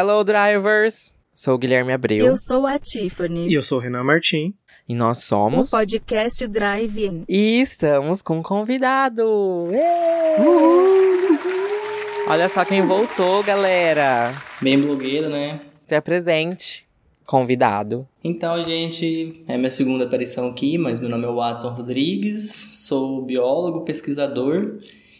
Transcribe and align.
Hello, 0.00 0.22
drivers! 0.22 1.12
Sou 1.34 1.56
o 1.56 1.58
Guilherme 1.58 1.92
Abreu. 1.92 2.24
Eu 2.24 2.36
sou 2.36 2.68
a 2.68 2.78
Tiffany. 2.78 3.48
E 3.48 3.54
eu 3.54 3.62
sou 3.62 3.78
o 3.78 3.80
Renan 3.80 4.04
Martim. 4.04 4.54
E 4.88 4.94
nós 4.94 5.18
O 5.18 5.22
somos. 5.22 5.70
podcast 5.72 6.46
Drive-In. 6.46 7.24
E 7.28 7.60
estamos 7.60 8.22
com 8.22 8.38
um 8.38 8.42
convidado! 8.44 9.66
Ê! 9.72 10.38
Olha 12.28 12.48
só 12.48 12.64
quem 12.64 12.80
voltou, 12.80 13.42
galera! 13.42 14.32
Bem 14.62 14.78
blogueira, 14.80 15.28
né? 15.28 15.62
Se 15.88 15.96
apresente, 15.96 16.86
convidado. 17.26 18.06
Então, 18.22 18.62
gente, 18.62 19.42
é 19.48 19.56
minha 19.56 19.68
segunda 19.68 20.04
aparição 20.04 20.46
aqui, 20.46 20.78
mas 20.78 21.00
meu 21.00 21.08
nome 21.08 21.24
é 21.24 21.32
Watson 21.32 21.70
Rodrigues, 21.70 22.70
sou 22.86 23.24
biólogo, 23.24 23.84
pesquisador 23.84 24.78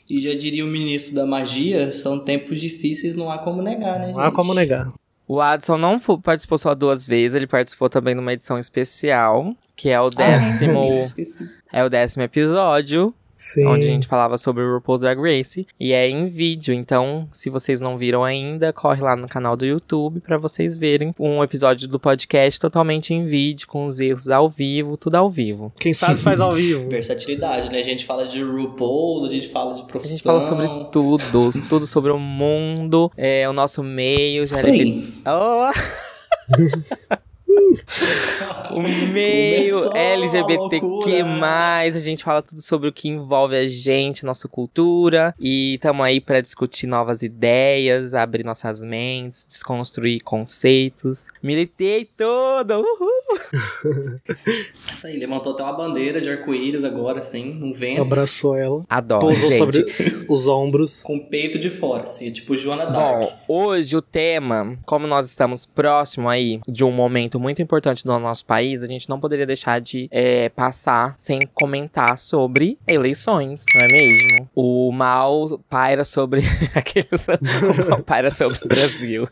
e 0.09 0.21
já 0.21 0.35
diria 0.35 0.65
o 0.65 0.69
ministro 0.69 1.15
da 1.15 1.27
magia, 1.27 1.93
são 1.93 2.19
tempos 2.19 2.61
difíceis, 2.61 3.15
não 3.17 3.31
há 3.31 3.39
como 3.39 3.61
negar, 3.63 3.99
né, 3.99 4.13
Não 4.13 4.21
há 4.21 4.25
gente? 4.27 4.35
como 4.35 4.55
negar. 4.55 4.93
O 5.27 5.41
Adson 5.43 5.77
não 5.77 5.99
participou 6.01 6.57
só 6.57 6.75
duas 6.75 7.07
vezes, 7.07 7.35
ele 7.35 7.47
participou 7.47 7.91
também 7.91 8.15
numa 8.15 8.33
edição 8.33 8.59
especial, 8.59 9.55
que 9.77 9.91
é 9.91 10.01
o 10.01 10.07
Ah, 10.07 10.09
décimo, 10.17 10.85
esqueci. 11.05 11.47
é 11.73 11.85
o 11.85 11.91
décimo 11.91 12.23
episódio, 12.23 13.13
Sim. 13.39 13.67
onde 13.67 13.87
a 13.87 13.91
gente 13.91 14.09
falava 14.09 14.37
sobre 14.37 14.65
o 14.65 14.75
RuPaul's 14.75 15.01
Drag 15.01 15.17
Race, 15.21 15.65
e 15.79 15.93
é 15.93 16.09
em 16.09 16.27
vídeo, 16.27 16.75
então 16.75 17.29
se 17.31 17.49
vocês 17.49 17.81
não 17.81 17.97
viram 17.97 18.25
ainda, 18.25 18.73
corre 18.73 19.01
lá 19.01 19.15
no 19.15 19.29
canal 19.29 19.57
do 19.57 19.65
YouTube 19.65 20.21
pra 20.21 20.37
vocês 20.37 20.77
verem 20.77 21.15
um 21.19 21.43
episódio 21.45 21.87
do 21.87 22.01
podcast 22.01 22.59
totalmente 22.59 23.15
em 23.15 23.25
vídeo, 23.25 23.69
com 23.69 23.87
os 23.87 24.01
erros 24.01 24.29
ao 24.29 24.51
vivo, 24.51 24.97
tudo 24.97 25.15
ao 25.15 25.31
vivo. 25.31 25.73
Quem 25.79 25.95
sabe 25.95 26.19
faz 26.21 26.41
ao 26.41 26.53
vivo. 26.53 26.89
Versatilidade, 26.91 27.71
né? 27.71 27.79
A 27.79 27.85
gente 27.85 28.05
fala 28.05 28.27
de 28.27 28.43
RuPaul, 28.43 29.25
a 29.25 29.29
gente 29.29 29.49
fala 29.49 29.75
de 29.75 29.83
A 29.83 29.85
profissão. 29.85 30.17
gente 30.17 30.25
fala 30.25 30.41
sobre 30.41 30.91
tudo, 30.91 31.53
tudo 31.69 31.87
sobre 31.87 32.11
o 32.11 32.19
mundo, 32.19 33.11
é, 33.17 33.49
o 33.49 33.53
nosso 33.53 33.85
meio, 33.85 34.43
LGBT. 34.43 34.71
aí. 34.71 35.15
Oh! 35.27 37.19
o 38.73 38.81
meio 39.13 39.75
Começou 39.75 39.97
LGBTQ+, 39.97 40.87
loucura. 40.87 41.79
a 41.79 41.91
gente 42.01 42.25
fala 42.25 42.43
tudo 42.43 42.61
sobre 42.61 42.89
o 42.89 42.93
que 42.93 43.09
envolve 43.09 43.57
a 43.57 43.67
gente, 43.69 44.25
nossa 44.25 44.49
cultura, 44.49 45.35
e 45.39 45.75
estamos 45.75 46.05
aí 46.05 46.21
para 46.21 46.41
discutir 46.41 46.87
novas 46.87 47.23
ideias, 47.23 48.15
abrir 48.15 48.45
nossas 48.45 48.83
mentes, 48.83 49.47
desconstruir 49.49 50.21
conceitos. 50.23 51.27
Militei 51.43 52.05
todo! 52.05 52.75
Uhul! 52.75 53.09
Isso 54.47 55.07
aí, 55.07 55.19
levantou 55.19 55.53
até 55.55 55.63
uma 55.63 55.73
bandeira 55.73 56.21
de 56.21 56.29
arco-íris 56.29 56.85
agora, 56.85 57.21
assim, 57.21 57.53
num 57.53 57.73
vento, 57.73 58.03
Abraçou 58.03 58.57
ela. 58.57 58.85
Adoro, 58.89 59.21
Pousou 59.21 59.51
gente. 59.51 59.59
sobre 59.59 60.25
os 60.29 60.47
ombros. 60.47 61.03
com 61.03 61.17
o 61.17 61.25
peito 61.27 61.59
de 61.59 61.71
fora, 61.71 62.05
assim, 62.05 62.33
tipo 62.33 62.57
Joana 62.57 62.87
Dark. 62.87 63.21
Bom, 63.21 63.39
hoje 63.49 63.97
o 63.97 64.03
tema, 64.03 64.77
como 64.85 65.07
nós 65.07 65.27
estamos 65.27 65.67
próximo 65.67 66.29
aí 66.29 66.61
de 66.67 66.85
um 66.85 66.91
momento 66.91 67.39
muito 67.39 67.48
importante 67.63 68.05
do 68.05 68.19
nosso 68.19 68.45
país, 68.45 68.83
a 68.83 68.87
gente 68.87 69.09
não 69.09 69.19
poderia 69.19 69.47
deixar 69.47 69.81
de 69.81 70.09
é, 70.11 70.49
passar 70.49 71.15
sem 71.19 71.47
comentar 71.47 72.19
sobre 72.19 72.79
eleições, 72.87 73.65
não 73.75 73.81
é 73.81 73.89
mesmo? 73.89 74.51
O 74.55 74.93
mal 74.93 75.59
paira 75.69 76.05
sobre 76.05 76.43
aqueles, 76.75 77.27
o 77.87 77.91
mal 77.91 78.03
paira 78.03 78.31
sobre 78.31 78.59
o 78.65 78.69
Brasil. 78.69 79.29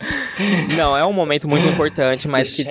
não, 0.76 0.96
é 0.96 1.04
um 1.04 1.12
momento 1.12 1.48
muito 1.48 1.66
importante, 1.66 2.26
mas 2.28 2.56
que 2.56 2.64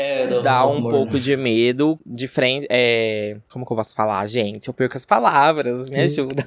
dá 0.43 0.65
um 0.65 0.81
pouco 0.81 1.19
de 1.19 1.35
medo 1.35 1.99
de 2.05 2.27
frente. 2.27 2.67
É... 2.69 3.37
Como 3.51 3.65
que 3.65 3.71
eu 3.71 3.77
posso 3.77 3.95
falar, 3.95 4.25
gente? 4.27 4.67
Eu 4.67 4.73
perco 4.73 4.97
as 4.97 5.05
palavras, 5.05 5.89
me 5.89 5.99
ajuda. 5.99 6.45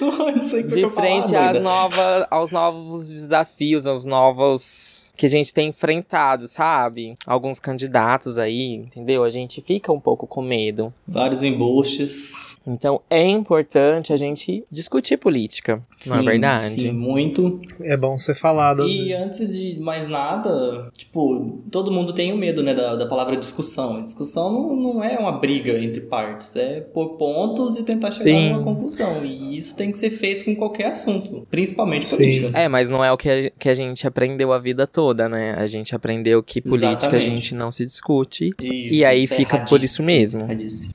O 0.00 0.40
que 0.40 0.62
de 0.62 0.88
frente 0.90 1.34
às 1.34 1.52
doida. 1.52 1.60
nova, 1.60 2.26
aos 2.30 2.50
novos 2.50 3.08
desafios, 3.08 3.86
aos 3.86 4.04
novos 4.04 4.93
que 5.16 5.26
a 5.26 5.28
gente 5.28 5.52
tem 5.52 5.68
enfrentado, 5.68 6.46
sabe? 6.48 7.16
Alguns 7.26 7.60
candidatos 7.60 8.38
aí, 8.38 8.74
entendeu? 8.74 9.24
A 9.24 9.30
gente 9.30 9.62
fica 9.62 9.92
um 9.92 10.00
pouco 10.00 10.26
com 10.26 10.42
medo. 10.42 10.92
Vários 11.06 11.42
embustes. 11.42 12.56
Então 12.66 13.00
é 13.08 13.26
importante 13.26 14.12
a 14.12 14.16
gente 14.16 14.64
discutir 14.70 15.16
política, 15.16 15.82
não 16.06 16.16
é 16.16 16.18
Sim, 16.18 16.24
verdade? 16.24 16.74
Sim, 16.74 16.92
muito. 16.92 17.58
É 17.80 17.96
bom 17.96 18.16
ser 18.16 18.34
falado. 18.34 18.86
E 18.86 19.08
vezes. 19.08 19.22
antes 19.22 19.58
de 19.58 19.80
mais 19.80 20.08
nada, 20.08 20.90
tipo, 20.96 21.62
todo 21.70 21.90
mundo 21.90 22.12
tem 22.12 22.32
o 22.32 22.36
medo, 22.36 22.62
né, 22.62 22.74
da, 22.74 22.96
da 22.96 23.06
palavra 23.06 23.36
discussão. 23.36 24.00
E 24.00 24.04
discussão 24.04 24.52
não, 24.52 24.76
não 24.76 25.04
é 25.04 25.18
uma 25.18 25.32
briga 25.32 25.78
entre 25.78 26.00
partes, 26.00 26.56
é 26.56 26.80
pôr 26.80 27.16
pontos 27.16 27.76
e 27.76 27.82
tentar 27.82 28.10
chegar 28.10 28.24
Sim. 28.24 28.50
a 28.50 28.56
uma 28.56 28.64
conclusão. 28.64 29.24
E 29.24 29.56
isso 29.56 29.76
tem 29.76 29.90
que 29.90 29.98
ser 29.98 30.10
feito 30.10 30.44
com 30.44 30.54
qualquer 30.56 30.86
assunto, 30.86 31.46
principalmente 31.50 32.04
Sim. 32.04 32.16
política. 32.16 32.58
É, 32.58 32.68
mas 32.68 32.88
não 32.88 33.04
é 33.04 33.12
o 33.12 33.16
que 33.16 33.28
a, 33.28 33.50
que 33.50 33.68
a 33.68 33.74
gente 33.74 34.06
aprendeu 34.06 34.52
a 34.52 34.58
vida 34.58 34.86
toda, 34.86 35.03
né? 35.28 35.54
A 35.54 35.66
gente 35.66 35.94
aprendeu 35.94 36.42
que 36.42 36.60
política 36.60 36.88
a 36.88 37.16
Exatamente. 37.16 37.24
gente 37.24 37.54
não 37.54 37.70
se 37.70 37.84
discute. 37.84 38.54
Isso, 38.60 38.94
E 38.94 39.04
aí 39.04 39.24
isso 39.24 39.34
é 39.34 39.36
fica 39.36 39.58
por 39.60 39.82
isso 39.82 40.02
mesmo. 40.02 40.46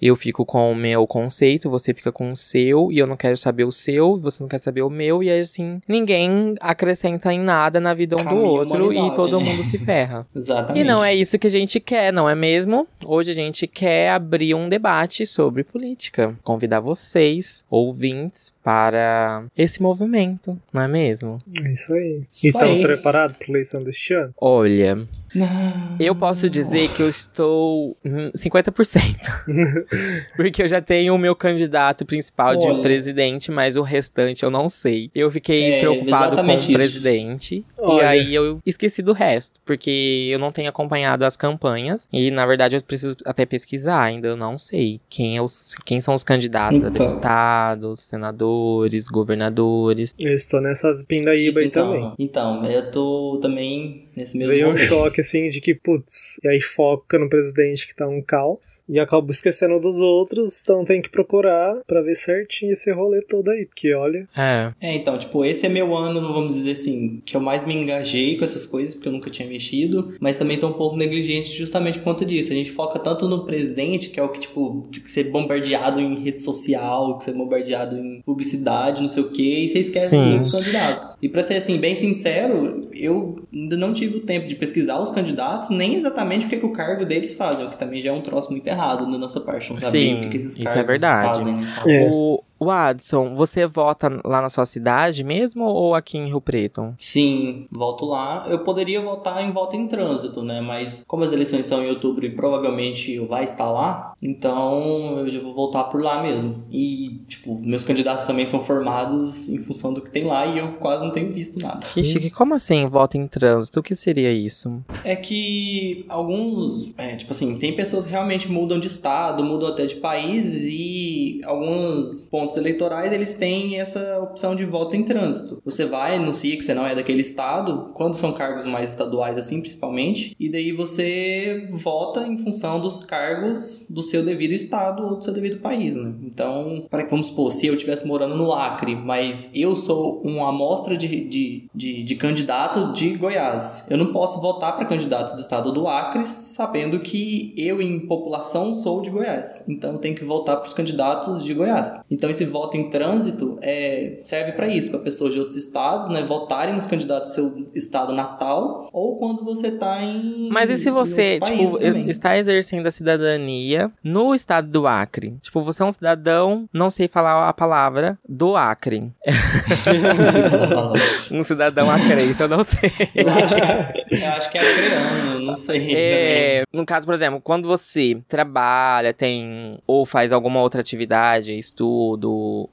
Eu 0.02 0.16
fico 0.16 0.46
com 0.46 0.72
o 0.72 0.76
meu 0.76 1.06
conceito, 1.06 1.70
você 1.70 1.94
fica 1.94 2.12
com 2.12 2.32
o 2.32 2.36
seu, 2.36 2.92
e 2.92 2.98
eu 2.98 3.06
não 3.06 3.18
quero 3.18 3.38
saber 3.38 3.66
o 3.66 3.72
seu, 3.72 4.18
você 4.20 4.42
não 4.42 4.50
quer 4.50 4.60
saber 4.60 4.82
o 4.82 4.90
meu, 4.90 5.22
e 5.22 5.30
aí 5.30 5.42
assim, 5.42 5.82
ninguém 5.88 6.56
acrescenta 6.60 7.32
em 7.34 7.40
nada 7.40 7.80
na 7.80 7.94
vida 7.94 8.16
um 8.16 8.20
do 8.20 8.24
Caminho 8.24 8.46
outro 8.46 8.94
e 8.94 9.14
todo 9.14 9.40
né? 9.40 9.44
mundo 9.44 9.64
se 9.64 9.78
ferra. 9.78 10.26
Exatamente. 10.36 10.82
E 10.82 10.88
não 10.88 11.04
é 11.04 11.14
isso 11.14 11.38
que 11.38 11.48
a 11.48 11.52
gente 11.52 11.80
quer, 11.80 12.14
não 12.14 12.30
é 12.30 12.36
mesmo? 12.36 12.88
Hoje 13.06 13.32
a 13.32 13.34
gente 13.34 13.68
quer 13.68 14.12
abrir 14.12 14.54
um 14.56 14.70
debate 14.70 15.26
sobre 15.26 15.64
política. 15.64 16.36
Convidar 16.44 16.80
vocês, 16.80 17.66
ouvintes, 17.70 18.54
para 18.64 19.44
esse 19.58 19.82
movimento, 19.82 20.58
não 20.72 20.82
é 20.82 20.88
mesmo? 20.88 21.40
É 21.64 21.72
isso 21.72 21.94
aí. 21.94 22.22
Isso 22.32 22.48
Estamos 22.48 22.80
aí. 22.80 22.86
preparados 22.86 23.38
para 23.38 23.48
a 23.48 23.50
eleição 23.50 23.84
deste? 23.84 23.99
Olha, 24.38 24.98
Não. 25.34 25.96
eu 26.00 26.16
posso 26.16 26.50
dizer 26.50 26.90
que 26.90 27.02
eu 27.02 27.10
estou 27.10 27.96
hum, 28.06 28.32
50%. 28.36 29.16
Porque 30.36 30.64
eu 30.64 30.68
já 30.68 30.82
tenho 30.82 31.14
o 31.14 31.18
meu 31.18 31.36
candidato 31.36 32.06
principal 32.06 32.56
de 32.56 32.68
Olha. 32.68 32.82
presidente, 32.82 33.52
mas 33.52 33.76
o 33.76 33.82
restante 33.82 34.44
eu 34.44 34.50
não 34.50 34.70
sei. 34.70 35.10
Eu 35.14 35.30
fiquei 35.32 35.74
É, 35.74 35.80
preocupado 35.80 36.36
com 36.36 36.42
o 36.48 36.58
isso. 36.58 36.74
presidente. 36.74 37.56
E 37.56 37.82
Olha. 37.82 38.08
aí 38.10 38.34
eu 38.34 38.60
esqueci 38.66 39.02
do 39.02 39.14
resto. 39.14 39.60
Porque 39.66 40.30
eu 40.32 40.40
não 40.40 40.52
tenho 40.52 40.70
acompanhado 40.70 41.24
as 41.26 41.36
campanhas. 41.38 42.08
E 42.12 42.32
na 42.32 42.46
verdade 42.46 42.76
eu 42.76 42.82
preciso 42.82 43.16
até 43.26 43.46
pesquisar. 43.46 44.02
Ainda 44.02 44.28
eu 44.28 44.38
não 44.38 44.58
sei 44.58 45.00
quem, 45.10 45.38
é 45.38 45.42
os, 45.42 45.76
quem 45.86 46.02
são 46.02 46.14
os 46.14 46.24
candidatos 46.24 46.84
a 46.84 46.88
Então. 46.90 47.08
deputados, 47.08 48.00
senadores, 48.02 49.06
governadores. 49.06 50.14
Eu 50.20 50.34
estou 50.34 50.62
nessa 50.62 50.94
pindaíba 51.08 51.60
aí 51.60 51.68
então, 51.68 51.92
também. 51.94 52.14
então, 52.20 52.66
eu 52.66 52.92
tô 52.92 53.40
também 53.42 54.08
nesse 54.20 54.38
mesmo 54.38 54.52
Veio 54.52 54.68
um 54.68 54.72
rolê. 54.72 54.86
choque 54.86 55.22
assim 55.22 55.50
de 55.50 55.62
que, 55.62 55.74
putz, 55.74 56.40
e 56.44 56.48
aí 56.48 56.60
foca 56.60 57.18
no 57.18 57.30
presidente 57.30 57.88
que 57.88 57.96
tá 57.96 58.08
um 58.08 58.22
caos 58.22 58.84
e 58.88 59.00
acaba 59.00 59.32
esquecendo 59.32 59.80
dos 59.80 59.98
outros, 59.98 60.62
então 60.62 60.84
tem 60.86 61.02
que 61.02 61.10
procurar 61.10 61.78
pra 61.88 62.02
ver 62.02 62.16
certinho 62.16 62.72
esse 62.74 62.92
rolê 62.92 63.22
todo 63.22 63.50
aí, 63.50 63.66
porque 63.66 63.94
olha, 63.94 64.28
É. 64.36 64.72
É, 64.82 64.96
então, 64.96 65.18
tipo, 65.18 65.44
esse 65.46 65.66
é 65.66 65.70
meu 65.70 65.96
ano, 65.96 66.22
vamos 66.22 66.54
dizer 66.54 66.72
assim, 66.72 67.22
que 67.26 67.36
eu 67.36 67.42
mais 67.42 67.66
me 67.66 67.74
engajei 67.74 68.38
com 68.38 68.44
essas 68.46 68.66
coisas, 68.66 68.94
porque 68.94 69.08
eu 69.08 69.14
nunca 69.14 69.30
tinha 69.30 69.48
mexido, 69.48 70.14
mas 70.20 70.38
também 70.38 70.60
tô 70.60 70.68
um 70.68 70.74
pouco 70.74 70.96
negligente 70.96 71.52
justamente 71.58 72.00
por 72.00 72.06
conta 72.06 72.26
disso. 72.26 72.52
A 72.52 72.56
gente 72.56 72.72
foca 72.72 73.00
tanto 73.00 73.28
no 73.28 73.46
presidente, 73.46 74.10
que 74.10 74.20
é 74.20 74.24
o 74.24 74.30
que, 74.30 74.40
tipo, 74.40 74.88
de 74.90 75.00
ser 75.10 75.26
bombardeado 75.26 76.00
em 76.00 76.24
rede 76.24 76.42
social, 76.42 77.18
que 77.18 77.24
ser 77.24 77.34
bombardeado 77.34 77.98
em 77.98 78.22
publicidade, 78.22 79.02
não 79.02 79.10
sei 79.10 79.24
o 79.24 79.30
quê, 79.30 79.60
e 79.60 79.70
você 79.70 79.80
esquece 79.80 80.16
dos 80.16 80.52
candidatos. 80.52 81.16
E 81.22 81.30
pra 81.30 81.44
ser, 81.44 81.56
assim, 81.56 81.78
bem 81.78 81.96
sincero, 81.96 82.88
eu 82.94 83.40
ainda 83.54 83.78
não 83.78 83.94
tive 83.94 84.09
o 84.18 84.22
tempo 84.22 84.48
de 84.48 84.56
pesquisar 84.56 85.00
os 85.00 85.12
candidatos, 85.12 85.70
nem 85.70 85.96
exatamente 85.96 86.46
o 86.46 86.50
que, 86.50 86.58
que 86.58 86.66
o 86.66 86.74
cargo 86.74 87.06
deles 87.06 87.34
fazem, 87.34 87.66
o 87.66 87.70
que 87.70 87.78
também 87.78 88.02
já 88.02 88.10
é 88.10 88.14
um 88.14 88.22
troço 88.22 88.52
muito 88.52 88.66
errado 88.68 89.10
da 89.10 89.18
nossa 89.18 89.40
parte, 89.40 89.72
não 89.72 89.80
saber 89.80 90.00
Sim, 90.00 90.16
o 90.16 90.22
que, 90.22 90.30
que 90.30 90.38
esses 90.38 90.54
isso 90.54 90.62
é 90.62 90.66
cargos 90.66 90.86
verdade. 90.86 91.28
fazem. 91.28 91.62
e 91.62 91.66
tal. 91.66 91.90
É. 91.90 92.10
O, 92.12 92.44
o 92.60 92.70
Adson, 92.70 93.36
você 93.36 93.66
vota 93.66 94.22
lá 94.26 94.42
na 94.42 94.50
sua 94.50 94.66
cidade 94.66 95.24
mesmo 95.24 95.64
ou 95.64 95.96
aqui 95.96 96.18
em 96.18 96.28
Rio 96.28 96.42
Preto? 96.42 96.94
Sim, 97.00 97.68
volto 97.72 98.06
lá. 98.06 98.46
Eu 98.48 98.60
poderia 98.60 99.02
votar 99.02 99.44
em 99.44 99.52
voto 99.52 99.76
em 99.76 99.88
trânsito, 99.88 100.44
né? 100.44 100.60
Mas 100.62 101.04
como 101.08 101.24
as 101.24 101.32
eleições 101.32 101.66
são 101.66 101.84
em 101.84 101.90
outubro 101.90 102.26
e 102.26 102.30
provavelmente 102.30 103.14
eu 103.14 103.28
vai 103.28 103.44
estar 103.44 103.72
lá, 103.72 104.14
então 104.22 105.20
eu 105.20 105.30
já 105.30 105.40
vou 105.40 105.54
voltar 105.54 105.86
por 105.86 106.02
lá 106.02 106.22
mesmo. 106.22 106.66
E, 106.70 107.22
tipo, 107.28 107.58
meus 107.60 107.84
candidatos 107.84 108.26
também 108.26 108.46
são 108.46 108.60
formados 108.60 109.48
em 109.48 109.58
função 109.60 109.94
do 109.94 110.02
que 110.02 110.12
tem 110.12 110.24
lá 110.24 110.46
e 110.46 110.60
eu 110.60 110.74
quase 110.74 111.04
não 111.04 111.12
tenho 111.12 111.32
visto 111.32 111.60
nada. 111.60 111.88
Que 111.94 112.04
chique. 112.04 112.30
Como 112.30 112.54
assim, 112.54 112.86
voto 112.88 113.18
em 113.18 113.28
trânsito? 113.28 113.80
O 113.80 113.84
que 113.84 113.96
seria 113.96 114.32
isso? 114.32 114.84
É 115.04 115.16
que 115.16 116.06
alguns, 116.10 116.94
é, 116.98 117.16
tipo 117.16 117.32
assim, 117.32 117.58
tem 117.58 117.76
pessoas 117.76 118.06
que 118.06 118.12
realmente 118.12 118.52
mudam 118.52 118.80
de 118.80 118.88
estado, 118.88 119.44
mudam 119.44 119.70
até 119.70 119.86
de 119.86 119.96
países 119.96 120.66
e 120.70 121.42
alguns 121.46 122.26
pontos 122.26 122.49
eleitorais 122.58 123.12
eles 123.12 123.36
têm 123.36 123.80
essa 123.80 124.20
opção 124.22 124.56
de 124.56 124.66
voto 124.66 124.96
em 124.96 125.04
trânsito. 125.04 125.62
Você 125.66 125.86
vai, 125.86 126.16
anuncia 126.16 126.56
que 126.56 126.64
você 126.64 126.74
não 126.74 126.86
é 126.86 126.96
daquele 126.96 127.22
estado, 127.22 127.92
quando 127.94 128.16
são 128.16 128.32
cargos 128.32 128.66
mais 128.66 128.92
estaduais 128.92 129.38
assim, 129.38 129.60
principalmente, 129.60 130.36
e 130.40 130.50
daí 130.50 130.72
você 130.72 131.68
vota 131.72 132.26
em 132.28 132.38
função 132.38 132.80
dos 132.80 133.04
cargos 133.04 133.86
do 133.90 134.02
seu 134.02 134.24
devido 134.24 134.54
estado 134.54 135.04
ou 135.04 135.16
do 135.18 135.24
seu 135.24 135.34
devido 135.34 135.60
país, 135.60 135.96
né? 135.96 136.14
Então, 136.24 136.86
para 136.90 137.04
que 137.04 137.12
vamos 137.12 137.28
supor, 137.28 137.52
se 137.52 137.68
eu 137.68 137.74
estivesse 137.74 138.08
morando 138.08 138.36
no 138.36 138.52
Acre, 138.54 138.96
mas 138.96 139.52
eu 139.54 139.76
sou 139.76 140.22
uma 140.22 140.50
amostra 140.50 140.98
de, 140.98 141.08
de, 141.26 141.70
de, 141.74 142.04
de 142.04 142.16
candidato 142.16 142.92
de 142.94 143.16
Goiás, 143.16 143.86
eu 143.90 143.98
não 143.98 144.12
posso 144.12 144.42
votar 144.42 144.76
para 144.76 144.86
candidatos 144.86 145.36
do 145.36 145.42
estado 145.42 145.72
do 145.72 145.88
Acre 145.88 146.26
sabendo 146.26 147.00
que 147.00 147.54
eu, 147.58 147.82
em 147.82 148.00
população, 148.08 148.74
sou 148.74 149.02
de 149.02 149.10
Goiás. 149.10 149.66
Então, 149.68 149.94
eu 149.94 150.00
tenho 150.00 150.16
que 150.16 150.24
votar 150.24 150.58
para 150.58 150.68
os 150.68 150.74
candidatos 150.74 151.44
de 151.44 151.54
Goiás. 151.54 152.02
Então, 152.10 152.30
esse 152.40 152.46
voto 152.46 152.78
em 152.78 152.90
trânsito 152.90 153.58
é, 153.62 154.22
serve 154.24 154.54
para 154.54 154.68
isso, 154.68 154.90
para 154.90 155.00
pessoas 155.00 155.34
de 155.34 155.40
outros 155.40 155.58
estados, 155.58 156.10
né, 156.10 156.24
votarem 156.24 156.74
nos 156.74 156.88
candidatos 156.88 157.32
do 157.32 157.36
seu 157.36 157.68
estado 157.76 158.14
natal, 158.14 158.90
ou 158.94 159.18
quando 159.18 159.44
você 159.44 159.72
tá 159.72 160.02
em. 160.02 160.50
Mas 160.50 160.70
e 160.70 160.78
se 160.78 160.90
você, 160.90 161.40
tipo, 161.40 161.84
está 162.10 162.38
exercendo 162.38 162.88
a 162.88 162.92
cidadania 162.92 163.92
no 164.04 164.34
estado 164.34 164.70
do 164.70 164.88
Acre? 164.88 165.38
Tipo, 165.42 165.62
você 165.62 165.84
é 165.84 165.86
um 165.86 165.92
cidadão, 165.92 166.70
não 166.72 166.90
sei 166.90 167.08
falar 167.08 167.50
a 167.50 167.54
palavra, 167.54 168.18
do 168.28 168.56
Acre. 168.56 169.12
um 171.32 171.44
cidadão 171.44 171.92
acrense, 171.92 172.42
eu 172.42 172.48
não 172.48 172.64
sei. 172.64 172.92
Eu 173.16 173.28
acho 173.28 173.56
que, 173.56 174.16
eu 174.16 174.30
acho 174.30 174.52
que 174.52 174.58
é 174.58 174.62
acreano, 174.62 175.40
não 175.42 175.56
sei. 175.56 175.96
É, 175.96 176.64
no 176.72 176.86
caso, 176.86 177.06
por 177.06 177.14
exemplo, 177.14 177.42
quando 177.42 177.68
você 177.68 178.22
trabalha, 178.28 179.14
tem 179.14 179.80
ou 179.86 180.06
faz 180.06 180.32
alguma 180.32 180.62
outra 180.62 180.80
atividade, 180.80 181.58
estudo, 181.58 182.29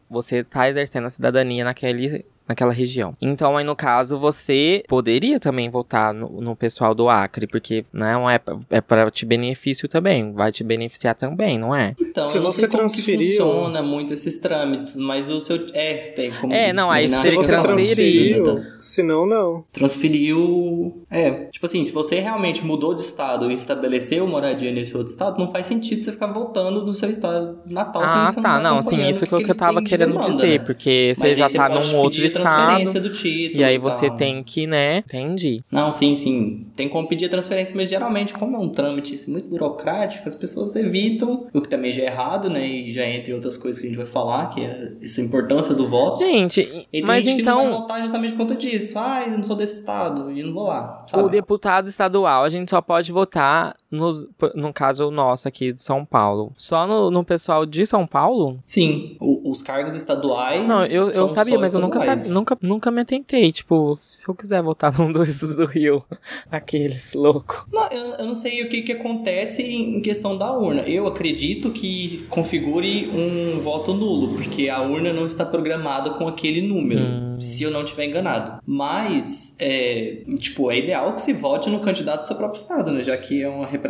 você 0.08 0.38
está 0.38 0.68
exercendo 0.68 1.06
a 1.06 1.10
cidadania 1.10 1.64
naquele 1.64 2.24
naquela 2.48 2.72
região. 2.72 3.14
Então, 3.20 3.56
aí 3.56 3.64
no 3.64 3.74
caso, 3.74 4.18
você 4.18 4.84
poderia 4.88 5.40
também 5.40 5.68
votar 5.68 6.14
no, 6.14 6.40
no 6.40 6.54
pessoal 6.54 6.94
do 6.94 7.08
Acre, 7.08 7.46
porque 7.46 7.84
não 7.92 8.28
é, 8.28 8.40
é 8.70 8.80
para 8.80 9.10
te 9.10 9.26
benefício 9.26 9.88
também, 9.88 10.32
vai 10.32 10.52
te 10.52 10.62
beneficiar 10.62 11.14
também, 11.14 11.58
não 11.58 11.74
é? 11.74 11.94
Então, 12.00 12.22
se 12.22 12.38
você 12.38 12.68
transferiu, 12.68 13.44
funciona 13.44 13.82
muito 13.82 14.14
esses 14.14 14.38
trâmites, 14.38 14.96
mas 14.96 15.28
o 15.28 15.40
seu 15.40 15.66
é 15.72 15.94
tem 16.14 16.30
como 16.30 16.52
É, 16.52 16.72
não, 16.72 16.90
aí 16.90 17.08
se 17.08 17.30
você 17.30 17.58
transferiu, 17.60 18.62
se 18.78 19.02
não 19.02 19.26
não. 19.26 19.64
Transferiu, 19.72 21.04
é, 21.10 21.30
tipo 21.46 21.66
assim, 21.66 21.84
se 21.84 21.92
você 21.92 22.20
realmente 22.20 22.64
mudou 22.64 22.94
de 22.94 23.00
estado 23.00 23.50
e 23.50 23.54
estabeleceu 23.54 24.26
moradia 24.26 24.70
nesse 24.70 24.96
outro 24.96 25.12
estado, 25.12 25.38
não 25.38 25.50
faz 25.50 25.66
sentido 25.66 26.02
você 26.02 26.12
ficar 26.12 26.28
voltando 26.28 26.84
no 26.84 26.92
seu 26.92 27.10
estado 27.10 27.58
natal 27.66 28.02
ah, 28.04 28.30
tá, 28.32 28.60
não, 28.60 28.76
não 28.76 28.82
sim, 28.82 29.02
isso 29.08 29.26
que, 29.26 29.44
que 29.44 29.50
eu 29.50 29.56
tava 29.56 29.82
querendo 29.82 30.12
demanda, 30.12 30.32
dizer, 30.36 30.60
né? 30.60 30.64
porque 30.64 31.14
você 31.16 31.34
já 31.34 31.48
tá 31.48 31.68
num 31.68 31.96
outro 31.96 32.24
estado 32.24 32.35
transferência 32.42 33.00
do 33.00 33.12
título. 33.12 33.60
E 33.60 33.64
aí 33.64 33.78
você 33.78 34.10
tem 34.10 34.42
que, 34.42 34.66
né? 34.66 34.98
Entendi. 34.98 35.62
Não, 35.70 35.92
sim, 35.92 36.14
sim. 36.14 36.66
Tem 36.76 36.88
como 36.88 37.08
pedir 37.08 37.26
a 37.26 37.28
transferência, 37.28 37.74
mas 37.76 37.88
geralmente, 37.88 38.34
como 38.34 38.56
é 38.56 38.58
um 38.58 38.68
trâmite 38.68 39.14
assim, 39.14 39.32
muito 39.32 39.48
burocrático, 39.48 40.28
as 40.28 40.34
pessoas 40.34 40.74
evitam, 40.76 41.46
o 41.52 41.60
que 41.60 41.68
também 41.68 41.92
já 41.92 42.02
é 42.02 42.06
errado, 42.06 42.48
né? 42.48 42.66
E 42.66 42.90
já 42.90 43.06
entra 43.06 43.30
em 43.30 43.34
outras 43.34 43.56
coisas 43.56 43.80
que 43.80 43.86
a 43.86 43.90
gente 43.90 43.98
vai 43.98 44.06
falar, 44.06 44.50
que 44.50 44.62
é 44.62 44.92
essa 45.02 45.20
importância 45.20 45.74
do 45.74 45.88
voto. 45.88 46.18
Gente, 46.18 46.60
e 46.92 47.00
tem 47.00 47.02
mas 47.02 47.24
gente 47.24 47.42
então... 47.42 47.58
que 47.58 47.64
não 47.64 47.70
vai 47.70 47.80
votar 47.80 48.02
justamente 48.02 48.32
por 48.32 48.38
conta 48.38 48.54
disso. 48.54 48.98
Ah, 48.98 49.24
eu 49.26 49.32
não 49.32 49.42
sou 49.42 49.56
desse 49.56 49.80
estado 49.80 50.30
e 50.30 50.42
não 50.42 50.52
vou 50.52 50.64
lá. 50.64 51.04
Sabe? 51.08 51.22
O 51.22 51.28
deputado 51.28 51.88
estadual, 51.88 52.44
a 52.44 52.48
gente 52.48 52.70
só 52.70 52.80
pode 52.80 53.10
votar 53.12 53.74
nos, 53.96 54.28
no 54.54 54.72
caso 54.72 55.10
nosso 55.10 55.48
aqui 55.48 55.72
de 55.72 55.82
São 55.82 56.04
Paulo. 56.04 56.52
Só 56.56 56.86
no, 56.86 57.10
no 57.10 57.24
pessoal 57.24 57.66
de 57.66 57.86
São 57.86 58.06
Paulo? 58.06 58.58
Sim. 58.66 59.16
O, 59.20 59.50
os 59.50 59.62
cargos 59.62 59.94
estaduais. 59.94 60.66
Não, 60.66 60.84
eu, 60.86 61.10
eu 61.10 61.28
sabia, 61.28 61.58
mas 61.58 61.74
eu 61.74 61.80
nunca 61.80 61.98
sabia 61.98 62.26
nunca, 62.28 62.58
nunca 62.60 62.90
me 62.90 63.00
atentei. 63.00 63.50
Tipo, 63.52 63.94
se 63.96 64.26
eu 64.28 64.34
quiser 64.34 64.62
votar 64.62 64.96
num 64.96 65.10
dos 65.12 65.40
do 65.54 65.64
Rio, 65.64 66.04
aqueles 66.50 67.12
louco. 67.12 67.66
Não, 67.72 67.88
eu, 67.88 68.04
eu 68.14 68.26
não 68.26 68.34
sei 68.34 68.62
o 68.62 68.68
que, 68.68 68.82
que 68.82 68.92
acontece 68.92 69.62
em 69.62 70.00
questão 70.00 70.36
da 70.36 70.52
urna. 70.52 70.82
Eu 70.82 71.06
acredito 71.06 71.70
que 71.70 72.26
configure 72.28 73.08
um 73.08 73.60
voto 73.60 73.94
nulo, 73.94 74.34
porque 74.34 74.68
a 74.68 74.82
urna 74.82 75.12
não 75.12 75.26
está 75.26 75.44
programada 75.44 76.10
com 76.10 76.28
aquele 76.28 76.62
número, 76.62 77.02
hum. 77.02 77.40
se 77.40 77.62
eu 77.62 77.70
não 77.70 77.82
estiver 77.82 78.06
enganado. 78.06 78.60
Mas, 78.66 79.56
é, 79.58 80.22
tipo, 80.38 80.70
é 80.70 80.78
ideal 80.78 81.14
que 81.14 81.22
se 81.22 81.32
vote 81.32 81.70
no 81.70 81.80
candidato 81.80 82.20
do 82.20 82.26
seu 82.26 82.36
próprio 82.36 82.60
estado, 82.60 82.90
né? 82.92 83.02
Já 83.02 83.16
que 83.16 83.42
é 83.42 83.48
uma 83.48 83.66
representação 83.66 83.85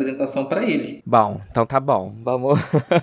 para 0.48 0.64
ele. 0.64 1.02
Bom, 1.04 1.40
então 1.50 1.66
tá 1.66 1.81
bom. 1.81 2.14
Vamos, 2.22 2.58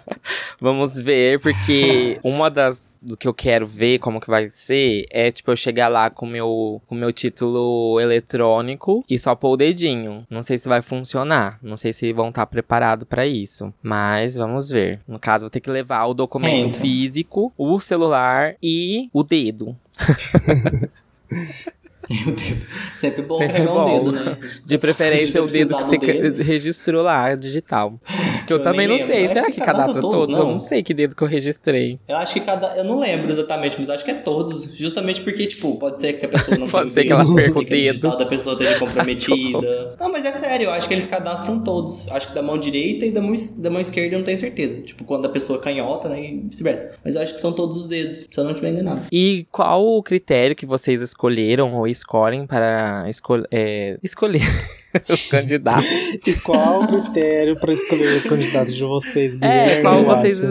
vamos 0.59 0.97
ver, 0.97 1.39
porque 1.39 2.19
uma 2.23 2.49
das 2.49 2.97
do 3.01 3.17
que 3.17 3.27
eu 3.27 3.33
quero 3.33 3.67
ver 3.67 3.99
como 3.99 4.21
que 4.21 4.29
vai 4.29 4.49
ser 4.49 5.05
é 5.09 5.31
tipo 5.31 5.51
eu 5.51 5.55
chegar 5.55 5.87
lá 5.87 6.09
com 6.09 6.25
meu 6.25 6.81
com 6.87 6.95
meu 6.95 7.11
título 7.11 7.99
eletrônico 7.99 9.03
e 9.09 9.17
só 9.19 9.35
pôr 9.35 9.51
o 9.51 9.57
dedinho. 9.57 10.25
Não 10.29 10.43
sei 10.43 10.57
se 10.57 10.67
vai 10.67 10.81
funcionar, 10.81 11.59
não 11.61 11.77
sei 11.77 11.93
se 11.93 12.11
vão 12.13 12.29
estar 12.29 12.45
preparados 12.45 13.07
para 13.07 13.25
isso, 13.25 13.73
mas 13.81 14.35
vamos 14.35 14.69
ver. 14.69 14.99
No 15.07 15.19
caso, 15.19 15.43
vou 15.43 15.49
ter 15.49 15.59
que 15.59 15.69
levar 15.69 16.05
o 16.05 16.13
documento 16.13 16.67
Entra. 16.67 16.81
físico, 16.81 17.53
o 17.57 17.79
celular 17.79 18.55
e 18.61 19.09
o 19.13 19.23
dedo. 19.23 19.75
E 22.09 22.29
o 22.29 22.35
dedo. 22.35 22.67
Sempre 22.95 23.21
bom 23.21 23.37
pegar 23.39 23.63
bom. 23.63 23.81
um 23.81 23.85
dedo, 23.85 24.11
né? 24.11 24.37
De 24.65 24.77
preferência 24.77 25.41
o 25.41 25.47
dedo 25.47 25.77
que 25.77 25.83
você 25.83 25.97
dedo. 25.97 26.43
registrou 26.43 27.01
lá, 27.01 27.33
digital. 27.33 27.99
Que 28.45 28.53
eu, 28.53 28.57
eu 28.57 28.63
também 28.63 28.87
não 28.87 28.99
sei. 28.99 29.27
Será 29.29 29.45
que, 29.45 29.53
que 29.53 29.61
cadastra 29.61 30.01
todos? 30.01 30.25
todos? 30.27 30.37
Eu 30.37 30.45
não 30.45 30.59
sei 30.59 30.83
que 30.83 30.93
dedo 30.93 31.15
que 31.15 31.21
eu 31.21 31.27
registrei. 31.27 31.99
Eu 32.07 32.17
acho 32.17 32.33
que 32.33 32.41
cada. 32.41 32.75
Eu 32.77 32.83
não 32.83 32.99
lembro 32.99 33.31
exatamente, 33.31 33.77
mas 33.79 33.89
acho 33.89 34.03
que 34.03 34.11
é 34.11 34.15
todos. 34.15 34.75
Justamente 34.75 35.21
porque, 35.21 35.47
tipo, 35.47 35.77
pode 35.77 35.99
ser 35.99 36.13
que 36.13 36.25
a 36.25 36.29
pessoa 36.29 36.57
não 36.57 36.67
Pode 36.73 36.91
ser 36.93 37.03
que 37.05 37.11
ela 37.11 37.23
perca 37.33 37.59
o 37.59 37.65
dedo. 37.65 37.99
Que 37.99 38.07
a 38.07 38.15
da 38.15 38.25
pessoa 38.25 38.53
esteja 38.53 38.77
comprometida. 38.79 39.95
não, 39.99 40.11
mas 40.11 40.25
é 40.25 40.33
sério, 40.33 40.65
eu 40.65 40.71
acho 40.71 40.87
que 40.87 40.93
eles 40.93 41.05
cadastram 41.05 41.63
todos. 41.63 42.07
Acho 42.09 42.27
que 42.27 42.35
da 42.35 42.41
mão 42.41 42.57
direita 42.57 43.05
e 43.05 43.11
da 43.11 43.21
mão, 43.21 43.33
da 43.59 43.69
mão 43.69 43.79
esquerda 43.79 44.15
eu 44.15 44.19
não 44.19 44.25
tenho 44.25 44.37
certeza. 44.37 44.81
Tipo, 44.81 45.03
quando 45.05 45.25
a 45.25 45.29
pessoa 45.29 45.59
canhota, 45.59 46.09
né? 46.09 46.21
E 46.21 46.39
vice-versa. 46.41 46.97
Mas 47.03 47.15
eu 47.15 47.21
acho 47.21 47.33
que 47.33 47.39
são 47.39 47.53
todos 47.53 47.77
os 47.77 47.87
dedos, 47.87 48.27
se 48.29 48.39
eu 48.39 48.43
não 48.43 48.51
estiver 48.51 48.71
enganado. 48.71 49.03
E 49.11 49.45
qual 49.51 49.85
o 49.85 50.03
critério 50.03 50.55
que 50.55 50.65
vocês 50.65 51.01
escolheram 51.01 51.73
ou 51.73 51.87
escolhem 51.93 52.45
para 52.45 53.09
escol 53.09 53.43
é, 53.49 53.97
escolher 54.03 54.41
os 55.09 55.27
candidatos. 55.27 55.89
E 56.27 56.33
qual 56.41 56.81
o 56.81 56.87
critério 56.87 57.55
para 57.59 57.71
escolher 57.71 58.17
o 58.17 58.29
candidato 58.29 58.71
de 58.71 58.83
vocês? 58.83 59.37
É, 59.41 59.81
qual 59.81 60.03
vocês. 60.03 60.41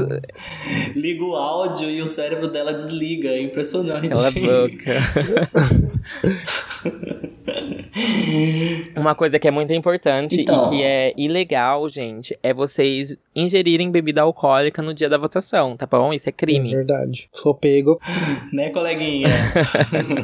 Liga 0.97 1.25
o 1.25 1.37
áudio 1.37 1.91
e 1.91 2.01
o 2.01 2.07
cérebro 2.07 2.49
dela 2.49 2.73
desliga. 2.73 3.29
É 3.29 3.43
impressionante. 3.43 4.09
Cala 4.09 4.29
a 4.29 4.31
boca. 4.31 4.93
Uma 8.97 9.15
coisa 9.15 9.39
que 9.39 9.47
é 9.47 9.51
muito 9.51 9.73
importante 9.73 10.41
então, 10.41 10.67
e 10.67 10.69
que 10.71 10.83
é 10.83 11.13
ilegal, 11.17 11.89
gente, 11.89 12.37
é 12.43 12.53
vocês 12.55 13.17
ingerirem 13.35 13.91
bebida 13.91 14.23
alcoólica 14.23 14.83
no 14.83 14.95
dia 14.95 15.09
da 15.09 15.19
votação, 15.19 15.77
tá 15.77 15.87
bom? 15.87 16.13
Isso 16.13 16.29
é 16.29 16.33
crime. 16.33 16.73
É 16.73 16.77
verdade. 16.77 17.29
Sou 17.33 17.55
pego. 17.55 18.01
né, 18.53 18.71
coleguinha? 18.71 19.29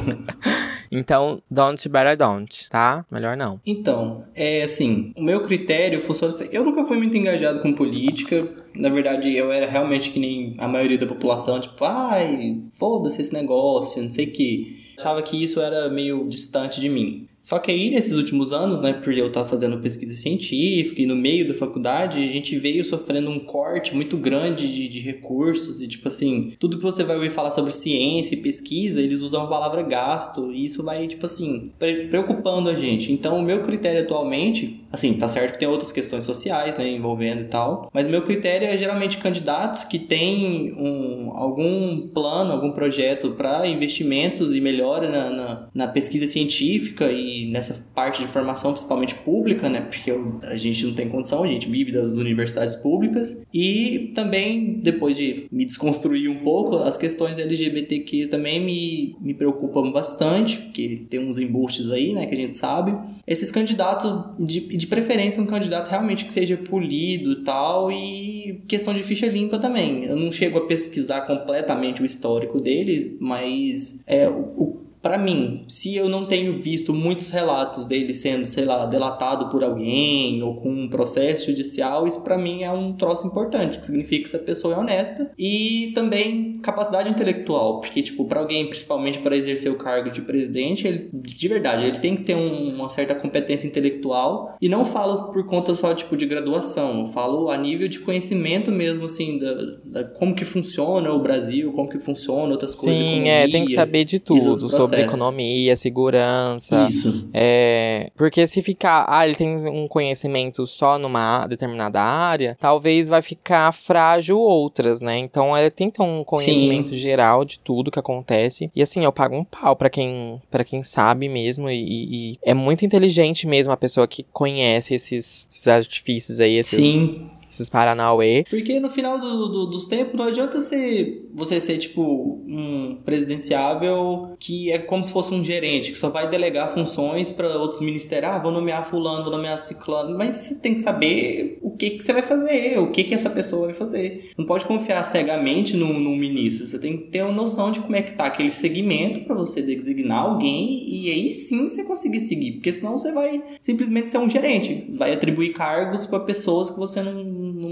então, 0.91 1.41
don't 1.49 1.87
better 1.89 2.17
don't, 2.17 2.69
tá? 2.69 3.05
Melhor 3.11 3.37
não. 3.37 3.59
Então, 3.65 4.23
é 4.35 4.63
assim, 4.63 5.13
o 5.15 5.23
meu 5.23 5.41
critério 5.41 6.01
funciona 6.01 6.33
assim. 6.33 6.49
Eu 6.51 6.63
nunca 6.63 6.85
fui 6.85 6.97
muito 6.97 7.15
engajado 7.15 7.59
com 7.59 7.73
política. 7.73 8.47
Na 8.73 8.89
verdade, 8.89 9.35
eu 9.35 9.51
era 9.51 9.69
realmente 9.69 10.11
que 10.11 10.19
nem 10.19 10.55
a 10.57 10.67
maioria 10.67 10.97
da 10.97 11.07
população, 11.07 11.59
tipo, 11.59 11.83
ai, 11.83 12.61
foda-se 12.73 13.21
esse 13.21 13.33
negócio, 13.33 14.01
não 14.01 14.09
sei 14.09 14.25
o 14.25 14.31
que 14.31 14.89
achava 14.99 15.21
que 15.21 15.41
isso 15.41 15.61
era 15.61 15.89
meio 15.89 16.27
distante 16.27 16.79
de 16.81 16.89
mim. 16.89 17.27
Só 17.49 17.57
que 17.57 17.71
aí, 17.71 17.89
nesses 17.89 18.13
últimos 18.13 18.53
anos, 18.53 18.79
né, 18.79 18.93
por 18.93 19.11
eu 19.11 19.25
estar 19.25 19.43
fazendo 19.43 19.79
pesquisa 19.79 20.13
científica 20.13 21.01
e 21.01 21.07
no 21.07 21.15
meio 21.15 21.47
da 21.47 21.55
faculdade, 21.55 22.23
a 22.23 22.27
gente 22.27 22.55
veio 22.59 22.85
sofrendo 22.85 23.27
um 23.31 23.39
corte 23.39 23.95
muito 23.95 24.17
grande 24.17 24.71
de, 24.71 24.87
de 24.87 24.99
recursos 24.99 25.81
e, 25.81 25.87
tipo 25.87 26.07
assim, 26.07 26.53
tudo 26.59 26.77
que 26.77 26.83
você 26.83 27.03
vai 27.03 27.15
ouvir 27.15 27.31
falar 27.31 27.49
sobre 27.49 27.71
ciência 27.71 28.35
e 28.35 28.37
pesquisa, 28.37 29.01
eles 29.01 29.21
usam 29.21 29.41
a 29.41 29.47
palavra 29.47 29.81
gasto 29.81 30.53
e 30.53 30.63
isso 30.63 30.83
vai, 30.83 31.07
tipo 31.07 31.25
assim, 31.25 31.71
preocupando 32.11 32.69
a 32.69 32.75
gente. 32.75 33.11
Então, 33.11 33.39
o 33.39 33.41
meu 33.41 33.63
critério 33.63 34.03
atualmente, 34.03 34.85
assim, 34.91 35.13
tá 35.13 35.27
certo 35.27 35.53
que 35.53 35.59
tem 35.59 35.67
outras 35.67 35.91
questões 35.91 36.23
sociais, 36.23 36.77
né, 36.77 36.87
envolvendo 36.89 37.41
e 37.41 37.45
tal, 37.45 37.89
mas 37.93 38.07
meu 38.07 38.23
critério 38.23 38.67
é 38.67 38.77
geralmente 38.77 39.17
candidatos 39.17 39.83
que 39.83 39.99
têm 39.99 40.73
um, 40.73 41.31
algum 41.35 42.07
plano, 42.07 42.51
algum 42.51 42.71
projeto 42.71 43.31
para 43.31 43.67
investimentos 43.67 44.55
e 44.55 44.61
melhora 44.61 45.09
na, 45.09 45.29
na, 45.29 45.67
na 45.73 45.87
pesquisa 45.87 46.27
científica 46.27 47.11
e 47.11 47.49
nessa 47.51 47.85
parte 47.93 48.21
de 48.21 48.27
formação, 48.27 48.71
principalmente 48.71 49.15
pública, 49.15 49.69
né? 49.69 49.81
Porque 49.81 50.11
eu, 50.11 50.39
a 50.43 50.55
gente 50.55 50.85
não 50.85 50.93
tem 50.93 51.09
condição, 51.09 51.43
a 51.43 51.47
gente 51.47 51.69
vive 51.69 51.91
das 51.91 52.11
universidades 52.11 52.75
públicas. 52.75 53.41
E 53.53 54.11
também, 54.15 54.79
depois 54.81 55.15
de 55.15 55.47
me 55.51 55.65
desconstruir 55.65 56.29
um 56.29 56.43
pouco, 56.43 56.77
as 56.77 56.97
questões 56.97 57.37
LGBTQ 57.37 58.27
também 58.27 58.63
me, 58.63 59.15
me 59.21 59.33
preocupam 59.33 59.91
bastante, 59.91 60.57
porque 60.57 61.05
tem 61.09 61.19
uns 61.19 61.39
embustes 61.39 61.91
aí, 61.91 62.13
né? 62.13 62.25
Que 62.25 62.35
a 62.35 62.37
gente 62.37 62.57
sabe. 62.57 62.97
Esses 63.25 63.51
candidatos 63.51 64.11
de, 64.39 64.61
de 64.79 64.87
preferência 64.87 65.43
um 65.43 65.45
candidato 65.45 65.89
realmente 65.89 66.23
que 66.23 66.31
seja 66.31 66.55
polido 66.55 67.43
tal, 67.43 67.91
e 67.91 68.63
questão 68.65 68.93
de 68.93 69.03
ficha 69.03 69.27
limpa 69.27 69.59
também. 69.59 70.05
Eu 70.05 70.15
não 70.15 70.31
chego 70.31 70.57
a 70.57 70.65
pesquisar 70.65 71.21
completamente 71.21 72.01
o 72.01 72.05
histórico 72.05 72.61
dele, 72.61 73.17
mas 73.19 74.01
é, 74.07 74.29
o, 74.29 74.68
para 75.01 75.17
mim, 75.17 75.63
se 75.67 75.95
eu 75.95 76.09
não 76.09 76.25
tenho 76.25 76.59
visto 76.59 76.93
muitos 76.93 77.29
relatos 77.29 77.85
dele 77.85 78.13
sendo, 78.13 78.45
sei 78.45 78.65
lá, 78.65 78.85
delatado 78.85 79.49
por 79.49 79.63
alguém 79.63 80.43
ou 80.43 80.55
com 80.55 80.69
um 80.69 80.89
processo 80.89 81.47
judicial, 81.47 82.05
isso 82.05 82.21
para 82.21 82.37
mim 82.37 82.63
é 82.63 82.71
um 82.71 82.93
troço 82.93 83.25
importante, 83.25 83.79
que 83.79 83.85
significa 83.85 84.23
que 84.23 84.35
essa 84.35 84.43
pessoa 84.43 84.75
é 84.75 84.77
honesta 84.77 85.31
e 85.37 85.91
também 85.95 86.59
capacidade 86.61 87.09
intelectual, 87.09 87.79
porque 87.79 88.01
tipo, 88.01 88.25
para 88.25 88.41
alguém, 88.41 88.67
principalmente 88.67 89.19
para 89.19 89.37
exercer 89.37 89.71
o 89.71 89.77
cargo 89.77 90.11
de 90.11 90.21
presidente, 90.21 90.85
ele 90.85 91.09
de 91.13 91.47
verdade, 91.47 91.85
ele 91.85 91.99
tem 91.99 92.17
que 92.17 92.23
ter 92.23 92.35
um, 92.35 92.75
uma 92.75 92.89
certa 92.89 93.15
competência 93.15 93.67
intelectual 93.67 94.57
e 94.61 94.67
não 94.67 94.83
falo 94.83 95.31
por 95.31 95.45
conta 95.45 95.73
só 95.73 95.93
tipo 95.93 96.17
de 96.17 96.25
graduação, 96.25 97.01
eu 97.01 97.07
falo 97.07 97.49
a 97.49 97.57
nível 97.57 97.87
de 97.87 97.99
conhecimento 97.99 98.69
mesmo 98.69 99.05
assim 99.05 99.39
da, 99.39 99.53
da 99.85 100.03
como 100.03 100.35
que 100.35 100.43
funciona 100.43 101.11
o 101.13 101.19
Brasil, 101.21 101.71
como 101.71 101.87
que 101.87 101.99
funciona 101.99 102.51
outras 102.51 102.71
Sim, 102.71 102.85
coisas, 102.85 103.03
Sim, 103.03 103.29
é, 103.29 103.47
tem 103.47 103.65
que 103.65 103.73
saber 103.73 104.03
de 104.03 104.19
tudo 104.19 104.57
sobre 104.69 104.88
processo. 104.89 105.07
economia, 105.07 105.75
segurança. 105.75 106.87
Isso. 106.89 107.29
É, 107.33 108.11
porque 108.15 108.45
se 108.47 108.61
ficar, 108.61 109.05
ah, 109.07 109.25
ele 109.25 109.35
tem 109.35 109.67
um 109.67 109.87
conhecimento 109.87 110.65
só 110.67 110.97
numa 110.97 111.47
determinada 111.47 112.01
área, 112.01 112.57
talvez 112.59 113.07
vai 113.07 113.21
ficar 113.21 113.71
frágil 113.73 114.39
outras, 114.39 115.01
né? 115.01 115.17
Então 115.17 115.57
ele 115.57 115.69
tem 115.69 115.89
que 115.89 115.97
ter 115.97 116.03
um 116.03 116.23
conhecimento 116.23 116.89
Sim. 116.89 116.95
geral 116.95 117.45
de 117.45 117.59
tudo 117.59 117.91
que 117.91 117.99
acontece. 117.99 118.71
E 118.75 118.81
assim, 118.81 119.03
eu 119.03 119.11
pago 119.11 119.35
um 119.35 119.43
pau 119.43 119.75
pra 119.75 119.89
quem, 119.89 120.41
pra 120.49 120.63
quem 120.63 120.83
sabe 120.83 121.27
mesmo. 121.29 121.69
E, 121.69 122.33
e 122.33 122.39
é 122.43 122.53
muito 122.53 122.85
inteligente 122.85 123.47
mesmo 123.47 123.73
a 123.73 123.77
pessoa 123.77 124.07
que 124.07 124.25
conhece 124.31 124.93
esses, 124.93 125.45
esses 125.49 125.67
artifícios 125.67 126.39
aí, 126.39 126.55
esses, 126.55 126.79
Sim, 126.79 127.29
esses 127.49 127.69
Paranauê. 127.69 128.43
Porque 128.49 128.79
no 128.79 128.89
final 128.89 129.19
do, 129.19 129.47
do- 129.49 129.65
dos 129.67 129.87
tempos 129.87 130.15
não 130.15 130.25
adianta 130.25 130.59
ser, 130.59 131.27
você 131.33 131.59
ser 131.59 131.77
tipo 131.77 132.41
um 132.47 132.99
presidenciável 133.05 134.35
que 134.39 134.71
é 134.71 134.79
como 134.79 135.03
se 135.03 135.11
fosse 135.11 135.33
um 135.33 135.43
gerente, 135.43 135.91
que 135.91 135.97
só 135.97 136.09
vai 136.09 136.29
delegar 136.29 136.73
funções 136.73 137.31
para 137.31 137.57
outros 137.57 137.81
ministérios. 137.81 138.31
Ah, 138.31 138.39
vou 138.39 138.51
nomear 138.51 138.85
fulano, 138.89 139.23
vou 139.23 139.31
nomear 139.31 139.59
ciclano. 139.59 140.17
Mas 140.17 140.35
você 140.35 140.61
tem 140.61 140.73
que 140.73 140.81
saber 140.81 141.57
o 141.61 141.71
que, 141.71 141.91
que 141.91 142.03
você 142.03 142.13
vai 142.13 142.21
fazer, 142.21 142.79
o 142.79 142.91
que, 142.91 143.03
que 143.03 143.13
essa 143.13 143.29
pessoa 143.29 143.65
vai 143.65 143.73
fazer. 143.73 144.31
Não 144.37 144.45
pode 144.45 144.65
confiar 144.65 145.03
cegamente 145.05 145.75
num, 145.75 145.99
num 145.99 146.15
ministro. 146.15 146.67
Você 146.67 146.79
tem 146.79 146.97
que 146.97 147.03
ter 147.05 147.23
uma 147.23 147.31
noção 147.33 147.71
de 147.71 147.79
como 147.79 147.95
é 147.95 148.01
que 148.01 148.13
tá 148.13 148.25
aquele 148.25 148.51
segmento 148.51 149.21
para 149.21 149.35
você 149.35 149.61
designar 149.61 150.23
alguém 150.25 150.83
e 150.87 151.09
aí 151.11 151.31
sim 151.31 151.69
você 151.69 151.83
conseguir 151.85 152.19
seguir. 152.19 152.53
Porque 152.53 152.73
senão 152.73 152.97
você 152.97 153.11
vai 153.11 153.41
simplesmente 153.61 154.09
ser 154.09 154.17
um 154.17 154.29
gerente. 154.29 154.87
Vai 154.91 155.13
atribuir 155.13 155.53
cargos 155.53 156.05
para 156.05 156.19
pessoas 156.19 156.69
que 156.69 156.77
você 156.77 157.01
não, 157.01 157.23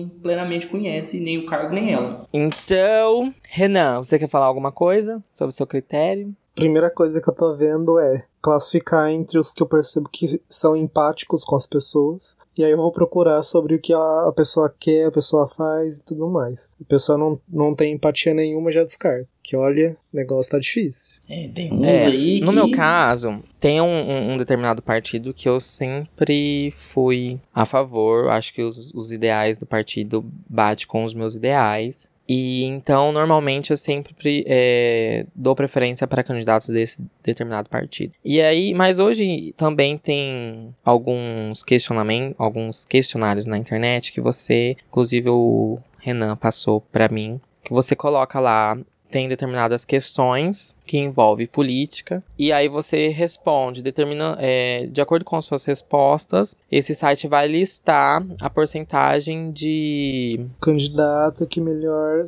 não 0.08 0.22
plenamente 0.22 0.68
conhece, 0.68 1.20
nem 1.20 1.38
o 1.38 1.46
cargo 1.46 1.74
nem 1.74 1.92
ela. 1.92 2.28
Então, 2.34 3.34
Renan, 3.44 3.98
você 3.98 4.18
quer 4.18 4.30
falar 4.30 4.46
alguma 4.46 4.72
coisa 4.72 5.22
sobre 5.32 5.52
o 5.52 5.56
seu 5.56 5.68
critério? 5.68 6.34
Primeira 6.56 6.90
coisa 6.90 7.22
que 7.22 7.30
eu 7.30 7.36
tô 7.36 7.54
vendo 7.56 8.00
é 8.00 8.26
classificar 8.48 9.12
entre 9.12 9.38
os 9.38 9.54
que 9.54 9.62
eu 9.62 9.68
percebo 9.68 10.08
que 10.10 10.42
são 10.48 10.74
empáticos 10.76 11.44
com 11.44 11.56
as 11.56 11.68
pessoas. 11.68 12.38
E 12.58 12.64
aí 12.64 12.72
eu 12.72 12.78
vou 12.78 12.92
procurar 12.92 13.44
sobre 13.44 13.76
o 13.76 13.80
que 13.82 13.94
a 13.94 14.32
pessoa 14.36 14.74
quer, 14.80 15.08
a 15.08 15.12
pessoa 15.12 15.46
faz 15.48 15.98
e 15.98 16.04
tudo 16.04 16.30
mais. 16.30 16.70
A 16.82 16.86
pessoa 16.86 17.18
não, 17.18 17.40
não 17.48 17.76
tem 17.76 17.94
empatia 17.94 18.34
nenhuma, 18.34 18.72
já 18.72 18.84
descarta. 18.84 19.28
Que 19.44 19.56
olha, 19.56 19.96
o 20.14 20.16
negócio 20.16 20.52
tá 20.52 20.60
difícil. 20.60 21.22
É, 21.30 21.48
tem 21.50 21.72
uns 21.74 21.84
É, 21.86 22.06
aí 22.08 22.40
No 22.42 22.48
que... 22.48 22.56
meu 22.56 22.72
caso, 22.72 23.40
tem 23.60 23.80
um, 23.82 23.86
um- 23.86 24.34
um 24.34 24.38
determinado 24.38 24.82
partido 24.82 25.34
que 25.34 25.48
eu 25.48 25.60
sempre 25.60 26.72
fui 26.78 27.40
a 27.54 27.66
favor. 27.66 28.30
Acho 28.30 28.54
que 28.54 28.62
os, 28.64 28.94
os 28.94 29.12
ideais 29.12 29.58
do 29.58 29.66
partido 29.66 30.26
bate 30.50 30.86
com 30.88 31.04
os 31.04 31.14
meus 31.14 31.36
ideais. 31.36 32.10
E 32.28 32.64
então, 32.66 33.12
normalmente, 33.12 33.72
eu 33.72 33.78
sempre 33.78 34.14
pre- 34.14 34.44
é, 34.48 35.26
dou 35.34 35.56
preferência 35.56 36.06
para 36.06 36.24
candidatos 36.24 36.68
desse 36.70 37.02
determinado 37.24 37.70
partido. 37.70 38.14
E 38.24 38.42
aí, 38.42 38.74
mas 38.74 39.00
hoje 39.00 39.54
também 39.56 39.98
tem 39.98 40.76
alguns 40.84 41.64
questionamentos, 41.64 42.36
alguns 42.38 42.86
questionários 42.86 43.46
na 43.46 43.58
internet 43.58 44.12
que 44.12 44.20
você, 44.20 44.76
inclusive 44.90 45.30
o 45.30 45.80
Renan 46.00 46.36
passou 46.36 46.82
para 46.92 47.08
mim, 47.08 47.40
que 47.64 47.72
você 47.74 47.96
coloca 47.96 48.40
lá 48.40 48.78
tem 49.10 49.30
determinadas 49.30 49.86
questões 49.86 50.76
que 50.88 50.98
envolvem 50.98 51.46
política 51.46 52.24
e 52.40 52.52
aí 52.52 52.68
você 52.68 53.10
responde, 53.10 53.82
determina, 53.82 54.38
é, 54.40 54.88
de 54.88 55.02
acordo 55.02 55.26
com 55.26 55.36
as 55.36 55.46
suas 55.46 55.66
respostas, 55.66 56.58
esse 56.72 56.96
site 56.96 57.28
vai 57.28 57.48
listar 57.48 58.26
a 58.40 58.50
porcentagem 58.50 59.52
de 59.52 60.40
Candidato 60.62 61.46
que 61.46 61.60
melhor. 61.60 62.24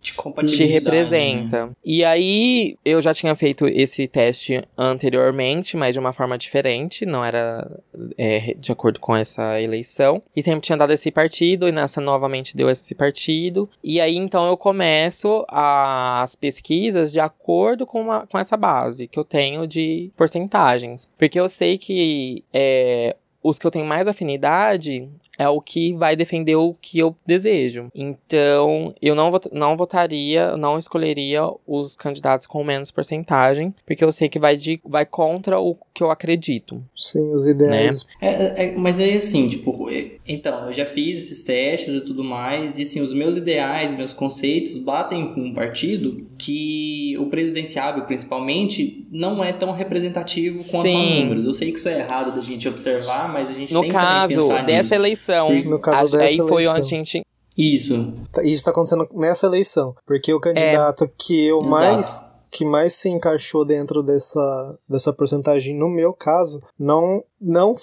te 0.00 0.14
compatibilidade, 0.14 0.72
representa. 0.72 1.70
E 1.84 2.04
aí, 2.04 2.76
eu 2.84 3.00
já 3.00 3.14
tinha 3.14 3.34
feito 3.34 3.66
esse 3.68 4.06
teste 4.08 4.62
anteriormente, 4.76 5.76
mas 5.76 5.94
de 5.94 6.00
uma 6.00 6.12
forma 6.12 6.36
diferente, 6.36 7.06
não 7.06 7.24
era 7.24 7.70
é, 8.18 8.54
de 8.58 8.72
acordo 8.72 8.98
com 8.98 9.14
essa 9.14 9.60
eleição. 9.60 10.22
E 10.34 10.42
sempre 10.42 10.62
tinha 10.62 10.78
dado 10.78 10.92
esse 10.92 11.10
partido, 11.10 11.68
e 11.68 11.72
nessa 11.72 12.00
novamente 12.00 12.56
deu 12.56 12.68
esse 12.70 12.94
partido. 12.94 13.68
E 13.82 14.00
aí, 14.00 14.16
então, 14.16 14.46
eu 14.46 14.56
começo 14.56 15.44
as 15.48 16.34
pesquisas 16.34 17.12
de 17.12 17.20
acordo 17.20 17.86
com, 17.92 18.00
uma- 18.00 18.26
com 18.26 18.38
essa 18.38 18.56
base 18.56 19.06
que 19.06 19.18
eu 19.18 19.24
tenho 19.24 19.66
de 19.66 20.10
porcentagens. 20.16 21.10
Porque 21.18 21.38
eu 21.38 21.46
sei 21.46 21.76
que 21.76 22.42
é, 22.52 23.14
os 23.42 23.58
que 23.58 23.66
eu 23.66 23.70
tenho 23.70 23.84
mais 23.84 24.08
afinidade 24.08 25.06
é 25.38 25.48
o 25.48 25.60
que 25.60 25.92
vai 25.94 26.14
defender 26.14 26.56
o 26.56 26.74
que 26.80 26.98
eu 26.98 27.16
desejo. 27.26 27.88
Então, 27.94 28.94
eu 29.00 29.14
não, 29.14 29.30
vot 29.30 29.48
não 29.52 29.76
votaria, 29.76 30.56
não 30.56 30.78
escolheria 30.78 31.42
os 31.66 31.96
candidatos 31.96 32.46
com 32.46 32.62
menos 32.62 32.90
porcentagem, 32.90 33.74
porque 33.86 34.04
eu 34.04 34.12
sei 34.12 34.28
que 34.28 34.38
vai, 34.38 34.56
de, 34.56 34.80
vai 34.84 35.06
contra 35.06 35.58
o 35.58 35.76
que 35.94 36.02
eu 36.02 36.10
acredito. 36.10 36.82
Sim, 36.96 37.32
os 37.34 37.46
ideais. 37.46 38.06
É, 38.20 38.28
é, 38.28 38.68
é, 38.68 38.76
mas 38.76 38.98
é 39.00 39.14
assim, 39.14 39.48
tipo, 39.48 39.88
é- 39.90 40.12
então, 40.26 40.66
eu 40.66 40.72
já 40.72 40.86
fiz 40.86 41.18
esses 41.18 41.44
testes 41.44 41.94
e 41.94 42.00
tudo 42.02 42.22
mais, 42.22 42.78
e 42.78 42.82
assim, 42.82 43.00
os 43.00 43.12
meus 43.12 43.36
ideais, 43.36 43.94
meus 43.96 44.12
conceitos 44.12 44.76
batem 44.78 45.34
com 45.34 45.40
um 45.40 45.54
partido 45.54 46.26
que 46.38 47.16
o 47.18 47.26
presidenciável, 47.26 48.04
principalmente, 48.04 49.06
não 49.10 49.42
é 49.42 49.52
tão 49.52 49.72
representativo 49.72 50.56
quanto 50.70 50.88
a 50.88 50.90
Sim. 50.90 51.20
números. 51.22 51.44
Eu 51.44 51.52
sei 51.52 51.72
que 51.72 51.78
isso 51.78 51.88
é 51.88 51.98
errado 51.98 52.34
da 52.34 52.40
gente 52.40 52.68
observar, 52.68 53.32
mas 53.32 53.48
a 53.48 53.52
gente 53.52 53.72
No 53.72 53.80
tem 53.80 53.90
que 53.90 53.96
caso 53.96 54.34
também 54.34 54.42
pensar 54.48 54.62
dessa 54.64 54.94
nisso. 54.98 55.02
Eleição, 55.30 55.70
No 55.70 55.78
caso 55.78 56.16
a- 56.16 56.20
aí 56.20 56.26
dessa 56.36 56.48
foi 56.48 56.62
eleição. 56.64 56.72
onde 56.74 56.80
a 56.80 56.82
gente. 56.98 57.22
Isso. 57.56 58.12
Tá- 58.32 58.42
Isso 58.42 58.64
tá 58.64 58.70
acontecendo 58.70 59.06
nessa 59.14 59.46
eleição. 59.46 59.94
Porque 60.06 60.32
o 60.32 60.40
candidato 60.40 61.08
que 61.18 61.44
eu 61.46 61.58
Exato. 61.58 61.70
mais. 61.70 62.26
Que 62.50 62.66
mais 62.66 62.92
se 62.92 63.08
encaixou 63.08 63.64
dentro 63.64 64.02
dessa, 64.02 64.78
dessa 64.86 65.10
porcentagem, 65.10 65.74
no 65.74 65.88
meu 65.88 66.12
caso, 66.12 66.60
não, 66.78 67.24
não 67.40 67.74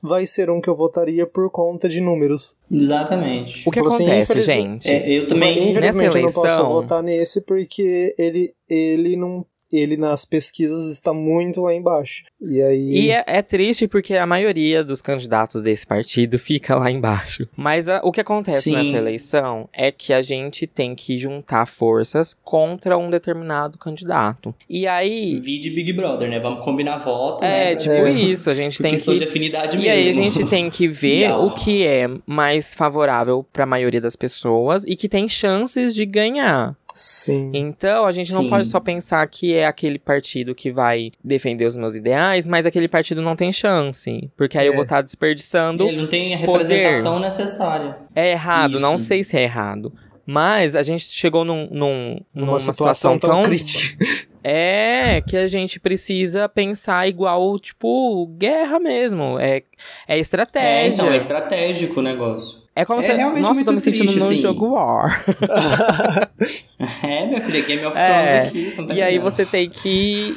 vai 0.00 0.26
ser 0.26 0.48
um 0.48 0.60
que 0.60 0.68
eu 0.70 0.76
votaria 0.76 1.26
por 1.26 1.50
conta 1.50 1.88
de 1.88 2.00
números. 2.00 2.56
Exatamente. 2.70 3.68
O 3.68 3.72
que 3.72 3.78
Falou 3.80 3.92
assim, 3.92 4.04
acontece, 4.04 4.22
infeliz- 4.32 4.46
gente? 4.46 4.88
É, 4.88 5.10
eu 5.10 5.26
também. 5.26 5.70
Infelizmente 5.70 6.16
eu 6.16 6.22
não 6.22 6.28
posso 6.32 6.46
eleição- 6.46 6.68
votar 6.68 7.02
nesse 7.02 7.40
porque 7.40 8.14
ele, 8.16 8.52
ele 8.68 9.16
não. 9.16 9.44
Ele 9.72 9.96
nas 9.96 10.24
pesquisas 10.24 10.92
está 10.92 11.12
muito 11.14 11.62
lá 11.62 11.74
embaixo. 11.74 12.24
E 12.40 12.60
aí. 12.60 12.90
E 13.06 13.10
é, 13.10 13.24
é 13.26 13.42
triste 13.42 13.88
porque 13.88 14.14
a 14.14 14.26
maioria 14.26 14.84
dos 14.84 15.00
candidatos 15.00 15.62
desse 15.62 15.86
partido 15.86 16.38
fica 16.38 16.74
lá 16.76 16.90
embaixo. 16.90 17.48
Mas 17.56 17.88
a- 17.88 18.00
o 18.04 18.12
que 18.12 18.20
acontece 18.20 18.64
Sim. 18.70 18.76
nessa 18.76 18.96
eleição 18.96 19.68
é 19.72 19.90
que 19.90 20.12
a 20.12 20.20
gente 20.20 20.66
tem 20.66 20.94
que 20.94 21.18
juntar 21.18 21.66
forças 21.66 22.36
contra 22.44 22.98
um 22.98 23.08
determinado 23.08 23.78
candidato. 23.78 24.54
E 24.68 24.86
aí. 24.86 25.38
Vide 25.40 25.70
Big 25.70 25.92
Brother, 25.92 26.28
né? 26.28 26.38
Vamos 26.38 26.64
combinar 26.64 26.98
voto, 26.98 27.44
É, 27.44 27.70
né? 27.70 27.76
tipo 27.76 27.92
É. 27.94 28.10
isso, 28.10 28.50
a 28.50 28.54
gente 28.54 28.82
tem 28.82 28.96
que 28.98 29.18
de 29.18 29.24
afinidade 29.24 29.76
E 29.76 29.80
mesmo. 29.80 29.92
aí 29.92 30.08
a 30.10 30.12
gente 30.30 30.44
tem 30.50 30.68
que 30.70 30.86
ver 30.88 31.30
o 31.32 31.50
que 31.54 31.86
é 31.86 32.08
mais 32.26 32.74
favorável 32.74 33.44
para 33.52 33.64
a 33.64 33.66
maioria 33.66 34.00
das 34.00 34.16
pessoas 34.16 34.84
e 34.86 34.94
que 34.96 35.08
tem 35.08 35.28
chances 35.28 35.94
de 35.94 36.04
ganhar. 36.04 36.76
Sim. 36.92 37.50
Então 37.54 38.04
a 38.04 38.12
gente 38.12 38.32
não 38.32 38.42
Sim. 38.42 38.50
pode 38.50 38.66
só 38.66 38.78
pensar 38.80 39.26
que 39.26 39.54
é 39.54 39.66
aquele 39.66 39.98
partido 39.98 40.54
que 40.54 40.70
vai 40.70 41.10
defender 41.24 41.64
os 41.66 41.74
meus 41.76 41.94
ideais, 41.94 42.46
mas 42.46 42.66
aquele 42.66 42.88
partido 42.88 43.22
não 43.22 43.34
tem 43.34 43.52
chance, 43.52 44.30
porque 44.36 44.58
aí 44.58 44.66
eu 44.66 44.72
É. 44.72 44.76
vou 44.76 44.84
estar 44.84 45.00
desperdiçando. 45.02 45.88
Ele 45.88 45.96
não 46.02 46.06
tem 46.08 46.34
a 46.34 46.38
poder. 46.44 46.64
representação 46.74 47.18
necessária. 47.18 47.96
É 48.14 48.32
errado, 48.32 48.78
não 48.78 48.96
Isso. 48.96 49.06
sei 49.06 49.24
se 49.24 49.36
é 49.36 49.42
errado. 49.42 49.92
Mas 50.24 50.76
a 50.76 50.82
gente 50.84 51.04
chegou 51.06 51.44
num, 51.44 51.66
num- 51.70 52.20
Numa 52.32 52.46
numa 52.46 52.60
situação, 52.60 53.16
tão, 53.18 53.42
crítica. 53.42 53.96
É, 54.44 55.20
que 55.20 55.36
a 55.36 55.46
gente 55.46 55.78
precisa 55.78 56.48
pensar 56.48 57.06
igual, 57.08 57.56
tipo, 57.60 58.26
guerra 58.36 58.80
mesmo. 58.80 59.38
É, 59.38 59.58
é 59.58 60.16
É, 60.16 60.18
estratégia. 60.18 60.96
então, 61.02 61.12
é 61.12 61.16
estratégico 61.16 62.00
o 62.00 62.02
negócio. 62.02 62.61
É 62.74 62.84
como 62.86 63.00
É 63.00 63.02
se. 63.04 63.12
realmente 63.12 63.42
Nossa, 63.42 63.60
eu 63.60 63.64
tô 63.66 63.72
me 63.72 63.80
sentindo 63.80 64.10
assim. 64.10 64.40
jogo 64.40 64.70
War. 64.70 65.24
É, 67.02 67.26
minha 67.26 67.40
filha, 67.40 67.60
Game 67.64 67.84
of 67.84 67.96
É, 67.96 68.06
Thrones 68.06 68.48
aqui, 68.48 68.70
você 68.72 68.80
não 68.80 68.86
tá 68.88 68.94
e 68.94 69.02
aí 69.02 69.18
você 69.18 69.44
tem 69.46 69.68
que 69.70 70.34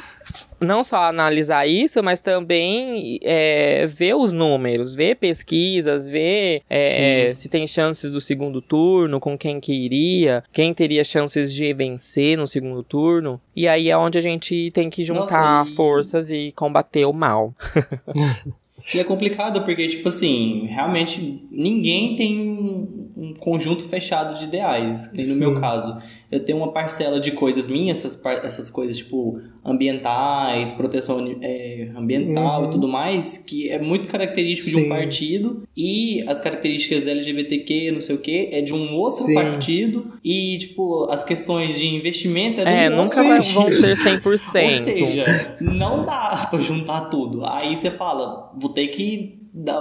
não 0.60 0.84
só 0.84 1.04
analisar 1.04 1.66
isso, 1.66 2.02
mas 2.02 2.20
também 2.20 3.18
é, 3.22 3.86
ver 3.86 4.14
os 4.14 4.32
números, 4.32 4.94
ver 4.94 5.16
pesquisas, 5.16 6.08
ver 6.08 6.62
é, 6.68 7.32
se 7.34 7.48
tem 7.48 7.66
chances 7.66 8.12
do 8.12 8.20
segundo 8.20 8.60
turno, 8.60 9.18
com 9.20 9.36
quem 9.36 9.58
que 9.60 9.72
iria, 9.72 10.42
quem 10.52 10.72
teria 10.74 11.02
chances 11.04 11.52
de 11.52 11.72
vencer 11.74 12.36
no 12.36 12.46
segundo 12.46 12.82
turno. 12.82 13.40
E 13.54 13.66
aí 13.66 13.88
é 13.90 13.96
onde 13.96 14.18
a 14.18 14.22
gente 14.22 14.70
tem 14.72 14.88
que 14.90 15.04
juntar 15.04 15.60
Nossa, 15.64 15.70
e- 15.72 15.74
forças 15.74 16.30
e 16.30 16.52
combater 16.54 17.04
o 17.06 17.12
mal. 17.12 17.54
E 18.94 19.00
é 19.00 19.04
complicado 19.04 19.62
porque, 19.62 19.88
tipo 19.88 20.08
assim, 20.08 20.66
realmente 20.66 21.46
ninguém 21.50 22.14
tem 22.14 22.40
um, 22.40 23.10
um 23.16 23.34
conjunto 23.34 23.84
fechado 23.84 24.38
de 24.38 24.44
ideais. 24.44 25.12
No 25.12 25.38
meu 25.38 25.60
caso. 25.60 26.00
Eu 26.30 26.44
tenho 26.44 26.58
uma 26.58 26.72
parcela 26.72 27.20
de 27.20 27.30
coisas 27.32 27.68
minhas, 27.68 28.04
essas, 28.04 28.24
essas 28.44 28.70
coisas, 28.70 28.96
tipo, 28.98 29.40
ambientais, 29.64 30.72
proteção 30.72 31.36
é, 31.40 31.90
ambiental 31.96 32.62
Uhum. 32.62 32.68
e 32.68 32.70
tudo 32.72 32.88
mais, 32.88 33.38
que 33.38 33.68
é 33.70 33.78
muito 33.80 34.08
característico 34.08 34.76
de 34.76 34.82
Sim. 34.82 34.86
um 34.86 34.88
partido. 34.88 35.62
E 35.76 36.24
as 36.28 36.40
características 36.40 37.06
LGBTQ, 37.06 37.92
não 37.92 38.00
sei 38.00 38.16
o 38.16 38.18
que, 38.18 38.50
é 38.52 38.60
de 38.60 38.74
um 38.74 38.94
outro 38.96 39.12
Sim. 39.24 39.34
partido. 39.34 40.12
E, 40.24 40.58
tipo, 40.58 41.06
as 41.10 41.24
questões 41.24 41.78
de 41.78 41.86
investimento 41.86 42.60
é 42.60 42.64
de 42.64 42.70
É, 42.70 42.90
nunca 42.90 43.22
vai- 43.22 43.40
vão 43.40 43.70
ser 43.72 43.96
100%. 44.22 44.64
Ou 44.66 44.72
seja, 44.72 45.56
não 45.60 46.04
dá 46.04 46.46
pra 46.50 46.58
juntar 46.60 47.02
tudo. 47.02 47.42
Aí 47.44 47.76
você 47.76 47.90
fala, 47.90 48.52
vou 48.60 48.70
ter 48.70 48.88
que 48.88 49.38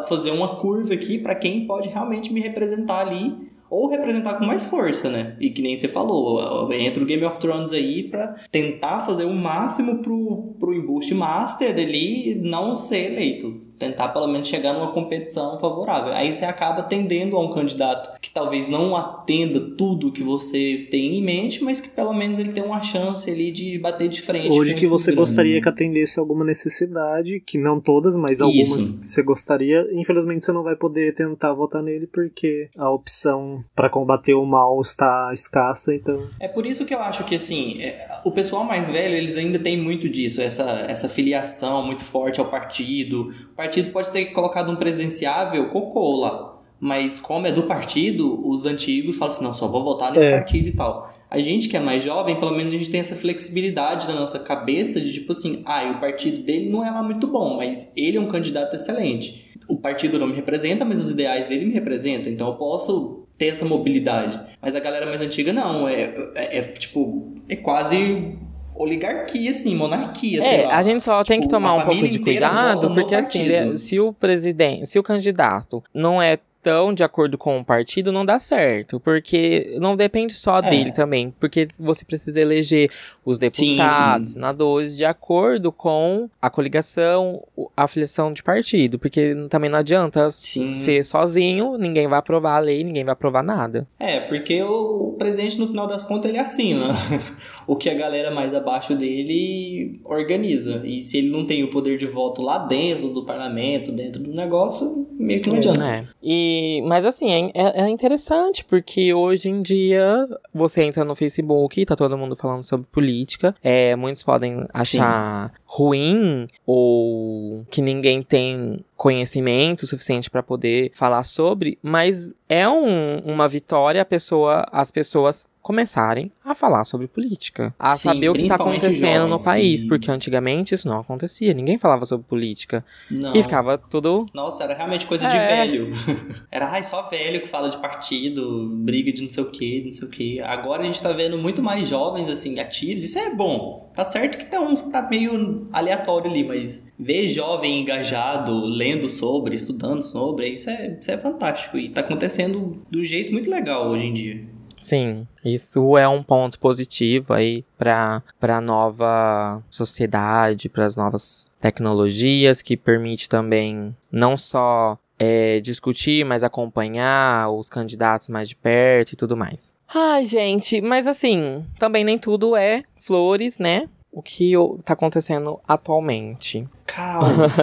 fazer 0.08 0.32
uma 0.32 0.56
curva 0.58 0.94
aqui 0.94 1.18
pra 1.18 1.36
quem 1.36 1.66
pode 1.68 1.90
realmente 1.90 2.32
me 2.32 2.40
representar 2.40 3.02
ali. 3.08 3.34
Ou 3.76 3.90
representar 3.90 4.36
com 4.36 4.46
mais 4.46 4.66
força, 4.66 5.10
né? 5.10 5.36
E 5.38 5.50
que 5.50 5.62
nem 5.62 5.76
você 5.76 5.90
falou, 5.90 6.72
entra 6.72 7.04
o 7.04 7.06
Game 7.06 7.26
of 7.26 7.42
Thrones 7.42 7.74
aí 7.74 8.04
pra 8.04 8.34
tentar 8.50 9.02
fazer 9.02 9.26
o 9.26 9.36
máximo 9.36 10.02
pro, 10.02 10.56
pro 10.58 10.74
embuste 10.74 11.14
master 11.14 11.72
ali 11.72 12.36
não 12.36 12.74
ser 12.74 13.12
eleito. 13.12 13.65
Tentar 13.78 14.10
pelo 14.10 14.28
menos 14.28 14.48
chegar 14.48 14.74
numa 14.74 14.92
competição 14.92 15.60
favorável. 15.60 16.14
Aí 16.14 16.32
você 16.32 16.46
acaba 16.46 16.84
tendendo 16.84 17.36
a 17.36 17.42
um 17.42 17.52
candidato 17.52 18.20
que 18.20 18.32
talvez 18.32 18.68
não 18.68 18.96
atenda 18.96 19.60
tudo 19.78 20.12
que 20.12 20.24
você 20.24 20.88
tem 20.90 21.18
em 21.18 21.24
mente, 21.24 21.64
mas 21.64 21.82
que 21.82 21.90
pelo 21.90 22.14
menos 22.14 22.40
ele 22.40 22.54
tem 22.54 22.64
uma 22.64 22.82
chance 22.82 23.30
ali 23.30 23.52
de 23.52 23.78
bater 23.80 24.10
de 24.10 24.22
frente. 24.22 24.56
Hoje 24.56 24.74
com 24.74 24.80
que 24.80 24.88
você 24.88 25.12
grandes, 25.12 25.30
gostaria 25.30 25.62
que 25.62 25.70
atendesse 25.70 26.20
alguma 26.20 26.46
necessidade, 26.46 27.40
que 27.40 27.58
não 27.58 27.80
todas, 27.80 28.16
mas 28.16 28.42
algumas 28.42 28.80
Isso. 28.80 28.98
você 29.02 29.24
gostaria, 29.24 29.88
infelizmente 29.94 30.46
você 30.46 30.52
não 30.52 30.64
vai 30.64 30.76
poder 30.76 31.14
tentar 31.14 31.54
votar 31.54 31.82
nele 31.82 32.08
porque 32.08 32.70
a 32.78 32.90
opção 32.90 33.60
pra 33.76 33.90
combater 33.90 34.34
o 34.34 34.46
mal 34.46 34.80
está 34.82 35.32
escassa, 35.34 35.94
então 35.94 36.22
É 36.40 36.48
por 36.48 36.66
isso 36.66 36.86
que 36.86 36.94
eu 36.94 37.00
acho 37.00 37.24
que, 37.24 37.36
assim, 37.36 37.82
é, 37.82 38.08
o 38.24 38.32
pessoal 38.32 38.64
mais 38.64 38.90
velho, 38.90 39.16
eles 39.16 39.36
ainda 39.36 39.60
têm 39.60 39.78
muito 39.78 40.08
disso, 40.10 40.42
essa, 40.42 40.64
essa 40.88 41.10
filiação 41.10 41.86
muito 41.86 42.04
forte 42.04 42.40
ao 42.40 42.48
partido. 42.48 43.34
O 43.52 43.56
partido 43.66 43.92
pode 43.92 44.10
ter 44.12 44.26
colocado 44.28 44.72
um 44.72 44.76
presidenciável 44.76 45.68
cocô 45.70 46.18
lá, 46.22 46.60
mas 46.80 47.20
como 47.20 47.48
é 47.48 47.52
do 47.52 47.64
partido, 47.64 48.48
os 48.48 48.66
antigos 48.66 49.18
falam 49.18 49.34
assim, 49.34 49.44
não, 49.44 49.54
só 49.54 49.68
vou 49.68 49.84
votar 49.84 50.12
nesse 50.12 50.28
É. 50.28 50.32
partido 50.38 50.68
e 50.70 50.72
tal. 50.72 51.14
A 51.30 51.40
gente 51.40 51.68
que 51.68 51.76
é 51.76 51.80
mais 51.80 52.04
jovem, 52.04 52.40
pelo 52.40 52.52
menos 52.56 52.72
a 52.72 52.78
gente 52.78 52.90
tem 52.90 53.00
essa 53.00 53.16
flexibilidade 53.16 54.08
na 54.08 54.14
nossa 54.14 54.40
cabeça 54.40 55.02
de 55.02 55.12
tipo 55.12 55.32
assim, 55.32 55.62
ah, 55.66 55.84
o 55.96 56.00
partido 56.00 56.44
dele 56.44 56.70
não 56.70 56.86
é 56.86 56.92
lá 56.92 57.02
muito 57.04 57.28
bom, 57.28 57.58
mas 57.58 57.92
ele 57.96 58.18
é 58.18 58.22
um 58.22 58.28
candidato 58.28 58.76
excelente. 58.76 59.44
O 59.68 59.78
partido 59.78 60.20
não 60.20 60.28
me 60.28 60.36
representa, 60.36 60.86
mas 60.86 61.00
os 61.04 61.12
ideais 61.12 61.48
dele 61.48 61.66
me 61.66 61.74
representam, 61.74 62.32
então 62.32 62.48
eu 62.48 62.54
posso 62.56 63.24
ter 63.38 63.48
essa 63.48 63.66
mobilidade. 63.66 64.40
Mas 64.62 64.76
a 64.76 64.80
galera 64.80 65.06
mais 65.08 65.20
antiga 65.22 65.52
não, 65.52 65.88
é, 65.88 66.14
é, 66.36 66.60
é, 66.60 66.62
tipo, 66.62 67.34
é 67.50 67.56
quase 67.56 68.38
oligarquia, 68.76 69.52
assim, 69.52 69.76
monarquia, 69.76 70.44
É, 70.44 70.66
a 70.66 70.84
gente 70.84 71.04
só 71.04 71.24
tem 71.24 71.40
que 71.40 71.48
Tipo, 71.48 71.56
tomar 71.56 71.76
um 71.76 71.86
pouco 71.86 72.08
de 72.08 72.20
cuidado, 72.20 72.94
porque 72.94 73.16
assim, 73.16 73.78
se 73.78 74.00
o 74.00 74.12
presidente, 74.14 74.88
se 74.88 75.00
o 75.00 75.04
candidato 75.04 75.84
não 75.94 76.22
é 76.22 76.38
tão 76.66 76.92
de 76.96 77.04
acordo 77.04 77.38
com 77.38 77.60
o 77.60 77.64
partido, 77.64 78.12
não 78.12 78.26
dá 78.26 78.40
certo, 78.40 79.00
porque 79.00 79.78
não 79.80 79.96
depende 79.96 80.34
só 80.34 80.56
É. 80.56 80.62
dele 80.64 80.92
também, 80.92 81.32
porque 81.40 81.68
você 81.80 82.04
precisa 82.04 82.42
eleger 82.42 82.90
os 83.24 83.38
deputados, 83.38 84.30
sim. 84.30 84.34
senadores 84.34 84.98
de 84.98 85.06
acordo 85.06 85.72
com 85.72 86.28
a 86.42 86.50
coligação, 86.50 87.44
a 87.78 87.84
afiliação 87.84 88.34
de 88.34 88.42
partido, 88.42 88.98
porque 88.98 89.36
também 89.48 89.70
não 89.70 89.78
adianta 89.78 90.32
Sim. 90.32 90.74
ser 90.74 91.06
sozinho, 91.06 91.78
ninguém 91.78 92.08
vai 92.08 92.18
aprovar 92.18 92.56
a 92.56 92.60
lei, 92.60 92.84
ninguém 92.84 93.04
vai 93.04 93.14
aprovar 93.14 93.44
nada. 93.44 93.88
É, 94.00 94.20
porque 94.22 94.62
o, 94.64 95.10
o 95.10 95.16
presidente, 95.20 95.60
no 95.60 95.68
final 95.68 95.88
das 95.88 96.04
contas, 96.04 96.30
ele 96.30 96.40
assina 96.40 96.96
o 97.68 97.76
que 97.76 97.90
a 97.90 97.94
galera 97.94 98.32
mais 98.32 98.56
abaixo 98.56 98.96
dele 98.96 100.00
organiza. 100.04 100.82
E 100.84 101.02
se 101.02 101.18
ele 101.20 101.30
não 101.30 101.46
tem 101.46 101.64
o 101.64 101.70
poder 101.70 101.98
de 101.98 102.08
voto 102.08 102.42
lá 102.42 102.58
dentro 102.58 103.10
do 103.10 103.24
parlamento, 103.24 103.92
dentro 103.92 104.22
do 104.24 104.34
negócio, 104.34 105.08
meio 105.14 105.42
que 105.42 105.50
não 105.50 105.58
adianta. 105.58 105.90
É. 105.90 106.04
E, 106.24 106.55
mas 106.86 107.06
assim, 107.06 107.32
é, 107.32 107.52
é- 107.54 107.82
é 107.82 107.90
interessante, 107.90 108.64
porque 108.66 109.14
hoje 109.14 109.50
em 109.50 109.62
dia 109.62 110.28
você 110.54 110.84
entra 110.84 111.04
no 111.06 111.16
Facebook, 111.16 111.86
tá 111.86 111.96
todo 111.96 112.18
mundo 112.18 112.36
falando 112.36 112.64
sobre 112.64 112.88
política. 112.92 113.56
É, 113.64 113.96
muitos 113.96 114.24
podem 114.24 114.66
achar 114.74 115.52
ruim 115.66 116.48
ou 116.66 117.66
que 117.70 117.82
ninguém 117.82 118.22
tem 118.22 118.84
conhecimento 118.96 119.86
suficiente 119.86 120.30
para 120.30 120.42
poder 120.44 120.92
falar 120.96 121.24
sobre, 121.24 121.78
mas 121.82 122.34
é 122.48 122.68
um- 122.68 123.20
uma 123.26 123.48
vitória 123.48 124.04
pessoa, 124.06 124.66
as 124.72 124.92
pessoas 124.92 125.48
começarem 125.66 126.32
a 126.46 126.54
falar 126.54 126.86
sobre 126.86 127.08
política, 127.08 127.74
a 127.80 127.94
Sim, 127.94 128.04
saber 128.10 128.30
o 128.30 128.34
que 128.34 128.40
tá 128.44 128.46
principalmente 128.50 128.86
acontecendo 128.86 129.22
no 129.24 129.30
jovens 129.30 129.44
país, 129.46 129.82
que- 129.82 129.90
porque 129.90 130.12
antigamente 130.12 130.76
isso 130.76 130.88
não 130.88 131.00
acontecia, 131.00 131.56
ninguém 131.56 131.80
falava 131.80 132.06
sobre 132.06 132.24
política 132.28 132.86
Não. 133.10 133.36
e 133.36 133.42
ficava 133.42 133.76
tudo 133.76 134.28
Nossa, 134.32 134.64
era 134.64 134.76
realmente 134.76 135.08
coisa 135.08 135.28
de 135.28 135.36
É. 135.36 135.48
velho. 135.66 135.90
Era 136.52 136.68
ai, 136.70 136.84
só 136.84 137.02
velho 137.10 137.42
que 137.42 137.48
fala 137.48 137.68
de 137.70 137.78
partido, 137.78 138.70
briga 138.76 139.12
de 139.12 139.24
não 139.24 139.30
sei 139.32 139.44
o 139.44 139.50
que, 139.50 139.84
não 139.86 139.92
sei 139.92 140.08
o 140.08 140.12
que. 140.12 140.40
Agora 140.42 140.84
a 140.84 140.86
gente 140.86 141.02
tá 141.02 141.12
vendo 141.12 141.36
muito 141.38 141.64
mais 141.64 141.88
jovens, 141.88 142.30
assim, 142.30 142.60
ativos. 142.60 143.04
Isso 143.04 143.18
é 143.18 143.34
bom. 143.34 143.90
Tá 143.96 144.06
certo 144.06 144.38
que 144.38 144.46
tem 144.46 144.60
uns 144.60 144.84
que 144.84 144.92
tá 144.92 145.02
meio 145.10 145.68
aleatório 145.74 146.30
ali, 146.30 146.44
mas 146.44 146.92
ver 147.00 147.28
jovem 147.30 147.82
engajado, 147.82 148.54
lendo 148.66 149.10
sobre, 149.10 149.56
estudando 149.56 150.04
sobre, 150.04 150.50
isso 150.50 150.70
é, 150.70 150.98
isso 151.02 151.10
é 151.10 151.18
fantástico. 151.18 151.76
E 151.78 151.90
tá 151.90 152.02
acontecendo 152.02 152.82
do 152.90 153.04
jeito 153.04 153.32
muito 153.32 153.50
legal 153.50 153.90
hoje 153.90 154.06
em 154.06 154.14
dia. 154.14 154.55
Sim, 154.86 155.28
isso 155.44 155.98
é 155.98 156.08
um 156.08 156.22
ponto 156.22 156.60
positivo 156.60 157.34
aí 157.34 157.66
para 157.76 158.22
para 158.40 158.62
nova 158.62 159.60
sociedade, 159.68 160.70
para 160.70 160.86
as 160.86 160.96
novas 160.96 161.52
tecnologias 161.60 162.62
que 162.62 162.78
permite 162.78 163.28
também 163.28 163.96
não 164.12 164.38
só 164.38 164.96
é, 165.18 165.60
discutir, 165.60 166.24
mas 166.24 166.44
acompanhar 166.44 167.50
os 167.50 167.68
candidatos 167.68 168.30
mais 168.30 168.48
de 168.48 168.56
perto 168.56 169.14
e 169.14 169.16
tudo 169.16 169.36
mais. 169.36 169.74
Ai, 169.92 170.24
gente, 170.24 170.80
mas 170.82 171.08
assim, 171.08 171.66
também 171.80 172.04
nem 172.04 172.20
tudo 172.20 172.56
é 172.56 172.84
flores, 172.98 173.58
né? 173.58 173.90
O 174.12 174.22
que 174.22 174.54
tá 174.84 174.94
acontecendo 174.94 175.60
atualmente? 175.68 176.68
Caos. 176.86 177.58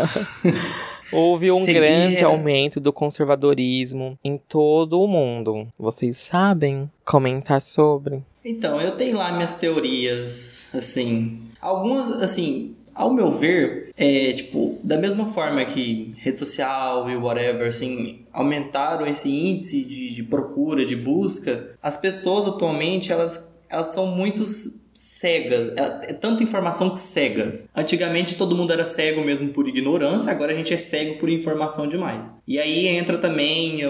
Houve 1.12 1.51
um 1.53 1.64
Cegueira. 1.64 1.87
grande 1.87 2.25
aumento 2.25 2.81
do 2.81 2.92
conservadorismo 2.92 4.18
em 4.25 4.38
todo 4.38 5.01
o 5.01 5.07
mundo. 5.07 5.68
Vocês 5.79 6.16
sabem 6.16 6.90
comentar 7.05 7.61
sobre? 7.61 8.22
Então, 8.44 8.81
eu 8.81 8.96
tenho 8.96 9.16
lá 9.16 9.31
minhas 9.33 9.55
teorias, 9.55 10.66
assim. 10.75 11.42
Algumas, 11.61 12.11
assim, 12.22 12.75
ao 12.94 13.12
meu 13.12 13.31
ver, 13.33 13.90
é 13.96 14.33
tipo, 14.33 14.79
da 14.83 14.96
mesma 14.96 15.27
forma 15.27 15.64
que 15.64 16.14
rede 16.18 16.38
social 16.38 17.09
e 17.09 17.16
whatever, 17.16 17.68
assim, 17.68 18.20
aumentaram 18.33 19.07
esse 19.07 19.31
índice 19.31 19.85
de, 19.85 20.14
de 20.14 20.22
procura, 20.22 20.85
de 20.85 20.96
busca, 20.96 21.70
as 21.83 21.96
pessoas 21.96 22.46
atualmente, 22.46 23.12
elas, 23.12 23.59
elas 23.68 23.88
são 23.88 24.07
muito 24.07 24.44
cegas. 24.94 25.72
É, 25.76 26.11
é 26.11 26.12
tanta 26.14 26.42
informação 26.42 26.90
que 26.90 27.00
cega. 27.00 27.59
Antigamente 27.74 28.37
todo 28.37 28.57
mundo 28.57 28.72
era 28.72 28.87
cego 28.87 29.22
mesmo 29.22 29.48
por 29.50 29.68
ignorância, 29.68 30.31
agora 30.31 30.52
a 30.52 30.57
gente 30.57 30.72
é 30.72 30.78
cego 30.78 31.18
por 31.18 31.28
informação 31.28 31.87
demais. 31.88 32.35
E 32.46 32.59
aí 32.59 32.87
entra 32.87 33.18
também 33.18 33.81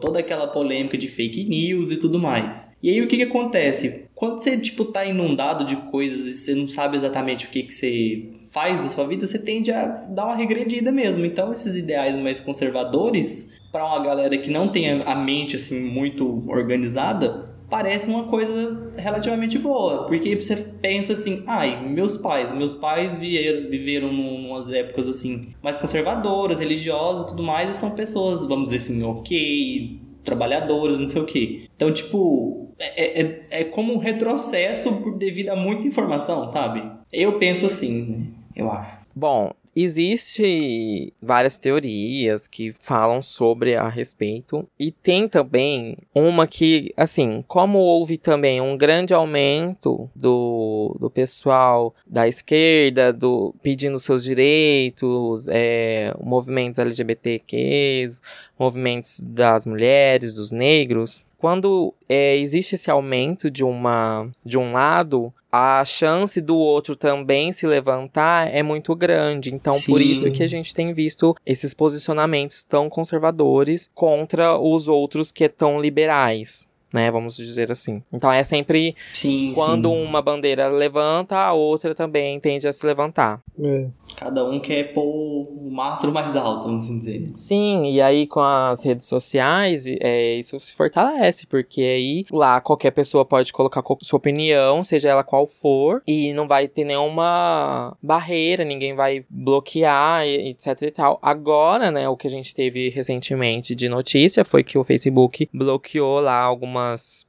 toda 0.00 0.20
aquela 0.20 0.46
polêmica 0.46 0.96
de 0.96 1.08
fake 1.08 1.44
news 1.44 1.90
e 1.90 1.96
tudo 1.96 2.18
mais. 2.18 2.70
E 2.82 2.90
aí 2.90 3.00
o 3.00 3.08
que 3.08 3.16
que 3.16 3.22
acontece? 3.22 4.04
Quando 4.14 4.38
você, 4.38 4.56
tipo, 4.56 4.84
tá 4.84 5.04
inundado 5.04 5.64
de 5.64 5.76
coisas 5.76 6.26
e 6.26 6.32
você 6.32 6.54
não 6.54 6.68
sabe 6.68 6.96
exatamente 6.96 7.46
o 7.46 7.48
que 7.50 7.64
que 7.64 7.74
você 7.74 8.28
faz 8.50 8.76
da 8.82 8.90
sua 8.90 9.06
vida, 9.06 9.26
você 9.26 9.38
tende 9.38 9.72
a 9.72 9.86
dar 9.86 10.26
uma 10.26 10.36
regredida 10.36 10.92
mesmo. 10.92 11.24
Então 11.24 11.50
esses 11.50 11.74
ideais 11.74 12.14
mais 12.16 12.38
conservadores, 12.38 13.50
para 13.72 13.86
uma 13.86 14.04
galera 14.04 14.36
que 14.36 14.50
não 14.50 14.68
tem 14.68 15.02
a 15.02 15.14
mente, 15.16 15.56
assim, 15.56 15.80
muito 15.80 16.44
organizada, 16.46 17.51
parece 17.72 18.10
uma 18.10 18.24
coisa 18.24 18.92
relativamente 18.98 19.58
boa, 19.58 20.04
porque 20.04 20.36
você 20.36 20.54
pensa 20.54 21.14
assim, 21.14 21.42
ai, 21.46 21.82
meus 21.88 22.18
pais, 22.18 22.52
meus 22.52 22.74
pais 22.74 23.16
vieram, 23.16 23.70
viveram 23.70 24.12
numas 24.12 24.70
épocas 24.70 25.08
assim 25.08 25.54
mais 25.62 25.78
conservadoras, 25.78 26.58
religiosas 26.58 27.24
tudo 27.30 27.42
mais, 27.42 27.70
e 27.70 27.74
são 27.74 27.92
pessoas, 27.92 28.46
vamos 28.46 28.64
dizer 28.64 28.76
assim, 28.76 29.02
ok, 29.02 29.98
trabalhadoras, 30.22 30.98
não 30.98 31.08
sei 31.08 31.22
o 31.22 31.24
que. 31.24 31.66
Então, 31.74 31.90
tipo, 31.90 32.68
é, 32.78 33.22
é, 33.22 33.46
é 33.50 33.64
como 33.64 33.94
um 33.94 33.98
retrocesso 33.98 34.90
devido 35.16 35.48
a 35.48 35.56
muita 35.56 35.88
informação, 35.88 36.46
sabe? 36.48 36.86
Eu 37.10 37.38
penso 37.38 37.64
assim, 37.64 38.02
né? 38.02 38.26
eu 38.54 38.70
acho. 38.70 38.98
Bom, 39.16 39.50
existe 39.74 41.12
várias 41.20 41.56
teorias 41.56 42.46
que 42.46 42.74
falam 42.78 43.22
sobre 43.22 43.74
a 43.74 43.88
respeito 43.88 44.68
e 44.78 44.92
tem 44.92 45.26
também 45.26 45.96
uma 46.14 46.46
que, 46.46 46.92
assim, 46.96 47.44
como 47.48 47.78
houve 47.78 48.18
também 48.18 48.60
um 48.60 48.76
grande 48.76 49.14
aumento 49.14 50.10
do, 50.14 50.96
do 51.00 51.10
pessoal 51.10 51.94
da 52.06 52.28
esquerda 52.28 53.12
do 53.12 53.54
pedindo 53.62 53.98
seus 53.98 54.22
direitos, 54.22 55.46
é, 55.48 56.14
movimentos 56.20 56.78
LGBTQs, 56.78 58.20
movimentos 58.58 59.20
das 59.20 59.66
mulheres, 59.66 60.34
dos 60.34 60.52
negros, 60.52 61.24
quando 61.42 61.92
é, 62.08 62.36
existe 62.36 62.76
esse 62.76 62.88
aumento 62.88 63.50
de 63.50 63.64
uma 63.64 64.30
de 64.44 64.56
um 64.56 64.70
lado, 64.72 65.34
a 65.50 65.84
chance 65.84 66.40
do 66.40 66.56
outro 66.56 66.94
também 66.94 67.52
se 67.52 67.66
levantar 67.66 68.48
é 68.54 68.62
muito 68.62 68.94
grande. 68.94 69.52
Então, 69.52 69.72
Sim. 69.72 69.90
por 69.90 70.00
isso 70.00 70.30
que 70.30 70.44
a 70.44 70.46
gente 70.46 70.72
tem 70.72 70.94
visto 70.94 71.34
esses 71.44 71.74
posicionamentos 71.74 72.62
tão 72.62 72.88
conservadores 72.88 73.90
contra 73.92 74.56
os 74.56 74.86
outros 74.86 75.32
que 75.32 75.48
tão 75.48 75.80
liberais. 75.80 76.64
Né, 76.92 77.10
vamos 77.10 77.36
dizer 77.36 77.70
assim. 77.72 78.02
Então 78.12 78.30
é 78.30 78.44
sempre 78.44 78.94
Sim, 79.12 79.52
quando 79.54 79.88
sim. 79.88 80.02
uma 80.04 80.20
bandeira 80.20 80.68
levanta, 80.68 81.36
a 81.36 81.52
outra 81.52 81.94
também 81.94 82.38
tende 82.38 82.68
a 82.68 82.72
se 82.72 82.84
levantar. 82.86 83.40
É. 83.62 83.86
Cada 84.16 84.44
um 84.44 84.60
quer 84.60 84.92
pôr 84.92 85.02
o 85.04 85.70
mastro 85.70 86.12
mais 86.12 86.36
alto, 86.36 86.66
vamos 86.66 86.86
dizer. 86.86 87.30
Sim, 87.34 87.90
e 87.90 88.00
aí 88.00 88.26
com 88.26 88.40
as 88.40 88.84
redes 88.84 89.06
sociais, 89.06 89.84
é, 89.86 90.34
isso 90.34 90.58
se 90.60 90.74
fortalece, 90.74 91.46
porque 91.46 91.80
aí 91.80 92.26
lá 92.30 92.60
qualquer 92.60 92.90
pessoa 92.90 93.24
pode 93.24 93.52
colocar 93.52 93.82
co- 93.82 93.96
sua 94.02 94.18
opinião, 94.18 94.84
seja 94.84 95.08
ela 95.08 95.24
qual 95.24 95.46
for, 95.46 96.02
e 96.06 96.32
não 96.34 96.46
vai 96.46 96.68
ter 96.68 96.84
nenhuma 96.84 97.96
barreira, 98.02 98.64
ninguém 98.64 98.94
vai 98.94 99.24
bloquear, 99.30 100.26
etc 100.26 100.82
e 100.82 100.90
tal. 100.90 101.18
Agora, 101.22 101.90
né, 101.90 102.08
o 102.08 102.16
que 102.16 102.26
a 102.26 102.30
gente 102.30 102.54
teve 102.54 102.90
recentemente 102.90 103.74
de 103.74 103.88
notícia 103.88 104.44
foi 104.44 104.62
que 104.62 104.76
o 104.76 104.84
Facebook 104.84 105.48
bloqueou 105.52 106.20
lá 106.20 106.38
algumas 106.40 106.81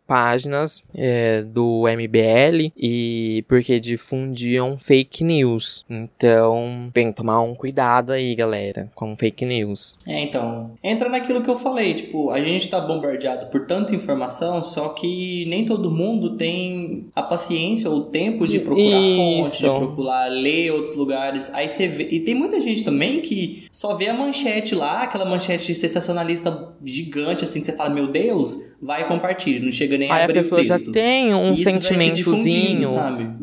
páginas 0.08 0.84
é, 0.96 1.42
do 1.42 1.84
MBL 1.88 2.72
e 2.78 3.44
porque 3.48 3.80
difundiam 3.80 4.78
fake 4.78 5.24
news. 5.24 5.86
Então, 5.90 6.90
tem 6.94 7.10
que 7.12 7.18
tomar 7.18 7.42
um 7.42 7.56
cuidado 7.56 8.12
aí, 8.12 8.36
galera, 8.36 8.90
com 8.96 9.16
fake 9.16 9.46
news. 9.46 9.98
É, 10.08 10.22
então, 10.22 10.72
entra 10.84 11.10
naquilo 11.10 11.42
que 11.42 11.50
eu 11.50 11.58
falei, 11.58 11.94
tipo, 11.94 12.30
a 12.30 12.40
gente 12.42 12.70
tá 12.70 12.80
bombardeado 12.80 13.48
por 13.48 13.66
tanta 13.66 13.96
informação, 13.96 14.62
só 14.62 14.90
que 14.90 15.46
nem 15.48 15.66
todo 15.66 15.92
mundo 15.92 16.36
tem 16.36 17.08
a 17.16 17.24
paciência 17.24 17.90
ou 17.90 17.98
o 17.98 18.04
tempo 18.06 18.48
de 18.48 18.60
procurar 18.60 19.02
fonte, 19.02 19.58
de 19.58 19.66
Isso. 19.66 19.80
procurar 19.80 20.28
ler 20.28 20.72
outros 20.72 20.96
lugares. 20.96 21.54
Aí 21.54 21.70
você 21.70 21.88
vê, 21.88 22.08
e 22.12 22.20
tem 22.20 22.36
muita 22.36 22.60
gente 22.60 22.84
também 22.84 23.22
que 23.22 23.68
só 23.72 23.96
vê 23.96 24.08
a 24.08 24.14
manchete 24.14 24.76
lá, 24.76 25.04
aquela 25.04 25.26
manchete 25.26 25.74
sensacionalista 25.74 26.74
gigante 26.84 27.44
assim, 27.44 27.60
que 27.60 27.66
você 27.66 27.74
fala, 27.74 27.90
meu 27.90 28.08
Deus, 28.08 28.58
vai 28.82 29.02
e 29.02 29.06
compartilha, 29.44 29.66
não 29.66 29.72
chega 29.72 29.98
nem 29.98 30.10
a 30.10 30.16
Aí 30.16 30.22
a 30.22 30.24
abrir 30.26 30.40
o 30.40 30.42
pessoa 30.42 30.64
já 30.64 30.76
texto. 30.76 30.92
tem 30.92 31.34
um 31.34 31.54
Isso 31.54 31.64
sentimentozinho 31.64 32.90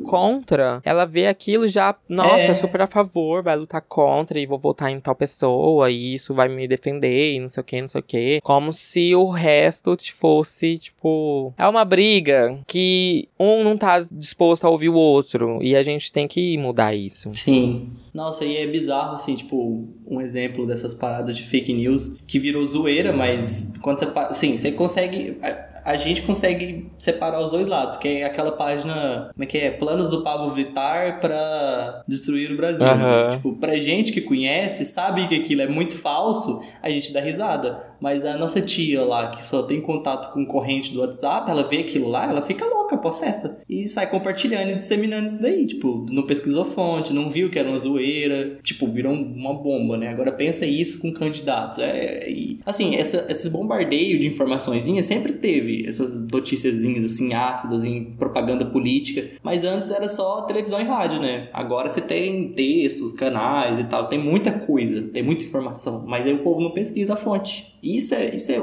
contra. 0.05 0.81
Ela 0.85 1.05
vê 1.05 1.27
aquilo 1.27 1.69
já, 1.69 1.95
nossa, 2.09 2.45
É. 2.45 2.51
é 2.51 2.55
super 2.55 2.81
a 2.83 2.87
favor, 2.87 3.43
vai 3.43 3.57
lutar 3.57 3.83
contra 3.83 4.39
e 4.39 4.47
vou 4.47 4.59
votar 4.59 4.91
em 4.91 5.01
tal 5.01 5.15
pessoa 5.15 5.91
e 5.91 6.15
isso 6.15 6.35
vai 6.35 6.49
me 6.49 6.67
defender 6.67 7.35
e 7.35 7.41
não 7.41 7.49
sei 7.49 7.61
o 7.61 7.65
que, 7.65 7.81
não 7.81 7.89
sei 7.89 8.01
o 8.01 8.05
que. 8.05 8.41
Como 8.43 8.73
se 8.73 9.15
o 9.15 9.29
resto 9.31 9.97
te 9.97 10.13
fosse, 10.13 10.79
tipo. 10.79 11.53
É 11.57 11.67
uma 11.69 11.85
briga 11.85 12.59
que 12.67 13.29
um 13.39 13.63
não 13.65 13.77
tá 13.77 14.01
disposto 14.11 14.65
a 14.65 14.71
ouvir 14.71 14.89
o 14.89 14.95
outro 14.95 15.59
e 15.63 15.77
a 15.77 15.83
gente 15.83 16.13
tem 16.13 16.27
que 16.27 16.57
mudar 16.59 16.95
isso. 16.95 17.31
Sim. 17.35 17.91
Nossa, 18.13 18.45
e 18.45 18.57
é 18.57 18.67
bizarro, 18.67 19.15
assim, 19.15 19.37
tipo, 19.37 19.89
um 20.07 20.21
exemplo 20.21 20.67
dessas 20.67 20.93
paradas 20.95 21.37
de 21.37 21.45
fake 21.45 21.73
news 21.73 22.19
que 22.27 22.39
virou 22.41 22.67
zoeira, 22.67 23.13
mas 23.13 23.73
quando 23.81 23.99
você. 24.01 24.09
Assim, 24.17 24.57
você 24.57 24.73
consegue. 24.73 25.37
A, 25.85 25.97
gente 25.97 26.23
consegue 26.23 26.91
separar 26.99 27.41
os 27.41 27.51
dois 27.51 27.67
lados, 27.67 27.97
que 27.97 28.09
é 28.09 28.25
aquela 28.25 28.53
página. 28.53 29.31
Como 29.33 29.45
é 29.45 29.47
que 29.47 29.59
é? 29.59 29.71
Planos 29.71 30.11
do 30.11 30.23
Pablo 30.23 30.51
Vittar 30.51 31.21
pra 31.21 32.03
destruir 32.07 32.53
o 32.53 32.57
Brasil. 32.57 32.87
Aham. 32.87 33.31
Tipo, 33.31 33.55
pra 33.57 33.77
gente 33.77 34.13
que 34.13 34.21
conhece, 34.21 34.85
sabe 34.85 35.27
que 35.29 35.35
aquilo 35.35 35.63
é 35.63 35.67
muito 35.67 35.97
falso, 35.97 36.63
a 36.83 36.91
gente 36.91 37.13
dá 37.13 37.21
risada. 37.21 37.90
Mas 38.01 38.25
a 38.25 38.37
nossa 38.37 38.61
tia 38.61 39.03
lá, 39.03 39.29
que 39.29 39.45
só 39.45 39.63
tem 39.63 39.81
contato 39.81 40.33
com 40.33 40.45
corrente 40.47 40.93
do 40.93 41.01
WhatsApp, 41.01 41.51
ela 41.51 41.63
vê 41.63 41.79
aquilo 41.79 42.09
lá, 42.09 42.29
ela 42.29 42.43
fica 42.43 42.65
louca, 42.65 42.97
possessa. 42.97 43.63
E 43.69 43.87
sai 43.87 44.09
compartilhando 44.11 44.71
e 44.71 44.79
disseminando 44.79 45.27
isso 45.27 45.43
daí. 45.43 45.67
Tipo, 45.67 46.07
não 46.11 46.25
pesquisou 46.25 46.65
fonte, 46.65 47.13
não 47.13 47.31
viu 47.31 47.51
que 47.51 47.59
era 47.59 47.69
uma 47.69 47.79
zoeira. 47.79 48.59
Tipo, 48.63 48.87
virou 48.87 49.13
uma 49.13 49.55
bomba, 49.55 49.97
né? 49.97 50.09
Agora 50.09 50.33
pensa 50.33 50.65
isso 50.67 51.01
com 51.01 51.13
candidatos. 51.13 51.79
É, 51.79 52.31
e, 52.31 52.61
assim, 52.65 52.97
essa, 52.97 53.27
esses 53.29 53.51
bombardeios 53.51 54.21
de 54.21 54.27
informaçõezinhas 54.27 55.07
sempre 55.07 55.35
teve. 55.35 55.87
Essas 55.87 56.27
noticiazinhas, 56.31 57.05
assim, 57.05 57.35
ácidas 57.35 57.85
em 57.85 58.05
propaganda 58.17 58.65
política. 58.65 59.31
Mas 59.43 59.65
antes 59.65 59.91
era 59.91 60.09
só 60.09 60.43
televisão 60.43 60.81
e 60.81 60.85
rádio, 60.85 61.21
né? 61.21 61.49
Agora 61.53 61.89
você 61.89 62.01
tem 62.01 62.53
textos, 62.53 63.13
canais 63.13 63.79
e 63.79 63.85
tal. 63.85 64.09
Tem 64.09 64.19
muita 64.19 64.53
coisa, 64.53 65.03
tem 65.03 65.23
muita 65.23 65.45
informação. 65.45 66.05
Mas 66.07 66.27
aí 66.27 66.33
o 66.33 66.39
povo 66.39 66.61
não 66.61 66.71
pesquisa 66.71 67.15
a 67.15 67.17
fonte. 67.17 67.71
Isso 67.83 68.15
é, 68.15 68.35
isso 68.35 68.53
é 68.53 68.61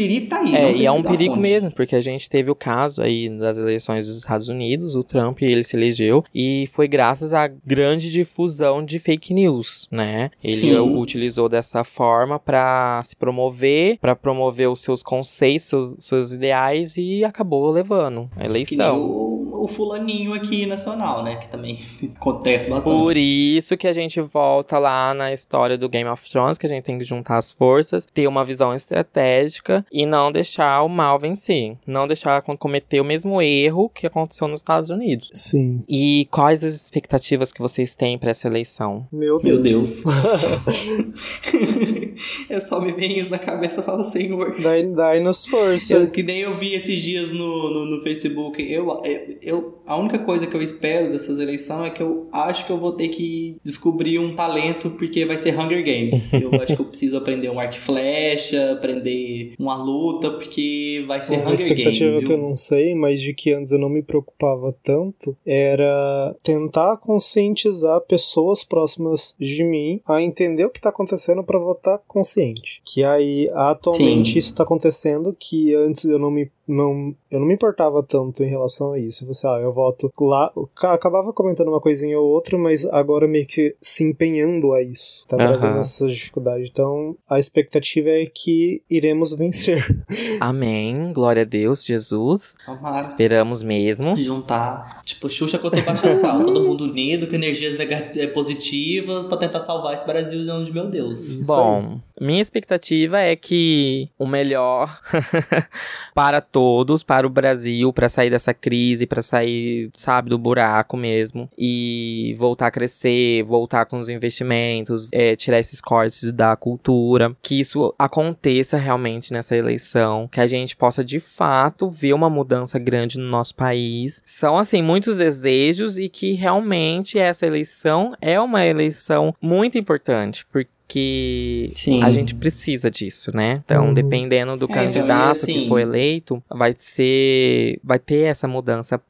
perigo 0.00 0.26
tá 0.28 0.40
aí. 0.40 0.54
É, 0.54 0.72
e 0.72 0.86
é 0.86 0.92
um 0.92 1.02
perigo 1.02 1.34
fonte. 1.34 1.42
mesmo, 1.42 1.70
porque 1.70 1.94
a 1.94 2.00
gente 2.00 2.28
teve 2.28 2.50
o 2.50 2.54
caso 2.54 3.02
aí 3.02 3.28
das 3.28 3.58
eleições 3.58 4.06
dos 4.06 4.16
Estados 4.16 4.48
Unidos, 4.48 4.94
o 4.94 5.04
Trump, 5.04 5.42
ele 5.42 5.62
se 5.62 5.76
elegeu, 5.76 6.24
e 6.34 6.68
foi 6.72 6.88
graças 6.88 7.34
à 7.34 7.46
grande 7.46 8.10
difusão 8.10 8.84
de 8.84 8.98
fake 8.98 9.34
news, 9.34 9.88
né? 9.90 10.30
Ele 10.42 10.52
Sim. 10.52 10.78
utilizou 10.78 11.48
dessa 11.48 11.84
forma 11.84 12.38
pra 12.38 13.02
se 13.04 13.16
promover, 13.16 13.98
pra 13.98 14.16
promover 14.16 14.68
os 14.70 14.80
seus 14.80 15.02
conceitos, 15.02 15.66
seus, 15.66 15.96
seus 15.98 16.32
ideais, 16.32 16.96
e 16.96 17.24
acabou 17.24 17.70
levando 17.70 18.30
a 18.36 18.44
eleição. 18.44 19.00
o, 19.00 19.64
o 19.64 19.68
fulaninho 19.68 20.32
aqui 20.32 20.64
nacional, 20.64 21.22
né? 21.22 21.36
Que 21.36 21.48
também 21.48 21.78
acontece 22.16 22.70
bastante. 22.70 22.92
Por 22.92 23.16
isso 23.16 23.76
que 23.76 23.86
a 23.86 23.92
gente 23.92 24.20
volta 24.20 24.78
lá 24.78 25.12
na 25.12 25.32
história 25.32 25.76
do 25.76 25.88
Game 25.88 26.08
of 26.08 26.30
Thrones, 26.30 26.56
que 26.56 26.66
a 26.66 26.68
gente 26.68 26.84
tem 26.84 26.98
que 26.98 27.04
juntar 27.04 27.38
as 27.38 27.52
forças, 27.52 28.06
ter 28.06 28.26
uma 28.26 28.44
visão 28.44 28.74
estratégica 28.74 29.84
e 29.90 30.06
não 30.06 30.30
deixar 30.30 30.82
o 30.82 30.88
mal 30.88 31.18
vencer. 31.18 31.76
Não 31.86 32.06
deixar 32.06 32.42
com- 32.42 32.56
cometer 32.56 33.00
o 33.00 33.04
mesmo 33.04 33.40
erro 33.42 33.88
que 33.88 34.06
aconteceu 34.06 34.46
nos 34.46 34.60
Estados 34.60 34.90
Unidos. 34.90 35.30
Sim. 35.34 35.82
E 35.88 36.28
quais 36.30 36.62
as 36.62 36.74
expectativas 36.74 37.52
que 37.52 37.60
vocês 37.60 37.94
têm 37.94 38.18
para 38.18 38.30
essa 38.30 38.46
eleição? 38.46 39.06
Meu 39.12 39.40
Deus. 39.40 39.54
Meu 39.54 39.62
Deus. 39.62 40.02
eu 42.48 42.60
só 42.60 42.80
me 42.80 42.92
vem 42.92 43.18
isso 43.18 43.30
na 43.30 43.38
cabeça 43.38 43.80
e 43.80 43.84
falo, 43.84 44.04
Senhor. 44.04 44.56
Dai- 44.60 44.82
Dai-nos 44.90 45.46
força. 45.46 45.94
Eu, 45.94 46.10
que 46.10 46.22
nem 46.22 46.38
eu 46.40 46.56
vi 46.56 46.74
esses 46.74 47.00
dias 47.02 47.32
no, 47.32 47.70
no, 47.70 47.84
no 47.96 48.02
Facebook. 48.02 48.60
Eu, 48.62 49.00
eu, 49.04 49.36
eu- 49.42 49.78
a 49.86 49.96
única 49.96 50.18
coisa 50.20 50.46
que 50.46 50.56
eu 50.56 50.62
espero 50.62 51.10
dessas 51.10 51.38
eleições 51.38 51.86
é 51.88 51.90
que 51.90 52.02
eu 52.02 52.28
acho 52.32 52.64
que 52.66 52.72
eu 52.72 52.78
vou 52.78 52.92
ter 52.92 53.08
que 53.08 53.56
descobrir 53.64 54.18
um 54.18 54.34
talento 54.36 54.90
porque 54.90 55.24
vai 55.24 55.38
ser 55.38 55.58
Hunger 55.58 55.84
Games. 55.84 56.32
Eu 56.40 56.54
acho 56.62 56.74
que 56.76 56.80
eu 56.82 56.86
preciso 56.86 57.16
aprender 57.16 57.50
um 57.50 57.58
arco 57.60 57.74
e 57.74 57.78
flecha, 57.78 58.72
aprender 58.72 59.52
uma 59.58 59.74
luta, 59.76 60.30
porque 60.30 61.04
vai 61.06 61.22
ser 61.22 61.34
Uma 61.34 61.42
Hunger 61.50 61.54
expectativa 61.54 62.10
Games. 62.12 62.26
que 62.26 62.32
eu 62.32 62.38
não 62.38 62.54
sei, 62.54 62.94
mas 62.94 63.20
de 63.20 63.32
que 63.34 63.52
antes 63.52 63.72
eu 63.72 63.78
não 63.78 63.88
me 63.88 64.02
preocupava 64.02 64.74
tanto, 64.82 65.36
era 65.46 66.34
tentar 66.42 66.96
conscientizar 66.98 68.00
pessoas 68.02 68.64
próximas 68.64 69.34
de 69.38 69.62
mim 69.64 70.00
a 70.06 70.20
entender 70.22 70.64
o 70.64 70.70
que 70.70 70.80
tá 70.80 70.88
acontecendo 70.88 71.42
pra 71.44 71.58
votar 71.58 71.98
consciente. 72.10 72.82
Que 72.84 73.04
aí, 73.04 73.48
atualmente, 73.54 74.32
Sim. 74.32 74.38
isso 74.38 74.54
tá 74.54 74.64
acontecendo, 74.64 75.34
que 75.38 75.74
antes 75.74 76.04
eu 76.04 76.18
não 76.18 76.30
me 76.30 76.50
não, 76.70 77.14
eu 77.30 77.40
não 77.40 77.46
me 77.46 77.54
importava 77.54 78.02
tanto 78.02 78.42
em 78.42 78.48
relação 78.48 78.92
a 78.92 78.98
isso. 78.98 79.26
Você, 79.26 79.46
ah, 79.46 79.58
eu 79.60 79.72
voto 79.72 80.10
lá. 80.20 80.52
ca- 80.74 80.94
Acabava 80.94 81.32
comentando 81.32 81.68
uma 81.68 81.80
coisinha 81.80 82.18
ou 82.18 82.26
outra, 82.26 82.56
mas 82.58 82.84
agora 82.86 83.26
meio 83.28 83.46
que 83.46 83.74
se 83.80 84.04
empenhando 84.04 84.72
a 84.72 84.82
isso. 84.82 85.24
Tá 85.28 85.36
trazendo 85.36 85.78
essa 85.78 86.06
dificuldade. 86.08 86.68
Então, 86.70 87.16
a 87.28 87.38
expectativa 87.38 88.08
é 88.10 88.26
que 88.26 88.82
iremos 88.88 89.34
vencer. 89.34 89.84
Amém. 90.40 91.12
Glória 91.12 91.42
a 91.42 91.44
Deus, 91.44 91.84
Jesus. 91.84 92.54
Tomara. 92.64 93.02
Esperamos 93.02 93.62
mesmo. 93.62 94.16
Juntar, 94.16 95.02
tipo, 95.04 95.28
Xuxa 95.28 95.58
contra 95.58 95.80
o 95.80 95.84
Baixo 95.84 96.06
Astral, 96.06 96.42
todo 96.44 96.62
mundo 96.66 96.84
unido, 96.84 97.26
com 97.26 97.34
energias 97.34 97.76
nega- 97.76 98.12
eh, 98.16 98.26
positivas 98.28 99.26
pra 99.26 99.36
tentar 99.36 99.60
salvar 99.60 99.94
esse 99.94 100.06
Brasilzão 100.06 100.64
de 100.64 100.72
meu 100.72 100.88
Deus. 100.88 101.28
Isso 101.28 101.52
Bom, 101.54 102.00
minha 102.20 102.42
expectativa 102.42 103.18
é 103.18 103.34
que 103.34 104.10
o 104.18 104.26
melhor 104.26 105.00
para 106.14 106.40
todos, 106.40 107.02
para 107.02 107.26
o 107.26 107.30
Brasil, 107.30 107.92
para 107.92 108.08
sair 108.08 108.30
dessa 108.30 108.52
crise, 108.52 109.06
para 109.06 109.22
sair, 109.22 109.90
sabe, 109.94 110.28
do 110.28 110.38
buraco 110.38 110.96
mesmo 110.96 111.50
e 111.56 112.36
voltar 112.38 112.66
a 112.66 112.70
crescer, 112.70 113.42
voltar 113.44 113.86
com 113.86 113.98
os 113.98 114.08
investimentos, 114.08 115.08
é, 115.10 115.34
tirar 115.34 115.58
esses 115.58 115.80
cortes 115.80 116.30
da 116.30 116.54
cultura, 116.56 117.34
que 117.42 117.58
isso 117.58 117.94
aconteça 117.98 118.76
realmente 118.76 119.32
nessa 119.32 119.56
eleição, 119.56 120.28
que 120.28 120.40
a 120.40 120.46
gente 120.46 120.76
possa 120.76 121.02
de 121.02 121.20
fato 121.20 121.88
ver 121.88 122.12
uma 122.12 122.28
mudança 122.28 122.78
grande 122.78 123.18
no 123.18 123.28
nosso 123.28 123.54
país. 123.54 124.22
São 124.24 124.58
assim 124.58 124.82
muitos 124.82 125.16
desejos 125.16 125.98
e 125.98 126.08
que 126.08 126.32
realmente 126.32 127.18
essa 127.18 127.46
eleição 127.46 128.14
é 128.20 128.38
uma 128.38 128.66
eleição 128.66 129.34
muito 129.40 129.78
importante, 129.78 130.44
porque 130.52 130.70
que 130.92 131.70
Sim. 131.72 132.02
a 132.02 132.10
gente 132.10 132.34
precisa 132.34 132.90
disso, 132.90 133.30
né? 133.34 133.62
Então, 133.64 133.86
Uhum. 133.86 133.94
dependendo 133.94 134.56
do 134.56 134.64
É, 134.64 134.68
então, 134.70 134.84
candidato 134.84 135.30
assim- 135.30 135.52
que 135.62 135.68
for 135.68 135.78
eleito, 135.78 136.42
vai 136.50 136.74
ser, 136.76 137.78
vai 137.82 137.98
ter 138.00 138.24
essa 138.24 138.48
mudança 138.48 139.00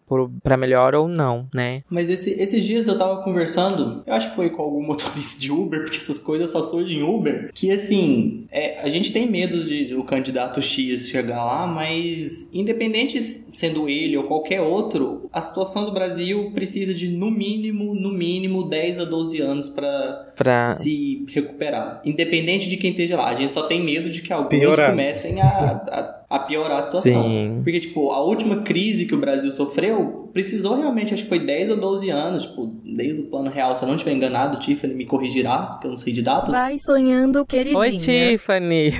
pra 0.43 0.57
melhor 0.57 0.95
ou 0.95 1.07
não, 1.09 1.47
né? 1.55 1.83
Mas 1.89 2.11
esse- 2.11 2.41
esses 2.43 2.65
dias 2.65 2.89
eu 2.89 2.99
tava 2.99 3.23
conversando, 3.23 4.03
eu 4.07 4.15
acho 4.15 4.31
que 4.31 4.37
foi 4.37 4.51
com 4.51 4.63
algum 4.63 4.83
motorista 4.87 5.41
de 5.41 5.51
Uber, 5.53 5.83
porque 5.85 5.99
essas 5.99 6.19
coisas 6.21 6.51
só 6.51 6.63
surgem 6.63 6.99
em 6.99 7.03
Uber, 7.03 7.51
que 7.55 7.71
assim, 7.71 8.47
é, 8.51 8.81
a 8.83 8.89
gente 8.89 9.13
tem 9.13 9.31
medo 9.31 9.65
de 9.65 9.95
o 9.95 10.05
candidato 10.05 10.61
X 10.63 11.09
chegar 11.09 11.45
lá, 11.45 11.67
mas 11.67 12.51
independente 12.53 13.21
sendo 13.21 13.89
ele 13.89 14.17
ou 14.17 14.25
qualquer 14.25 14.61
outro, 14.61 15.29
a 15.33 15.41
situação 15.41 15.85
do 15.85 15.93
Brasil 15.93 16.51
precisa 16.53 16.93
de 16.95 17.09
no 17.09 17.31
mínimo, 17.31 17.95
no 17.95 18.11
mínimo 18.13 18.69
10 18.69 18.99
a 18.99 19.05
12 19.05 19.41
anos 19.41 19.69
pra 19.69 20.27
Pra 20.37 20.71
se 20.71 21.25
recuperar. 21.29 22.01
Independente 22.05 22.69
de 22.69 22.77
quem 22.79 22.91
esteja 22.93 23.17
lá. 23.17 23.29
A 23.29 23.35
gente 23.35 23.53
só 23.53 23.63
tem 23.65 23.83
medo 23.83 24.09
de 24.09 24.23
que 24.23 24.33
alguns 24.33 24.49
Piorar. 24.49 24.91
comecem 24.91 25.41
a, 25.41 25.47
a, 25.47 26.20
a 26.31 26.39
piorar 26.39 26.79
a 26.79 26.83
situação. 26.83 27.25
Sim. 27.25 27.61
Porque, 27.65 27.81
tipo, 27.81 28.13
a 28.13 28.23
última 28.23 28.63
crise 28.63 29.05
que 29.05 29.15
o 29.15 29.19
Brasil 29.19 29.51
sofreu 29.51 30.30
precisou 30.33 30.77
realmente, 30.77 31.13
acho 31.15 31.23
que 31.25 31.29
foi 31.29 31.39
10 31.41 31.71
ou 31.71 31.77
12 31.77 32.11
anos, 32.11 32.47
tipo, 32.47 32.67
desde 32.85 33.21
o 33.21 33.25
plano 33.25 33.51
real. 33.51 33.75
Se 33.77 33.83
eu 33.83 33.89
não 33.89 33.95
estiver 33.95 34.15
enganado, 34.15 34.59
Tiffany 34.59 34.95
me 34.95 35.07
corrigirá, 35.07 35.59
porque 35.63 35.87
eu 35.87 35.91
não 35.91 35.97
sei 35.97 36.13
de 36.13 36.23
datas. 36.23 36.53
Vai 36.53 36.79
sonhando, 36.79 37.45
queridinha. 37.45 37.79
Oi, 37.79 37.97
Tiffany. 37.97 38.93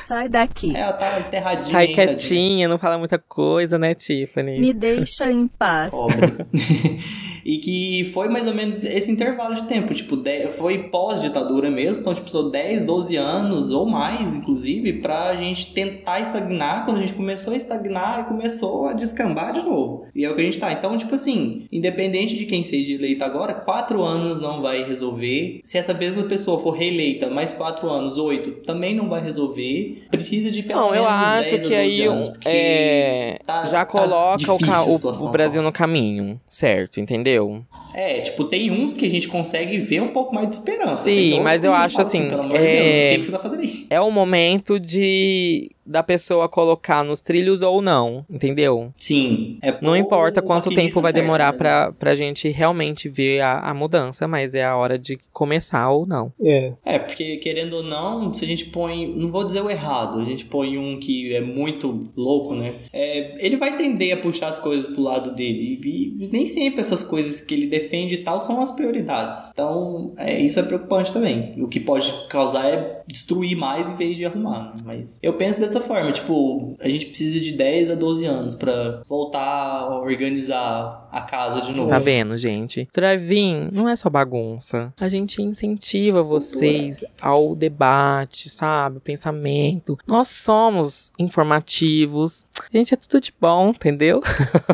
Sai 0.00 0.28
daqui. 0.28 0.74
É, 0.74 0.80
ela 0.80 0.92
tá 0.92 1.20
enterradinha. 1.20 1.72
Sai 1.72 1.86
hein, 1.86 1.94
quietinha, 1.94 2.68
não 2.68 2.78
fala 2.78 2.98
muita 2.98 3.18
coisa, 3.18 3.78
né, 3.78 3.94
Tiffany? 3.94 4.58
Me 4.58 4.72
deixa 4.72 5.30
em 5.30 5.46
paz. 5.46 5.90
Pobre. 5.90 6.46
e 7.44 7.58
que 7.58 8.04
foi 8.12 8.28
mais 8.28 8.46
ou 8.46 8.54
menos 8.54 8.84
esse 8.84 9.10
intervalo 9.10 9.54
de 9.54 9.64
tempo, 9.64 9.92
tipo, 9.94 10.16
de- 10.16 10.48
foi 10.48 10.84
pós-ditadura 10.90 11.70
mesmo, 11.70 12.00
então, 12.00 12.12
tipo, 12.14 12.24
precisou 12.24 12.50
10, 12.50 12.84
12 12.84 13.16
anos 13.16 13.70
ou 13.70 13.86
mais, 13.86 14.34
inclusive, 14.34 14.94
pra 14.94 15.34
gente 15.36 15.72
tentar 15.72 16.20
estagnar, 16.20 16.84
quando 16.84 16.98
a 16.98 17.00
gente 17.00 17.14
começou 17.14 17.52
a 17.52 17.56
estagnar 17.56 18.20
e 18.20 18.24
começou 18.24 18.86
a 18.86 18.92
descambar 18.92 19.52
de 19.52 19.64
novo. 19.64 20.06
E 20.18 20.24
é 20.24 20.30
o 20.30 20.34
que 20.34 20.40
a 20.40 20.44
gente 20.44 20.58
tá. 20.58 20.72
Então, 20.72 20.96
tipo 20.96 21.14
assim, 21.14 21.66
independente 21.70 22.36
de 22.36 22.44
quem 22.44 22.64
seja 22.64 22.92
eleito 22.92 23.22
agora, 23.22 23.54
quatro 23.54 24.02
anos 24.02 24.40
não 24.40 24.60
vai 24.60 24.82
resolver. 24.82 25.60
Se 25.62 25.78
essa 25.78 25.94
mesma 25.94 26.24
pessoa 26.24 26.60
for 26.60 26.72
reeleita 26.72 27.30
mais 27.30 27.52
quatro 27.52 27.88
anos, 27.88 28.18
oito, 28.18 28.50
também 28.66 28.94
não 28.96 29.08
vai 29.08 29.22
resolver. 29.22 30.02
Precisa 30.10 30.50
de 30.50 30.62
pelo 30.64 30.80
Não, 30.80 30.88
eu 30.94 31.02
menos 31.04 31.08
acho 31.08 31.50
10 31.50 31.54
a 31.54 31.56
que 31.56 31.62
12 31.62 31.74
aí 31.76 32.02
anos, 32.02 32.32
é, 32.44 33.38
tá- 33.46 33.64
já 33.66 33.78
tá 33.80 33.86
coloca 33.86 34.52
o, 34.52 34.58
a 34.72 34.84
o- 34.84 34.94
situação 34.94 35.26
o 35.28 35.30
Brasil 35.30 35.62
no 35.62 35.70
caminho, 35.70 36.40
certo? 36.48 36.98
Entendeu? 37.00 37.62
É, 37.94 38.20
tipo, 38.20 38.44
tem 38.44 38.70
uns 38.72 38.92
que 38.92 39.06
a 39.06 39.10
gente 39.10 39.28
consegue 39.28 39.78
ver 39.78 40.02
um 40.02 40.08
pouco 40.08 40.34
mais 40.34 40.48
de 40.48 40.56
esperança. 40.56 41.04
Sim, 41.04 41.14
Tem 41.14 41.24
outros 41.34 41.44
mas 41.44 41.64
eu 41.64 41.72
acho 41.72 42.00
assim, 42.00 42.28
pelo 42.28 42.42
amor 42.42 42.58
de 42.58 42.64
é- 42.64 42.72
Deus, 42.72 42.86
o 42.86 43.08
que, 43.10 43.18
que 43.18 43.24
você 43.24 43.32
tá 43.32 43.38
fazendo 43.38 43.60
aí? 43.60 43.86
É 43.88 44.00
o 44.00 44.10
momento 44.10 44.80
de 44.80 45.70
da 45.88 46.02
pessoa 46.02 46.48
colocar 46.48 47.02
nos 47.02 47.20
trilhos 47.20 47.62
ou 47.62 47.80
não, 47.80 48.24
entendeu? 48.30 48.92
Sim. 48.96 49.58
É 49.62 49.74
Não 49.80 49.96
importa 49.96 50.42
quanto 50.42 50.70
tempo 50.70 51.00
vai 51.00 51.12
certo, 51.12 51.24
demorar 51.24 51.52
né? 51.52 51.58
pra, 51.58 51.92
pra 51.92 52.14
gente 52.14 52.48
realmente 52.48 53.08
ver 53.08 53.40
a, 53.40 53.60
a 53.60 53.74
mudança, 53.74 54.28
mas 54.28 54.54
é 54.54 54.64
a 54.64 54.76
hora 54.76 54.98
de 54.98 55.18
começar 55.32 55.90
ou 55.90 56.06
não. 56.06 56.32
É. 56.42 56.72
É, 56.84 56.98
porque 56.98 57.36
querendo 57.38 57.74
ou 57.74 57.82
não, 57.82 58.32
se 58.32 58.44
a 58.44 58.48
gente 58.48 58.66
põe. 58.66 59.06
Não 59.14 59.30
vou 59.30 59.44
dizer 59.44 59.62
o 59.62 59.70
errado, 59.70 60.20
a 60.20 60.24
gente 60.24 60.44
põe 60.44 60.76
um 60.78 60.98
que 60.98 61.34
é 61.34 61.40
muito 61.40 62.10
louco, 62.16 62.54
né? 62.54 62.74
É, 62.92 63.36
ele 63.44 63.56
vai 63.56 63.76
tender 63.76 64.12
a 64.14 64.20
puxar 64.20 64.48
as 64.48 64.58
coisas 64.58 64.92
pro 64.92 65.02
lado 65.02 65.34
dele. 65.34 65.80
E, 65.82 66.24
e 66.24 66.28
nem 66.28 66.46
sempre 66.46 66.80
essas 66.80 67.02
coisas 67.02 67.40
que 67.40 67.54
ele 67.54 67.66
defende 67.66 68.14
e 68.14 68.18
tal 68.18 68.40
são 68.40 68.60
as 68.60 68.72
prioridades. 68.72 69.50
Então, 69.52 70.12
é, 70.16 70.38
isso 70.40 70.58
é 70.60 70.62
preocupante 70.62 71.12
também. 71.12 71.54
O 71.62 71.68
que 71.68 71.80
pode 71.80 72.12
causar 72.28 72.66
é 72.66 73.02
destruir 73.06 73.56
mais 73.56 73.90
em 73.90 73.96
vez 73.96 74.16
de 74.16 74.24
arrumar. 74.24 74.70
né? 74.70 74.76
Mas 74.84 75.18
eu 75.22 75.32
penso 75.34 75.60
dessa 75.60 75.77
forma, 75.80 76.12
tipo, 76.12 76.76
a 76.80 76.88
gente 76.88 77.06
precisa 77.06 77.40
de 77.40 77.52
10 77.52 77.90
a 77.90 77.94
12 77.94 78.26
anos 78.26 78.54
pra 78.54 79.02
voltar 79.08 79.40
a 79.40 80.00
organizar 80.00 81.07
a 81.10 81.20
casa 81.22 81.60
de 81.62 81.72
novo. 81.72 81.88
Tá 81.88 81.98
vendo, 81.98 82.36
gente? 82.36 82.88
Drive-in 82.92 83.68
não 83.72 83.88
é 83.88 83.96
só 83.96 84.10
bagunça. 84.10 84.92
A 85.00 85.08
gente 85.08 85.42
incentiva 85.42 86.22
vocês 86.22 87.04
ao 87.20 87.54
debate, 87.54 88.50
sabe? 88.50 88.98
O 88.98 89.00
pensamento. 89.00 89.98
Nós 90.06 90.28
somos 90.28 91.12
informativos. 91.18 92.46
A 92.72 92.76
gente 92.76 92.94
é 92.94 92.96
tudo 92.96 93.20
de 93.20 93.32
bom, 93.40 93.70
entendeu? 93.70 94.20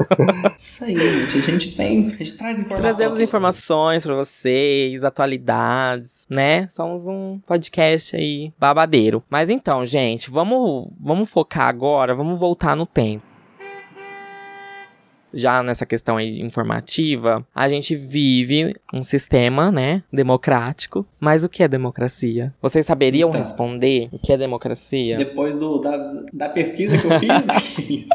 Isso 0.58 0.84
aí, 0.84 1.20
gente. 1.20 1.38
A 1.38 1.42
gente 1.42 1.76
tem. 1.76 2.06
A 2.06 2.10
gente 2.10 2.36
traz 2.36 2.58
informação. 2.58 2.82
Trazemos 2.82 3.20
informações 3.20 4.04
pra 4.04 4.14
vocês, 4.14 5.04
atualidades, 5.04 6.26
né? 6.28 6.68
Somos 6.70 7.06
um 7.06 7.38
podcast 7.46 8.16
aí 8.16 8.52
babadeiro. 8.58 9.22
Mas 9.30 9.50
então, 9.50 9.84
gente, 9.84 10.30
vamos, 10.30 10.88
vamos 11.00 11.30
focar 11.30 11.68
agora, 11.68 12.14
vamos 12.14 12.38
voltar 12.38 12.74
no 12.76 12.86
tempo. 12.86 13.33
Já 15.34 15.62
nessa 15.62 15.84
questão 15.84 16.16
aí 16.16 16.40
informativa, 16.40 17.46
a 17.54 17.68
gente 17.68 17.94
vive 17.96 18.74
um 18.92 19.02
sistema, 19.02 19.70
né, 19.70 20.02
democrático. 20.12 21.06
Mas 21.20 21.44
o 21.44 21.48
que 21.48 21.62
é 21.62 21.68
democracia? 21.68 22.52
Vocês 22.62 22.86
saberiam 22.86 23.28
Então. 23.28 23.40
responder 23.40 24.08
o 24.12 24.18
que 24.18 24.32
é 24.32 24.36
democracia? 24.36 25.16
Depois 25.16 25.54
do, 25.54 25.78
da, 25.80 25.96
da 26.32 26.48
pesquisa 26.48 26.96
que 26.98 27.06
eu 27.06 27.18
fiz? 27.18 28.06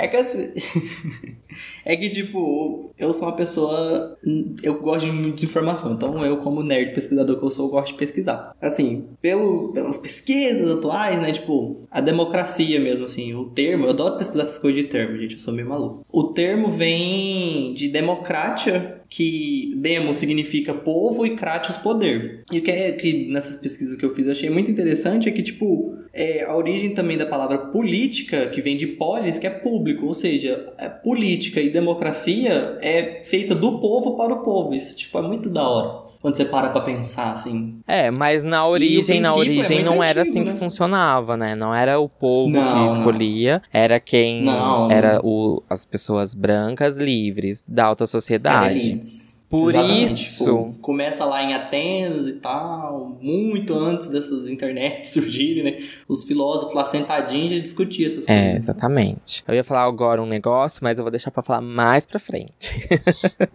É 0.00 0.06
que 0.06 0.16
assim. 0.16 0.52
É 1.84 1.96
que, 1.96 2.08
tipo, 2.08 2.92
eu 2.98 3.12
sou 3.12 3.28
uma 3.28 3.36
pessoa. 3.36 4.14
Eu 4.62 4.80
gosto 4.80 5.06
de 5.06 5.12
muita 5.12 5.44
informação. 5.44 5.92
Então, 5.92 6.24
eu, 6.24 6.38
como 6.38 6.62
nerd 6.62 6.94
pesquisador 6.94 7.38
que 7.38 7.44
eu 7.44 7.50
sou, 7.50 7.66
eu 7.66 7.70
gosto 7.70 7.92
de 7.92 7.98
pesquisar. 7.98 8.54
Assim, 8.60 9.06
pelo, 9.20 9.72
pelas 9.72 9.98
pesquisas 9.98 10.70
atuais, 10.70 11.20
né? 11.20 11.32
Tipo, 11.32 11.86
a 11.90 12.00
democracia 12.00 12.78
mesmo, 12.80 13.04
assim. 13.04 13.34
O 13.34 13.46
termo. 13.46 13.84
Eu 13.84 13.90
adoro 13.90 14.18
pesquisar 14.18 14.42
essas 14.42 14.58
coisas 14.58 14.82
de 14.82 14.88
termo, 14.88 15.18
gente. 15.18 15.34
Eu 15.34 15.40
sou 15.40 15.54
meio 15.54 15.68
maluco. 15.68 16.04
O 16.10 16.24
termo 16.24 16.68
vem 16.70 17.72
de 17.74 17.88
democratia, 17.88 18.97
que 19.08 19.70
demo 19.76 20.12
significa 20.12 20.74
povo 20.74 21.24
e 21.24 21.34
cratios 21.34 21.76
poder. 21.76 22.44
E 22.52 22.58
o 22.58 22.62
que 22.62 22.70
é 22.70 22.92
que 22.92 23.28
nessas 23.30 23.56
pesquisas 23.56 23.96
que 23.96 24.04
eu 24.04 24.10
fiz 24.10 24.26
eu 24.26 24.32
achei 24.32 24.50
muito 24.50 24.70
interessante 24.70 25.28
é 25.28 25.32
que, 25.32 25.42
tipo, 25.42 25.94
é, 26.12 26.44
a 26.44 26.54
origem 26.54 26.92
também 26.94 27.16
da 27.16 27.26
palavra 27.26 27.58
política, 27.58 28.48
que 28.48 28.60
vem 28.60 28.76
de 28.76 28.86
polis, 28.86 29.38
que 29.38 29.46
é 29.46 29.50
público, 29.50 30.06
ou 30.06 30.14
seja, 30.14 30.66
é 30.78 30.88
política 30.88 31.60
e 31.60 31.70
democracia 31.70 32.76
é 32.82 33.22
feita 33.24 33.54
do 33.54 33.80
povo 33.80 34.16
para 34.16 34.34
o 34.34 34.44
povo. 34.44 34.74
Isso, 34.74 34.96
tipo, 34.96 35.18
é 35.18 35.22
muito 35.22 35.48
da 35.48 35.68
hora. 35.68 36.07
Quando 36.20 36.36
você 36.36 36.44
para 36.44 36.70
pra 36.70 36.80
pensar, 36.80 37.32
assim. 37.32 37.78
É, 37.86 38.10
mas 38.10 38.42
na 38.42 38.66
origem, 38.66 39.20
na 39.20 39.28
é 39.28 39.32
origem 39.32 39.84
muito 39.84 39.94
não 39.94 40.02
era 40.02 40.22
assim 40.22 40.42
né? 40.42 40.52
que 40.52 40.58
funcionava, 40.58 41.36
né? 41.36 41.54
Não 41.54 41.72
era 41.74 42.00
o 42.00 42.08
povo 42.08 42.50
Não, 42.50 42.60
que 42.60 42.78
não. 42.78 42.96
escolhia, 42.98 43.62
era 43.72 44.00
quem 44.00 44.42
Não, 44.42 44.90
era 44.90 45.20
o, 45.22 45.62
as 45.70 45.84
pessoas 45.84 46.34
brancas 46.34 46.98
livres 46.98 47.64
da 47.68 47.84
alta 47.84 48.06
sociedade. 48.06 49.00
Por 49.48 49.70
Exatamente, 49.70 50.12
isso, 50.12 50.44
tipo, 50.44 50.74
começa 50.82 51.24
lá 51.24 51.42
em 51.42 51.54
Atenas 51.54 52.26
e 52.26 52.34
tal, 52.34 53.16
muito 53.18 53.72
antes 53.72 54.10
dessas 54.10 54.46
internets 54.46 55.08
surgirem, 55.14 55.64
né? 55.64 55.78
Os 56.06 56.24
filósofos 56.24 56.74
lá 56.74 56.84
sentadinhos 56.84 57.52
já 57.52 57.58
discutiam 57.58 58.08
essas 58.08 58.28
é, 58.28 58.42
coisas. 58.42 58.64
exatamente. 58.64 59.42
Eu 59.48 59.54
ia 59.54 59.64
falar 59.64 59.84
agora 59.84 60.22
um 60.22 60.26
negócio, 60.26 60.80
mas 60.82 60.98
eu 60.98 61.04
vou 61.04 61.10
deixar 61.10 61.30
pra 61.30 61.42
falar 61.42 61.62
mais 61.62 62.04
pra 62.04 62.18
frente. 62.18 62.86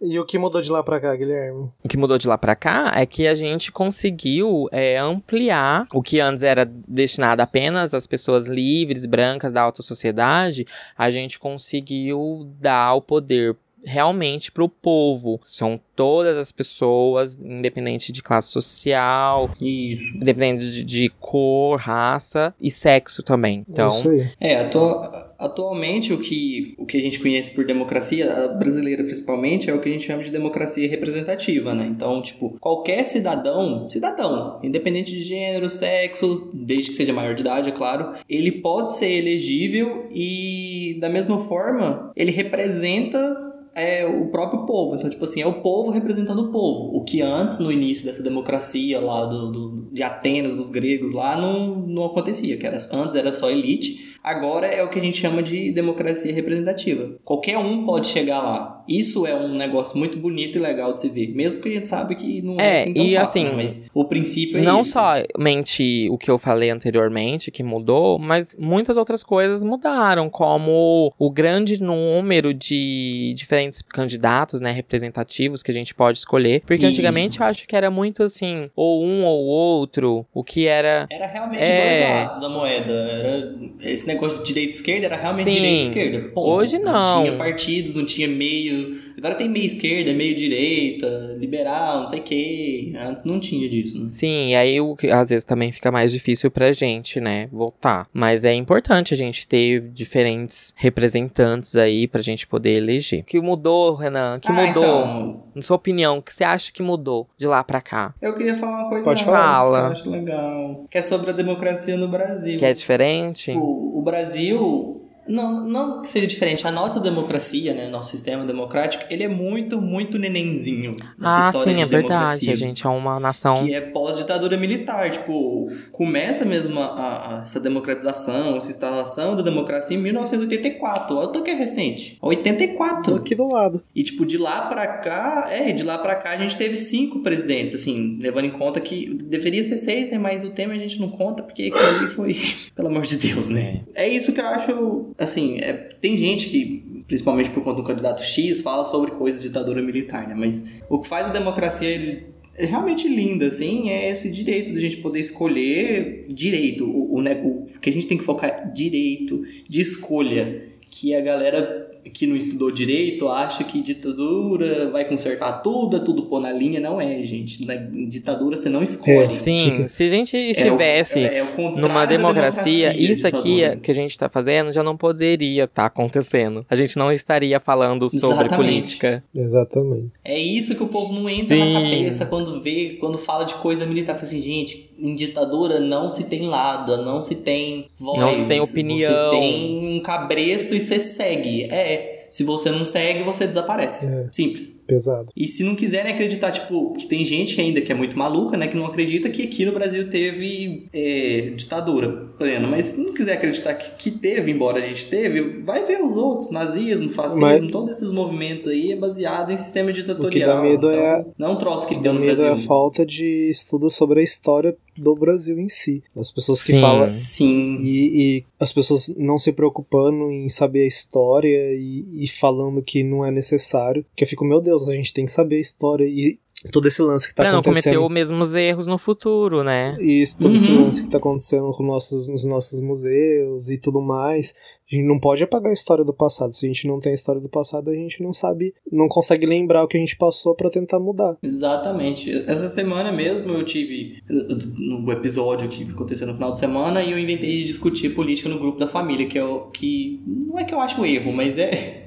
E 0.02 0.20
o 0.20 0.26
que 0.26 0.38
mudou 0.38 0.62
de 0.62 0.72
lá 0.72 0.84
pra 0.84 1.00
cá, 1.00 1.16
Guilherme? 1.16 1.70
O 1.84 1.88
que 1.88 1.98
mudou 1.98 2.18
de 2.18 2.28
lá 2.28 2.38
pra 2.38 2.56
cá 2.56 2.92
é 2.96 3.06
que 3.06 3.28
a 3.28 3.36
gente 3.36 3.72
conseguiu 3.72 4.68
é, 4.72 4.98
ampliar 4.98 5.88
o 5.94 6.02
que 6.02 6.20
antes 6.20 6.44
era 6.44 6.66
destinado 6.66 7.42
apenas 7.42 7.94
às 7.94 8.06
pessoas 8.06 8.46
livres, 8.46 9.06
brancas 9.06 9.52
da 9.52 9.62
alta 9.62 9.82
sociedade. 9.82 10.68
A 10.98 11.10
gente 11.10 11.40
conseguiu 11.40 12.50
dar 12.60 12.94
o 12.96 13.02
poder 13.02 13.56
realmente 13.86 14.52
pro 14.52 14.68
povo. 14.68 15.40
São 15.44 15.80
todas 15.96 16.38
as 16.38 16.52
pessoas, 16.52 17.38
independente 17.40 18.12
de 18.12 18.22
classe 18.22 18.52
social, 18.52 19.50
Isso. 19.62 20.18
independente 20.18 20.66
de, 20.72 20.84
de 20.84 21.10
cor, 21.20 21.78
raça 21.80 22.54
e 22.60 22.70
sexo 22.70 23.24
também. 23.24 23.64
Então, 23.70 23.88
Isso 23.88 24.10
aí. 24.10 24.30
É, 24.42 24.56
atu- 24.58 25.02
atualmente 25.40 26.12
o 26.12 26.20
que, 26.20 26.74
o 26.78 26.86
que 26.86 26.98
a 26.98 27.02
gente 27.02 27.20
conhece 27.20 27.54
por 27.56 27.66
democracia, 27.66 28.32
a 28.32 28.48
brasileira 28.50 29.04
principalmente, 29.04 29.70
é 29.70 29.74
o 29.74 29.80
que 29.80 29.88
a 29.88 29.92
gente 29.92 30.06
chama 30.06 30.24
de 30.24 30.32
democracia 30.32 30.90
representativa, 30.90 31.74
né? 31.74 31.86
Então, 31.90 32.22
tipo, 32.22 32.58
qualquer 32.60 33.06
cidadão, 33.06 33.90
cidadão, 33.90 34.60
independente 34.64 35.12
de 35.12 35.22
gênero, 35.22 35.70
sexo, 35.70 36.50
desde 36.54 36.92
que 36.92 36.98
seja 36.98 37.14
maior 37.14 37.36
de 37.36 37.42
idade, 37.42 37.70
é 37.70 37.72
claro, 37.72 38.14
ele 38.28 38.52
pode 38.52 38.98
ser 38.98 39.10
elegível 39.12 40.08
e, 40.12 40.98
da 41.00 41.10
mesma 41.10 41.40
forma, 41.40 42.12
ele 42.16 42.32
representa 42.32 43.54
é 43.76 44.06
o 44.06 44.28
próprio 44.30 44.66
povo. 44.66 44.96
Então, 44.96 45.10
tipo 45.10 45.24
assim, 45.26 45.42
é 45.42 45.48
o 45.48 45.62
povo 45.62 45.92
representando 45.92 46.40
o 46.44 46.52
povo. 46.52 46.96
O 46.98 47.04
que 47.04 47.22
antes, 47.22 47.60
no 47.60 47.72
início 47.72 48.06
dessa 48.06 48.24
democracia 48.24 49.00
lá 49.00 49.26
do, 49.26 49.52
do- 49.52 49.90
de 49.92 50.02
Atenas, 50.02 50.56
dos 50.56 50.70
gregos 50.70 51.12
lá, 51.14 51.40
não, 51.40 51.76
não 51.86 52.06
acontecia. 52.06 52.58
Que 52.58 52.66
era, 52.66 52.78
antes 52.94 53.16
era 53.16 53.32
só 53.34 53.50
elite. 53.52 54.15
Agora 54.26 54.66
é 54.66 54.84
o 54.84 54.90
que 54.90 54.98
a 54.98 55.04
gente 55.04 55.18
chama 55.18 55.44
de 55.44 55.72
democracia 55.72 56.34
representativa. 56.34 57.12
Qualquer 57.24 57.60
um 57.60 57.86
pode 57.86 58.08
chegar 58.08 58.40
lá. 58.42 58.84
Isso 58.90 59.28
é 59.28 59.36
um 59.36 59.56
negócio 59.56 59.96
muito 60.00 60.18
bonito 60.18 60.58
e 60.58 60.62
legal 60.62 60.94
de 60.94 61.02
se 61.02 61.10
ver. 61.10 61.28
Mesmo 61.36 61.62
que 61.62 61.70
a 61.70 61.72
gente 61.74 61.88
sabe 61.88 62.16
que 62.16 62.42
não 62.42 62.60
é, 62.60 62.78
É, 62.78 62.80
assim 62.82 62.94
tão 62.96 63.06
e 63.06 63.14
fácil, 63.14 63.28
assim, 63.30 63.44
né? 63.44 63.52
Mas 63.56 63.90
o 63.94 64.06
princípio 64.06 64.58
é 64.58 64.62
não 64.64 64.82
isso. 64.82 64.98
somente 65.38 66.08
o 66.10 66.18
que 66.18 66.32
eu 66.32 66.40
falei 66.40 66.72
anteriormente 66.72 67.52
que 67.52 67.62
mudou, 67.62 68.18
mas 68.18 68.56
muitas 68.58 68.98
outras 68.98 69.22
coisas 69.22 69.64
mudaram, 69.64 70.28
como 70.28 71.14
o 71.20 71.30
grande 71.30 71.82
número 71.82 72.52
de 72.52 73.32
diferentes 73.38 73.84
candidatos, 73.84 74.60
né, 74.60 74.72
representativos 74.72 75.62
que 75.62 75.70
a 75.70 75.74
gente 75.74 75.94
pode 75.94 76.18
escolher. 76.18 76.62
Porque 76.62 76.76
Isso. 76.82 76.86
antigamente 76.88 77.40
eu 77.40 77.46
acho 77.46 77.68
que 77.68 77.76
era 77.76 77.92
muito 77.92 78.24
assim, 78.24 78.72
ou 78.76 79.04
um 79.06 79.24
ou 79.24 79.46
outro, 79.46 80.26
o 80.34 80.44
que 80.44 80.66
era 80.66 81.08
Era 81.12 81.28
realmente 81.28 81.62
É. 81.62 81.78
dois 81.78 82.10
lados 82.10 82.40
da 82.40 82.50
moeda. 82.50 82.94
Era, 82.94 83.56
esse 83.82 84.08
negócio 84.08 84.15
de 84.18 84.44
direita 84.44 84.70
e 84.72 84.76
esquerda 84.76 85.06
era 85.06 85.16
realmente 85.18 85.46
Sim. 85.46 85.52
direita 85.52 85.78
e 85.78 85.88
esquerda. 85.88 86.30
Ponto. 86.30 86.50
Hoje 86.50 86.78
não. 86.80 87.24
tinha 87.24 87.36
partidos, 87.38 87.96
não 87.96 88.06
tinha 88.06 88.28
meio. 88.28 89.04
Agora 89.18 89.36
tem 89.36 89.48
meio 89.48 89.66
esquerda, 89.66 90.14
meio 90.14 90.36
direita, 90.36 91.08
liberal, 91.40 92.02
não 92.02 92.08
sei 92.08 92.20
o 92.20 92.24
quê. 92.24 92.94
Antes 93.00 93.24
não 93.24 93.40
tinha 93.40 93.70
disso, 93.70 93.98
né? 94.02 94.10
Sim, 94.10 94.50
e 94.50 94.56
aí 94.56 94.82
o 94.82 94.96
que 94.96 95.08
às 95.08 95.30
vezes 95.30 95.46
também 95.46 95.72
fica 95.72 95.90
mais 95.92 96.12
difícil 96.12 96.52
pra 96.52 96.72
gente, 96.74 97.20
né, 97.22 97.48
votar. 97.52 98.08
Mas 98.14 98.44
é 98.44 98.54
importante 98.54 99.14
a 99.14 99.18
gente 99.18 99.48
ter 99.48 99.80
diferentes 99.94 100.74
representantes 100.76 101.76
aí 101.76 102.08
pra 102.08 102.22
gente 102.22 102.46
poder 102.46 102.72
eleger. 102.78 103.22
O 103.22 103.24
que 103.24 103.40
mudou, 103.40 103.96
Renan? 103.96 104.36
O 104.38 104.40
que 104.40 104.50
Ah, 104.52 104.54
mudou? 104.68 104.84
então, 104.84 105.44
Na 105.56 105.62
sua 105.62 105.76
opinião, 105.78 106.18
o 106.18 106.22
que 106.22 106.34
você 106.34 106.44
acha 106.44 106.72
que 106.72 106.82
mudou 106.84 107.28
de 107.38 107.48
lá 107.48 107.64
pra 107.64 107.80
cá? 107.82 108.14
eu 108.22 108.34
queria 108.36 108.56
falar 108.56 108.82
uma 108.82 108.90
coisa 108.90 109.04
Pode 109.06 109.24
falar. 109.24 109.60
que 109.60 109.88
eu 109.88 109.92
acho 109.92 110.10
legal. 110.10 110.86
Que 110.92 110.98
é 110.98 111.02
sobre 111.02 111.30
a 111.30 111.34
democracia 111.34 111.96
no 111.96 112.08
Brasil. 112.10 112.60
Que 112.60 112.66
é 112.66 112.74
diferente? 112.74 113.52
O, 113.52 113.95
o 113.96 114.02
Brasil. 114.02 115.05
Não, 115.28 115.66
não 115.68 116.02
que 116.02 116.10
seja 116.10 116.28
diferente. 116.28 116.68
A 116.68 116.72
nossa 116.72 117.00
democracia, 117.00 117.74
né? 117.74 117.90
Nosso 117.90 118.12
sistema 118.12 118.46
democrático, 118.46 119.04
ele 119.10 119.24
é 119.24 119.28
muito, 119.28 119.82
muito 119.82 120.18
nenenzinho 120.20 120.96
nessa 121.18 121.36
Ah, 121.38 121.50
história 121.50 121.72
sim, 121.72 121.76
de 121.76 121.82
é 121.82 121.86
verdade. 121.86 122.08
democracia. 122.14 122.54
A 122.54 122.56
gente 122.56 122.86
é 122.86 122.90
uma 122.90 123.20
nação. 123.20 123.64
Que 123.66 123.74
é 123.74 123.82
pós-ditadura 123.82 124.58
militar. 124.58 125.10
Tipo, 125.12 125.68
começa 125.92 126.46
mesmo 126.46 126.80
a, 126.80 126.86
a- 126.86 127.42
essa 127.44 127.60
democratização, 127.60 128.56
essa 128.58 128.70
instalação 128.70 129.36
da 129.36 129.42
democracia 129.42 129.98
em 129.98 130.02
1984. 130.02 131.16
Olha 131.16 131.28
o 131.40 131.44
que 131.44 131.52
é 131.52 131.56
recente. 131.56 132.18
84. 132.22 133.12
Tô 133.14 133.18
aqui 133.18 133.36
do 133.36 133.48
lado. 133.48 133.82
E, 133.96 134.04
tipo, 134.04 134.26
de 134.26 134.38
lá 134.38 134.68
pra 134.68 134.88
cá, 134.88 135.48
é, 135.50 135.72
de 135.72 135.84
lá 135.84 135.98
pra 135.98 136.16
cá 136.16 136.32
a 136.32 136.38
gente 136.38 136.58
teve 136.58 136.76
cinco 136.76 137.20
presidentes, 137.22 137.74
assim, 137.76 138.18
levando 138.22 138.46
em 138.46 138.52
conta 138.52 138.80
que 138.82 139.14
deveria 139.14 139.64
ser 139.64 139.78
seis, 139.78 140.12
né? 140.12 140.18
Mas 140.18 140.44
o 140.44 140.50
tema 140.50 140.74
a 140.74 140.78
gente 140.78 141.00
não 141.00 141.10
conta 141.10 141.44
porque 141.44 141.70
aquilo 141.74 141.98
ali 141.98 142.08
foi, 142.08 142.36
pelo 142.76 142.88
amor 142.90 143.04
de 143.04 143.18
Deus, 143.18 143.50
né? 143.50 143.82
É 143.96 144.08
isso 144.08 144.32
que 144.34 144.40
eu 144.42 144.46
acho, 144.48 145.14
assim, 145.18 145.58
é, 145.60 145.74
tem 146.02 146.18
gente 146.18 146.50
que, 146.50 147.04
principalmente 147.08 147.50
por 147.50 147.64
conta 147.64 147.78
do 147.78 147.88
candidato 147.88 148.24
X, 148.24 148.62
fala 148.62 148.86
sobre 148.86 149.12
coisas 149.12 149.42
de 149.42 149.48
ditadura 149.48 149.82
militar, 149.82 150.28
né? 150.28 150.36
Mas 150.36 150.66
o 150.90 151.00
que 151.00 151.08
faz 151.08 151.28
a 151.28 151.30
democracia 151.30 151.90
ele, 151.90 152.24
é 152.58 152.66
realmente 152.66 153.08
linda, 153.08 153.48
assim, 153.48 153.90
é 153.90 154.10
esse 154.10 154.32
direito 154.32 154.72
de 154.72 154.78
a 154.78 154.82
gente 154.82 154.98
poder 154.98 155.20
escolher 155.20 156.26
direito, 156.30 156.86
o, 156.86 157.16
o, 157.16 157.22
né, 157.22 157.42
o 157.44 157.66
que 157.80 157.90
a 157.90 157.94
gente 157.94 158.08
tem 158.08 158.18
que 158.18 158.24
focar 158.24 158.72
direito 158.74 159.44
de 159.68 159.82
escolha, 159.82 160.64
que 160.90 161.14
a 161.14 161.22
galera 161.22 161.85
que 162.14 162.28
não 162.28 162.36
estudou 162.36 162.72
direito 162.72 163.28
acha 163.28 163.64
que 163.64 163.82
ditadura 163.82 164.90
vai 164.92 165.06
consertar 165.06 165.54
tudo, 165.62 165.98
é 165.98 166.00
tudo 166.00 166.24
pôr 166.24 166.40
na 166.40 166.52
linha. 166.52 166.80
Não 166.80 167.00
é, 167.02 167.24
gente. 167.24 167.66
Na 167.66 167.76
ditadura 167.76 168.58
você 168.58 168.70
não 168.70 168.84
escolhe. 168.84 169.32
É, 169.32 169.34
Sim, 169.34 169.88
se 169.88 170.04
a 170.04 170.08
gente 170.10 170.36
É 170.38 170.40
o- 170.40 170.52
estivesse 170.52 171.20
é- 171.20 171.38
é 171.40 171.44
o 171.44 171.72
numa 171.78 172.06
da 172.06 172.06
democracia, 172.06 172.96
isso 172.96 173.28
aqui 173.28 173.62
que 173.82 173.92
a 173.92 173.96
gente 173.96 174.18
tá 174.18 174.30
fazendo 174.30 174.72
já 174.72 174.84
não 174.84 174.96
poderia 174.96 175.64
estar 175.66 175.86
acontecendo. 175.86 176.66
A 176.70 176.76
gente 176.76 176.98
não 176.98 177.12
estaria 177.12 177.60
falando 177.60 178.10
sobre 178.10 178.46
Exatamente. 178.46 178.56
política. 178.56 179.24
Exatamente. 179.34 180.12
É 180.24 180.40
isso 180.40 180.76
que 180.76 180.84
o 180.84 180.88
povo 180.88 181.14
não 181.14 181.30
entra 181.30 181.56
na 181.58 181.66
Sim. 181.66 181.74
cabeça 181.74 182.26
quando 182.26 182.62
vê, 182.62 182.98
quando 183.00 183.18
fala 183.18 183.44
de 183.46 183.56
coisa 183.56 183.86
militar. 183.86 184.14
Fala 184.16 184.26
assim, 184.26 184.42
gente, 184.42 184.90
em 185.00 185.16
ditadura 185.16 185.80
não 185.80 186.10
se 186.10 186.26
tem 186.26 186.48
lado, 186.48 186.98
não 187.04 187.22
se 187.22 187.36
tem 187.36 187.88
voz. 187.98 188.20
Não 188.20 188.32
se 188.32 188.44
tem 188.46 188.60
opinião. 188.62 189.12
Você 189.30 189.38
tem 189.38 189.98
um 189.98 190.00
cabresto 190.02 190.74
e 190.74 190.80
você 190.80 191.00
segue. 191.00 191.64
É. 191.72 192.14
Se 192.32 192.44
você 192.44 192.70
não 192.70 192.86
segue, 192.86 193.24
você 193.24 193.48
desaparece. 193.48 194.06
É. 194.08 194.28
Simples. 194.30 194.76
Pesado. 194.86 195.30
E 195.36 195.48
se 195.48 195.64
não 195.64 195.74
quiserem 195.74 196.14
acreditar, 196.14 196.52
tipo, 196.52 196.94
que 196.94 197.08
tem 197.08 197.24
gente 197.26 197.56
que 197.56 197.62
ainda 197.62 197.82
que 197.82 197.92
é 197.92 197.96
muito 197.96 198.16
maluca, 198.20 198.56
né, 198.58 198.68
que 198.68 198.76
não 198.78 198.86
acredita 198.86 199.30
que 199.32 199.42
aqui 199.44 199.66
no 199.66 199.72
Brasil 199.72 200.10
teve 200.12 200.88
é, 200.94 201.54
ditadura 201.56 202.10
plena. 202.38 202.68
Mas 202.68 202.88
se 202.88 203.00
não 203.00 203.14
quiser 203.14 203.34
acreditar 203.34 203.74
que, 203.76 203.90
que 203.96 204.12
teve, 204.12 204.52
embora 204.52 204.78
a 204.84 204.88
gente 204.88 205.08
teve, 205.08 205.64
vai 205.64 205.86
ver 205.86 206.04
os 206.04 206.16
outros, 206.16 206.52
nazismo, 206.52 207.10
fascismo, 207.10 207.42
Mas- 207.42 207.72
todos 207.72 207.98
esses 207.98 208.12
movimentos 208.12 208.68
aí 208.68 208.92
é 208.92 208.96
baseado 208.96 209.52
em 209.52 209.58
sistema 209.58 209.90
O 209.90 209.94
que 209.94 210.02
ditatorial. 210.02 210.56
dá 210.58 210.62
medo 210.62 210.88
então, 210.88 211.00
é 211.00 211.26
Não 211.38 211.48
é 211.48 211.52
um 211.52 211.56
troço 211.56 211.88
que 211.88 211.96
deu 211.96 212.14
no 212.14 212.20
medo 212.20 212.42
é 212.42 212.46
a 212.46 212.50
Brasil. 212.52 212.68
falta 212.68 213.04
de 213.06 213.50
estudo 213.50 213.90
sobre 213.90 214.20
a 214.20 214.24
história 214.24 214.76
do 214.98 215.16
Brasil 215.16 215.60
em 215.60 215.70
si. 215.70 216.04
As 216.16 216.32
pessoas 216.32 216.64
que 216.64 216.74
Sim. 216.74 216.82
falam. 216.82 217.08
Sim. 217.08 217.78
E, 217.82 218.38
e 218.40 218.46
as 218.60 218.72
pessoas 218.72 219.14
não 219.18 219.38
se 219.38 219.52
preocupando 219.52 220.32
em 220.32 220.50
saber 220.50 220.84
a 220.84 220.88
história 220.88 221.74
e, 221.74 222.06
e 222.14 222.28
falando 222.28 222.82
que 222.82 223.04
não 223.04 223.26
é 223.26 223.32
necessário. 223.32 224.06
Que 224.16 224.24
eu 224.24 224.28
fico, 224.28 224.46
meu 224.46 224.62
Deus, 224.62 224.88
a 224.88 224.94
gente 224.94 225.14
tem 225.14 225.26
que 225.26 225.32
saber 225.32 225.58
a 225.58 225.62
história 225.62 226.06
e 226.06 226.40
todo 226.72 226.88
esse 226.88 227.02
lance 227.02 227.28
que 227.28 227.36
tá 227.36 227.44
pra 227.44 227.52
não 227.52 227.62
cometer 227.62 227.80
acontecendo. 227.90 228.06
os 228.08 228.12
mesmos 228.14 228.54
erros 228.56 228.88
no 228.88 228.98
futuro, 228.98 229.64
né? 229.64 229.96
E 230.00 230.22
isso- 230.22 230.38
todo 230.40 230.54
esse 230.56 230.72
Uhum. 230.72 230.86
lance 230.86 231.04
que 231.04 231.10
tá 231.10 231.18
acontecendo 231.18 231.72
com 231.72 231.84
nossos, 231.84 232.30
nos 232.30 232.44
nossos 232.46 232.80
museus 232.80 233.70
e 233.70 233.78
tudo 233.78 234.02
mais. 234.02 234.54
A 234.92 234.96
gente 234.96 235.08
não 235.08 235.20
pode 235.20 235.44
apagar 235.44 235.72
a 235.72 235.74
história 235.74 236.04
do 236.04 236.14
passado. 236.14 236.54
Se 236.54 236.64
a 236.64 236.70
gente 236.70 236.88
não 236.88 237.00
tem 237.00 237.12
a 237.12 237.16
história 237.16 237.42
do 237.42 237.50
passado, 237.50 237.90
a 237.90 237.94
gente 237.96 238.22
não 238.22 238.32
sabe, 238.32 238.72
não 238.92 239.08
consegue 239.08 239.44
lembrar 239.48 239.84
o 239.84 239.88
que 239.88 239.98
a 239.98 240.00
gente 240.00 240.16
passou 240.16 240.54
pra 240.54 240.70
tentar 240.70 241.00
mudar. 241.00 241.36
Exatamente. 241.42 242.30
Essa 242.32 242.70
semana 242.70 243.12
mesmo 243.12 243.52
eu 243.52 243.66
tive 243.66 244.22
no 244.30 245.12
episódio 245.12 245.68
que 245.70 245.84
aconteceu 245.90 246.28
no 246.28 246.36
final 246.36 246.52
de 246.52 246.60
semana 246.60 247.02
e 247.04 247.12
eu 247.12 247.18
inventei 247.20 247.50
de 247.50 247.64
discutir 247.66 248.10
política 248.10 248.48
no 248.48 248.60
grupo 248.60 248.78
da 248.78 248.88
família, 248.88 249.28
que 249.28 249.38
é 249.40 249.44
o 249.44 249.62
que 249.72 250.22
não 250.46 250.60
é 250.60 250.64
que 250.64 250.74
eu 250.74 250.80
acho 250.80 251.04
erro, 251.04 251.34
mas 251.34 251.58
é 251.58 252.05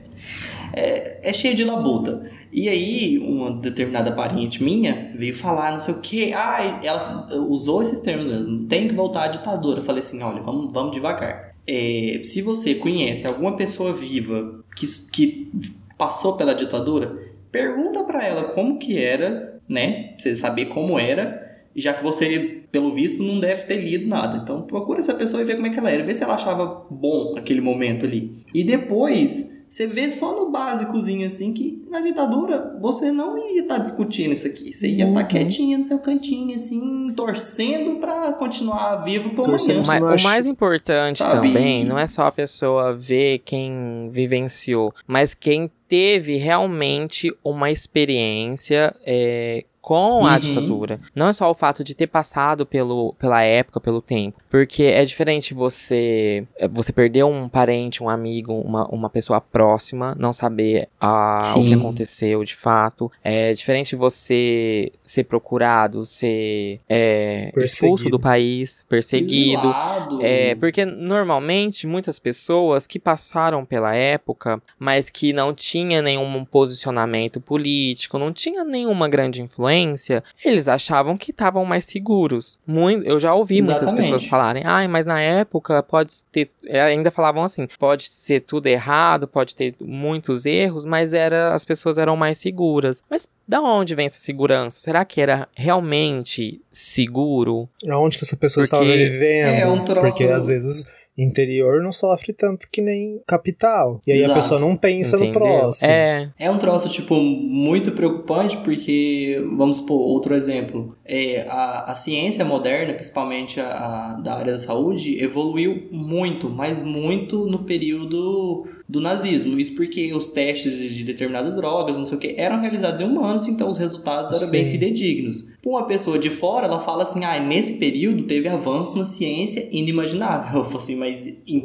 é, 0.73 1.21
é 1.23 1.33
cheio 1.33 1.55
de 1.55 1.65
labuta. 1.65 2.31
E 2.53 2.69
aí, 2.69 3.19
uma 3.19 3.53
determinada 3.61 4.13
parente 4.13 4.63
minha 4.63 5.13
veio 5.15 5.35
falar, 5.35 5.73
não 5.73 5.81
sei 5.81 5.95
o 5.95 6.01
que, 6.01 6.33
ah, 6.33 6.81
ela 6.83 7.27
usou 7.49 7.83
esses 7.83 8.01
termos 8.01 8.27
mesmo, 8.27 8.67
tem 8.67 8.89
que 8.89 8.95
voltar 8.95 9.25
à 9.25 9.29
ditadura. 9.29 9.81
Eu 9.81 9.85
falei 9.85 10.01
assim: 10.01 10.23
olha, 10.23 10.43
vamos, 10.43 10.73
vamos 10.73 10.93
devagar. 10.93 11.55
É, 11.69 12.23
se 12.25 12.41
você 12.41 12.75
conhece 12.75 13.27
alguma 13.27 13.55
pessoa 13.55 13.93
viva 13.93 14.65
que, 14.75 14.87
que 15.13 15.53
passou 15.99 16.35
pela 16.37 16.55
ditadura, 16.55 17.19
pergunta 17.53 18.05
pra 18.05 18.27
ela 18.27 18.45
como 18.45 18.79
que 18.79 19.03
era, 19.03 19.61
né? 19.69 20.05
Pra 20.13 20.19
você 20.19 20.37
saber 20.37 20.67
como 20.67 20.99
era. 20.99 21.47
Já 21.77 21.93
que 21.93 22.03
você, 22.03 22.63
pelo 22.73 22.93
visto, 22.93 23.23
não 23.23 23.39
deve 23.39 23.65
ter 23.65 23.77
lido 23.77 24.09
nada. 24.09 24.39
Então 24.39 24.63
procura 24.63 25.01
essa 25.01 25.15
pessoa 25.15 25.43
e 25.43 25.45
vê 25.45 25.55
como 25.55 25.67
é 25.67 25.71
que 25.71 25.79
ela 25.79 25.91
era. 25.91 26.03
Vê 26.03 26.15
se 26.15 26.25
ela 26.25 26.35
achava 26.35 26.87
bom 26.91 27.35
aquele 27.37 27.61
momento 27.61 28.07
ali. 28.07 28.45
E 28.55 28.65
depois, 28.65 29.58
você 29.69 29.87
vê 29.87 30.11
só 30.11 30.35
no 30.35 30.51
básicozinho 30.51 31.27
assim 31.27 31.53
que 31.53 31.83
na 31.91 32.01
ditadura 32.01 32.77
você 32.81 33.11
não 33.13 33.37
ia 33.39 33.63
estar 33.63 33.79
discutindo 33.79 34.33
isso 34.33 34.47
aqui. 34.47 34.73
Você 34.73 34.89
ia 34.89 35.07
estar 35.09 35.21
Uhum. 35.21 35.27
quietinha 35.29 35.79
no 35.79 35.85
seu 35.85 35.99
cantinho, 35.99 36.55
assim, 36.55 37.13
torcendo 37.15 37.97
pra 37.97 38.33
continuar 38.33 38.97
vivo 39.05 39.31
por 39.31 39.45
Torcendo 39.47 39.85
amanhã. 39.85 40.01
Você 40.01 40.05
Mas 40.05 40.21
o 40.23 40.25
mais 40.25 40.47
importante 40.47 41.19
Sabe? 41.19 41.49
também 41.49 41.85
não 41.85 41.99
é 41.99 42.07
só 42.07 42.27
a 42.27 42.33
pessoa 42.33 42.93
ver 42.95 43.41
quem 43.45 44.09
vivenciou, 44.13 44.95
mas 45.07 45.35
quem 45.35 45.71
teve 45.89 46.37
realmente 46.37 47.35
uma 47.43 47.71
experiência 47.71 48.95
é, 49.07 49.65
com 49.81 50.27
a 50.27 50.35
Uhum. 50.35 50.39
ditadura. 50.39 51.01
Não 51.15 51.29
é 51.29 51.33
só 51.33 51.51
o 51.51 51.55
fato 51.55 51.83
de 51.83 51.95
ter 51.95 52.07
passado 52.09 52.67
pelo, 52.67 53.15
pela 53.19 53.43
época, 53.43 53.81
pelo 53.81 54.03
tempo, 54.03 54.39
Porque 54.51 54.85
é 54.85 55.05
diferente 55.05 55.55
você 55.55 56.45
é, 56.57 56.67
você 56.69 56.93
perder 56.93 57.25
um 57.25 57.49
parente, 57.49 58.03
um 58.03 58.09
amigo, 58.09 58.53
uma, 58.53 58.87
uma 58.89 59.11
pessoa 59.11 59.41
próxima, 59.41 60.15
não 60.19 60.33
saber 60.33 60.89
ah, 61.01 61.55
o 61.57 61.65
que 61.65 61.75
aconteceu 61.75 62.43
de 62.45 62.57
fato. 62.57 63.11
É 63.23 63.53
diferente 63.53 63.95
você 63.95 64.93
ser 65.05 65.25
procurado, 65.25 66.05
ser 66.07 66.81
é, 66.89 67.53
expulso 67.57 68.09
do 68.09 68.19
país, 68.19 68.85
perseguido. 68.89 69.75
É, 70.21 70.55
porque 70.55 70.85
normalmente 70.85 71.87
muitas 71.87 72.19
pessoas 72.19 72.87
que 72.87 72.99
passaram 72.99 73.65
pela 73.65 73.95
época, 73.95 74.61
mas 74.79 75.11
que 75.11 75.33
não 75.33 75.55
tinha 75.55 76.01
nenhum 76.01 76.45
posicionamento 76.45 77.41
político, 77.41 78.19
não 78.19 78.33
tinha 78.33 78.65
nenhuma 78.65 79.09
grande 79.09 79.43
influência, 79.43 80.23
eles 80.45 80.69
achavam 80.69 81.17
que 81.17 81.31
estavam 81.31 81.65
mais 81.65 81.85
seguros. 81.85 82.59
Muito, 82.67 83.07
eu 83.07 83.19
já 83.21 83.35
ouvi 83.35 83.57
muitas 83.57 83.83
Exatamente. 83.83 84.03
pessoas 84.03 84.25
falarem, 84.39 84.63
ai, 84.65 84.87
mas 84.87 85.05
na 85.05 85.21
época 85.21 85.83
pode 85.83 86.23
ter, 86.31 86.51
é, 86.67 86.81
ainda 86.81 87.11
falavam 87.11 87.43
assim, 87.43 87.69
pode 87.79 88.09
ser 88.11 88.41
tudo 88.41 88.67
errado, 88.69 89.27
pode 89.27 89.57
ter 89.57 89.75
muitos 89.81 90.47
erros, 90.47 90.85
mas 90.85 91.13
era 91.13 91.53
as 91.53 91.65
pessoas 91.65 91.99
eram 91.99 92.17
mais 92.17 92.39
seguras. 92.39 93.03
Mas 93.11 93.29
da 93.49 93.61
onde 93.63 93.95
vem 93.95 94.07
essa 94.07 94.19
segurança? 94.19 94.79
Será 94.79 95.05
que 95.05 95.21
era 95.21 95.49
realmente 95.57 96.61
seguro? 96.73 97.69
Aonde 97.89 98.19
que 98.19 98.25
essa 98.25 98.37
pessoa 98.37 98.65
Porque- 98.67 98.77
estava 98.85 98.85
vivendo? 98.85 99.49
É, 99.49 99.67
um 99.67 99.85
troço- 99.85 100.07
Porque 100.09 100.25
às 100.25 100.47
vezes 100.49 100.99
interior 101.21 101.83
não 101.83 101.91
sofre 101.91 102.33
tanto 102.33 102.69
que 102.71 102.81
nem 102.81 103.21
capital. 103.27 104.01
E 104.07 104.13
aí 104.13 104.19
Exato. 104.19 104.33
a 104.33 104.35
pessoa 104.37 104.61
não 104.61 104.77
pensa 104.77 105.17
no 105.17 105.25
Entendeu? 105.25 105.41
próximo. 105.49 105.91
É, 105.91 106.31
É 106.39 106.49
um 106.49 106.59
troço, 106.59 106.89
tipo, 106.89 107.17
muito 107.17 107.91
preocupante, 107.91 108.57
porque, 108.59 109.37
vamos 109.57 109.79
supor, 109.79 109.99
outro 109.99 110.33
exemplo, 110.33 110.97
é, 111.05 111.45
a, 111.49 111.91
a 111.91 111.95
ciência 111.97 112.45
moderna, 112.45 112.95
principalmente 112.95 113.59
a, 113.61 113.67
a 113.67 114.21
da 114.21 114.35
área 114.37 114.53
da 114.53 114.59
saúde, 114.61 115.21
evoluiu 115.21 115.89
muito, 115.91 116.49
mas 116.49 116.85
muito 116.85 117.47
no 117.47 117.65
período 117.65 118.65
do 118.89 119.01
nazismo. 119.01 119.59
Isso 119.61 119.75
porque 119.75 120.15
os 120.15 120.29
testes 120.29 120.73
de 120.95 121.05
determinadas 121.05 121.55
drogas, 121.55 121.99
não 121.99 122.07
sei 122.07 122.17
o 122.17 122.21
que, 122.21 122.35
eram 122.39 122.59
realizados 122.61 123.01
em 123.01 123.05
humanos, 123.05 123.47
então 123.47 123.69
os 123.69 123.77
resultados 123.77 124.41
eram 124.41 124.51
bem 124.51 124.65
Sim. 124.65 124.71
fidedignos. 124.71 125.47
Uma 125.65 125.85
pessoa 125.85 126.19
de 126.19 126.31
fora, 126.31 126.67
ela 126.67 126.81
fala 126.81 127.03
assim, 127.03 127.23
ah, 127.25 127.39
nesse 127.39 127.75
período 127.75 128.23
teve 128.23 128.49
avanço 128.49 128.97
na 128.97 129.05
ciência 129.05 129.69
inimaginável. 129.71 130.61
Eu 130.61 130.65
falo 130.65 130.77
assim, 130.79 130.97
mas 130.97 131.27
em, 131.47 131.63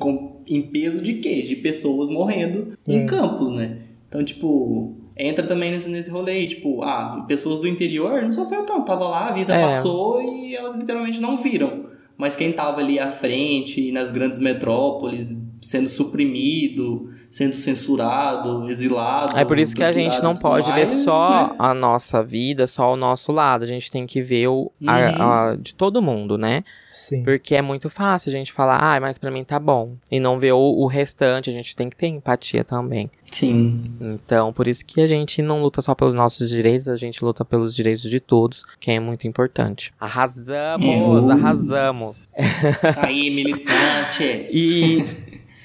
em 0.49 0.61
peso 0.63 1.01
de 1.01 1.13
quê? 1.15 1.41
De 1.41 1.55
pessoas 1.55 2.09
morrendo 2.09 2.77
em 2.87 3.03
Hum. 3.03 3.05
campos, 3.05 3.51
né? 3.53 3.77
Então, 4.09 4.23
tipo, 4.23 4.93
entra 5.17 5.47
também 5.47 5.71
nesse, 5.71 5.89
nesse 5.89 6.09
rolê, 6.09 6.45
tipo, 6.45 6.83
ah, 6.83 7.23
pessoas 7.27 7.59
do 7.59 7.67
interior 7.67 8.21
não 8.21 8.33
sofreu 8.33 8.63
tanto, 8.65 8.85
tava 8.85 9.07
lá, 9.07 9.29
a 9.29 9.31
vida 9.31 9.55
É. 9.55 9.61
passou 9.61 10.21
e 10.21 10.53
elas 10.55 10.75
literalmente 10.75 11.19
não 11.21 11.37
viram. 11.37 11.85
Mas 12.17 12.35
quem 12.35 12.51
tava 12.51 12.79
ali 12.79 12.99
à 12.99 13.07
frente, 13.07 13.91
nas 13.91 14.11
grandes 14.11 14.37
metrópoles, 14.39 15.35
sendo 15.63 15.87
suprimido, 15.89 17.09
sendo 17.29 17.55
censurado, 17.57 18.69
exilado. 18.69 19.37
É 19.37 19.43
por 19.45 19.57
isso 19.57 19.75
que 19.75 19.83
a 19.83 19.91
gente 19.91 20.21
não 20.21 20.35
pode 20.35 20.67
ver 20.71 20.85
mais, 20.87 21.03
só 21.03 21.47
é. 21.53 21.55
a 21.57 21.73
nossa 21.73 22.21
vida, 22.23 22.67
só 22.67 22.93
o 22.93 22.95
nosso 22.95 23.31
lado. 23.31 23.63
A 23.63 23.67
gente 23.67 23.89
tem 23.89 24.05
que 24.05 24.21
ver 24.21 24.47
o 24.47 24.71
Uhum. 24.81 24.89
a- 24.89 25.51
a- 25.51 25.55
de 25.55 25.73
todo 25.73 26.01
mundo, 26.01 26.37
né? 26.37 26.63
Sim. 26.89 27.23
Porque 27.23 27.55
é 27.55 27.61
muito 27.61 27.89
fácil 27.89 28.29
a 28.29 28.33
gente 28.35 28.51
falar, 28.51 28.77
ah, 28.77 28.99
mas 28.99 29.17
pra 29.17 29.31
mim 29.31 29.43
tá 29.43 29.59
bom. 29.59 29.93
E 30.11 30.19
não 30.19 30.37
ver 30.37 30.51
o, 30.53 30.59
o 30.59 30.85
restante. 30.87 31.49
A 31.49 31.53
gente 31.53 31.75
tem 31.75 31.89
que 31.89 31.95
ter 31.95 32.07
empatia 32.07 32.63
também. 32.63 33.09
Sim. 33.31 33.83
Então, 33.99 34.53
por 34.53 34.67
isso 34.67 34.85
que 34.85 35.01
a 35.01 35.07
gente 35.07 35.41
não 35.41 35.61
luta 35.61 35.81
só 35.81 35.95
pelos 35.95 36.13
nossos 36.13 36.49
direitos, 36.49 36.87
a 36.87 36.95
gente 36.95 37.23
luta 37.25 37.43
pelos 37.43 37.73
direitos 37.75 38.03
de 38.07 38.19
todos, 38.19 38.63
que 38.79 38.91
é 38.91 38.99
muito 38.99 39.27
importante. 39.27 39.91
Arrasamos, 39.99 41.29
É. 41.29 41.31
arrasamos. 41.33 42.29
Isso 42.37 42.99
aí, 42.99 43.29
militantes. 43.31 44.53
E 44.53 45.03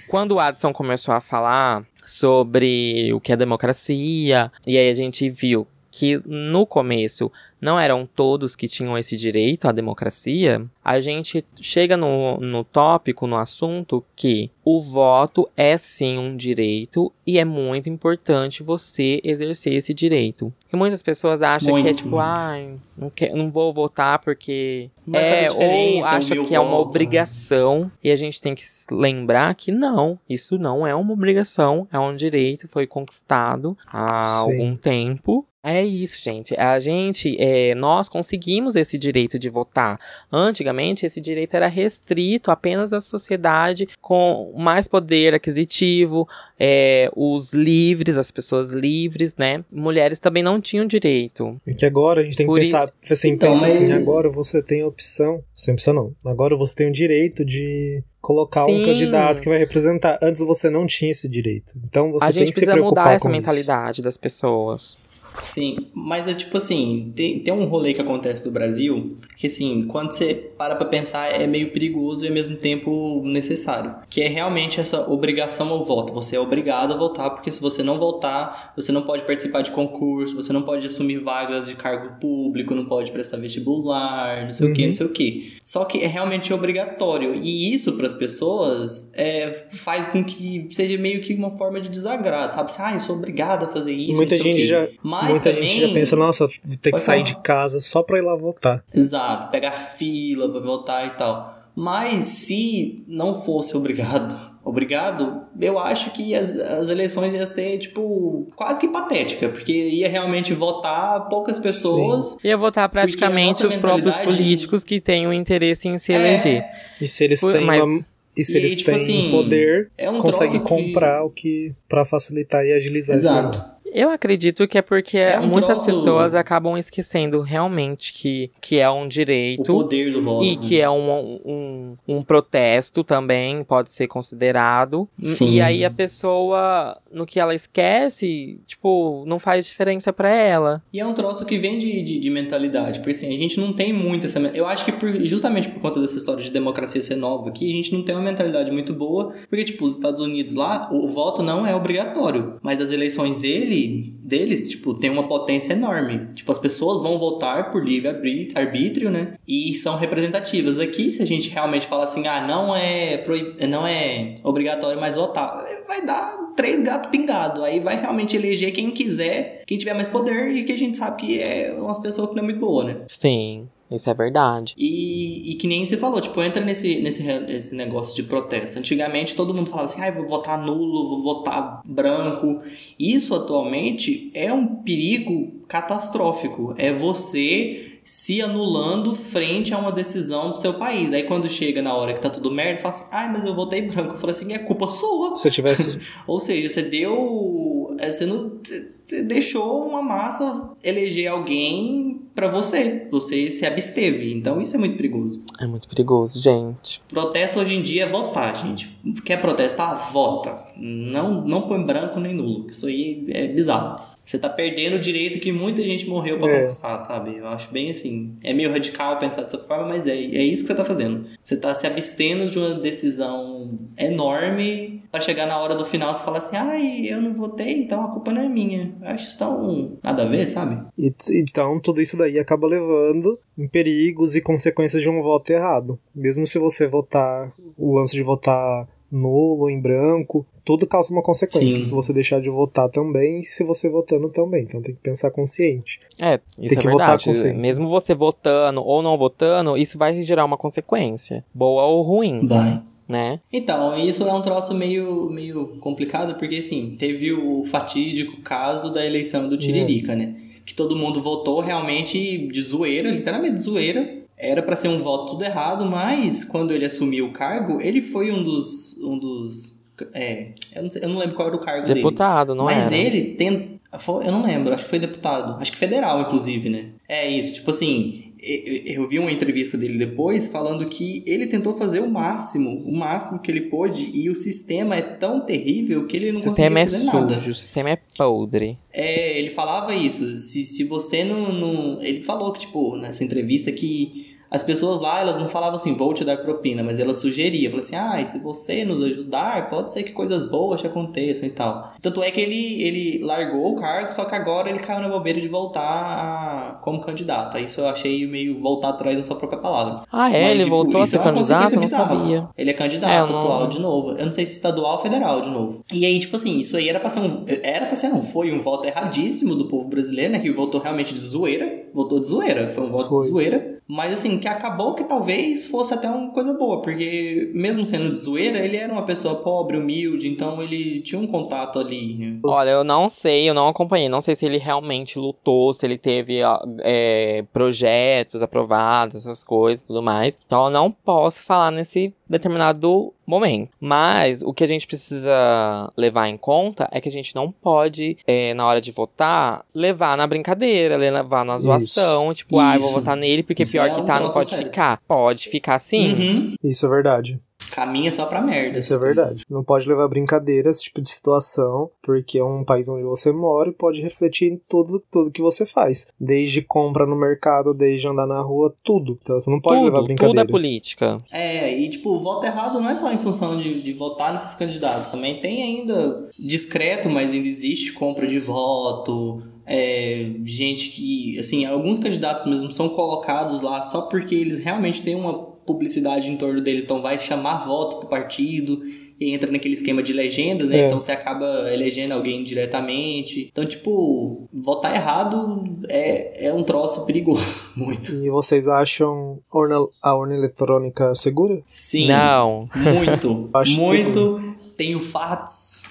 quando 0.09 0.33
o 0.33 0.41
Adson 0.41 0.73
começou 0.73 1.15
a 1.15 1.21
falar 1.21 1.85
sobre 2.05 3.13
o 3.13 3.21
que 3.21 3.33
é 3.33 3.37
democracia, 3.37 4.51
e 4.67 4.79
aí 4.79 4.91
a 4.91 4.95
gente 4.95 5.29
viu 5.29 5.67
que 5.91 6.21
no 6.27 6.67
começo 6.67 7.31
não 7.61 7.79
eram 7.79 8.07
todos 8.07 8.55
que 8.55 8.69
tinham 8.69 8.97
esse 8.97 9.17
direito 9.17 9.67
à 9.67 9.73
democracia, 9.73 10.65
a 10.85 11.01
gente 11.01 11.45
chega 11.61 11.97
no, 11.97 12.39
no 12.39 12.63
tópico, 12.63 13.27
no 13.27 13.37
assunto, 13.37 14.05
que 14.15 14.51
o 14.65 14.81
voto 14.81 15.49
é 15.57 15.77
sim 15.77 16.19
um 16.19 16.37
direito 16.37 17.13
e 17.27 17.39
é 17.39 17.45
muito 17.45 17.89
importante 17.89 18.63
você 18.63 19.21
exercer 19.25 19.73
esse 19.73 19.93
direito. 19.93 20.53
E 20.73 20.77
muitas 20.77 21.03
pessoas 21.03 21.43
acham 21.43 21.75
que 21.75 21.81
é 21.81 21.83
Muito. 21.85 21.97
tipo, 21.97 22.19
ai, 22.19 22.73
não, 22.97 23.11
quer, 23.11 23.35
não 23.35 23.51
vou 23.51 23.73
votar 23.73 24.19
porque 24.19 24.91
Não 25.07 25.19
é, 25.19 25.51
ou 25.51 26.05
acha 26.05 26.37
que 26.45 26.55
é 26.55 26.61
uma 26.61 26.71
voto, 26.71 26.85
né? 26.85 26.89
obrigação 26.89 27.91
e 28.05 28.11
a 28.11 28.17
gente 28.17 28.41
tem 28.41 28.55
que 28.55 28.65
lembrar 28.91 29.55
que 29.55 29.73
não, 29.73 30.19
isso 30.29 30.59
não 30.59 30.87
é 30.87 30.95
uma 30.95 31.13
obrigação, 31.13 31.89
é 31.91 31.99
um 31.99 32.15
direito, 32.15 32.69
foi 32.69 32.87
conquistado 32.87 33.77
há 33.87 34.21
Sim. 34.21 34.53
algum 34.53 34.77
tempo. 34.77 35.47
É 35.63 35.85
isso, 35.85 36.23
gente. 36.23 36.55
A 36.59 36.79
gente, 36.79 37.37
é, 37.39 37.75
nós 37.75 38.09
conseguimos 38.09 38.77
esse 38.77 38.97
direito 38.97 39.39
de 39.41 39.49
votar. 39.49 39.99
Antigamente, 40.33 41.05
esse 41.05 41.21
direito 41.21 41.55
era 41.55 41.67
restrito 41.67 42.51
apenas 42.53 42.93
à 42.93 43.01
sociedade 43.01 43.89
com 44.01 44.55
mais 44.57 44.87
poder 44.87 45.35
aquisitivo, 45.35 46.29
é, 46.59 47.11
os 47.15 47.53
livres, 47.53 48.17
as 48.17 48.31
pessoas 48.31 48.71
livres, 48.71 49.35
né? 49.37 49.65
Mulheres 49.71 50.21
também 50.21 50.45
não 50.45 50.61
tinham 50.61 50.87
direito. 50.87 51.61
Porque 51.65 51.85
agora 51.85 52.21
a 52.21 52.25
gente 52.25 52.37
tem 52.37 52.47
que 52.47 52.51
Por 52.53 52.59
i- 52.59 52.63
pensar, 52.63 52.93
assim, 53.11 53.31
Então, 53.31 53.53
pensa 53.53 53.65
assim, 53.65 53.93
agora 53.93 54.31
você 54.31 54.63
tem 54.63 54.83
a 54.83 54.87
opção, 54.87 55.43
você 55.55 55.67
tem 55.67 55.75
opção 55.75 55.93
não, 55.93 56.13
agora 56.25 56.57
você 56.57 56.75
tem 56.77 56.89
o 56.89 56.93
direito 56.93 57.45
de 57.45 58.03
colocar 58.21 58.65
um 58.65 58.79
Sim. 58.79 58.85
candidato 58.85 59.43
que 59.43 59.49
vai 59.49 59.59
representar. 59.59 60.19
Antes 60.23 60.41
você 60.41 60.71
não 60.71 60.87
tinha 60.87 61.11
esse 61.11 61.29
direito. 61.29 61.73
Então 61.85 62.13
você 62.13 62.27
a 62.27 62.29
tem 62.29 62.39
gente 62.41 62.49
que 62.49 62.55
se 62.55 62.61
precisa 62.61 62.73
preocupar 62.73 63.05
mudar 63.05 63.15
essa 63.17 63.23
com 63.23 63.29
isso. 63.31 63.41
mentalidade 63.41 64.03
das 64.03 64.17
pessoas. 64.17 64.99
Sim, 65.43 65.77
mas 65.95 66.27
é 66.29 66.35
tipo 66.35 66.57
assim, 66.57 67.13
tem, 67.15 67.39
tem 67.41 67.55
um 67.55 67.65
rolê 67.67 67.95
que 67.95 68.01
acontece 68.01 68.45
no 68.45 68.51
Brasil 68.53 69.17
que 69.37 69.47
assim, 69.47 69.87
quando 69.87 70.11
você 70.13 70.35
para 70.35 70.75
pra 70.75 70.85
pensar 70.87 71.27
é 71.29 71.47
meio 71.47 71.71
perigoso 71.71 72.25
e 72.25 72.29
ao 72.29 72.35
mesmo 72.35 72.57
tempo 72.57 73.23
necessário. 73.25 73.95
Que 74.11 74.23
é 74.23 74.29
realmente 74.29 74.81
essa 74.81 75.09
obrigação 75.09 75.69
ao 75.69 75.85
voto. 75.85 76.13
Você 76.13 76.35
é 76.35 76.41
obrigado 76.41 76.93
a 76.93 76.97
votar, 76.97 77.31
porque 77.31 77.53
se 77.53 77.61
você 77.61 77.83
não 77.85 77.99
votar, 77.99 78.73
você 78.77 78.91
não 78.91 79.03
pode 79.03 79.23
participar 79.25 79.63
de 79.63 79.71
concurso, 79.71 80.35
você 80.35 80.53
não 80.53 80.63
pode 80.63 80.85
assumir 80.87 81.19
vagas 81.19 81.69
de 81.69 81.77
cargo 81.77 82.19
público, 82.21 82.75
não 82.75 82.87
pode 82.87 83.13
prestar 83.13 83.37
vestibular, 83.37 84.45
não 84.45 84.53
sei 84.53 84.71
o 84.71 84.73
que, 84.75 84.83
Uhum. 84.83 84.89
não 84.89 84.95
sei 84.95 85.07
o 85.07 85.11
que. 85.11 85.53
Só 85.65 85.85
que 85.85 86.03
é 86.03 86.07
realmente 86.07 86.53
obrigatório. 86.53 87.35
E 87.35 87.73
isso 87.75 87.93
para 87.93 88.07
as 88.09 88.15
pessoas 88.15 89.13
é, 89.15 89.67
faz 89.69 90.09
com 90.09 90.25
que 90.25 90.67
seja 90.73 90.99
meio 90.99 91.21
que 91.23 91.33
uma 91.35 91.51
forma 91.57 91.81
de 91.81 91.89
desagrado, 91.89 92.55
sabe? 92.55 92.71
Ah, 92.81 92.95
eu 92.95 93.01
sou 93.01 93.17
obrigado 93.17 93.65
a 93.65 93.69
fazer 93.69 93.93
isso. 93.95 94.17
Muita 94.17 94.37
gente 94.39 94.65
já- 94.67 94.89
Mas 95.03 95.28
Muita 95.31 95.51
também, 95.53 95.69
gente 95.69 95.87
já 95.89 95.93
pensa, 95.95 96.17
nossa, 96.17 96.47
vou 96.47 96.77
ter 96.77 96.77
que 96.77 96.91
Pode 96.93 97.03
sair 97.03 97.21
falar. 97.25 97.37
de 97.37 97.43
casa 97.43 97.81
só 97.81 98.03
pra 98.03 98.19
ir 98.19 98.23
lá 98.23 98.35
votar. 98.37 98.83
Exato, 98.95 99.49
pegar 99.51 99.73
fila 99.73 100.49
pra 100.51 100.61
votar 100.61 101.07
e 101.07 101.11
tal. 101.11 101.57
Mas 101.77 102.25
se 102.25 103.05
não 103.07 103.41
fosse 103.43 103.77
obrigado, 103.77 104.37
obrigado, 104.65 105.43
eu 105.61 105.79
acho 105.79 106.11
que 106.11 106.35
as, 106.35 106.59
as 106.59 106.89
eleições 106.89 107.33
ia 107.33 107.47
ser, 107.47 107.79
tipo, 107.79 108.49
quase 108.57 108.81
que 108.81 108.89
patética, 108.89 109.49
porque 109.49 109.73
ia 109.73 110.09
realmente 110.09 110.53
votar 110.53 111.29
poucas 111.29 111.57
pessoas. 111.59 112.37
Ia 112.43 112.57
votar 112.57 112.89
praticamente 112.89 113.65
os 113.65 113.77
próprios 113.77 114.17
políticos 114.19 114.83
que 114.83 115.01
têm 115.01 115.27
o 115.29 115.33
interesse 115.33 115.87
em 115.89 115.99
se 115.99 116.13
É, 116.13 116.17
eleger. 116.17 116.65
E 117.01 117.07
se 117.07 117.23
eles 117.25 117.39
Foi- 117.39 117.53
têm 117.53 117.65
mas- 117.65 117.85
uma- 117.85 118.05
e 118.37 118.45
se 118.45 118.55
E, 118.55 118.61
eles 118.61 118.77
tipo 118.77 118.87
têm 118.91 118.95
assim, 119.01 119.31
poder, 119.31 119.91
É 119.97 120.11
um 120.11 120.19
conseguem 120.21 120.61
troço 120.61 120.65
que- 120.77 120.85
comprar 120.87 121.25
o 121.25 121.31
que 121.31 121.73
para 121.89 122.05
facilitar 122.05 122.65
e 122.65 122.73
agilizar 122.73 123.17
esse 123.17 123.27
Exato. 123.27 123.59
Eu 123.93 124.11
acredito 124.11 124.67
que 124.69 124.79
é 124.79 124.83
porque 124.83 125.19
É 125.19 125.39
um 125.39 125.47
muitas 125.47 125.83
troço- 125.83 125.87
pessoas 125.87 126.35
acabam 126.35 126.77
esquecendo 126.77 127.41
realmente 127.41 128.13
que, 128.13 128.51
que 128.61 128.79
é 128.79 128.91
um 128.91 129.05
O 129.05 129.09
direito. 129.09 129.63
poder 129.65 130.13
do 130.13 130.23
voto. 130.23 130.45
E 130.45 130.57
que 130.57 130.81
é 130.81 130.89
um, 130.91 131.41
um, 131.45 131.97
um 132.07 132.23
protesto 132.23 133.03
também, 133.03 133.65
pode 133.65 133.93
ser 133.93 134.07
considerado. 134.07 135.09
Sim. 135.25 135.55
E 135.55 135.61
aí 135.61 135.85
a 135.85 135.91
pessoa, 135.91 136.99
no 137.13 137.25
que 137.27 137.41
ela 137.41 137.55
esquece, 137.55 138.61
tipo, 138.67 139.25
não 139.27 139.39
faz 139.39 139.67
diferença 139.67 140.13
pra 140.13 140.31
ela. 140.31 140.83
E 140.93 141.01
é 141.01 141.07
um 141.07 141.15
troço 141.15 141.45
que 141.47 141.59
vem 141.59 141.79
de, 141.79 142.03
de, 142.03 142.19
de 142.19 142.31
mentalidade, 142.31 142.99
porque 143.01 143.13
assim, 143.13 143.35
a 143.35 143.39
gente 143.39 143.59
não 143.59 143.73
tem 143.73 143.93
muito 143.93 144.27
essa. 144.27 144.39
Eu 144.55 144.67
acho 144.67 144.85
que 144.85 144.93
por- 144.93 145.15
justamente 145.25 145.69
por 145.69 145.81
conta 145.81 146.01
dessa 146.01 146.17
história 146.17 146.43
de 146.43 146.51
democracia 146.51 147.01
ser 147.03 147.17
nova 147.17 147.49
aqui, 147.49 147.71
a 147.71 147.75
gente 147.77 147.93
não 147.93 148.03
tem 148.03 148.15
uma 148.15 148.23
mentalidade 148.25 148.71
muito 148.71 148.93
boa, 148.93 149.35
porque, 149.49 149.65
tipo, 149.65 149.85
os 149.85 149.95
Estados 149.97 150.21
Unidos 150.21 150.55
lá, 150.55 150.89
o, 150.93 151.05
o 151.05 151.09
voto 151.09 151.43
não 151.43 151.67
é 151.67 151.75
obrigatório, 151.75 152.59
mas 152.63 152.81
as 152.81 152.91
eleições 152.93 153.39
dele, 153.39 153.78
deles, 153.87 154.69
tipo, 154.69 154.95
tem 154.95 155.11
uma 155.11 155.27
potência 155.29 155.73
enorme. 155.73 156.29
Tipo, 156.35 156.53
as 156.53 156.59
pessoas 156.59 157.03
vão 157.03 157.19
votar 157.19 157.71
por 157.71 157.85
livre 157.85 158.09
arbí- 158.09 158.49
arbítrio, 158.55 159.11
né? 159.11 159.35
E 159.47 159.75
são 159.75 159.97
representativas. 159.97 160.79
Aqui, 160.79 161.11
se 161.11 161.23
a 161.23 161.27
gente 161.27 161.51
realmente 161.51 161.87
fala 161.87 162.05
assim, 162.05 162.27
ah, 162.27 162.47
não 162.47 162.75
é, 162.75 163.19
proib... 163.19 163.57
não 163.67 163.87
é 163.87 164.35
obrigatório 164.43 165.01
mais 165.01 165.17
votar, 165.17 165.65
vai 165.87 166.05
dar 166.05 166.53
três 166.55 166.83
gatos 166.83 167.11
pingados. 167.11 167.63
Aí 167.63 167.81
vai 167.81 168.01
realmente 168.01 168.37
eleger 168.37 168.73
quem 168.73 168.91
quiser, 168.91 169.63
quem 169.67 169.79
tiver 169.79 169.95
mais 169.95 170.09
poder 170.09 170.51
e 170.51 170.65
que 170.65 170.73
a 170.73 170.79
gente 170.79 170.99
sabe 170.99 171.17
que 171.21 171.41
é 171.41 171.75
umas 171.79 171.99
pessoas 171.99 172.31
que 172.31 172.37
não 172.37 172.43
é 172.43 172.47
muito 172.47 172.61
boa, 172.61 172.85
né? 172.85 172.97
Sim. 173.09 173.69
Isso 173.91 174.11
é 174.11 174.15
verdade. 174.15 174.75
E, 174.77 175.53
e 175.53 175.55
que 175.55 175.67
nem 175.67 175.85
você 175.85 175.97
falou, 175.97 176.21
tipo, 176.21 176.43
entra 176.43 176.63
nesse, 176.65 177.01
nesse, 177.01 177.23
nesse 177.23 177.75
negócio 177.75 178.15
de 178.15 178.23
protesto. 178.23 178.79
Antigamente 178.79 179.35
todo 179.35 179.55
mundo 179.55 179.71
falava 179.71 179.87
assim, 179.87 180.03
ah, 180.03 180.11
vou 180.11 180.27
votar 180.27 180.61
nulo, 180.61 181.09
vou 181.09 181.23
votar 181.23 181.81
branco. 181.85 182.61
Isso 182.99 183.35
atualmente 183.35 184.31
é 184.35 184.53
um 184.53 184.67
perigo 184.77 185.65
catastrófico. 185.67 186.75
É 186.77 186.93
você 186.93 187.85
se 188.05 188.41
anulando 188.41 189.15
frente 189.15 189.75
a 189.75 189.79
uma 189.79 189.93
decisão 189.93 190.51
do 190.51 190.59
seu 190.59 190.75
país. 190.75 191.13
Aí 191.13 191.25
quando 191.25 191.49
chega 191.49 191.83
na 191.83 191.95
hora 191.95 192.15
que 192.15 192.21
tá 192.21 192.31
tudo 192.31 192.51
merda, 192.51 192.81
fala 192.81 192.95
assim, 192.95 193.09
ai, 193.13 193.33
mas 193.33 193.45
eu 193.45 193.55
votei 193.55 193.83
branco. 193.83 194.15
Eu 194.15 194.19
falo 194.19 194.31
assim, 194.31 194.53
é 194.53 194.59
culpa 194.59 194.89
sua. 194.89 195.35
Se 195.37 195.49
eu 195.49 195.53
tivesse. 195.53 195.99
Ou 196.27 196.41
seja, 196.41 196.69
você 196.69 196.83
deu. 196.83 197.95
é, 197.99 198.11
Você, 198.11 198.25
não, 198.25 198.61
você 199.09 199.23
deixou 199.23 199.89
uma 199.89 200.03
massa 200.03 200.71
eleger 200.85 201.31
alguém 201.33 202.21
pra 202.35 202.49
você. 202.49 203.09
Você 203.11 203.51
se 203.51 203.65
absteve. 203.65 204.35
Então 204.35 204.61
isso 204.61 204.77
é 204.77 204.79
muito 204.79 204.97
perigoso. 204.97 205.43
É 205.59 205.67
muito 205.67 205.89
perigoso, 205.89 206.41
gente. 206.41 207.01
Protesto 207.09 207.59
hoje 207.59 207.75
em 207.75 207.83
dia 207.83 208.05
é 208.05 208.09
votar, 208.09 208.55
gente. 208.57 208.95
Quer 209.25 209.41
protestar? 209.41 210.13
Vota. 210.13 210.63
Não, 210.77 211.43
não 211.45 211.63
põe 211.63 211.83
branco 211.83 212.21
nem 212.21 212.35
nulo. 212.35 212.67
Isso 212.69 212.87
aí 212.87 213.25
é 213.29 213.47
bizarro. 213.47 213.99
Você 214.29 214.39
tá 214.39 214.51
perdendo 214.51 214.97
o 214.97 214.99
direito 215.01 215.41
que 215.41 215.51
muita 215.51 215.83
gente 215.83 216.07
morreu 216.07 216.37
pra 216.37 216.47
É. 216.51 216.61
conquistar, 216.61 216.99
sabe? 217.01 217.37
Eu 217.39 217.49
acho 217.49 217.73
bem 217.73 217.91
assim. 217.91 218.37
É 218.45 218.53
meio 218.53 218.71
radical 218.71 219.19
pensar 219.19 219.41
dessa 219.43 219.57
forma, 219.57 219.89
mas 219.89 220.07
é, 220.07 220.13
é 220.13 220.43
isso 220.45 220.65
que 220.65 220.69
você 220.69 220.75
tá 220.75 220.85
fazendo. 220.85 221.25
Você 221.43 221.57
tá 221.57 221.75
se 221.75 221.87
abstendo 221.87 222.51
de 222.51 222.59
uma 222.59 222.75
decisão 222.75 223.71
enorme 223.97 225.03
pra 225.11 225.21
chegar 225.21 225.47
na 225.47 225.59
hora 225.59 225.75
do 225.75 225.87
final 225.87 226.13
e 226.13 226.19
falar 226.19 226.39
assim: 226.39 226.57
ai, 226.57 227.07
eu 227.07 227.23
não 227.23 227.33
votei, 227.33 227.81
então 227.81 228.05
a 228.05 228.09
culpa 228.09 228.31
não 228.33 228.43
é 228.43 228.49
minha. 228.51 228.95
Eu 229.01 229.09
acho 229.09 229.29
isso 229.29 229.39
tão 229.39 229.99
nada 230.03 230.23
a 230.25 230.27
ver, 230.27 230.47
sabe? 230.47 230.79
E- 230.99 231.13
Então, 231.41 231.81
tudo 231.81 232.01
isso 232.01 232.17
daí 232.17 232.39
acaba 232.39 232.67
levando 232.67 233.39
em 233.57 233.67
perigos 233.67 234.35
e 234.37 234.43
consequências 234.43 235.03
de 235.03 235.09
um 235.09 235.23
voto 235.23 235.51
errado. 235.51 235.99
Mesmo 236.15 236.45
se 236.47 236.59
você 236.59 236.87
votar, 236.87 237.51
o 237.79 237.97
lance 237.97 238.13
de 238.15 238.23
votar 238.23 238.87
nulo, 239.11 239.71
em 239.71 239.81
branco, 239.81 240.47
tudo 240.65 240.87
causa 240.87 241.13
uma 241.13 241.23
consequência. 241.23 241.79
Sim. 241.79 241.85
Se 241.85 241.93
você 241.93 242.13
deixar 242.13 242.41
de 242.41 242.51
votar 242.51 242.89
também, 242.91 243.39
e 243.41 243.45
se 243.45 243.65
você 243.65 243.89
votando 243.89 244.29
também. 244.29 244.65
Então 244.65 244.83
tem 244.83 244.95
que 244.95 245.01
pensar 245.01 245.31
consciente. 245.31 245.99
É, 246.19 246.41
isso 246.59 246.75
Tem 246.75 246.79
que 246.79 246.87
é 246.87 246.91
votar 246.91 247.09
verdade. 247.09 247.25
consciente. 247.25 247.59
Mesmo 247.59 247.89
você 247.89 248.15
votando 248.15 248.83
ou 248.83 249.03
não 249.03 249.17
votando, 249.17 249.77
isso 249.77 249.97
vai 249.97 250.21
gerar 250.23 250.45
uma 250.45 250.59
consequência. 250.59 251.45
Boa 251.55 251.85
ou 251.87 252.03
ruim, 252.03 252.47
Vai. 252.47 252.83
né? 253.09 253.41
Então, 253.53 253.97
isso 253.99 254.23
é 254.25 254.33
um 254.33 254.43
troço 254.43 254.75
meio, 254.75 255.31
meio 255.31 255.79
complicado, 255.81 256.35
porque 256.39 256.57
assim, 256.57 256.97
teve 256.99 257.33
o 257.33 257.65
fatídico 257.65 258.43
caso 258.43 258.93
da 258.93 259.05
eleição 259.05 259.49
do 259.49 259.57
Tiririca, 259.57 260.15
né? 260.15 260.35
Que 260.67 260.75
todo 260.75 260.95
mundo 260.95 261.23
votou 261.23 261.61
realmente 261.61 262.47
de 262.47 262.63
zoeira, 262.63 263.11
literalmente 263.11 263.55
de 263.55 263.63
zoeira. 263.63 264.19
Era 264.39 264.63
pra 264.63 264.77
ser 264.77 264.89
um 264.89 265.03
voto 265.03 265.33
tudo 265.33 265.45
errado, 265.45 265.85
mas 265.85 266.45
quando 266.45 266.73
ele 266.73 266.85
assumiu 266.87 267.27
o 267.27 267.33
cargo, 267.33 267.81
ele 267.81 268.01
foi 268.01 268.31
um 268.31 268.43
dos. 268.45 268.97
Um 269.03 269.19
dos 269.19 269.77
é, 270.15 270.53
eu, 270.77 270.83
não 270.83 270.89
sei- 270.91 271.03
eu 271.03 271.09
não 271.09 271.19
lembro 271.19 271.35
qual 271.35 271.49
era 271.49 271.57
o 271.57 271.61
cargo 271.61 271.85
dele. 271.87 271.95
Deputado, 272.03 272.55
não 272.55 272.67
Mas 272.67 272.93
era? 272.93 273.03
ele 273.03 273.35
tem. 273.35 273.81
Eu 274.25 274.31
não 274.33 274.43
lembro, 274.43 274.73
acho 274.75 274.85
que 274.85 274.91
foi 274.91 274.99
deputado. 274.99 275.61
Acho 275.61 275.73
que 275.73 275.79
federal, 275.79 276.21
inclusive, 276.21 276.69
né? 276.69 276.91
É 277.09 277.29
isso, 277.29 277.55
tipo 277.55 277.71
assim. 277.71 278.28
Eu 278.41 279.09
vi 279.09 279.19
uma 279.19 279.33
entrevista 279.33 279.77
dele 279.77 279.99
depois 279.99 280.49
falando 280.49 280.87
que 280.87 281.23
ele 281.27 281.47
tentou 281.47 281.75
fazer 281.75 282.01
o 282.01 282.09
máximo, 282.11 282.83
o 282.85 282.97
máximo 282.97 283.41
que 283.41 283.51
ele 283.51 283.63
pôde, 283.63 284.11
e 284.15 284.31
o 284.31 284.35
sistema 284.37 284.97
é 284.97 285.03
tão 285.03 285.41
terrível 285.45 286.07
que 286.07 286.17
ele 286.17 286.31
O 286.31 286.35
não 286.35 286.41
sistema 286.41 286.81
é 286.81 286.87
fazer 286.87 287.05
nada. 287.05 287.35
sujo, 287.35 287.51
o 287.51 287.55
sistema 287.55 287.91
é 287.91 287.99
podre. 288.17 288.79
É, 288.93 289.39
ele 289.39 289.51
falava 289.51 289.95
isso. 289.95 290.27
Se, 290.37 290.63
se 290.63 290.85
você 290.85 291.25
não, 291.25 291.53
não. 291.53 292.03
Ele 292.03 292.23
falou 292.23 292.53
que, 292.53 292.61
tipo, 292.61 292.97
nessa 292.97 293.25
entrevista 293.25 293.73
que 293.73 294.38
as 294.51 294.63
pessoas 294.63 295.01
lá, 295.01 295.21
elas 295.21 295.39
não 295.39 295.49
falavam 295.49 295.77
assim, 295.77 295.95
vou 295.95 296.13
te 296.15 296.25
dar 296.25 296.39
propina, 296.39 296.83
mas 296.83 296.99
elas 296.99 297.19
sugeriam, 297.19 297.71
falavam 297.73 297.81
assim, 297.81 297.97
ah, 297.97 298.21
e 298.21 298.27
se 298.27 298.43
você 298.43 298.85
nos 298.85 299.03
ajudar, 299.03 299.69
pode 299.69 299.93
ser 299.93 300.03
que 300.03 300.13
coisas 300.13 300.47
boas 300.51 300.81
te 300.81 300.87
aconteçam 300.87 301.47
e 301.47 301.51
tal. 301.51 301.93
Tanto 302.01 302.23
é 302.23 302.31
que 302.31 302.41
ele, 302.41 302.83
ele 302.83 303.25
largou 303.25 303.73
o 303.73 303.77
cargo, 303.77 304.13
só 304.13 304.25
que 304.25 304.35
agora 304.35 304.69
ele 304.71 304.79
caiu 304.79 305.01
na 305.01 305.09
bobeira 305.09 305.41
de 305.41 305.49
voltar 305.49 305.81
a- 305.83 306.79
como 306.83 307.01
candidato. 307.01 307.57
Aí 307.57 307.65
Isso 307.65 307.81
eu 307.83 307.89
achei 307.89 308.27
meio 308.27 308.59
voltar 308.61 308.89
atrás 308.91 309.17
da 309.17 309.23
sua 309.23 309.37
própria 309.37 309.59
palavra. 309.61 310.03
Ah, 310.11 310.31
é? 310.31 310.43
Mas, 310.45 310.51
ele 310.53 310.65
tipo, 310.65 310.77
voltou 310.77 311.01
a 311.01 311.03
isso 311.05 311.11
ser 311.11 311.17
é 311.17 311.21
uma 311.21 311.33
candidato? 311.35 311.51
Eu 311.51 311.59
não 311.59 311.83
consequência 311.83 311.99
bizarra. 311.99 312.19
sabia. 312.19 312.49
Ele 312.57 312.71
é 312.71 312.73
candidato 312.73 313.11
É, 313.13 313.33
não- 313.33 313.39
atual 313.41 313.67
de 313.67 313.79
novo. 313.81 314.13
Eu 314.13 314.25
não 314.25 314.33
sei 314.33 314.47
se 314.47 314.55
estadual 314.55 314.95
ou 314.95 314.99
federal 315.01 315.41
de 315.43 315.51
novo. 315.51 315.81
E 315.93 316.07
aí, 316.07 316.19
tipo 316.19 316.37
assim, 316.37 316.59
isso 316.59 316.77
aí 316.77 316.89
era 316.89 316.99
pra 316.99 317.11
ser 317.11 317.21
um. 317.21 317.45
Era 317.63 317.87
pra 317.87 317.97
ser, 317.97 318.09
não. 318.09 318.23
Foi 318.23 318.51
um 318.53 318.61
voto 318.61 318.87
erradíssimo 318.87 319.55
do 319.55 319.67
povo 319.69 319.89
brasileiro, 319.89 320.33
né? 320.33 320.39
Que 320.39 320.51
votou 320.51 320.81
realmente 320.81 321.13
de 321.13 321.21
zoeira. 321.21 321.85
Votou 321.93 322.19
de 322.21 322.27
zoeira. 322.27 322.69
Foi 322.71 322.85
um 322.85 322.91
voto 322.91 323.09
Foi. 323.11 323.25
de 323.27 323.31
zoeira. 323.33 323.78
Mas 323.89 324.13
assim, 324.13 324.39
que 324.39 324.47
acabou 324.47 324.95
que 324.95 325.05
talvez 325.05 325.67
fosse 325.67 325.95
até 325.95 326.11
uma 326.11 326.31
coisa 326.31 326.53
boa. 326.53 326.83
Porque 326.83 327.51
mesmo 327.55 327.87
sendo 327.87 328.13
de 328.13 328.19
zoeira, 328.19 328.59
ele 328.59 328.77
era 328.77 328.93
uma 328.93 329.07
pessoa 329.07 329.37
pobre, 329.37 329.79
humilde. 329.79 330.29
Então 330.29 330.63
ele 330.63 331.01
tinha 331.01 331.19
um 331.21 331.27
contato 331.27 331.79
ali, 331.79 332.15
né? 332.15 332.39
Olha, 332.45 332.71
eu 332.71 332.85
não 332.85 333.09
sei, 333.09 333.49
eu 333.49 333.55
não 333.55 333.69
acompanhei. 333.69 334.09
Não 334.09 334.21
sei 334.21 334.35
se 334.35 334.45
ele 334.45 334.59
realmente 334.59 335.19
lutou, 335.19 335.73
se 335.73 335.87
ele 335.87 335.97
teve 335.97 336.41
é, 336.81 337.45
projetos 337.51 338.43
aprovados, 338.43 339.17
essas 339.17 339.43
coisas 339.43 339.85
tudo 339.85 340.03
mais. 340.03 340.39
Então 340.45 340.67
eu 340.67 340.71
não 340.71 340.91
posso 340.91 341.43
falar 341.43 341.71
nesse 341.71 342.13
determinado 342.29 343.13
momento. 343.27 343.71
Mas 343.81 344.43
o 344.43 344.53
que 344.53 344.65
a 344.65 344.67
gente 344.67 344.87
precisa 344.87 345.93
levar 345.97 346.29
em 346.29 346.37
conta 346.37 346.89
é 346.93 347.01
que 347.01 347.09
a 347.09 347.13
gente 347.13 347.35
não 347.35 347.51
pode, 347.51 348.17
é, 348.27 348.55
na 348.55 348.67
hora 348.67 348.81
de 348.81 348.93
votar, 348.93 349.65
levar 349.75 350.17
na 350.17 350.27
brincadeira, 350.27 350.97
levar 350.97 351.45
na 351.45 351.59
zoação. 351.59 352.33
Tipo, 352.35 352.59
ah, 352.59 352.75
eu 352.75 352.81
vou 352.81 352.91
Isso. 352.91 352.99
votar 353.01 353.17
nele 353.17 353.43
porque 353.43 353.63
Isso 353.63 353.73
pior 353.73 353.89
é 353.89 353.95
que 353.95 354.03
tá, 354.03 354.21
não 354.21 354.31
pode 354.31 354.51
sério. 354.51 354.67
ficar. 354.67 355.01
Pode 355.07 355.49
ficar 355.49 355.79
sim. 355.79 356.13
Uhum. 356.13 356.55
Isso 356.63 356.87
é 356.87 356.89
verdade. 356.89 357.41
Caminha 357.71 358.13
só 358.13 358.27
pra 358.27 358.41
merda. 358.41 358.79
Isso 358.79 358.95
é 358.95 358.99
verdade. 358.99 359.45
Não 359.49 359.63
pode 359.63 359.89
levar 359.89 360.09
brincadeira 360.09 360.71
esse 360.71 360.85
tipo 360.85 361.01
de 361.01 361.09
situação, 361.09 361.91
porque 362.03 362.39
é 362.39 362.45
um 362.45 362.65
país 362.65 362.89
onde 362.89 363.03
você 363.03 363.33
mora 363.33 363.71
e 363.71 363.73
pode 363.75 364.01
refletir 364.01 364.53
em 364.53 364.61
tudo, 364.69 365.03
tudo 365.11 365.31
que 365.31 365.43
você 365.43 365.65
faz. 365.67 366.09
Desde 366.19 366.63
compra 366.63 367.07
no 367.07 367.17
mercado, 367.17 367.75
desde 367.75 368.07
andar 368.09 368.27
na 368.27 368.41
rua, 368.41 368.75
tudo. 368.85 369.19
Então 369.23 369.39
você 369.39 369.51
não 369.51 369.61
pode 369.61 369.83
levar 369.83 369.99
Tudo, 369.99 370.07
tudo 370.07 370.07
brincadeira. 370.07 370.43
é 370.43 370.51
política. 370.51 371.23
É, 371.31 371.79
e 371.79 371.89
tipo, 371.89 372.11
o 372.11 372.21
voto 372.21 372.47
errado 372.47 372.81
não 372.81 372.91
é 372.91 372.97
só 372.97 373.13
em 373.13 373.19
função 373.19 373.57
de, 373.57 373.81
de 373.83 373.93
votar 373.93 374.33
nesses 374.33 374.55
candidatos, 374.55 375.09
também 375.09 375.37
tem 375.37 375.63
ainda 375.63 376.29
discreto, 376.39 377.09
mas 377.09 377.33
ainda 377.33 377.47
existe 377.47 377.93
compra 377.93 378.27
de 378.27 378.39
voto, 378.39 379.43
é, 379.67 380.31
gente 380.45 380.89
que, 380.91 381.39
assim, 381.39 381.67
alguns 381.67 381.99
candidatos 381.99 382.47
mesmo 382.47 382.73
são 382.73 382.89
colocados 382.89 383.61
lá 383.61 383.83
só 383.83 384.03
porque 384.03 384.35
eles 384.35 384.59
realmente 384.59 385.03
têm 385.03 385.15
uma 385.15 385.58
publicidade 385.73 386.31
em 386.31 386.37
torno 386.37 386.61
deles, 386.61 386.83
então 386.85 387.01
vai 387.01 387.19
chamar 387.19 387.65
voto 387.65 387.99
pro 388.01 388.09
partido. 388.09 388.81
E 389.21 389.35
entra 389.35 389.51
naquele 389.51 389.75
esquema 389.75 390.01
de 390.01 390.13
legenda, 390.13 390.65
né? 390.65 390.79
É. 390.83 390.87
Então 390.87 391.01
você 391.01 391.11
acaba 391.11 391.45
elegendo 391.75 392.13
alguém 392.13 392.45
diretamente. 392.45 393.49
Então, 393.51 393.67
tipo, 393.67 394.49
votar 394.55 394.95
errado 394.95 395.65
é, 395.89 396.47
é 396.47 396.55
um 396.55 396.63
troço 396.63 397.05
perigoso, 397.05 397.65
muito. 397.77 398.13
E 398.15 398.31
vocês 398.31 398.69
acham 398.69 399.41
urna- 399.53 399.89
a 400.01 400.15
urna 400.15 400.37
eletrônica 400.37 401.13
segura? 401.17 401.61
Sim. 401.67 402.07
Não. 402.07 402.69
Muito, 402.77 403.51
muito. 403.77 404.55
Tenho 404.77 405.01
fatos, 405.01 405.83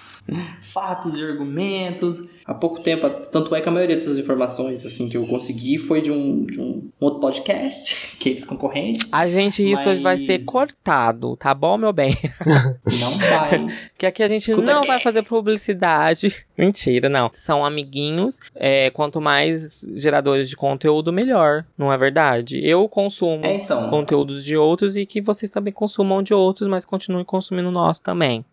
fatos 0.61 1.17
e 1.17 1.23
argumentos. 1.23 2.23
Há 2.45 2.53
pouco 2.53 2.81
tempo, 2.81 3.09
tanto 3.31 3.53
é 3.55 3.61
que 3.61 3.67
a 3.67 3.71
maioria 3.71 3.95
dessas 3.95 4.17
informações 4.17 4.85
assim 4.85 5.09
que 5.09 5.17
eu 5.17 5.25
consegui 5.27 5.77
foi 5.77 6.01
de 6.01 6.11
um, 6.11 6.45
de 6.45 6.59
um 6.61 6.89
outro 6.99 7.19
podcast, 7.19 8.17
que 8.19 8.29
é 8.29 8.45
concorrente. 8.45 9.05
A 9.11 9.27
gente, 9.29 9.61
isso 9.69 9.83
Mas- 9.85 9.99
vai 10.01 10.17
ser 10.17 10.43
cortado, 10.45 11.35
tá 11.37 11.53
bom, 11.53 11.77
meu 11.77 11.91
bem? 11.91 12.17
Não 12.99 13.11
vai. 13.17 13.67
Que 13.97 14.05
aqui 14.05 14.23
a 14.23 14.27
gente 14.27 14.49
Escuta 14.49 14.71
não 14.71 14.79
aqui. 14.79 14.87
vai 14.87 14.99
fazer 15.01 15.23
publicidade. 15.23 16.45
Mentira, 16.57 17.09
não. 17.09 17.29
São 17.33 17.63
amiguinhos. 17.65 18.39
É, 18.55 18.89
quanto 18.91 19.19
mais 19.21 19.81
geradores 19.95 20.49
de 20.49 20.55
conteúdo, 20.55 21.11
melhor. 21.13 21.65
Não 21.77 21.91
é 21.93 21.97
verdade? 21.97 22.59
Eu 22.63 22.87
consumo 22.89 23.45
É, 23.45 23.55
então. 23.55 23.89
conteúdos 23.89 24.43
de 24.43 24.55
outros 24.57 24.95
e 24.97 25.05
que 25.05 25.21
vocês 25.21 25.51
também 25.51 25.71
consumam 25.73 26.23
de 26.23 26.33
outros, 26.33 26.67
mas 26.67 26.85
continuem 26.85 27.23
consumindo 27.25 27.69
o 27.69 27.71
nosso 27.71 28.01
também. 28.01 28.43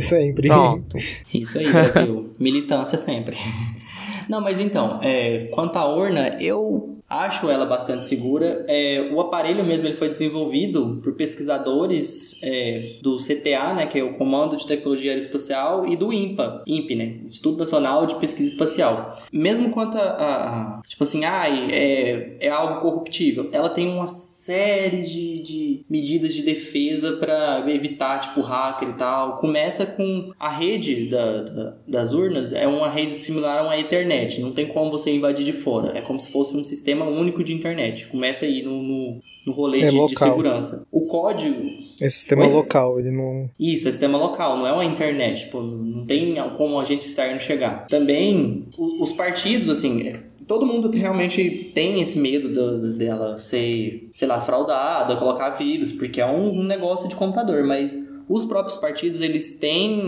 Sempre. 0.00 0.48
Pronto. 0.48 0.96
Isso 1.32 1.58
aí, 1.58 1.70
Brasil. 1.70 2.34
Militância 2.38 2.98
sempre. 2.98 3.36
Não, 4.28 4.40
mas 4.40 4.60
então, 4.60 4.98
é, 5.02 5.48
quanto 5.52 5.76
à 5.76 5.86
urna, 5.86 6.36
eu 6.40 6.98
acho 7.08 7.48
ela 7.50 7.64
bastante 7.66 8.04
segura. 8.04 8.64
É, 8.68 9.08
o 9.12 9.20
aparelho 9.20 9.64
mesmo 9.64 9.86
ele 9.86 9.94
foi 9.96 10.08
desenvolvido 10.08 11.00
por 11.02 11.14
pesquisadores 11.14 12.40
é, 12.42 12.98
do 13.02 13.16
CTA, 13.16 13.74
né, 13.74 13.86
que 13.86 13.98
é 13.98 14.02
o 14.04 14.14
Comando 14.14 14.56
de 14.56 14.66
Tecnologia 14.66 15.10
Aeroespacial, 15.12 15.86
e 15.86 15.96
do 15.96 16.12
INPA, 16.12 16.62
INPE, 16.66 16.94
né, 16.94 17.16
Instituto 17.24 17.58
Nacional 17.58 18.06
de 18.06 18.14
Pesquisa 18.16 18.48
Espacial. 18.48 19.16
Mesmo 19.32 19.70
quanto 19.70 19.96
a, 19.96 20.00
a- 20.02 20.78
a- 20.78 20.80
tipo 20.86 21.04
assim, 21.04 21.24
ai, 21.24 21.68
é, 21.70 22.36
é 22.40 22.48
algo 22.48 22.80
corruptível, 22.80 23.48
ela 23.52 23.68
tem 23.68 23.88
uma 23.88 24.06
série 24.06 25.02
de, 25.02 25.42
de 25.42 25.84
medidas 25.88 26.34
de 26.34 26.42
defesa 26.42 27.12
para 27.16 27.64
evitar, 27.68 28.20
tipo, 28.20 28.40
hacker 28.40 28.88
e 28.90 28.92
tal. 28.94 29.36
Começa 29.36 29.86
com 29.86 30.32
a 30.38 30.48
rede 30.48 31.08
da, 31.08 31.42
da- 31.42 31.76
das 31.86 32.12
urnas, 32.12 32.52
é 32.52 32.66
uma 32.66 32.88
rede 32.88 33.12
similar 33.12 33.58
a 33.60 33.62
uma 33.64 33.78
Ethernet, 33.78 34.40
não 34.40 34.52
tem 34.52 34.66
como 34.66 34.90
você 34.90 35.10
invadir 35.14 35.44
de 35.44 35.52
fora. 35.52 35.96
É 35.96 36.00
como 36.00 36.20
se 36.20 36.30
fosse 36.32 36.56
um 36.56 36.64
sistema 36.64 36.93
sistema 36.94 37.06
único 37.06 37.42
de 37.42 37.52
internet. 37.52 38.06
Começa 38.06 38.44
aí 38.44 38.62
no, 38.62 38.82
no, 38.82 39.20
no 39.46 39.52
rolê 39.52 39.82
É 39.82 39.86
de, 39.88 40.06
de 40.06 40.18
segurança. 40.18 40.86
O 40.92 41.02
código. 41.06 41.60
É 42.00 42.08
sistema 42.08 42.46
Oi? 42.46 42.52
local, 42.52 42.98
ele 43.00 43.10
não. 43.10 43.50
Isso, 43.58 43.88
é 43.88 43.90
sistema 43.90 44.16
local, 44.18 44.56
não 44.56 44.66
é 44.66 44.72
uma 44.72 44.84
internet. 44.84 45.42
Tipo, 45.44 45.60
não 45.60 46.04
tem 46.06 46.34
como 46.56 46.78
agente 46.78 47.04
externo 47.06 47.40
chegar. 47.40 47.86
Também, 47.86 48.66
os 49.00 49.12
partidos, 49.12 49.68
assim. 49.70 50.06
é- 50.08 50.34
Todo 50.46 50.66
mundo 50.66 50.90
realmente 50.90 51.72
tem 51.74 52.02
esse 52.02 52.18
medo 52.18 52.50
do- 52.52 52.98
dela 52.98 53.38
ser, 53.38 54.10
sei 54.12 54.28
lá, 54.28 54.38
fraudada, 54.38 55.16
colocar 55.16 55.48
vírus, 55.50 55.90
porque 55.90 56.20
é 56.20 56.26
um, 56.26 56.48
um 56.60 56.64
negócio 56.64 57.08
de 57.08 57.16
computador, 57.16 57.64
mas 57.64 57.96
os 58.28 58.44
próprios 58.44 58.76
partidos, 58.76 59.22
eles 59.22 59.58
têm. 59.58 60.02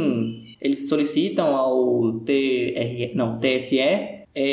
Eles 0.60 0.88
solicitam 0.90 1.56
ao 1.56 2.20
TR, 2.20 3.12
não, 3.14 3.38
TSE 3.38 3.78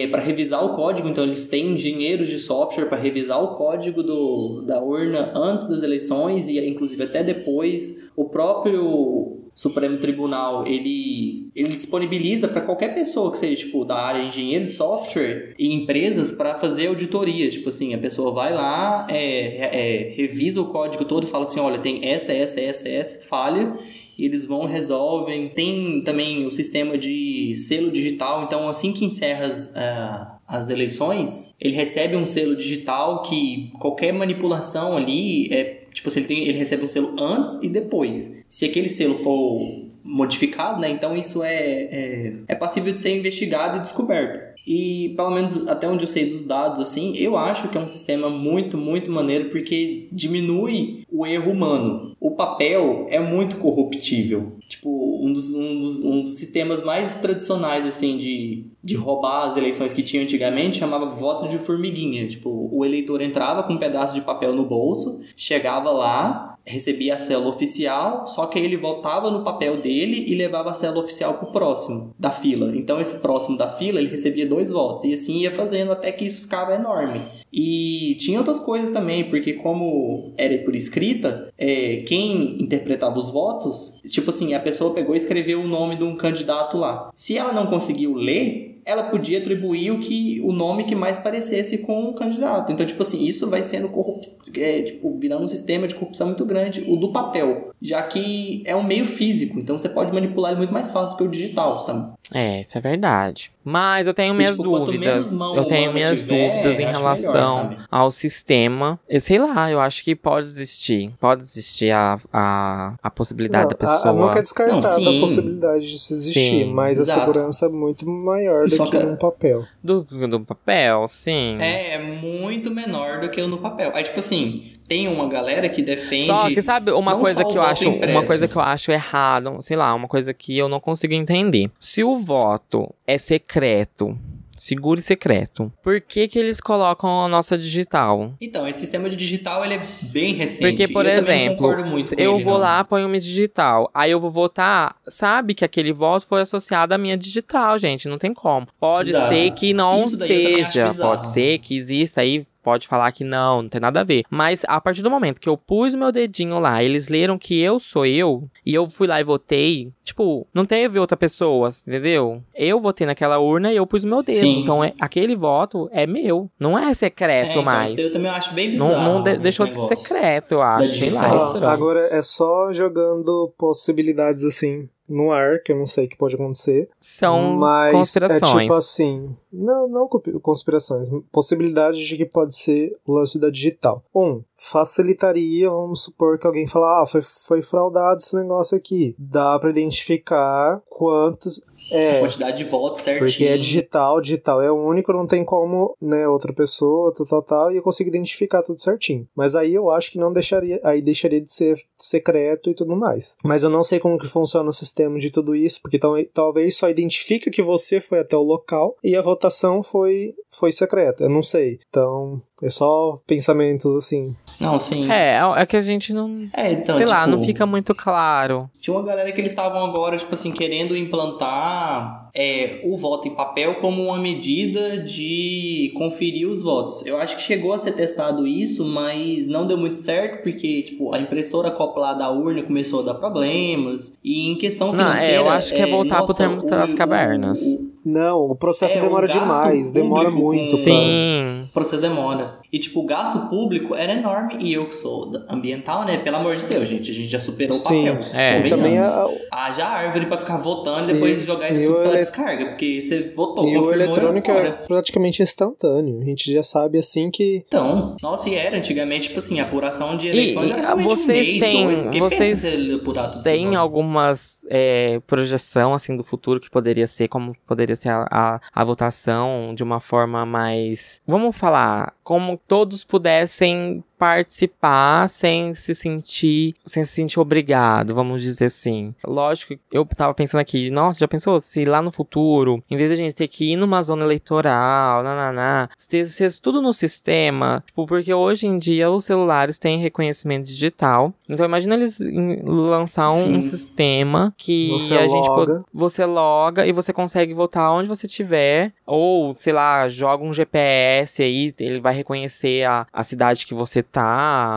para 0.09 0.21
revisar 0.21 0.65
o 0.65 0.69
código, 0.69 1.09
então 1.09 1.23
eles 1.23 1.47
têm 1.47 1.73
engenheiros 1.73 2.29
de 2.29 2.39
software 2.39 2.85
para 2.85 2.97
revisar 2.97 3.43
o 3.43 3.49
código 3.49 4.01
do, 4.01 4.61
da 4.61 4.81
urna 4.81 5.31
antes 5.35 5.67
das 5.67 5.83
eleições 5.83 6.49
e 6.49 6.59
inclusive 6.65 7.03
até 7.03 7.23
depois. 7.23 8.01
O 8.15 8.25
próprio 8.25 9.39
Supremo 9.55 9.97
Tribunal 9.97 10.65
ele, 10.65 11.49
ele 11.55 11.69
disponibiliza 11.69 12.47
para 12.47 12.61
qualquer 12.61 12.95
pessoa 12.95 13.31
que 13.31 13.37
seja 13.37 13.65
tipo 13.65 13.85
da 13.85 13.95
área 13.95 14.21
de 14.21 14.27
engenheiro 14.29 14.65
de 14.65 14.71
software 14.71 15.53
e 15.59 15.73
empresas 15.73 16.31
para 16.31 16.55
fazer 16.55 16.87
auditoria. 16.87 17.49
Tipo 17.49 17.69
assim, 17.69 17.93
a 17.93 17.97
pessoa 17.97 18.31
vai 18.31 18.53
lá, 18.53 19.05
é, 19.09 19.19
é, 19.19 20.13
revisa 20.15 20.61
o 20.61 20.67
código 20.67 21.05
todo 21.05 21.25
e 21.25 21.29
fala 21.29 21.43
assim: 21.43 21.59
olha, 21.59 21.79
tem 21.79 22.07
essa, 22.07 22.31
essa, 22.31 22.59
essa, 22.59 22.89
essa 22.89 23.27
falha 23.27 23.73
eles 24.17 24.45
vão 24.45 24.65
resolvem. 24.65 25.49
Tem 25.49 26.01
também 26.01 26.45
o 26.45 26.51
sistema 26.51 26.97
de 26.97 27.55
selo 27.55 27.91
digital, 27.91 28.43
então 28.43 28.67
assim 28.67 28.93
que 28.93 29.05
encerra 29.05 29.45
as, 29.45 29.75
ah, 29.75 30.39
as 30.47 30.69
eleições, 30.69 31.53
ele 31.59 31.73
recebe 31.73 32.15
um 32.15 32.25
selo 32.25 32.55
digital 32.55 33.23
que 33.23 33.71
qualquer 33.79 34.11
manipulação 34.11 34.97
ali 34.97 35.47
é 35.51 35.83
tipo 35.93 36.09
assim, 36.09 36.21
ele, 36.21 36.27
tem, 36.27 36.43
ele 36.47 36.57
recebe 36.57 36.83
um 36.83 36.87
selo 36.87 37.15
antes 37.19 37.61
e 37.61 37.69
depois. 37.69 38.43
Se 38.47 38.65
aquele 38.65 38.89
selo 38.89 39.17
for 39.17 39.61
modificado, 40.03 40.79
né? 40.81 40.89
Então 40.89 41.15
isso 41.15 41.41
é, 41.43 41.55
é, 41.55 42.33
é 42.49 42.55
passível 42.55 42.91
de 42.91 42.99
ser 42.99 43.17
investigado 43.17 43.77
e 43.77 43.81
descoberto. 43.81 44.53
E 44.67 45.13
pelo 45.15 45.31
menos 45.31 45.67
até 45.67 45.87
onde 45.87 46.03
eu 46.03 46.07
sei 46.07 46.29
dos 46.29 46.43
dados, 46.43 46.79
assim, 46.79 47.15
eu 47.17 47.37
acho 47.37 47.69
que 47.69 47.77
é 47.77 47.81
um 47.81 47.87
sistema 47.87 48.29
muito, 48.29 48.77
muito 48.77 49.09
maneiro 49.11 49.49
porque 49.49 50.07
diminui 50.11 51.05
o 51.11 51.25
erro 51.25 51.51
humano. 51.51 52.15
O 52.19 52.31
papel 52.31 53.07
é 53.09 53.19
muito 53.19 53.57
corruptível. 53.57 54.57
Tipo, 54.67 55.19
um 55.23 55.31
dos, 55.31 55.53
um 55.53 55.79
dos, 55.79 56.03
um 56.03 56.19
dos 56.19 56.37
sistemas 56.37 56.83
mais 56.83 57.15
tradicionais, 57.17 57.85
assim, 57.85 58.17
de, 58.17 58.65
de 58.83 58.95
roubar 58.95 59.47
as 59.47 59.55
eleições 59.55 59.93
que 59.93 60.03
tinha 60.03 60.21
antigamente 60.21 60.79
chamava 60.79 61.05
voto 61.05 61.47
de 61.47 61.57
formiguinha. 61.57 62.27
Tipo, 62.27 62.69
o 62.71 62.83
eleitor 62.83 63.21
entrava 63.21 63.63
com 63.63 63.73
um 63.73 63.77
pedaço 63.77 64.13
de 64.13 64.21
papel 64.21 64.53
no 64.53 64.65
bolso, 64.65 65.21
chegava 65.35 65.91
lá, 65.91 66.52
recebia 66.65 67.15
a 67.15 67.19
célula 67.19 67.49
oficial, 67.49 68.25
só 68.25 68.45
que 68.45 68.57
aí 68.57 68.65
ele 68.65 68.77
voltava 68.77 69.29
no 69.29 69.43
papel 69.43 69.81
dele 69.81 70.25
e 70.27 70.35
levava 70.35 70.71
a 70.71 70.73
célula 70.73 71.03
oficial 71.03 71.35
pro 71.35 71.51
próximo 71.51 72.13
da 72.17 72.31
fila. 72.31 72.75
Então 72.75 72.99
esse 72.99 73.19
próximo 73.19 73.57
da 73.57 73.69
fila, 73.69 73.99
ele 73.99 74.09
recebia 74.09 74.47
dois 74.47 74.71
votos 74.71 75.03
e 75.03 75.13
assim 75.13 75.39
ia 75.39 75.51
fazendo 75.51 75.91
até 75.91 76.11
que 76.11 76.25
isso 76.25 76.43
ficava 76.43 76.73
enorme. 76.73 77.21
E 77.53 78.15
tinha 78.19 78.39
outras 78.39 78.59
coisas 78.59 78.91
também, 78.91 79.29
porque 79.29 79.53
como 79.53 80.33
era 80.37 80.57
por 80.59 80.75
escrita, 80.75 81.53
é, 81.57 81.97
quem 81.97 82.61
interpretava 82.61 83.19
os 83.19 83.29
votos, 83.29 84.01
tipo 84.09 84.31
assim, 84.31 84.55
a 84.55 84.59
pessoa 84.59 84.93
pegou 84.93 85.13
e 85.13 85.17
escreveu 85.17 85.61
o 85.61 85.67
nome 85.67 85.95
de 85.95 86.03
um 86.03 86.15
candidato 86.15 86.77
lá. 86.77 87.11
Se 87.15 87.37
ela 87.37 87.53
não 87.53 87.67
conseguiu 87.67 88.15
ler, 88.15 88.73
ela 88.85 89.03
podia 89.03 89.39
atribuir 89.39 89.91
o 89.91 89.99
que 89.99 90.41
o 90.43 90.51
nome 90.51 90.83
que 90.83 90.95
mais 90.95 91.17
parecesse 91.17 91.79
com 91.79 92.09
o 92.09 92.13
candidato. 92.13 92.71
Então, 92.71 92.85
tipo 92.85 93.01
assim, 93.01 93.23
isso 93.23 93.49
vai 93.49 93.63
sendo 93.63 93.89
corrup... 93.89 94.23
é, 94.57 94.81
tipo, 94.81 95.17
virando 95.17 95.43
um 95.43 95.47
sistema 95.47 95.87
de 95.87 95.95
corrupção 95.95 96.27
muito 96.27 96.45
grande, 96.45 96.83
o 96.87 96.97
do 96.97 97.11
papel, 97.11 97.71
já 97.81 98.01
que 98.03 98.61
é 98.65 98.75
um 98.75 98.83
meio 98.83 99.05
físico, 99.05 99.59
então 99.59 99.77
você 99.77 99.89
pode 99.89 100.13
manipular 100.13 100.51
ele 100.51 100.59
muito 100.59 100.73
mais 100.73 100.91
fácil 100.91 101.11
do 101.11 101.17
que 101.17 101.23
o 101.23 101.29
digital, 101.29 101.79
sabe? 101.79 102.13
É, 102.31 102.61
isso 102.61 102.77
é 102.77 102.81
verdade. 102.81 103.51
Mas 103.65 104.07
eu 104.07 104.13
tenho 104.13 104.33
minhas 104.33 104.51
tipo, 104.51 104.63
quanto 104.69 104.85
dúvidas. 104.85 105.13
menos 105.13 105.31
mão 105.31 105.55
Eu 105.55 105.65
tenho 105.65 105.93
minhas 105.93 106.17
tiver, 106.19 106.49
dúvidas 106.51 106.79
em 106.79 106.85
relação 106.85 107.67
melhor, 107.69 107.87
ao 107.91 108.11
sistema. 108.11 108.99
Eu 109.07 109.21
sei 109.21 109.37
lá, 109.39 109.69
eu 109.69 109.79
acho 109.79 110.03
que 110.03 110.15
pode 110.15 110.47
existir. 110.47 111.13
Pode 111.19 111.41
existir 111.43 111.91
a, 111.91 112.17
a, 112.31 112.95
a 113.03 113.09
possibilidade 113.11 113.69
da 113.69 113.75
Não, 113.79 113.89
a- 113.89 113.95
pessoa. 113.97 114.11
a, 114.11 114.25
nunca 114.27 114.39
é 114.39 114.41
descartada 114.41 114.99
Não, 115.01 115.17
a 115.17 115.19
possibilidade 115.19 115.85
de 115.91 115.99
se 115.99 116.13
existir, 116.13 116.39
Sim, 116.65 116.73
mas 116.73 116.97
exato. 116.97 117.19
a 117.19 117.25
segurança 117.25 117.65
é 117.65 117.69
muito 117.69 118.09
maior 118.09 118.63
do 118.63 118.75
Só 118.75 118.85
que 118.85 118.91
que- 118.91 118.97
um 119.05 119.15
papel. 119.15 119.65
do, 119.83 120.03
do 120.03 120.39
papel, 120.41 121.07
sim. 121.07 121.57
É, 121.59 121.93
é 121.95 121.99
muito 121.99 122.71
menor 122.71 123.19
do 123.19 123.29
que 123.29 123.41
o 123.41 123.47
no 123.47 123.59
papel. 123.59 123.91
Aí, 123.93 124.03
tipo 124.03 124.19
assim, 124.19 124.73
tem 124.87 125.07
uma 125.07 125.27
galera 125.27 125.69
que 125.69 125.81
defende. 125.81 126.25
Só 126.25 126.47
que 126.49 126.61
sabe 126.61 126.91
uma 126.91 127.17
coisa 127.17 127.43
que 127.43 127.57
eu 127.57 127.61
acho, 127.61 127.87
uma 127.87 127.97
impresso. 127.97 128.25
coisa 128.25 128.47
que 128.47 128.55
eu 128.55 128.61
acho 128.61 128.91
errado, 128.91 129.57
sei 129.61 129.77
lá, 129.77 129.93
uma 129.93 130.07
coisa 130.07 130.33
que 130.33 130.57
eu 130.57 130.67
não 130.67 130.79
consigo 130.79 131.13
entender. 131.13 131.69
Se 131.79 132.03
o 132.03 132.17
voto 132.17 132.93
é 133.07 133.17
secreto, 133.17 134.17
seguro 134.57 134.99
e 134.99 135.03
secreto, 135.03 135.71
por 135.83 135.99
que 135.99 136.27
que 136.27 136.39
eles 136.39 136.61
colocam 136.61 137.25
a 137.25 137.27
nossa 137.27 137.57
digital? 137.57 138.33
Então, 138.39 138.67
esse 138.67 138.79
sistema 138.79 139.09
de 139.09 139.15
digital 139.15 139.63
ele 139.65 139.75
é 139.75 139.87
bem 140.03 140.33
recente. 140.33 140.69
Porque, 140.69 140.87
por 140.87 141.05
eu 141.05 141.11
exemplo, 141.11 141.71
eu 142.17 142.35
ele, 142.35 142.43
vou 142.43 142.53
não. 142.53 142.61
lá, 142.61 142.83
ponho 142.83 143.07
minha 143.09 143.19
digital, 143.19 143.89
aí 143.93 144.11
eu 144.11 144.19
vou 144.19 144.31
votar, 144.31 144.95
sabe 145.07 145.53
que 145.53 145.65
aquele 145.65 145.91
voto 145.91 146.25
foi 146.25 146.41
associado 146.41 146.93
à 146.93 146.97
minha 146.97 147.17
digital, 147.17 147.77
gente, 147.77 148.07
não 148.07 148.17
tem 148.17 148.33
como. 148.33 148.67
Pode 148.79 149.09
Exato. 149.09 149.33
ser 149.33 149.51
que 149.51 149.73
não 149.73 150.07
seja, 150.07 150.93
pode 150.93 151.27
ser 151.27 151.59
que 151.59 151.75
exista 151.75 152.21
aí 152.21 152.45
pode 152.63 152.87
falar 152.87 153.11
que 153.11 153.23
não, 153.23 153.63
não 153.63 153.69
tem 153.69 153.81
nada 153.81 154.01
a 154.01 154.03
ver. 154.03 154.23
Mas 154.29 154.63
a 154.67 154.79
partir 154.79 155.01
do 155.01 155.09
momento 155.11 155.39
que 155.41 155.49
eu 155.49 155.57
pus 155.57 155.93
meu 155.95 156.11
dedinho 156.11 156.59
lá, 156.59 156.81
eles 156.83 157.07
leram 157.09 157.37
que 157.37 157.59
eu 157.61 157.79
sou 157.79 158.05
eu, 158.05 158.47
e 158.65 158.73
eu 158.73 158.89
fui 158.89 159.05
lá 159.07 159.19
e 159.19 159.23
votei, 159.23 159.91
tipo, 160.03 160.47
não 160.53 160.65
teve 160.65 160.97
outra 160.99 161.17
pessoa, 161.17 161.69
entendeu? 161.87 162.41
Eu 162.55 162.79
votei 162.79 163.05
naquela 163.05 163.37
urna 163.39 163.71
e 163.71 163.75
eu 163.75 163.85
pus 163.85 164.03
meu 164.05 164.23
dedo. 164.23 164.37
Sim. 164.37 164.61
Então 164.61 164.83
é, 164.83 164.93
aquele 164.99 165.35
voto 165.35 165.89
é 165.91 166.07
meu. 166.07 166.49
Não 166.59 166.77
é 166.79 166.91
É, 166.91 166.93
secreto 166.93 167.51
então, 167.51 167.63
mais. 167.63 167.91
isso 167.91 167.99
eu 167.99 168.13
também 168.13 168.31
acho 168.31 168.53
bem 168.53 168.71
bizarro. 168.71 168.91
Não, 168.91 169.13
não 169.15 169.23
de- 169.23 169.37
deixou 169.37 169.65
de 169.65 169.73
ser 169.73 169.79
negócio. 169.81 169.95
secreto, 169.97 170.51
eu 170.53 170.61
acho. 170.61 170.87
Sei 170.93 171.09
lá, 171.09 171.59
é 171.61 171.65
agora 171.65 172.07
é 172.11 172.21
só 172.21 172.71
jogando 172.71 173.51
possibilidades 173.57 174.45
assim 174.45 174.87
no 175.09 175.31
ar, 175.31 175.59
que 175.61 175.71
eu 175.71 175.75
não 175.77 175.85
sei 175.85 176.05
o 176.05 176.09
que 176.09 176.15
pode 176.17 176.35
acontecer. 176.35 176.87
São 177.01 177.57
mas 177.57 177.91
conspirações. 177.93 178.41
é 178.57 178.61
tipo 178.61 178.73
assim. 178.73 179.35
Não, 179.53 179.87
não 179.87 180.09
conspirações. 180.41 181.09
Possibilidades 181.31 182.01
de 182.01 182.17
que 182.17 182.25
pode 182.25 182.55
ser 182.55 182.97
o 183.05 183.13
lance 183.13 183.39
da 183.39 183.49
digital. 183.49 184.03
Um, 184.15 184.41
facilitaria, 184.57 185.69
vamos 185.69 186.03
supor 186.03 186.39
que 186.39 186.47
alguém 186.47 186.65
fala, 186.67 187.01
ah, 187.01 187.05
foi, 187.05 187.21
foi 187.21 187.61
fraudado 187.61 188.17
esse 188.19 188.35
negócio 188.35 188.75
aqui. 188.77 189.15
Dá 189.17 189.57
pra 189.59 189.69
identificar 189.69 190.81
quantos. 190.89 191.61
A 191.91 191.95
É, 191.95 192.19
quantidade 192.19 192.57
de 192.57 192.63
votos 192.63 193.01
certinho. 193.01 193.29
porque 193.29 193.45
é 193.45 193.57
digital, 193.57 194.19
digital 194.21 194.61
é 194.61 194.71
único, 194.71 195.11
não 195.13 195.27
tem 195.27 195.43
como, 195.43 195.95
né, 196.01 196.27
outra 196.27 196.53
pessoa, 196.53 197.13
tal, 197.13 197.25
tal, 197.25 197.41
tal, 197.43 197.71
e 197.71 197.75
eu 197.77 197.83
consigo 197.83 198.09
identificar 198.09 198.63
tudo 198.63 198.79
certinho. 198.79 199.27
Mas 199.35 199.53
aí 199.55 199.73
eu 199.73 199.91
acho 199.91 200.11
que 200.11 200.17
não 200.17 200.31
deixaria, 200.31 200.79
aí 200.83 201.01
deixaria 201.01 201.41
de 201.41 201.51
ser 201.51 201.77
secreto 201.97 202.69
e 202.69 202.73
tudo 202.75 202.95
mais. 202.95 203.35
Mas 203.43 203.63
eu 203.63 203.69
não 203.69 203.83
sei 203.83 203.99
como 203.99 204.17
que 204.17 204.27
funciona 204.27 204.69
o 204.69 204.73
sistema 204.73 205.19
de 205.19 205.29
tudo 205.29 205.55
isso, 205.55 205.81
porque 205.81 205.99
tal, 205.99 206.13
talvez 206.33 206.77
só 206.77 206.89
identifique 206.89 207.51
que 207.51 207.61
você 207.61 207.99
foi 207.99 208.19
até 208.19 208.35
o 208.35 208.41
local 208.43 208.95
e 209.03 209.15
a 209.15 209.21
votação 209.21 209.42
foi, 209.83 210.33
foi 210.49 210.71
secreta, 210.71 211.23
eu 211.23 211.29
não 211.29 211.43
sei. 211.43 211.79
Então, 211.89 212.41
é 212.61 212.69
só 212.69 213.19
pensamentos 213.25 213.95
assim. 213.95 214.35
Não, 214.59 214.79
sim. 214.79 215.11
É, 215.11 215.39
é 215.55 215.65
que 215.65 215.77
a 215.77 215.81
gente 215.81 216.13
não. 216.13 216.47
É, 216.53 216.71
então, 216.71 216.97
sei 216.97 217.05
lá, 217.05 217.25
tipo, 217.25 217.37
não 217.37 217.43
fica 217.43 217.65
muito 217.65 217.93
claro. 217.95 218.69
Tinha 218.79 218.95
uma 218.95 219.05
galera 219.05 219.31
que 219.31 219.41
eles 219.41 219.51
estavam 219.51 219.83
agora, 219.85 220.17
tipo 220.17 220.33
assim, 220.33 220.51
querendo 220.51 220.95
implantar 220.95 222.22
é, 222.35 222.79
o 222.83 222.97
voto 222.97 223.27
em 223.27 223.31
papel 223.35 223.75
como 223.75 224.01
uma 224.03 224.17
medida 224.17 224.97
de 224.97 225.91
conferir 225.95 226.47
os 226.49 226.63
votos. 226.63 227.05
Eu 227.05 227.17
acho 227.17 227.35
que 227.37 227.43
chegou 227.43 227.73
a 227.73 227.79
ser 227.79 227.91
testado 227.93 228.47
isso, 228.47 228.83
mas 228.85 229.47
não 229.47 229.67
deu 229.67 229.77
muito 229.77 229.99
certo, 229.99 230.41
porque, 230.43 230.81
tipo, 230.81 231.13
a 231.13 231.19
impressora 231.19 231.67
acoplada 231.67 232.23
à 232.25 232.31
urna 232.31 232.63
começou 232.63 233.01
a 233.01 233.03
dar 233.03 233.13
problemas. 233.15 234.17
E 234.23 234.49
em 234.49 234.55
questão 234.55 234.87
Não, 234.87 234.95
financeira... 234.95 235.31
é, 235.33 235.37
eu 235.37 235.49
acho 235.49 235.73
que 235.75 235.81
é 235.81 235.85
voltar 235.85 236.17
pro 236.23 236.27
nossa, 236.27 236.49
tempo 236.49 236.65
das 236.65 236.91
o- 236.91 236.95
cavernas. 236.95 237.61
o- 237.61 237.93
Não, 238.05 238.41
o 238.51 238.55
processo 238.55 238.97
É, 238.97 238.99
o 238.99 239.03
demora 239.03 239.27
gasto 239.27 239.39
demais, 239.39 239.91
demora 239.93 240.29
muito. 240.29 240.71
pra- 240.75 240.79
Sim. 240.83 241.63
o 241.69 241.73
processo 241.73 242.01
demora. 242.01 242.59
E, 242.71 242.77
tipo, 242.77 242.99
o 242.99 243.05
gasto 243.05 243.47
público 243.49 243.95
era 243.95 244.11
enorme. 244.11 244.57
E 244.59 244.73
eu 244.73 244.87
que 244.87 244.95
sou 244.95 245.31
ambiental, 245.47 246.03
né? 246.03 246.17
Pelo 246.17 246.37
amor 246.37 246.57
de 246.57 246.65
Deus, 246.65 246.85
gente. 246.89 247.11
A 247.11 247.13
gente 247.13 247.27
já 247.27 247.39
superou 247.39 247.71
Sim. 247.71 248.09
o 248.09 248.15
papel. 248.15 248.31
É. 248.37 248.59
E 248.65 248.69
também 248.69 248.97
a, 248.97 249.29
Haja 249.51 249.85
árvore 249.85 250.25
pra 250.25 250.37
ficar 250.37 250.57
votando 250.57 251.09
e 251.11 251.13
depois 251.13 251.41
E- 251.41 251.45
jogar 251.45 251.69
isso 251.71 251.83
tudo 251.85 251.93
o 251.99 252.01
pela 252.01 252.15
ele- 252.15 252.22
descarga. 252.23 252.65
Porque 252.67 253.01
você 253.01 253.21
votou, 253.35 253.67
e 253.67 253.77
o 253.77 253.91
eletrônico 253.91 254.49
era 254.51 254.67
é 254.67 254.71
praticamente 254.71 255.41
instantâneo. 255.41 256.21
A 256.21 256.25
gente 256.25 256.51
já 256.51 256.63
sabe 256.63 256.97
assim 256.97 257.29
que. 257.31 257.63
Então, 257.67 258.15
nossa, 258.21 258.49
e 258.49 258.55
era 258.55 258.77
antigamente, 258.77 259.27
tipo 259.27 259.39
assim, 259.39 259.59
a 259.59 259.63
apuração 259.63 260.17
de 260.17 260.27
E- 260.27 260.29
eleições 260.29 260.69
e, 260.69 260.71
era 260.71 260.95
vocês 260.95 261.19
um 261.23 261.27
mês, 261.27 261.59
têm- 261.59 261.85
dois, 261.85 262.01
porque 262.01 262.19
vocês 262.19 262.39
pensa 262.41 262.71
se 262.71 262.93
apurar 262.93 263.27
tudo 263.29 263.43
Tem 263.43 263.75
algumas 263.75 264.59
é, 264.69 265.19
projeção 265.27 265.93
assim 265.93 266.13
do 266.13 266.23
futuro 266.23 266.59
que 266.59 266.69
poderia 266.69 267.07
ser, 267.07 267.27
como 267.27 267.55
poderia 267.67 267.95
ser 267.95 268.09
a, 268.09 268.27
a, 268.31 268.59
a 268.73 268.83
votação 268.83 269.73
de 269.75 269.83
uma 269.83 269.99
forma 269.99 270.45
mais. 270.45 271.21
Vamos 271.27 271.55
falar, 271.55 272.13
como 272.23 272.59
todos 272.67 273.03
pudessem 273.03 274.03
participar 274.17 275.27
sem 275.27 275.75
se 275.75 275.93
sentir 275.93 276.75
sem 276.85 277.03
se 277.03 277.11
sentir 277.11 277.41
obrigado, 277.41 278.15
vamos 278.15 278.41
dizer 278.41 278.65
assim. 278.65 279.13
Lógico, 279.25 279.75
eu 279.91 280.05
tava 280.05 280.33
pensando 280.33 280.61
aqui, 280.61 280.89
nossa, 280.89 281.19
já 281.19 281.27
pensou 281.27 281.59
se 281.59 281.83
lá 281.83 282.01
no 282.01 282.09
futuro, 282.11 282.81
em 282.89 282.95
vez 282.95 283.09
de 283.09 283.15
a 283.15 283.17
gente 283.17 283.35
ter 283.35 283.49
que 283.49 283.73
ir 283.73 283.75
numa 283.75 284.01
zona 284.01 284.23
eleitoral, 284.23 285.23
nananá, 285.23 285.89
ter, 286.07 286.33
ter 286.33 286.53
tudo 286.59 286.81
no 286.81 286.93
sistema, 286.93 287.83
tipo, 287.85 288.05
porque 288.07 288.33
hoje 288.33 288.65
em 288.65 288.77
dia 288.77 289.11
os 289.11 289.25
celulares 289.25 289.77
têm 289.77 289.99
reconhecimento 289.99 290.67
digital. 290.67 291.33
Então 291.49 291.65
imagina 291.65 291.95
eles 291.95 292.19
lançar 292.63 293.29
um, 293.31 293.55
um 293.57 293.61
sistema 293.61 294.53
que 294.57 294.89
Você 294.91 295.17
a 295.17 295.27
gente 295.27 295.47
loga. 295.47 295.83
você 295.93 296.25
loga 296.25 296.87
e 296.87 296.93
você 296.93 297.11
consegue 297.11 297.53
votar 297.53 297.91
onde 297.91 298.07
você 298.07 298.25
tiver, 298.27 298.93
ou 299.05 299.53
sei 299.55 299.73
lá, 299.73 300.07
joga 300.07 300.43
um 300.43 300.53
GPS 300.53 301.41
aí, 301.43 301.73
ele 301.79 301.99
vai 301.99 302.13
reconhecer 302.13 302.85
a, 302.87 303.05
a 303.11 303.23
cidade 303.23 303.65
que 303.65 303.73
você 303.73 304.01
tá, 304.01 304.23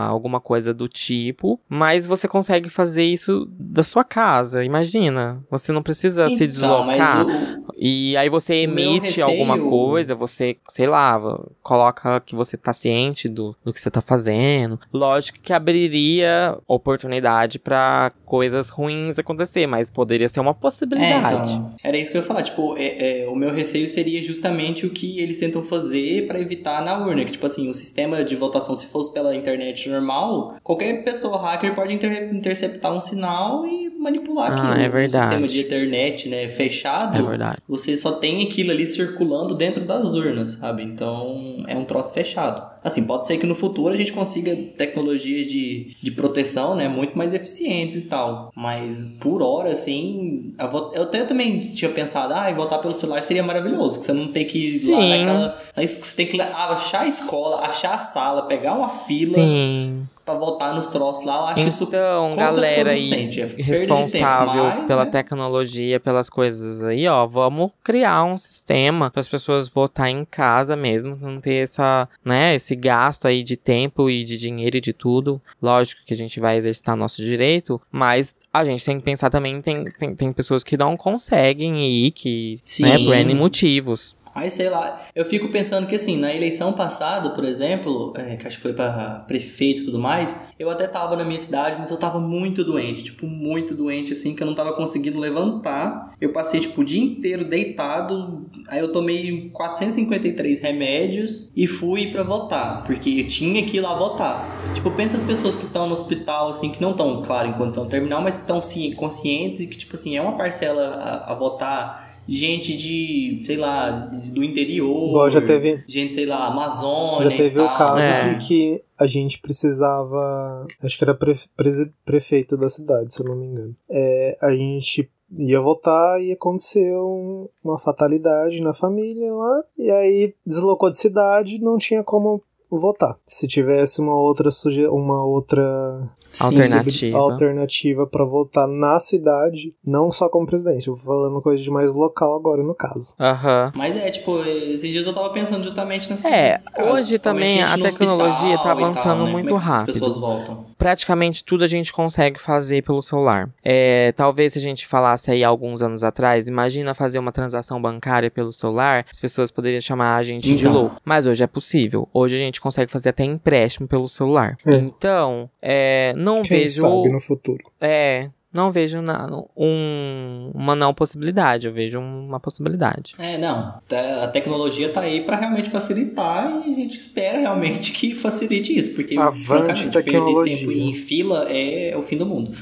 alguma 0.06 0.40
coisa 0.40 0.72
do 0.74 0.88
tipo, 0.88 1.60
mas 1.68 2.06
você 2.06 2.26
consegue 2.26 2.68
fazer 2.68 3.04
isso 3.04 3.48
da 3.58 3.82
sua 3.82 4.04
casa, 4.04 4.64
imagina. 4.64 5.42
Você 5.50 5.72
não 5.72 5.82
precisa 5.82 6.28
se 6.28 6.34
Então, 6.44 6.84
mas 6.86 6.98
deslocar. 6.98 7.26
o- 7.26 7.72
E 7.88 8.16
aí 8.16 8.28
você 8.28 8.54
emite 8.62 9.20
alguma 9.22 9.56
coisa, 9.58 10.14
você, 10.14 10.56
sei 10.68 10.86
lá, 10.86 11.20
coloca 11.62 12.20
que 12.20 12.34
você 12.34 12.56
tá 12.56 12.72
ciente 12.72 13.28
do, 13.28 13.54
do 13.64 13.72
que 13.72 13.80
você 13.80 13.90
tá 13.90 14.00
fazendo. 14.00 14.78
Lógico 14.92 15.38
que 15.40 15.52
abriria 15.52 16.56
oportunidade 16.66 17.58
pra 17.58 18.10
coisas 18.24 18.70
ruins 18.70 19.18
acontecer, 19.18 19.66
mas 19.66 19.90
poderia 19.90 20.28
ser 20.28 20.40
uma 20.40 20.50
É, 20.50 20.54
possibilidade. 20.54 21.52
então, 21.52 21.74
era 21.84 21.96
isso 21.96 22.10
que 22.10 22.16
eu 22.16 22.22
ia 22.22 22.26
falar. 22.26 22.42
Tipo, 22.42 22.76
é, 22.76 23.22
é, 23.22 23.28
o 23.28 23.34
meu 23.36 23.52
receio 23.52 23.88
seria 23.88 24.22
justamente 24.22 24.86
o 24.86 24.90
que 24.90 25.20
eles 25.20 25.38
tentam 25.38 25.62
fazer 25.64 26.26
pra 26.26 26.40
evitar 26.40 26.82
na 26.84 26.98
urna. 26.98 27.24
Que, 27.24 27.32
tipo 27.32 27.46
assim, 27.46 27.68
o 27.68 27.74
sistema 27.74 28.24
de 28.24 28.34
votação, 28.36 28.74
se 28.76 28.86
fosse 28.86 29.12
pela 29.12 29.34
internet 29.34 29.88
normal, 29.88 30.56
qualquer 30.62 31.04
pessoa 31.04 31.38
hacker 31.40 31.74
pode 31.74 31.92
inter- 31.94 32.34
interceptar 32.34 32.92
um 32.92 33.00
sinal 33.00 33.66
e 33.66 33.86
manipular 33.98 34.52
Ah, 34.52 34.54
aquilo. 34.54 34.72
é 34.84 34.88
verdade. 34.88 35.16
O 35.16 35.20
sistema 35.28 35.48
de 35.48 35.60
internet, 35.60 36.28
né, 36.28 36.48
fechado, 36.48 37.18
É 37.18 37.22
verdade. 37.22 37.58
Você 37.78 37.96
só 37.96 38.12
tem 38.12 38.42
aquilo 38.46 38.70
ali 38.70 38.86
circulando 38.86 39.54
dentro 39.54 39.84
das 39.84 40.14
urnas, 40.14 40.52
sabe? 40.52 40.82
Então, 40.82 41.64
é 41.66 41.76
um 41.76 41.84
troço 41.84 42.12
fechado. 42.14 42.62
Assim, 42.82 43.04
pode 43.06 43.26
ser 43.26 43.38
que 43.38 43.46
no 43.46 43.54
futuro 43.54 43.92
a 43.92 43.96
gente 43.96 44.12
consiga 44.12 44.54
tecnologias 44.54 45.46
de, 45.46 45.96
de 46.02 46.10
proteção, 46.12 46.74
né, 46.76 46.88
muito 46.88 47.16
mais 47.18 47.34
eficientes 47.34 47.96
e 47.96 48.02
tal. 48.02 48.52
Mas, 48.54 49.04
por 49.20 49.42
hora, 49.42 49.72
assim, 49.72 50.54
a 50.56 50.66
vo- 50.66 50.90
eu 50.94 51.02
até 51.02 51.24
também 51.24 51.58
tinha 51.72 51.90
pensado, 51.90 52.32
ah, 52.34 52.52
votar 52.54 52.80
pelo 52.80 52.94
celular 52.94 53.22
seria 53.22 53.42
maravilhoso, 53.42 54.00
que 54.00 54.06
você 54.06 54.12
não 54.12 54.28
tem 54.28 54.44
que 54.44 54.68
ir 54.68 54.90
lá 54.90 55.00
Sim. 55.00 55.08
naquela... 55.10 55.58
na 55.76 55.82
es- 55.82 56.00
Você 56.02 56.16
tem 56.16 56.26
que 56.26 56.40
achar 56.40 57.00
a 57.02 57.08
escola, 57.08 57.62
achar 57.66 57.94
a 57.94 57.98
sala, 57.98 58.42
pegar 58.42 58.74
uma 58.74 58.88
fila 58.88 59.34
Sim. 59.38 60.04
Pra 60.26 60.34
votar 60.34 60.74
nos 60.74 60.88
troços 60.88 61.24
lá. 61.24 61.34
Eu 61.36 61.46
acho 61.46 61.68
isso 61.68 61.84
Então, 61.84 62.34
galera 62.34 62.90
aí 62.90 63.40
é 63.40 63.62
responsável 63.62 64.84
pela 64.86 65.04
né? 65.04 65.10
tecnologia, 65.12 66.00
pelas 66.00 66.28
coisas 66.28 66.82
aí, 66.82 67.06
ó, 67.06 67.24
vamos 67.26 67.70
criar 67.84 68.24
um 68.24 68.36
sistema 68.36 69.08
para 69.08 69.20
as 69.20 69.28
pessoas 69.28 69.68
votar 69.68 70.10
em 70.10 70.24
casa 70.24 70.74
mesmo, 70.74 71.16
não 71.20 71.40
ter 71.40 71.62
essa, 71.62 72.08
né, 72.24 72.56
esse 72.56 72.74
gasto 72.74 73.28
aí 73.28 73.44
de 73.44 73.56
tempo 73.56 74.10
e 74.10 74.24
de 74.24 74.36
dinheiro 74.36 74.76
e 74.76 74.80
de 74.80 74.92
tudo. 74.92 75.40
Lógico 75.62 76.02
que 76.04 76.12
a 76.12 76.16
gente 76.16 76.40
vai 76.40 76.56
exercitar 76.56 76.96
nosso 76.96 77.22
direito, 77.22 77.80
mas 77.92 78.34
a 78.52 78.64
gente 78.64 78.84
tem 78.84 78.98
que 78.98 79.04
pensar 79.04 79.30
também, 79.30 79.62
tem, 79.62 79.84
tem, 79.84 80.14
tem 80.16 80.32
pessoas 80.32 80.64
que 80.64 80.76
não 80.76 80.96
conseguem 80.96 81.84
ir, 81.84 82.10
que, 82.10 82.60
né, 82.80 82.98
Sim. 82.98 83.04
por 83.04 83.14
N 83.14 83.34
motivos. 83.34 84.16
Aí, 84.36 84.50
sei 84.50 84.68
lá, 84.68 85.08
eu 85.14 85.24
fico 85.24 85.48
pensando 85.48 85.86
que 85.86 85.94
assim, 85.94 86.18
na 86.18 86.30
eleição 86.30 86.74
passada, 86.74 87.30
por 87.30 87.42
exemplo, 87.42 88.12
é, 88.14 88.36
que 88.36 88.46
acho 88.46 88.56
que 88.58 88.62
foi 88.62 88.74
pra 88.74 89.24
prefeito 89.26 89.80
e 89.80 89.84
tudo 89.86 89.98
mais, 89.98 90.38
eu 90.58 90.68
até 90.68 90.86
tava 90.86 91.16
na 91.16 91.24
minha 91.24 91.40
cidade, 91.40 91.76
mas 91.78 91.90
eu 91.90 91.96
tava 91.96 92.20
muito 92.20 92.62
doente, 92.62 93.02
tipo, 93.02 93.26
muito 93.26 93.74
doente, 93.74 94.12
assim, 94.12 94.36
que 94.36 94.42
eu 94.42 94.46
não 94.46 94.54
tava 94.54 94.74
conseguindo 94.74 95.18
levantar. 95.18 96.12
Eu 96.20 96.32
passei, 96.32 96.60
tipo, 96.60 96.82
o 96.82 96.84
dia 96.84 97.02
inteiro 97.02 97.46
deitado, 97.46 98.44
aí 98.68 98.78
eu 98.78 98.92
tomei 98.92 99.48
453 99.54 100.60
remédios 100.60 101.50
e 101.56 101.66
fui 101.66 102.10
pra 102.10 102.22
votar, 102.22 102.84
porque 102.84 103.08
eu 103.08 103.26
tinha 103.26 103.64
que 103.64 103.78
ir 103.78 103.80
lá 103.80 103.94
votar. 103.94 104.70
Tipo, 104.74 104.90
pensa 104.90 105.16
as 105.16 105.24
pessoas 105.24 105.56
que 105.56 105.64
estão 105.64 105.86
no 105.86 105.94
hospital, 105.94 106.50
assim, 106.50 106.70
que 106.70 106.82
não 106.82 106.90
estão, 106.90 107.22
claro, 107.22 107.48
em 107.48 107.54
condição 107.54 107.86
terminal, 107.86 108.20
mas 108.20 108.36
que 108.36 108.42
estão 108.42 108.60
conscientes 108.96 109.62
e 109.62 109.66
que, 109.66 109.78
tipo 109.78 109.96
assim, 109.96 110.14
é 110.14 110.20
uma 110.20 110.36
parcela 110.36 110.88
a, 110.88 111.32
a 111.32 111.34
votar 111.34 112.05
gente 112.28 112.76
de, 112.76 113.42
sei 113.44 113.56
lá, 113.56 113.90
de- 113.90 114.30
do 114.32 114.42
interior. 114.42 115.08
Igual 115.10 115.30
já 115.30 115.40
teve- 115.40 115.82
Gente, 115.86 116.14
sei 116.14 116.26
lá, 116.26 116.46
Amazônia. 116.46 117.30
Já 117.30 117.36
teve 117.36 117.58
e 117.58 117.62
o 117.62 117.68
caso 117.68 118.10
É. 118.10 118.16
de 118.34 118.46
que 118.46 118.82
a 118.98 119.06
gente 119.06 119.38
precisava. 119.40 120.66
Acho 120.82 120.98
que 120.98 121.04
era 121.04 121.14
pre- 121.14 121.34
presi- 121.56 121.90
prefeito 122.04 122.56
da 122.56 122.68
cidade, 122.68 123.12
se 123.14 123.20
eu 123.22 123.26
não 123.26 123.36
me 123.36 123.46
engano. 123.46 123.74
É, 123.90 124.36
a 124.40 124.50
gente 124.52 125.08
ia 125.38 125.60
votar 125.60 126.22
e 126.22 126.32
aconteceu 126.32 127.04
um- 127.06 127.48
uma 127.64 127.78
fatalidade 127.78 128.60
na 128.62 128.72
família 128.72 129.32
lá. 129.32 129.62
E 129.78 129.90
aí 129.90 130.34
deslocou 130.46 130.88
de 130.90 130.98
cidade 130.98 131.58
não 131.60 131.76
tinha 131.78 132.02
como 132.02 132.40
votar. 132.70 133.16
Se 133.24 133.46
tivesse 133.46 134.00
uma 134.00 134.14
outra 134.16 134.48
uma 134.90 135.24
outra. 135.24 136.08
Alternativa. 136.44 137.18
alternativa 137.18 138.06
para 138.06 138.24
votar 138.24 138.66
na 138.68 138.98
cidade, 138.98 139.74
não 139.86 140.10
só 140.10 140.28
como 140.28 140.46
presidente. 140.46 140.88
Eu 140.88 140.94
vou 140.94 141.04
falando 141.04 141.40
coisa 141.40 141.62
de 141.62 141.70
mais 141.70 141.94
local 141.94 142.34
agora 142.36 142.62
no 142.62 142.74
caso. 142.74 143.14
Aham. 143.20 143.72
Mas 143.74 143.96
é, 143.96 144.10
tipo, 144.10 144.38
esses 144.42 144.90
dias 144.90 145.06
eu 145.06 145.12
tava 145.14 145.30
pensando 145.30 145.62
justamente 145.64 146.10
nesses, 146.10 146.24
É, 146.24 146.50
casos. 146.74 146.92
hoje 146.92 147.18
também 147.18 147.62
a 147.62 147.76
no 147.76 147.82
tecnologia 147.84 148.56
tá 148.56 148.62
e 148.62 148.62
tal, 148.62 148.70
avançando 148.70 149.24
né? 149.24 149.32
muito 149.32 149.46
Como 149.48 149.58
é 149.58 149.60
que 149.60 149.66
essas 149.66 149.78
rápido. 149.80 149.92
pessoas 149.94 150.16
voltam. 150.18 150.64
Praticamente 150.78 151.44
tudo 151.44 151.64
a 151.64 151.66
gente 151.66 151.92
consegue 151.92 152.40
fazer 152.40 152.82
pelo 152.82 153.00
celular. 153.02 153.48
É, 153.64 154.12
talvez 154.16 154.52
se 154.52 154.58
a 154.58 154.62
gente 154.62 154.86
falasse 154.86 155.30
aí 155.30 155.42
alguns 155.44 155.82
anos 155.82 156.04
atrás, 156.04 156.48
imagina 156.48 156.94
fazer 156.94 157.18
uma 157.18 157.32
transação 157.32 157.80
bancária 157.80 158.30
pelo 158.30 158.52
celular, 158.52 159.04
as 159.10 159.18
pessoas 159.20 159.50
poderiam 159.50 159.80
chamar 159.80 160.16
a 160.16 160.22
gente 160.22 160.44
de 160.46 160.54
Então. 160.60 160.72
louco. 160.72 161.00
Mas 161.04 161.26
hoje 161.26 161.42
é 161.42 161.46
possível. 161.46 162.08
Hoje 162.12 162.34
a 162.36 162.38
gente 162.38 162.60
consegue 162.60 162.90
fazer 162.90 163.10
até 163.10 163.24
empréstimo 163.24 163.86
pelo 163.88 164.08
celular. 164.08 164.56
É. 164.66 164.74
Então, 164.74 165.48
é, 165.60 166.12
não 166.16 166.42
Quem 166.42 166.58
vejo. 166.60 166.80
sabe 166.80 167.08
no 167.10 167.20
futuro. 167.20 167.62
É. 167.80 168.28
Não 168.56 168.72
vejo 168.72 169.02
na, 169.02 169.26
um, 169.54 170.50
uma 170.54 170.74
não 170.74 170.94
possibilidade, 170.94 171.66
eu 171.66 171.72
vejo 171.74 171.98
uma 172.00 172.40
possibilidade. 172.40 173.12
É, 173.18 173.36
não. 173.36 173.74
tá- 173.86 174.24
A 174.24 174.28
tecnologia 174.28 174.90
tá 174.90 175.02
aí 175.02 175.20
pra 175.24 175.36
realmente 175.36 175.68
facilitar 175.68 176.62
e 176.66 176.72
a 176.72 176.74
gente 176.74 176.96
espera 176.96 177.38
realmente 177.38 177.92
que 177.92 178.14
facilite 178.14 178.76
isso. 178.76 178.94
Porque, 178.94 179.14
Avante 179.18 179.84
perder 179.90 180.02
tecnologia. 180.02 180.56
tempo 180.58 180.72
em 180.72 180.94
fila 180.94 181.46
é 181.50 181.94
o 181.98 182.02
fim 182.02 182.16
do 182.16 182.24
mundo. 182.24 182.52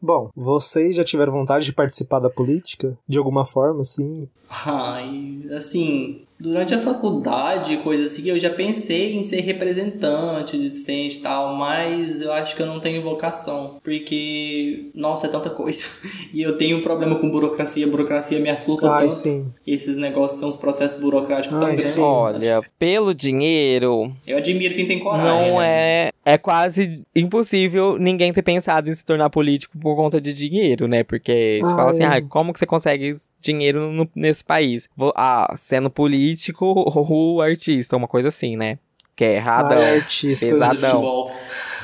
Bom, 0.00 0.30
vocês 0.36 0.94
já 0.94 1.02
tiveram 1.02 1.32
vontade 1.32 1.64
de 1.64 1.72
participar 1.72 2.20
da 2.20 2.30
política? 2.30 2.96
De 3.08 3.18
alguma 3.18 3.44
forma, 3.44 3.80
assim? 3.80 4.28
Ai, 4.64 5.42
assim, 5.54 6.22
durante 6.40 6.74
a 6.74 6.78
faculdade, 6.80 7.76
coisa 7.78 8.04
assim, 8.04 8.28
eu 8.28 8.38
já 8.38 8.48
pensei 8.50 9.14
em 9.14 9.22
ser 9.22 9.40
representante, 9.42 10.58
discente 10.58 11.18
e 11.18 11.20
tal, 11.20 11.54
mas 11.54 12.20
eu 12.22 12.32
acho 12.32 12.56
que 12.56 12.62
eu 12.62 12.66
não 12.66 12.80
tenho 12.80 13.02
vocação, 13.02 13.76
porque, 13.84 14.90
nossa, 14.94 15.26
é 15.26 15.30
tanta 15.30 15.50
coisa. 15.50 15.84
E 16.32 16.42
eu 16.42 16.56
tenho 16.56 16.78
um 16.78 16.82
problema 16.82 17.16
com 17.18 17.28
burocracia, 17.28 17.86
burocracia 17.88 18.38
me 18.38 18.48
assusta 18.48 18.88
Ai, 18.88 19.00
tanto. 19.02 19.12
sim. 19.12 19.46
Esses 19.66 19.96
negócios 19.96 20.38
são 20.38 20.48
uns 20.48 20.56
processos 20.56 21.00
burocráticos 21.00 21.58
tão 21.58 21.66
Ai, 21.66 21.74
grandes. 21.74 21.92
sim. 21.92 22.00
Olha, 22.00 22.62
pelo 22.78 23.12
dinheiro, 23.12 24.12
Eu 24.26 24.38
admiro 24.38 24.74
quem 24.74 24.86
tem 24.86 25.00
coragem. 25.00 25.50
não 25.50 25.58
né? 25.58 26.06
é. 26.06 26.10
É 26.32 26.38
quase 26.38 27.04
impossível 27.14 27.98
ninguém 27.98 28.32
ter 28.32 28.42
pensado 28.42 28.88
em 28.88 28.94
se 28.94 29.04
tornar 29.04 29.28
político 29.30 29.76
por 29.78 29.96
conta 29.96 30.20
de 30.20 30.32
dinheiro, 30.32 30.86
né? 30.86 31.02
Porque 31.02 31.58
você 31.62 31.74
fala 31.74 31.90
assim, 31.90 32.04
Ai. 32.04 32.18
ah, 32.20 32.22
como 32.28 32.52
que 32.52 32.58
você 32.58 32.66
consegue 32.66 33.16
dinheiro 33.40 33.90
no- 33.90 34.08
nesse 34.14 34.44
país? 34.44 34.88
Vou- 34.96 35.12
Ah, 35.16 35.52
sendo 35.56 35.90
político 35.90 36.64
ou 36.86 37.40
artista, 37.42 37.96
uma 37.96 38.06
coisa 38.06 38.28
assim, 38.28 38.56
né? 38.56 38.78
Que 39.16 39.24
é 39.24 39.34
errado. 39.36 39.72
Ai, 39.72 39.96
artista. 39.96 40.46
Pesado. 40.46 40.80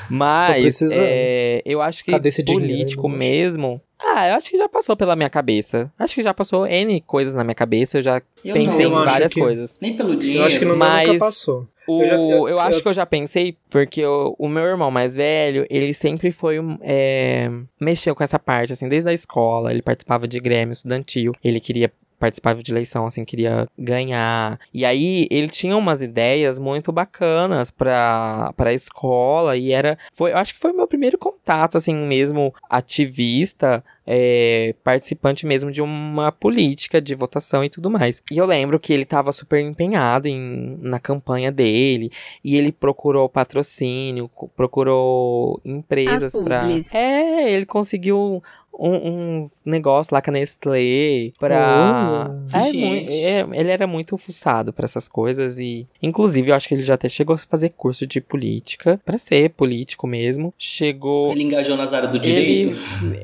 Mas 0.09 0.81
é, 0.81 1.61
eu 1.65 1.81
acho 1.81 2.03
que 2.03 2.11
Cadê 2.11 2.29
esse 2.29 2.43
dinheiro, 2.43 2.67
político 2.67 3.09
mesmo. 3.09 3.81
Ah, 3.99 4.29
eu 4.29 4.35
acho 4.35 4.49
que 4.49 4.57
já 4.57 4.69
passou 4.69 4.95
pela 4.95 5.15
minha 5.15 5.29
cabeça. 5.29 5.91
Acho 5.97 6.15
que 6.15 6.21
já 6.23 6.33
passou 6.33 6.65
N 6.67 7.01
coisas 7.01 7.33
na 7.33 7.43
minha 7.43 7.55
cabeça. 7.55 7.97
Eu 7.97 8.01
já 8.03 8.21
Eu 8.45 8.53
pensei 8.53 8.85
não, 8.85 8.91
em 8.97 8.99
eu 8.99 9.05
várias 9.05 9.33
que- 9.33 9.39
coisas. 9.39 9.79
Nem 9.81 9.95
pelo 9.95 10.15
dinheiro. 10.15 10.43
Eu 10.43 10.45
acho 10.45 10.59
que 10.59 10.65
no 10.65 10.77
Mas- 10.77 11.07
nunca 11.07 11.19
passou. 11.19 11.67
O, 11.87 12.01
Eu 12.03 12.07
já- 12.07 12.15
eu, 12.15 12.49
eu- 12.49 12.59
acho 12.59 12.79
eu- 12.79 12.81
que 12.83 12.87
eu 12.89 12.93
já 12.93 13.05
pensei, 13.05 13.55
porque 13.69 14.05
o, 14.05 14.35
o 14.37 14.49
meu 14.49 14.63
irmão 14.63 14.91
mais 14.91 15.15
velho, 15.15 15.65
ele 15.69 15.93
sempre 15.93 16.31
foi. 16.31 16.59
um, 16.59 16.77
É, 16.81 17.49
mexeu 17.79 18.13
com 18.13 18.23
essa 18.23 18.37
parte, 18.37 18.73
assim, 18.73 18.87
desde 18.89 19.09
a 19.09 19.13
escola. 19.13 19.71
Ele 19.71 19.81
participava 19.81 20.27
de 20.27 20.37
grêmio 20.39 20.73
estudantil. 20.73 21.31
Ele 21.43 21.59
queria 21.61 21.91
participava 22.19 22.61
de 22.61 22.71
eleição, 22.71 23.05
assim, 23.05 23.25
queria 23.25 23.67
ganhar. 23.77 24.59
E 24.73 24.85
aí, 24.85 25.27
ele 25.29 25.49
tinha 25.49 25.75
umas 25.77 26.01
ideias 26.01 26.57
muito 26.59 26.91
bacanas 26.91 27.71
pra, 27.71 28.53
pra 28.55 28.73
escola, 28.73 29.55
e 29.55 29.71
era, 29.71 29.97
foi, 30.13 30.31
eu 30.31 30.37
acho 30.37 30.53
que 30.53 30.59
foi 30.59 30.71
o 30.71 30.75
meu 30.75 30.87
primeiro 30.87 31.17
contato, 31.17 31.77
assim, 31.77 31.95
mesmo 31.95 32.53
ativista, 32.69 33.83
é, 34.05 34.73
participante 34.83 35.45
mesmo 35.45 35.69
de 35.69 35.81
uma 35.81 36.31
política 36.31 37.01
de 37.01 37.13
votação 37.13 37.63
e 37.63 37.69
tudo 37.69 37.89
mais. 37.89 38.21
E 38.31 38.37
eu 38.37 38.45
lembro 38.45 38.79
que 38.79 38.93
ele 38.93 39.05
tava 39.05 39.31
super 39.31 39.59
empenhado 39.59 40.27
em, 40.27 40.77
na 40.81 40.99
campanha 40.99 41.51
dele, 41.51 42.11
e 42.43 42.55
ele 42.55 42.71
procurou 42.71 43.27
patrocínio, 43.27 44.29
procurou 44.55 45.59
empresas 45.63 46.31
publis. 46.31 46.93
É, 46.93 47.51
ele 47.51 47.65
conseguiu 47.65 48.41
um- 48.79 49.37
uns 49.39 49.55
negócios 49.65 50.11
lá 50.11 50.21
com 50.21 50.29
a 50.29 50.33
Nestlé 50.33 51.31
pra. 51.39 52.29
É, 52.53 53.39
é, 53.39 53.47
ele 53.53 53.71
era 53.71 53.87
muito 53.87 54.17
fuçado 54.17 54.71
pra 54.73 54.85
essas 54.85 55.07
coisas 55.07 55.59
e. 55.59 55.87
Inclusive, 56.01 56.49
eu 56.51 56.55
acho 56.55 56.67
que 56.67 56.73
ele 56.75 56.83
já 56.83 56.93
até 56.95 57.09
chegou 57.09 57.35
a 57.35 57.37
fazer 57.37 57.69
curso 57.69 58.05
de 58.05 58.21
política, 58.21 58.99
pra 59.05 59.17
ser 59.17 59.49
político 59.51 60.05
mesmo. 60.07 60.53
Chegou. 60.57 61.31
Ele 61.31 61.43
engajou 61.43 61.75
nas 61.77 61.93
áreas 61.93 62.11
do 62.11 62.19
direito. 62.19 62.69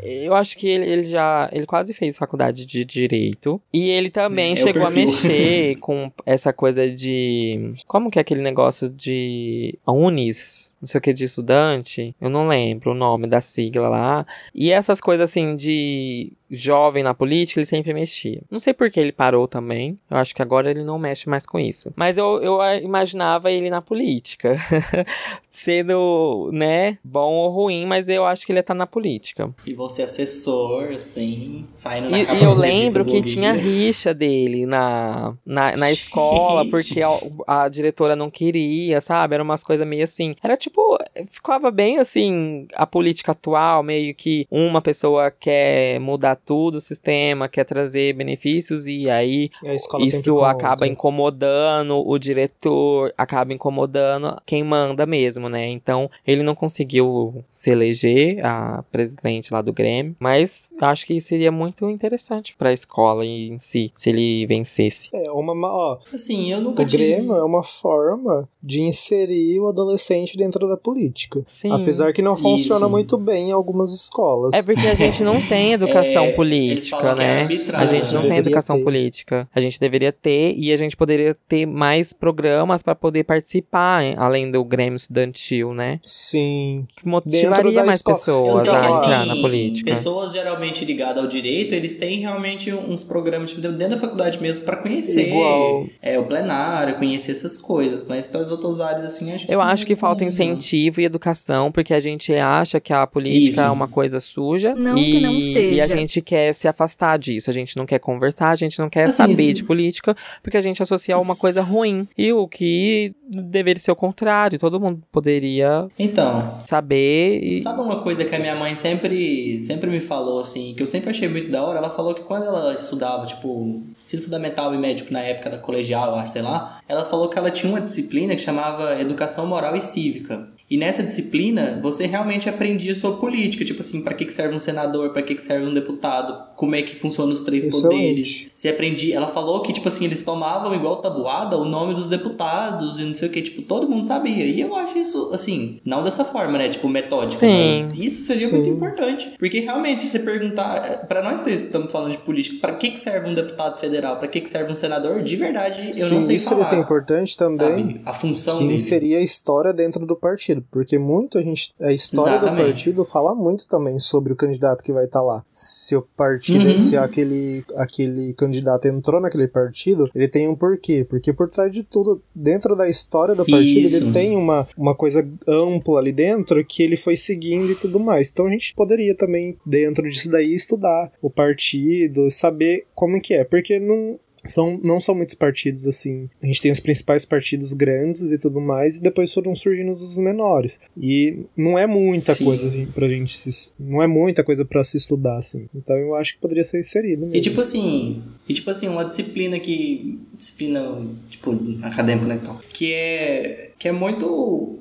Ele, 0.03 0.25
eu 0.27 0.33
acho 0.35 0.57
que 0.57 0.67
ele, 0.67 0.85
ele 0.89 1.03
já. 1.03 1.49
Ele 1.51 1.65
quase 1.65 1.93
fez 1.93 2.17
faculdade 2.17 2.65
de 2.65 2.83
direito. 2.85 3.61
E 3.73 3.89
ele 3.89 4.09
também 4.09 4.53
É, 4.53 4.55
chegou 4.55 4.85
a 4.85 4.89
mexer 4.89 5.75
com 5.81 6.11
essa 6.25 6.51
coisa 6.53 6.89
de. 6.89 7.69
Como 7.87 8.09
que 8.09 8.19
é 8.19 8.21
aquele 8.21 8.41
negócio 8.41 8.89
de. 8.89 9.77
Unis? 9.87 10.73
Não 10.81 10.87
sei 10.87 10.99
o 10.99 11.01
que 11.01 11.13
de 11.13 11.23
estudante. 11.25 12.13
Eu 12.19 12.29
não 12.29 12.47
lembro 12.47 12.91
o 12.91 12.93
nome 12.95 13.25
da 13.27 13.39
sigla 13.39 13.87
lá. 13.87 14.25
E 14.53 14.69
essas 14.71 14.99
coisas 14.99 15.29
assim 15.29 15.42
de 15.55 16.31
jovem 16.53 17.03
na 17.03 17.13
política, 17.13 17.59
ele 17.59 17.65
sempre 17.65 17.93
mexia. 17.93 18.41
Não 18.49 18.59
sei 18.59 18.73
por 18.73 18.89
que 18.89 18.99
ele 18.99 19.11
parou 19.11 19.47
também. 19.47 19.97
Eu 20.09 20.17
acho 20.17 20.35
que 20.35 20.41
agora 20.41 20.69
ele 20.69 20.83
não 20.83 20.99
mexe 20.99 21.27
mais 21.27 21.45
com 21.45 21.59
isso. 21.59 21.91
Mas 21.95 22.17
eu, 22.17 22.41
eu 22.41 22.61
ah, 22.61 22.75
imaginava 22.77 23.51
ele 23.51 23.69
na 23.69 23.81
política. 23.81 24.57
Sendo, 25.49 26.49
né, 26.53 26.97
bom 27.03 27.33
ou 27.33 27.49
ruim, 27.49 27.85
mas 27.85 28.07
eu 28.09 28.25
acho 28.25 28.45
que 28.45 28.51
ele 28.51 28.59
ia 28.59 28.61
estar 28.61 28.73
na 28.73 28.87
política. 28.87 29.53
E 29.65 29.73
você 29.73 30.03
assessor, 30.03 30.91
assim, 30.93 31.65
saindo 31.75 32.09
na 32.09 32.19
E, 32.19 32.23
e 32.23 32.43
eu 32.43 32.53
lembro 32.53 33.05
que 33.05 33.21
tinha 33.21 33.53
rixa 33.53 34.13
dele 34.13 34.65
na, 34.65 35.33
na, 35.45 35.75
na 35.75 35.91
escola, 35.91 36.67
porque 36.69 37.01
a, 37.01 37.09
a 37.47 37.69
diretora 37.69 38.15
não 38.15 38.29
queria, 38.29 39.01
sabe? 39.01 39.35
Eram 39.35 39.45
umas 39.45 39.63
coisas 39.63 39.87
meio 39.87 40.03
assim. 40.03 40.35
Era 40.43 40.57
tipo, 40.57 40.97
ficava 41.29 41.71
bem 41.71 41.99
assim, 41.99 42.67
a 42.73 42.85
política 42.85 43.31
atual, 43.31 43.83
meio 43.83 44.13
que 44.13 44.47
uma 44.49 44.81
pessoa 44.81 45.32
quer 45.39 45.99
mudar 45.99 46.35
tudo 46.35 46.75
o 46.75 46.81
sistema, 46.81 47.47
quer 47.49 47.63
trazer 47.65 48.13
benefícios, 48.13 48.87
e 48.87 49.09
aí 49.09 49.49
A 49.65 49.73
isso 50.01 50.41
acaba 50.41 50.87
incomodando 50.87 51.97
o 52.07 52.17
diretor, 52.17 53.13
acaba 53.17 53.53
incomodando 53.53 54.35
quem 54.45 54.63
manda 54.63 55.05
mesmo, 55.05 55.49
né? 55.49 55.67
Então, 55.69 56.09
ele 56.25 56.43
não 56.43 56.55
conseguiu 56.55 57.43
se 57.53 57.69
eleger 57.71 58.45
a 58.45 58.83
presidente 58.91 59.53
lá 59.53 59.61
do 59.61 59.73
Grêmio, 59.73 60.15
mas 60.19 60.69
eu 60.79 60.87
acho 60.87 61.05
que 61.05 61.19
seria 61.21 61.51
muito 61.51 61.89
interessante 61.89 62.55
pra 62.57 62.73
escola 62.73 63.25
em 63.25 63.57
si, 63.59 63.91
se 63.95 64.09
ele 64.09 64.45
vencesse. 64.45 65.09
É, 65.13 65.31
uma, 65.31 65.55
ma- 65.55 65.73
ó, 65.73 65.97
Assim, 66.13 66.51
eu 66.51 66.61
nunca 66.61 66.83
o 66.83 66.85
tive... 66.85 67.03
Grêmio 67.07 67.35
é 67.35 67.43
uma 67.43 67.63
forma 67.63 68.47
de 68.61 68.81
inserir 68.81 69.59
o 69.59 69.67
adolescente 69.67 70.37
dentro 70.37 70.67
da 70.67 70.77
política. 70.77 71.41
Sim. 71.45 71.71
Apesar 71.71 72.13
que 72.13 72.21
não 72.21 72.35
funciona 72.35 72.85
Isso. 72.85 72.89
muito 72.89 73.17
bem 73.17 73.49
em 73.49 73.51
algumas 73.51 73.93
escolas. 73.93 74.53
É 74.53 74.63
porque 74.63 74.87
a 74.87 74.95
gente 74.95 75.22
não 75.23 75.41
tem 75.41 75.73
educação 75.73 76.25
É, 76.25 76.31
política, 76.31 76.97
é 77.11 77.15
né? 77.15 77.31
a 77.33 77.85
gente 77.85 78.13
não 78.13 78.21
tem 78.21 78.37
educação 78.37 78.77
ter. 78.77 78.83
política. 78.83 79.47
A 79.53 79.61
gente 79.61 79.79
deveria 79.79 80.11
ter 80.11 80.53
e 80.57 80.71
a 80.71 80.77
gente 80.77 80.95
poderia 80.95 81.35
ter 81.47 81.65
mais 81.65 82.13
programas 82.13 82.83
pra 82.83 82.93
poder 82.95 83.23
participar, 83.23 84.03
hein, 84.03 84.15
além 84.17 84.51
do 84.51 84.63
Grêmio 84.63 84.95
Estudantil, 84.95 85.73
né? 85.73 85.99
Sim. 86.03 86.85
Que 86.95 87.07
motivaria 87.07 87.83
mais 87.83 87.97
escola. 87.99 88.17
pessoas 88.17 88.61
sei 88.61 88.71
a 88.71 88.79
assim, 88.79 88.97
entrar 89.05 89.25
na 89.25 89.35
política. 89.35 89.91
Pessoas 89.91 90.31
geralmente 90.31 90.85
ligadas 90.85 91.23
ao 91.23 91.27
direito, 91.29 91.73
eles 91.73 91.95
têm 91.95 92.19
realmente 92.19 92.71
uns 92.73 93.03
programas 93.03 93.49
tipo, 93.51 93.61
dentro 93.61 93.89
da 93.95 93.97
faculdade 93.97 94.41
mesmo 94.41 94.65
pra 94.65 94.77
conhecer 94.77 95.27
Igual. 95.29 95.87
é, 96.01 96.19
o 96.19 96.25
plenário, 96.25 96.95
conhecer 96.97 97.31
essas 97.31 97.57
coisas. 97.57 98.05
Mas 98.07 98.27
para 98.27 98.41
as 98.41 98.51
outras 98.51 98.79
áreas, 98.79 99.05
assim, 99.05 99.31
acho 99.31 99.47
que 99.47 99.53
Eu 99.53 99.61
acho 99.61 99.85
que 99.85 99.95
falta 99.95 100.23
incentivo 100.23 100.99
e 101.01 101.05
educação, 101.05 101.71
porque 101.71 101.93
a 101.93 101.99
gente 101.99 102.33
acha 102.35 102.79
que 102.79 102.91
a 102.93 103.05
política 103.07 103.51
Isso. 103.51 103.61
é 103.61 103.69
uma 103.69 103.87
coisa 103.87 104.19
suja 104.19 104.75
Não 104.75 104.97
e, 105.03 105.11
que 105.11 105.19
não 105.19 105.33
e 105.33 105.79
a 105.81 105.85
seja. 105.87 105.97
gente 105.97 106.21
quer 106.21 106.53
se 106.53 106.67
afastar 106.67 107.17
disso. 107.19 107.49
A 107.49 107.53
gente 107.53 107.75
não 107.77 107.85
quer 107.85 107.99
conversar, 107.99 108.49
a 108.49 108.55
gente 108.55 108.79
não 108.79 108.89
quer 108.89 109.03
Assim, 109.03 109.13
saber 109.13 109.35
se- 109.35 109.53
de 109.53 109.63
política, 109.63 110.15
porque 110.41 110.57
a 110.57 110.61
gente 110.61 110.81
associa 110.81 111.15
a 111.15 111.19
uma 111.19 111.35
coisa 111.35 111.61
ruim. 111.61 112.07
E 112.17 112.31
o 112.33 112.47
que 112.47 113.13
deveria 113.27 113.79
ser 113.81 113.91
o 113.91 113.95
contrário, 113.95 114.59
todo 114.59 114.79
mundo 114.79 115.01
poderia 115.11 115.87
Então, 115.97 116.57
saber 116.61 117.39
e. 117.43 117.59
Sabe 117.59 117.81
uma 117.81 118.01
coisa 118.01 118.25
que 118.25 118.35
a 118.35 118.39
minha 118.39 118.55
mãe 118.55 118.75
sempre, 118.75 119.59
sempre 119.61 119.89
me 119.89 119.99
falou, 120.01 120.39
assim, 120.39 120.73
que 120.75 120.83
eu 120.83 120.87
sempre 120.87 121.09
achei 121.09 121.27
muito 121.27 121.49
da 121.51 121.63
hora? 121.63 121.77
Ela 121.79 121.89
falou 121.89 122.13
que 122.13 122.21
quando 122.21 122.45
ela 122.45 122.73
estudava, 122.73 123.25
tipo, 123.25 123.81
ensino 124.01 124.21
fundamental 124.23 124.73
e 124.73 124.77
médico 124.77 125.11
na 125.13 125.19
época 125.21 125.49
da 125.49 125.57
colegial, 125.57 126.25
sei 126.27 126.41
lá, 126.41 126.79
ela 126.87 127.05
falou 127.05 127.29
que 127.29 127.37
ela 127.37 127.49
tinha 127.51 127.71
uma 127.71 127.81
disciplina 127.81 128.35
que 128.35 128.41
chamava 128.41 128.99
Educação 128.99 129.45
Moral 129.47 129.75
e 129.75 129.81
Cívica. 129.81 130.47
E 130.73 130.77
nessa 130.77 131.03
disciplina, 131.03 131.79
você 131.83 132.07
realmente 132.07 132.49
aprendia 132.49 132.95
sobre 132.95 133.19
política, 133.19 133.63
tipo 133.63 133.81
assim, 133.81 134.01
pra 134.03 134.15
que 134.15 134.25
que 134.25 134.33
serve 134.33 134.55
um 134.55 134.59
senador, 134.59 135.11
pra 135.11 135.21
que 135.21 135.35
que 135.35 135.43
serve 135.43 135.67
um 135.67 135.73
deputado, 135.73 136.35
como 136.55 136.73
é 136.73 136.81
que 136.81 136.95
funcionam 136.97 137.31
os 137.31 137.43
três 137.43 137.63
Excelente. 137.63 137.95
poderes. 137.95 138.51
Você 138.55 138.69
aprendia, 138.69 139.15
ela 139.15 139.27
falou 139.27 139.61
que, 139.61 139.71
tipo 139.71 139.87
assim, 139.87 140.05
eles 140.05 140.23
tomavam 140.23 140.73
igual 140.73 140.95
tabuada 140.95 141.59
o 141.59 141.63
nome 141.65 141.93
dos 141.93 142.09
deputados 142.09 142.97
e 142.97 143.03
não 143.03 143.13
sei 143.13 143.29
o 143.29 143.31
que, 143.31 143.43
tipo, 143.43 143.61
todo 143.61 143.87
mundo 143.87 144.07
sabia. 144.07 144.45
E 144.47 144.61
eu 144.61 144.75
acho 144.75 144.97
isso, 144.97 145.29
assim, 145.31 145.79
não 145.85 146.01
dessa 146.01 146.25
forma, 146.25 146.57
né, 146.57 146.69
tipo, 146.69 146.89
metódica, 146.89 147.37
Sim. 147.37 147.47
mas 147.91 147.99
isso 147.99 148.23
seria 148.33 148.47
Sim. 148.47 148.55
muito 148.57 148.69
importante. 148.71 149.31
Porque 149.37 149.59
realmente, 149.59 150.01
se 150.01 150.09
você 150.09 150.19
perguntar, 150.21 151.05
pra 151.07 151.21
nós 151.21 151.43
três 151.43 151.61
que 151.61 151.67
estamos 151.67 151.91
falando 151.91 152.13
de 152.13 152.17
política, 152.17 152.57
pra 152.59 152.73
que 152.73 152.89
que 152.89 152.99
serve 152.99 153.29
um 153.29 153.35
deputado 153.35 153.77
federal, 153.79 154.17
pra 154.17 154.27
que 154.27 154.41
que 154.41 154.49
serve 154.49 154.71
um 154.71 154.75
senador, 154.75 155.21
de 155.21 155.35
verdade, 155.35 155.89
eu 155.89 155.93
Sim, 155.93 156.15
não 156.15 156.23
sei 156.23 156.35
isso 156.37 156.49
falar. 156.49 156.65
seria 156.65 156.79
ser 156.79 156.83
importante 156.83 157.37
também. 157.37 157.57
sabe? 157.59 158.01
A 158.05 158.13
função 158.13 158.57
que 158.57 158.65
dele. 158.65 158.79
seria 158.79 159.17
a 159.19 159.21
história 159.21 159.71
dentro 159.71 160.03
do 160.05 160.15
partido, 160.15 160.62
porque 160.71 160.97
muito 160.97 161.37
a 161.37 161.41
gente 161.41 161.73
a 161.81 161.91
história 161.91 162.39
do 162.39 162.45
Exatamente. 162.45 162.65
partido 162.67 163.05
fala 163.05 163.33
muito 163.35 163.67
também 163.67 163.97
sobre 163.99 164.33
o 164.33 164.35
candidato 164.35 164.83
que 164.83 164.91
vai 164.93 165.05
estar 165.05 165.21
lá. 165.21 165.43
Se 165.51 165.95
o 165.95 166.01
partido, 166.01 166.63
Uhum. 166.67 166.79
se 166.79 166.97
aquele 166.97 167.63
aquele 167.75 168.33
candidato 168.33 168.87
entrou 168.87 169.19
naquele 169.21 169.47
partido, 169.47 170.09
ele 170.13 170.27
tem 170.27 170.47
um 170.47 170.55
porquê, 170.55 171.05
porque 171.07 171.31
por 171.33 171.49
trás 171.49 171.73
de 171.73 171.83
tudo, 171.83 172.21
dentro 172.33 172.75
da 172.75 172.87
história 172.87 173.35
do 173.35 173.45
partido, 173.45 173.85
Isso. 173.87 173.95
ele 173.97 174.11
tem 174.11 174.35
uma, 174.35 174.67
uma 174.77 174.95
coisa 174.95 175.27
ampla 175.47 175.99
ali 175.99 176.11
dentro 176.11 176.63
que 176.65 176.83
ele 176.83 176.95
foi 176.97 177.15
seguindo 177.15 177.71
e 177.71 177.75
tudo 177.75 177.99
mais. 177.99 178.29
Então 178.31 178.45
a 178.47 178.49
gente 178.49 178.73
poderia 178.75 179.15
também 179.15 179.57
dentro 179.65 180.07
disso 180.09 180.29
daí 180.29 180.53
estudar 180.53 181.11
o 181.21 181.29
partido, 181.29 182.29
saber 182.29 182.85
como 182.93 183.19
que 183.21 183.33
é, 183.33 183.43
porque 183.43 183.79
não 183.79 184.19
são, 184.43 184.79
não 184.83 184.99
são 184.99 185.15
muitos 185.15 185.35
partidos 185.35 185.87
assim. 185.87 186.29
A 186.41 186.45
gente 186.45 186.61
tem 186.61 186.71
os 186.71 186.79
principais 186.79 187.25
partidos 187.25 187.73
grandes 187.73 188.31
e 188.31 188.37
tudo 188.37 188.59
mais, 188.59 188.97
e 188.97 189.01
depois 189.01 189.33
foram 189.33 189.55
surgindo 189.55 189.89
os 189.89 190.17
menores. 190.17 190.81
E 190.97 191.39
não 191.55 191.77
é 191.77 191.87
muita 191.87 192.33
Sim. 192.33 192.45
coisa 192.45 192.67
assim, 192.67 192.85
pra 192.85 193.07
gente 193.07 193.37
se, 193.37 193.73
Não 193.79 194.01
é 194.01 194.07
muita 194.07 194.43
coisa 194.43 194.65
pra 194.65 194.83
se 194.83 194.97
estudar, 194.97 195.37
assim. 195.37 195.67
Então 195.73 195.95
eu 195.95 196.15
acho 196.15 196.33
que 196.33 196.39
poderia 196.39 196.63
ser 196.63 196.79
inserido 196.79 197.21
mesmo. 197.21 197.35
E 197.35 197.41
tipo 197.41 197.61
assim, 197.61 198.21
e 198.47 198.53
tipo 198.53 198.69
assim, 198.69 198.87
uma 198.87 199.05
disciplina 199.05 199.59
que. 199.59 200.19
Disciplina, 200.37 201.01
tipo, 201.29 201.57
acadêmica, 201.81 202.27
né? 202.27 202.39
Então, 202.41 202.59
que 202.69 202.93
é. 202.93 203.71
Que 203.83 203.89
é 203.89 203.91
muito. 203.91 204.79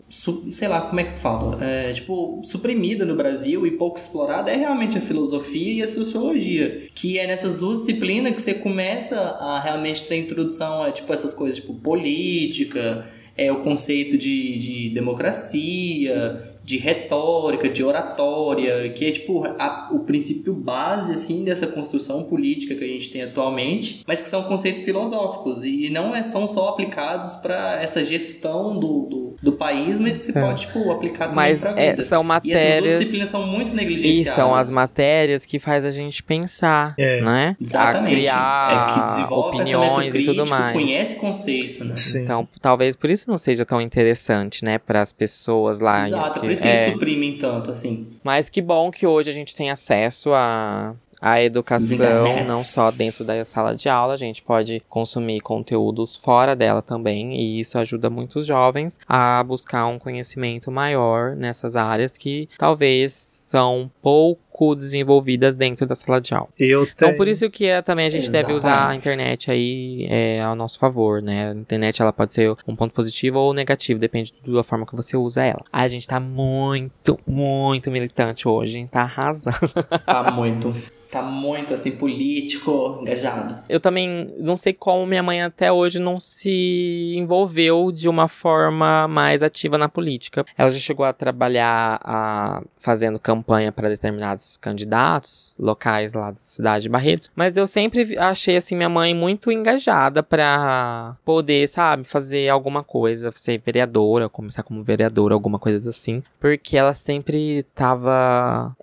Sei 0.53 0.69
lá, 0.69 0.83
como 0.83 1.01
é 1.01 1.03
que 1.03 1.19
fala? 1.19 1.59
É, 1.61 1.93
tipo, 1.93 2.41
suprimida 2.45 3.05
no 3.05 3.17
Brasil 3.17 3.67
e 3.67 3.73
pouco 3.73 3.99
explorada 3.99 4.49
é 4.49 4.55
realmente 4.55 4.97
a 4.97 5.01
filosofia 5.01 5.73
e 5.73 5.83
a 5.83 5.89
sociologia. 5.89 6.89
Que 6.95 7.19
é 7.19 7.27
nessas 7.27 7.59
duas 7.59 7.79
disciplinas 7.79 8.33
que 8.33 8.41
você 8.41 8.55
começa 8.55 9.19
a 9.19 9.59
realmente 9.59 10.05
ter 10.05 10.19
introdução 10.19 10.85
a, 10.85 10.93
tipo, 10.93 11.13
essas 11.13 11.35
coisas, 11.35 11.59
tipo, 11.59 11.75
política, 11.75 13.05
é 13.37 13.51
o 13.51 13.57
conceito 13.57 14.17
de, 14.17 14.57
de 14.61 14.91
democracia, 14.91 16.52
de 16.65 16.77
retórica, 16.79 17.69
de 17.69 17.83
oratória, 17.85 18.89
que 18.91 19.05
é 19.07 19.11
tipo 19.11 19.45
a- 19.59 19.89
o 19.93 20.01
princípio 20.01 20.55
base 20.55 21.13
assim 21.13 21.45
dessa 21.45 21.67
construção 21.67 22.23
política 22.25 22.75
que 22.75 22.85
a 22.85 22.89
gente 22.89 23.11
tem 23.11 23.23
atualmente, 23.23 24.03
mas 24.07 24.21
que 24.23 24.29
são 24.29 24.45
conceitos 24.45 24.83
filosóficos 24.83 25.65
e 25.65 25.91
não 25.91 26.15
é, 26.15 26.23
são 26.23 26.47
só 26.47 26.69
aplicados 26.69 27.35
para 27.37 27.83
essa 27.83 28.05
gestão 28.05 28.79
do, 28.79 29.07
do, 29.11 29.37
do 29.43 29.53
país, 29.53 29.99
mas 29.99 30.17
que 30.17 30.25
você 30.27 30.39
É. 30.39 30.41
pode, 30.41 30.67
tipo, 30.67 30.91
aplicar 30.91 31.25
também 31.29 31.35
Mas 31.37 31.61
pra 31.61 31.71
é, 31.79 31.91
vida. 31.91 32.03
são 32.03 32.23
E 32.23 32.27
essas 32.27 32.43
duas 32.43 32.55
matérias. 32.63 32.99
disciplinas 32.99 33.31
são 33.31 33.47
muito 33.47 33.73
E 33.73 33.75
negligenciadas. 33.75 34.35
são 34.35 34.55
as 34.55 34.71
matérias 34.71 35.45
que 35.45 35.59
faz 35.59 35.85
a 35.85 35.91
gente 35.91 36.23
pensar, 36.23 36.95
É. 36.99 37.21
né? 37.21 37.57
Exatamente. 37.61 38.13
A 38.13 38.17
criar 38.17 38.91
é 38.91 38.95
que 38.95 39.05
desenvolve 39.07 39.57
opiniões 39.61 40.07
e 40.07 40.11
crítico, 40.11 40.35
tudo 40.37 40.49
mais. 40.51 40.73
conhece 40.73 41.17
conceito, 41.17 41.85
né? 41.85 41.97
Sim. 41.97 42.23
Então, 42.23 42.49
talvez 42.61 42.95
por 42.97 43.11
isso 43.11 43.29
não 43.29 43.37
seja 43.37 43.65
tão 43.65 43.81
interessante, 43.81 44.65
né, 44.65 44.79
para 44.79 45.01
as 45.03 45.13
pessoas 45.13 45.81
lá. 45.81 46.07
Exato, 46.07 46.39
é 46.39 46.41
que- 46.41 46.47
por 46.53 46.55
isso 46.55 46.63
que 46.63 46.69
é. 46.69 46.83
eles 46.83 46.93
suprimem 46.93 47.39
tanto, 47.39 47.71
assim. 47.71 48.09
Mas 48.23 48.49
que 48.49 48.61
bom 48.61 48.91
que 48.91 49.07
hoje 49.07 49.31
a 49.31 49.33
gente 49.33 49.55
tem 49.55 49.71
acesso 49.71 50.33
a 50.33 50.95
a 51.23 51.41
educação, 51.41 52.45
não 52.45 52.57
só 52.65 52.91
dentro 52.91 53.25
da 53.25 53.45
sala 53.45 53.77
de 53.77 53.89
aula, 53.89 54.15
a 54.15 54.17
gente 54.17 54.43
pode 54.43 54.83
consumir 54.89 55.41
conteúdos 55.41 56.17
fora 56.17 56.57
dela 56.57 56.83
também, 56.83 57.37
e 57.37 57.61
isso 57.61 57.79
ajuda 57.79 58.11
muitos 58.11 58.45
jovens 58.45 58.99
a 59.09 59.41
buscar 59.45 59.87
um 59.87 60.01
conhecimento 60.01 60.73
maior 60.73 61.37
nessas 61.37 61.77
áreas 61.77 62.17
que 62.17 62.49
talvez 62.59 63.13
são 63.13 63.89
pouco 64.03 64.42
desenvolvidas 64.77 65.57
dentro 65.57 65.87
da 65.87 65.95
sala 65.95 66.21
de 66.21 66.35
aula. 66.35 66.49
Eu 66.59 66.83
Então, 66.85 67.09
tenho... 67.09 67.17
por 67.17 67.27
isso 67.27 67.49
que 67.51 67.67
é, 67.67 67.81
também 67.83 68.07
a 68.07 68.11
gente 68.11 68.31
deve 68.31 68.53
usar 68.53 68.69
a 68.71 68.75
Exatamente. 68.75 68.99
internet 69.01 69.51
aí 69.51 70.07
é, 70.09 70.41
ao 70.43 70.55
nosso 70.55 70.79
favor, 70.79 71.21
né? 71.23 71.51
A 71.51 71.55
internet 71.55 72.01
ela 72.01 72.13
pode 72.13 72.35
ser 72.35 72.55
um 72.67 72.77
ponto 72.77 72.93
positivo 72.95 73.39
ou 73.39 73.53
negativo, 73.55 73.99
depende 73.99 74.33
da 74.47 74.63
forma 74.63 74.87
que 74.87 74.95
você 74.95 75.17
usa 75.17 75.43
ela. 75.45 75.65
A 75.73 75.89
gente 75.89 76.07
tá 76.07 76.21
muito, 76.21 77.19
muito 77.27 77.91
militante 77.91 78.47
hoje, 78.47 78.79
hein? 78.79 78.89
Tá 78.91 79.03
arrasando. 79.03 79.59
Tá 80.07 80.31
muito. 80.31 80.75
Tá 81.13 81.21
muito, 81.21 81.75
assim, 81.75 81.91
político, 81.91 82.99
engajado. 83.03 83.57
Eu 83.69 83.79
também 83.79 84.35
não 84.39 84.57
sei 84.57 84.73
como 84.73 85.07
minha 85.07 85.23
mãe 85.23 85.43
até 85.43 85.71
hoje 85.71 85.99
não 85.99 86.19
se 86.19 87.15
envolveu 87.15 87.93
de 87.93 88.09
uma 88.09 88.29
forma 88.29 89.07
mais 89.07 89.43
ativa 89.43 89.77
na 89.77 89.91
política. 89.91 90.43
Ela 90.57 90.71
já 90.71 90.79
chegou 90.79 91.05
a 91.05 91.13
trabalhar 91.13 92.01
a, 92.03 92.63
fazendo 92.79 93.19
campanha 93.19 93.71
para 93.71 93.91
determinados 93.91 94.57
candidatos 94.57 95.55
locais 95.59 96.15
lá 96.15 96.31
da 96.31 96.39
cidade 96.41 96.85
de 96.85 96.89
Barretos, 96.89 97.31
mas 97.37 97.59
eu 97.59 97.67
sempre 97.67 98.17
achei 98.17 98.57
assim 98.57 98.75
minha 98.75 98.89
mãe 98.89 99.15
muito 99.15 99.53
engajada 99.53 100.23
para 100.23 101.15
poder, 101.27 101.69
sabe, 101.69 102.05
fazer 102.05 102.49
alguma 102.49 102.83
coisa, 102.83 103.31
ser 103.37 103.61
vereadora, 103.63 104.31
começar 104.31 104.63
como 104.63 104.83
vereadora, 104.83 105.35
alguma 105.35 105.59
coisa 105.59 105.91
assim, 105.91 106.23
porque 106.41 106.75
ela 106.75 106.95
sempre 106.95 107.59
estava 107.59 108.75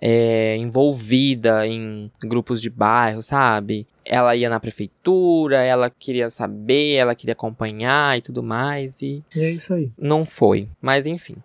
envolvida 0.56 1.66
em 1.66 2.08
grupos 2.20 2.60
de 2.60 2.68
bairro, 2.70 3.22
sabe? 3.22 3.86
Ela 4.04 4.34
ia 4.36 4.48
na 4.50 4.58
prefeitura, 4.60 5.62
ela 5.62 5.90
queria 5.90 6.30
saber, 6.30 6.94
ela 6.94 7.14
queria 7.14 7.32
acompanhar 7.32 8.18
e 8.18 8.22
tudo 8.22 8.42
mais, 8.42 9.00
e 9.02 9.22
E 9.34 9.40
é 9.40 9.50
isso 9.50 9.74
aí. 9.74 9.90
não 9.98 10.24
foi. 10.24 10.68
Mas 10.80 11.06
enfim. 11.06 11.36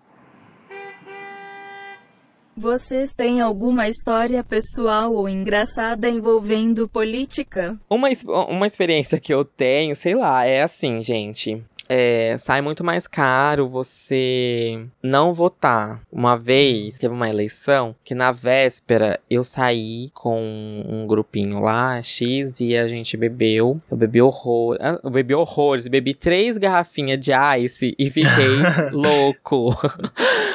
Vocês 2.57 3.11
têm 3.11 3.41
alguma 3.41 3.89
história 3.89 4.41
pessoal 4.41 5.11
ou 5.13 5.27
engraçada 5.27 6.07
envolvendo 6.07 6.87
política? 6.87 7.77
Uma, 7.89 8.07
uma 8.47 8.65
experiência 8.65 9.19
que 9.19 9.33
eu 9.33 9.43
tenho, 9.43 9.93
sei 9.93 10.15
lá, 10.15 10.45
é 10.45 10.61
assim, 10.63 11.01
gente. 11.01 11.61
É, 11.87 12.35
sai 12.37 12.61
muito 12.61 12.83
mais 12.83 13.07
caro 13.07 13.69
você 13.69 14.85
não 15.01 15.33
votar. 15.33 16.01
Uma 16.11 16.35
vez 16.35 16.97
teve 16.97 17.13
uma 17.13 17.29
eleição 17.29 17.95
que 18.03 18.15
na 18.15 18.31
véspera 18.31 19.19
eu 19.29 19.43
saí 19.43 20.09
com 20.13 20.83
um 20.87 21.05
grupinho 21.07 21.59
lá, 21.59 22.01
X, 22.01 22.59
e 22.59 22.75
a 22.75 22.87
gente 22.87 23.15
bebeu. 23.15 23.79
Eu 23.89 23.97
bebi 23.97 24.21
horror, 24.21 24.77
eu 25.03 25.09
bebi 25.09 25.33
horrores, 25.35 25.87
bebi 25.87 26.13
três 26.13 26.57
garrafinhas 26.57 27.19
de 27.19 27.31
ice 27.59 27.95
e 27.97 28.09
fiquei 28.09 28.57
louco. 28.91 29.77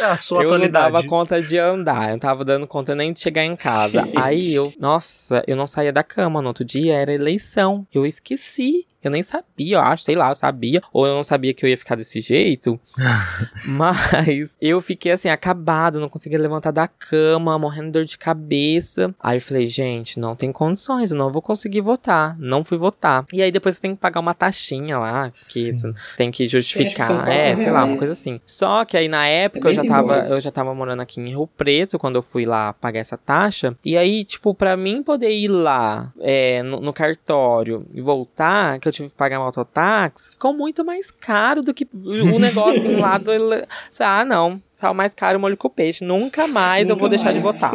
É 0.01 0.05
a 0.05 0.17
sua 0.17 0.43
eu 0.43 0.59
não 0.59 0.71
dava 0.71 1.03
conta 1.05 1.41
de 1.43 1.59
andar, 1.59 2.07
eu 2.07 2.13
não 2.13 2.19
tava 2.19 2.45
dando 2.45 2.67
conta 2.67 2.95
nem 2.95 3.13
de 3.13 3.21
chegar 3.21 3.45
em 3.45 3.57
casa. 3.57 4.03
Gente. 4.03 4.19
Aí 4.19 4.55
eu, 4.55 4.73
nossa, 4.79 5.43
eu 5.47 5.57
não 5.57 5.67
saía 5.67 5.93
da 5.93 6.03
cama. 6.03 6.43
No 6.43 6.49
outro 6.49 6.65
dia 6.65 6.95
era 6.95 7.13
eleição. 7.13 7.87
Eu 7.93 8.07
esqueci. 8.07 8.87
Eu 9.03 9.11
nem 9.11 9.23
sabia, 9.23 9.77
eu 9.77 9.81
acho, 9.81 10.03
sei 10.05 10.17
lá, 10.17 10.31
eu 10.31 10.35
sabia. 10.35 10.83
Ou 10.93 11.07
eu 11.07 11.15
não 11.15 11.25
sabia 11.25 11.55
que 11.55 11.65
eu 11.65 11.71
ia 11.71 11.77
ficar 11.79 11.95
desse 11.95 12.21
jeito. 12.21 12.79
Mas 13.67 14.57
eu 14.61 14.81
fiquei 14.81 15.13
assim, 15.13 15.29
acabado, 15.29 16.01
não 16.01 16.09
conseguia 16.09 16.39
levantar 16.39 16.71
da 16.71 16.89
cama, 16.89 17.59
morrendo 17.59 17.87
de 17.87 17.93
dor 17.93 18.05
de 18.05 18.19
cabeça. 18.19 19.15
Aí 19.21 19.37
eu 19.39 19.43
falei, 19.43 19.67
gente, 19.69 20.19
não 20.19 20.35
tem 20.35 20.53
condições, 20.53 21.13
eu 21.13 21.19
não 21.19 21.31
vou 21.31 21.43
conseguir 21.43 21.81
votar. 21.81 22.37
Não 22.39 22.65
fui 22.65 22.77
votar. 22.77 23.25
E 23.33 23.41
aí 23.43 23.53
depois 23.53 23.75
você 23.77 23.81
tem 23.81 23.95
que 23.95 24.01
pagar 24.01 24.21
uma 24.21 24.35
taxinha 24.35 24.99
lá, 24.99 25.31
que 25.31 25.73
tem 26.17 26.31
que 26.31 26.41
que 26.41 26.49
justificar. 26.49 27.09
quatro 27.09 27.31
É, 27.31 27.55
sei 27.57 27.71
lá, 27.71 27.81
uma 27.81 27.87
reais. 27.87 27.99
coisa 27.99 28.13
assim. 28.15 28.41
Só 28.47 28.85
que 28.85 28.97
aí 28.97 29.09
na 29.09 29.27
época 29.27 29.69
É 29.69 29.73
eu 29.73 29.77
já 29.77 29.85
tava, 29.85 30.17
eu 30.29 30.41
já 30.41 30.51
tava 30.51 30.75
morando 30.75 31.03
aqui 31.03 31.21
em 31.21 31.29
Rio 31.29 31.47
Preto 31.47 31.99
quando 31.99 32.17
eu 32.17 32.23
fui 32.23 32.47
lá 32.47 32.73
pagar 32.73 33.01
essa 33.01 33.19
taxa. 33.19 33.77
E 33.85 33.97
aí, 33.97 34.25
tipo, 34.25 34.55
pra 34.55 34.77
mim 34.77 35.03
poder 35.03 35.31
ir 35.31 35.49
lá 35.49 36.13
é, 36.21 36.63
no, 36.63 36.81
no 36.81 36.93
cartório 36.93 37.87
e 37.93 38.01
voltar, 38.01 38.79
que 38.79 38.89
eu 38.91 38.95
tive 38.95 39.09
que 39.09 39.15
pagar 39.15 39.41
um 39.41 39.45
autotáxi, 39.45 40.33
ficou 40.33 40.53
muito 40.53 40.85
mais 40.85 41.11
caro 41.11 41.63
do 41.63 41.73
que 41.73 41.89
o 41.93 42.39
negocinho 42.39 43.01
lá 43.01 43.17
do. 43.19 43.31
Ah, 43.99 44.25
não. 44.25 44.61
Saiu 44.81 44.95
mais 44.95 45.15
caro 45.15 45.37
o 45.39 45.41
molho 45.41 45.57
com 45.57 45.69
peixe. 45.69 46.05
Nunca 46.05 46.47
mais 46.47 46.89
eu 46.89 46.95
Nunca 46.95 47.01
vou 47.01 47.09
deixar 47.09 47.33
de 47.33 47.41
mais. 47.41 47.55
votar. 47.61 47.75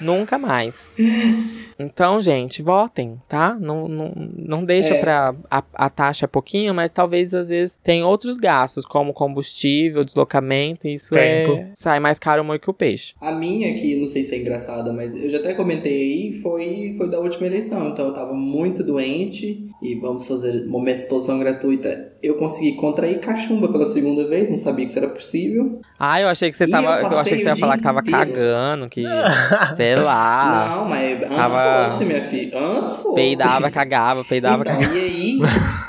Nunca 0.00 0.38
mais. 0.38 0.90
Então, 1.78 2.20
gente, 2.20 2.62
votem, 2.62 3.20
tá? 3.28 3.56
Não, 3.60 3.86
não, 3.86 4.12
não 4.36 4.64
deixa 4.64 4.94
É. 4.94 5.00
pra. 5.00 5.34
A, 5.50 5.62
a 5.74 5.90
taxa 5.90 6.24
é 6.24 6.28
pouquinho, 6.28 6.74
mas 6.74 6.92
talvez 6.92 7.34
às 7.34 7.50
vezes 7.50 7.78
tem 7.84 8.02
outros 8.02 8.36
gastos, 8.38 8.84
como 8.84 9.12
combustível, 9.12 10.04
deslocamento, 10.04 10.88
e 10.88 10.94
isso 10.94 11.16
é. 11.16 11.46
Tempo. 11.46 11.70
Sai 11.74 12.00
mais 12.00 12.18
caro 12.18 12.42
o 12.42 12.44
molho 12.44 12.58
que 12.60 12.70
o 12.70 12.74
peixe. 12.74 13.14
A 13.20 13.32
minha, 13.32 13.72
que 13.74 13.96
não 13.96 14.08
sei 14.08 14.22
se 14.22 14.34
é 14.34 14.38
engraçada, 14.38 14.92
mas 14.92 15.14
eu 15.14 15.30
já 15.30 15.38
até 15.38 15.54
comentei 15.54 15.92
aí, 15.92 16.32
foi, 16.34 16.92
foi 16.96 17.08
da 17.10 17.20
última 17.20 17.46
eleição. 17.46 17.90
Então 17.90 18.06
eu 18.08 18.14
tava 18.14 18.32
muito 18.34 18.82
doente 18.82 19.66
e 19.82 19.94
vamos 19.96 20.26
fazer 20.26 20.66
momento 20.66 20.96
de 20.98 21.02
exposição 21.04 21.38
gratuita. 21.38 22.12
Eu 22.22 22.34
consegui 22.36 22.72
contrair 22.74 23.20
cachumba 23.20 23.70
pela 23.70 23.86
segunda 23.86 24.26
vez, 24.26 24.50
não 24.50 24.58
sabia 24.58 24.84
que 24.84 24.90
isso 24.90 24.98
era 24.98 25.08
possível. 25.08 25.80
Ah, 25.98 26.20
eu 26.20 26.28
achei 26.28 26.37
que 26.50 26.56
você 26.56 26.66
tava. 26.68 27.00
eu 27.00 27.10
Eu, 27.10 27.18
achei 27.18 27.36
que 27.36 27.42
você 27.42 27.48
ia 27.48 27.56
falar 27.56 27.76
que 27.76 27.82
tava 27.82 28.00
inteiro. 28.00 28.18
cagando, 28.32 28.88
que. 28.88 29.04
sei 29.76 29.96
lá. 29.96 30.68
não, 30.76 30.84
mas 30.88 31.16
antes 31.22 31.36
tava- 31.36 31.90
fosse, 31.90 32.04
minha 32.04 32.22
filha. 32.24 32.58
Antes 32.58 32.96
fosse. 32.96 33.14
Peidava, 33.14 33.70
cagava, 33.70 34.24
peidava, 34.24 34.62
então, 34.62 34.74
cagava. 34.76 34.94
e 34.96 35.00
aí. 35.00 35.38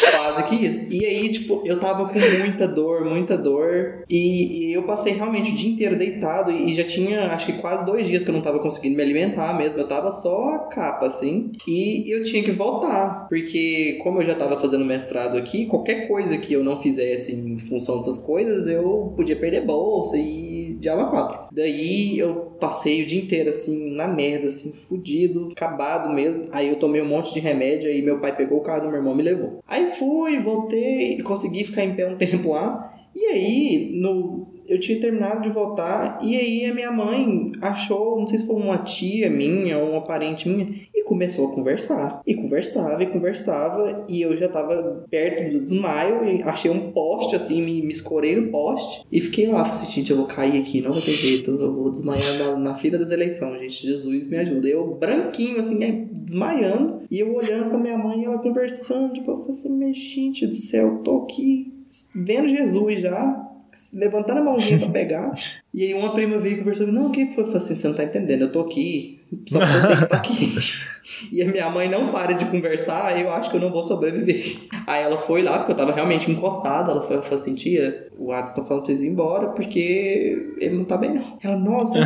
Quase 0.00 0.44
que 0.44 0.54
isso. 0.54 0.86
E 0.90 1.04
aí, 1.04 1.28
tipo, 1.30 1.62
eu 1.64 1.78
tava 1.78 2.08
com 2.08 2.18
muita 2.18 2.66
dor, 2.66 3.04
muita 3.04 3.36
dor. 3.36 4.04
E, 4.08 4.70
e 4.70 4.72
eu 4.72 4.84
passei 4.84 5.12
realmente 5.14 5.52
o 5.52 5.54
dia 5.54 5.70
inteiro 5.70 5.96
deitado. 5.96 6.50
E, 6.50 6.70
e 6.70 6.74
já 6.74 6.84
tinha, 6.84 7.32
acho 7.32 7.46
que 7.46 7.54
quase 7.54 7.84
dois 7.84 8.06
dias 8.06 8.24
que 8.24 8.30
eu 8.30 8.34
não 8.34 8.42
tava 8.42 8.58
conseguindo 8.58 8.96
me 8.96 9.02
alimentar 9.02 9.56
mesmo. 9.56 9.78
Eu 9.78 9.88
tava 9.88 10.12
só 10.12 10.54
a 10.54 10.58
capa, 10.68 11.06
assim. 11.06 11.52
E 11.66 12.12
eu 12.12 12.22
tinha 12.22 12.42
que 12.42 12.50
voltar. 12.50 13.26
Porque, 13.28 13.98
como 14.02 14.20
eu 14.20 14.26
já 14.26 14.34
tava 14.34 14.56
fazendo 14.56 14.84
mestrado 14.84 15.36
aqui, 15.36 15.66
qualquer 15.66 16.08
coisa 16.08 16.36
que 16.38 16.52
eu 16.52 16.62
não 16.64 16.80
fizesse 16.80 17.34
em 17.34 17.58
função 17.58 17.98
dessas 17.98 18.18
coisas, 18.18 18.66
eu 18.66 19.12
podia 19.16 19.36
perder 19.36 19.62
bolsa 19.62 20.16
e 20.16 20.76
diabo 20.82 21.02
a 21.02 21.10
quatro. 21.10 21.38
Daí 21.52 22.18
eu 22.18 22.51
passei 22.62 23.02
o 23.02 23.06
dia 23.06 23.20
inteiro, 23.20 23.50
assim, 23.50 23.92
na 23.96 24.06
merda, 24.06 24.46
assim, 24.46 24.72
fudido, 24.72 25.48
acabado 25.50 26.14
mesmo. 26.14 26.46
Aí 26.52 26.68
eu 26.68 26.76
tomei 26.76 27.02
um 27.02 27.08
monte 27.08 27.34
de 27.34 27.40
remédio, 27.40 27.90
aí 27.90 28.00
meu 28.00 28.20
pai 28.20 28.36
pegou 28.36 28.58
o 28.58 28.62
carro 28.62 28.82
do 28.82 28.86
meu 28.86 28.98
irmão 28.98 29.14
e 29.14 29.16
me 29.16 29.22
levou. 29.24 29.58
Aí 29.66 29.88
fui, 29.88 30.38
voltei, 30.40 31.20
consegui 31.22 31.64
ficar 31.64 31.82
em 31.82 31.96
pé 31.96 32.08
um 32.08 32.14
tempo 32.14 32.52
lá. 32.52 32.94
E 33.16 33.24
aí, 33.24 33.90
no, 34.00 34.46
eu 34.72 34.80
tinha 34.80 34.98
terminado 34.98 35.42
de 35.42 35.50
voltar, 35.50 36.18
e 36.22 36.36
aí 36.36 36.64
a 36.64 36.74
minha 36.74 36.90
mãe 36.90 37.52
achou, 37.60 38.18
não 38.18 38.26
sei 38.26 38.38
se 38.38 38.46
foi 38.46 38.56
uma 38.56 38.78
tia 38.78 39.28
minha 39.28 39.78
ou 39.78 39.90
uma 39.90 40.00
parente 40.00 40.48
minha, 40.48 40.66
e 40.94 41.04
começou 41.04 41.48
a 41.48 41.54
conversar. 41.54 42.22
E 42.26 42.34
conversava, 42.34 43.02
e 43.02 43.06
conversava, 43.06 44.06
e 44.08 44.22
eu 44.22 44.34
já 44.34 44.48
tava 44.48 45.04
perto 45.10 45.52
do 45.52 45.62
desmaio, 45.62 46.24
e 46.24 46.42
achei 46.42 46.70
um 46.70 46.90
poste 46.90 47.36
assim, 47.36 47.62
me, 47.62 47.82
me 47.82 47.92
escorei 47.92 48.34
no 48.34 48.50
poste, 48.50 49.04
e 49.12 49.20
fiquei 49.20 49.46
lá, 49.46 49.64
falei 49.64 49.82
assim, 49.82 49.92
gente, 49.92 50.10
eu 50.10 50.16
vou 50.16 50.26
cair 50.26 50.58
aqui, 50.58 50.80
não 50.80 50.92
vai 50.92 51.02
ter 51.02 51.10
jeito, 51.10 51.50
eu 51.50 51.74
vou 51.74 51.90
desmaiar 51.90 52.38
na, 52.38 52.56
na 52.56 52.74
fila 52.74 52.98
das 52.98 53.10
eleições, 53.10 53.60
gente, 53.60 53.86
Jesus 53.86 54.30
me 54.30 54.38
ajuda. 54.38 54.68
Eu, 54.68 54.86
branquinho, 54.94 55.60
assim, 55.60 56.08
desmaiando, 56.10 57.02
e 57.10 57.18
eu 57.18 57.34
olhando 57.34 57.68
pra 57.68 57.78
minha 57.78 57.98
mãe, 57.98 58.22
e 58.22 58.24
ela 58.24 58.38
conversando, 58.38 59.12
tipo, 59.12 59.30
eu 59.30 59.36
falei 59.36 59.50
assim, 59.50 59.92
gente 59.92 60.46
do 60.46 60.54
céu, 60.54 61.00
tô 61.04 61.24
aqui 61.24 61.70
vendo 62.14 62.48
Jesus 62.48 63.00
já, 63.00 63.51
levantando 63.94 64.40
a 64.40 64.44
mãozinha 64.44 64.78
pra 64.78 64.90
pegar. 64.90 65.32
E 65.72 65.84
aí 65.84 65.94
uma 65.94 66.12
prima 66.12 66.38
veio 66.38 66.56
e 66.56 66.58
conversou 66.58 66.86
comigo, 66.86 67.02
não, 67.02 67.10
o 67.10 67.12
que 67.12 67.30
foi? 67.30 67.44
Eu 67.44 67.46
falei 67.46 67.62
assim, 67.62 67.74
você 67.74 67.88
não 67.88 67.94
tá 67.94 68.04
entendendo, 68.04 68.42
eu 68.42 68.52
tô 68.52 68.60
aqui, 68.60 69.20
só 69.48 69.58
que 69.58 69.64
eu 69.64 69.80
tenho 69.80 69.96
que 69.96 70.04
estar 70.04 70.16
aqui. 70.16 70.54
e 71.32 71.42
a 71.42 71.46
minha 71.46 71.70
mãe 71.70 71.88
não 71.88 72.10
para 72.10 72.32
de 72.32 72.44
conversar, 72.44 73.18
eu 73.18 73.30
acho 73.32 73.50
que 73.50 73.56
eu 73.56 73.60
não 73.60 73.72
vou 73.72 73.82
sobreviver. 73.82 74.68
Aí 74.86 75.02
ela 75.02 75.16
foi 75.16 75.42
lá, 75.42 75.58
porque 75.58 75.72
eu 75.72 75.76
tava 75.76 75.92
realmente 75.92 76.30
encostado, 76.30 76.90
ela 76.90 77.02
foi, 77.02 77.22
falou 77.22 77.34
assim, 77.34 77.54
tia, 77.54 78.08
o 78.18 78.30
Adson 78.30 78.56
tá 78.56 78.64
falando 78.64 78.84
pra 78.84 78.92
vocês 78.92 79.02
ir 79.02 79.08
embora, 79.08 79.48
porque 79.48 80.54
ele 80.60 80.76
não 80.76 80.84
tá 80.84 80.98
bem 80.98 81.14
não. 81.14 81.38
Ela, 81.42 81.56
nossa. 81.56 81.98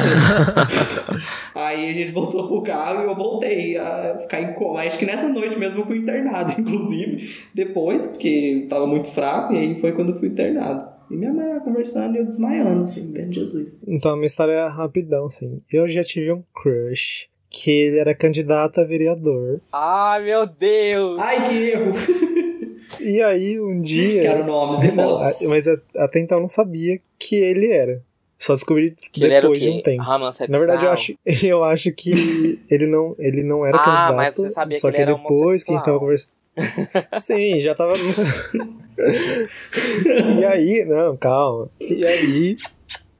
Aí 1.52 1.90
a 1.90 1.92
gente 1.92 2.12
voltou 2.12 2.46
pro 2.46 2.62
carro 2.62 3.02
e 3.02 3.06
eu 3.06 3.16
voltei 3.16 3.76
a 3.76 4.16
ficar 4.20 4.40
em 4.40 4.52
coma. 4.54 4.80
Acho 4.80 4.98
que 4.98 5.06
nessa 5.06 5.28
noite 5.28 5.58
mesmo 5.58 5.80
eu 5.80 5.84
fui 5.84 5.98
internado, 5.98 6.54
inclusive, 6.60 7.28
depois, 7.52 8.06
porque 8.06 8.62
eu 8.62 8.68
tava 8.68 8.86
muito 8.86 9.10
fraco, 9.10 9.52
e 9.52 9.58
aí 9.58 9.80
foi 9.80 9.90
quando 9.90 10.10
eu 10.10 10.16
fui 10.16 10.28
internado. 10.28 10.95
E 11.10 11.16
minha 11.16 11.32
mãe 11.32 11.58
conversando 11.60 12.16
e 12.16 12.18
eu 12.18 12.24
desmaiando, 12.24 12.82
assim, 12.82 13.12
vendo 13.12 13.32
Jesus. 13.32 13.78
Então, 13.86 14.12
a 14.12 14.16
minha 14.16 14.26
história 14.26 14.52
é 14.52 14.68
rapidão, 14.68 15.26
assim. 15.26 15.60
Eu 15.72 15.86
já 15.88 16.02
tive 16.02 16.32
um 16.32 16.42
crush 16.54 17.28
que 17.48 17.70
ele 17.70 17.98
era 17.98 18.14
candidato 18.14 18.80
a 18.80 18.84
vereador. 18.84 19.60
Ai, 19.72 20.24
meu 20.24 20.46
Deus! 20.46 21.18
Ai, 21.20 21.48
que 21.48 21.54
erro! 21.70 21.92
E 23.00 23.22
aí, 23.22 23.60
um 23.60 23.80
dia. 23.80 24.22
Quero 24.22 24.46
nomes 24.46 24.84
e 24.84 24.92
fotos. 24.92 25.40
mas 25.48 25.66
até 25.96 26.20
então 26.20 26.38
eu 26.38 26.42
não 26.42 26.48
sabia 26.48 26.98
que 27.18 27.36
ele 27.36 27.70
era. 27.70 28.00
Só 28.38 28.54
descobri 28.54 28.94
Que 29.12 29.28
depois 29.28 29.60
de 29.60 29.70
um 29.70 29.82
tempo. 29.82 30.02
Na 30.04 30.58
verdade, 30.58 30.84
eu 30.84 30.90
acho, 30.90 31.14
eu 31.44 31.64
acho 31.64 31.90
que 31.92 32.60
ele 32.70 32.86
não, 32.86 33.16
ele 33.18 33.42
não 33.42 33.64
era 33.64 33.78
Ah, 33.78 33.84
candidato. 33.84 34.14
mas 34.16 34.36
você 34.36 34.50
sabia 34.50 34.78
só 34.78 34.90
que 34.90 34.96
ele 34.96 35.02
era 35.10 35.14
depois 35.14 35.64
que 35.64 35.70
a 35.72 35.76
gente 35.76 35.84
tava 35.84 35.98
conversando. 35.98 36.32
Sim, 37.12 37.60
já 37.60 37.74
tava. 37.74 37.94
e 40.40 40.44
aí, 40.44 40.84
não, 40.84 41.16
calma. 41.16 41.68
E 41.80 42.04
aí, 42.06 42.56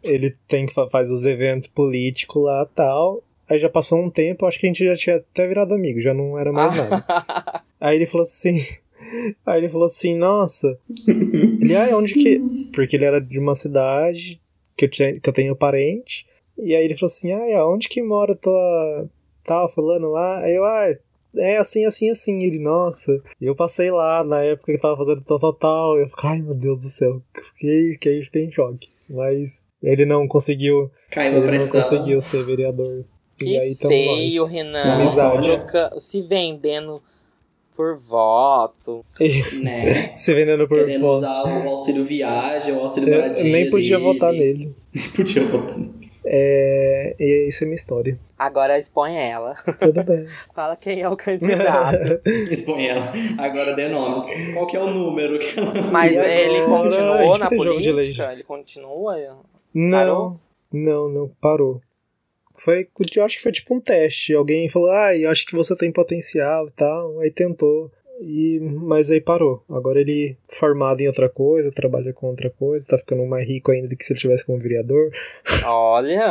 ele 0.03 0.35
tem 0.49 0.67
que 0.67 0.75
fa- 0.75 0.89
faz 0.89 1.11
os 1.11 1.25
eventos 1.25 1.69
políticos 1.69 2.43
lá 2.43 2.67
tal. 2.75 3.23
Aí 3.49 3.59
já 3.59 3.69
passou 3.69 4.01
um 4.03 4.11
tempo, 4.11 4.45
acho 4.47 4.59
que 4.59 4.67
a 4.67 4.69
gente 4.71 4.85
já 4.85 4.95
tinha 4.95 5.17
até 5.17 5.47
virado 5.47 5.73
amigo, 5.75 6.01
já 6.01 6.13
não 6.13 6.39
era 6.39 6.53
mais 6.53 6.75
nada. 6.77 7.05
Aí 7.81 7.97
ele 7.97 8.07
falou 8.07 8.23
assim. 8.23 8.59
Aí 9.45 9.61
ele 9.61 9.69
falou 9.69 9.87
assim, 9.87 10.17
nossa. 10.17 10.79
Ele, 11.07 11.77
ah, 11.77 11.97
onde 11.97 12.15
que. 12.15 12.41
Porque 12.75 12.97
ele 12.97 13.05
era 13.05 13.21
de 13.21 13.39
uma 13.39 13.55
cidade 13.55 14.41
que 14.77 14.87
eu, 14.87 14.89
tinha, 14.91 15.21
que 15.21 15.29
eu 15.29 15.33
tenho 15.33 15.55
parente. 15.55 16.27
E 16.59 16.75
aí 16.75 16.85
ele 16.85 16.95
falou 16.95 17.07
assim, 17.07 17.33
ah, 17.33 17.67
onde 17.69 17.89
que 17.89 18.03
mora 18.03 18.35
tua. 18.35 19.07
Tal, 19.45 19.69
fulano 19.69 20.11
lá? 20.11 20.41
Aí 20.41 20.57
eu, 20.57 20.65
ah, 20.65 20.87
é 21.39 21.59
assim, 21.59 21.85
assim, 21.85 22.11
assim. 22.11 22.43
Ele, 22.43 22.59
nossa. 22.59 23.13
E 23.41 23.47
eu 23.47 23.55
passei 23.55 23.91
lá 23.91 24.23
na 24.25 24.43
época 24.43 24.73
que 24.73 24.79
tava 24.79 24.97
fazendo 24.97 25.23
tal, 25.23 25.39
tal, 25.39 25.53
tal. 25.55 25.99
Eu 25.99 26.09
fiquei, 26.09 26.31
ai 26.31 26.41
meu 26.43 26.55
Deus 26.55 26.83
do 26.83 26.89
céu. 26.89 27.23
Fiquei, 27.55 27.93
fiquei, 27.93 28.23
fiquei 28.25 28.45
em 28.45 28.53
choque. 28.53 28.89
Mas 29.09 29.69
ele 29.83 30.05
não 30.05 30.27
conseguiu. 30.27 30.91
Caiu 31.11 31.33
Ele 31.33 31.41
não 31.41 31.47
pressão. 31.47 31.81
conseguiu 31.81 32.21
ser 32.21 32.45
vereador. 32.45 33.05
Que 33.39 33.47
e 33.51 33.59
aí 33.59 33.75
feio, 33.77 34.43
nós. 34.43 34.53
Renan. 34.53 34.85
Na 34.85 34.95
amizade. 34.97 35.49
Nunca 35.49 35.91
se 36.01 36.23
vendendo 36.23 37.01
por 37.77 37.99
voto. 37.99 39.05
Né? 39.63 39.93
Se 40.15 40.33
vendendo 40.35 40.67
por 40.67 40.79
Querendo 40.79 41.01
foto. 41.01 41.17
usar 41.19 41.45
o 41.45 41.69
auxílio 41.69 42.05
viagem, 42.05 42.75
o 42.75 42.81
auxílio 42.81 43.11
Eu 43.13 43.21
moradia 43.21 43.45
nem 43.45 43.71
podia 43.71 43.99
dele. 43.99 44.13
votar 44.13 44.33
nele. 44.33 44.75
Nem 44.95 45.09
podia 45.15 45.45
votar 45.45 45.79
nele. 45.79 46.06
É, 46.29 47.15
e 47.21 47.49
essa 47.49 47.63
é 47.63 47.65
a 47.65 47.69
minha 47.69 47.77
história. 47.77 48.19
Agora 48.37 48.79
expõe 48.79 49.17
ela. 49.17 49.55
Tudo 49.79 50.03
bem. 50.03 50.27
Fala 50.53 50.75
quem 50.77 51.01
é 51.01 51.09
o 51.09 51.17
candidato. 51.17 52.21
Expõe 52.51 52.89
ela. 52.89 53.13
Agora 53.39 53.77
dê 53.77 53.89
nomes. 53.89 54.25
Qual 54.55 54.67
que 54.67 54.77
é 54.77 54.81
o 54.81 54.91
número 54.91 55.39
que 55.39 55.59
ela... 55.59 55.73
Mas 55.93 56.13
agora? 56.13 56.35
ele 56.35 56.61
continuou 56.63 57.39
na 57.39 57.49
tem 57.49 57.63
jogo 57.63 57.81
de 57.81 57.93
política? 57.93 58.33
Ele 58.33 58.43
continua? 58.43 59.39
Não, 59.73 59.99
Parou? 59.99 60.41
não, 60.73 61.09
não, 61.09 61.31
parou. 61.41 61.81
Foi, 62.59 62.89
eu 63.15 63.25
acho 63.25 63.37
que 63.37 63.43
foi 63.43 63.53
tipo 63.53 63.75
um 63.75 63.81
teste. 63.81 64.35
Alguém 64.35 64.69
falou, 64.69 64.91
ah, 64.91 65.17
eu 65.17 65.31
acho 65.31 65.47
que 65.47 65.55
você 65.55 65.77
tem 65.77 65.93
potencial 65.93 66.67
e 66.67 66.73
tal. 66.73 67.21
Aí 67.21 67.31
tentou. 67.31 67.91
E, 68.21 68.59
mas 68.61 69.11
aí 69.11 69.21
parou. 69.21 69.63
Agora 69.71 70.01
ele 70.01 70.37
formado 70.49 71.01
em 71.01 71.07
outra 71.09 71.29
coisa, 71.29 71.71
trabalha 71.71 72.13
com 72.13 72.29
outra 72.29 72.51
coisa, 72.51 72.87
tá 72.87 72.99
ficando 72.99 73.25
mais 73.27 73.47
rico 73.47 73.71
ainda 73.73 73.89
do 73.89 73.97
que 73.97 74.05
se 74.05 74.13
ele 74.13 74.21
tivesse 74.21 74.45
como 74.47 74.59
vereador. 74.59 75.11
Olha. 75.65 76.31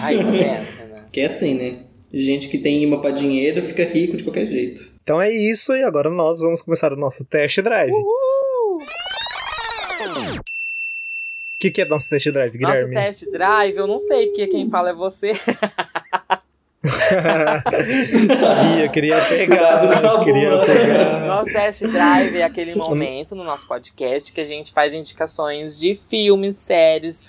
Aí, 0.00 0.18
tá 0.18 0.24
vendo, 0.30 0.32
Renan? 0.32 1.02
Que 1.12 1.20
é 1.20 1.26
assim, 1.26 1.54
né? 1.54 1.84
Gente 2.12 2.48
que 2.48 2.56
tem 2.58 2.82
imã 2.82 3.00
pra 3.00 3.10
dinheiro 3.10 3.60
fica 3.62 3.84
rico 3.84 4.16
de 4.16 4.22
qualquer 4.24 4.46
jeito. 4.46 4.80
Então 5.02 5.20
é 5.20 5.30
isso, 5.30 5.74
e 5.74 5.82
agora 5.82 6.08
nós 6.10 6.40
vamos 6.40 6.62
começar 6.62 6.92
o 6.92 6.96
nosso 6.96 7.24
test 7.24 7.58
drive. 7.60 7.90
O 7.92 7.96
Uhul! 7.96 8.78
que, 11.58 11.70
que 11.70 11.80
é 11.82 11.84
nosso 11.84 12.08
test 12.10 12.28
drive, 12.30 12.58
Nosso 12.58 12.72
Guilherme? 12.86 12.94
test 12.94 13.30
drive, 13.30 13.76
eu 13.76 13.86
não 13.86 13.98
sei, 13.98 14.26
porque 14.26 14.46
quem 14.48 14.68
fala 14.68 14.90
é 14.90 14.94
você. 14.94 15.32
Sabia, 18.40 18.88
queria 18.88 19.24
pegar. 19.24 20.24
queria 20.24 20.58
pegar. 20.66 21.26
Nosso 21.26 21.52
test 21.52 21.82
drive 21.82 22.36
é 22.38 22.42
aquele 22.42 22.74
momento 22.74 23.36
no 23.36 23.44
nosso 23.44 23.68
podcast 23.68 24.32
que 24.32 24.40
a 24.40 24.44
gente 24.44 24.72
faz 24.72 24.92
indicações 24.92 25.78
de 25.78 25.94
filmes, 25.94 26.58
séries, 26.58 27.22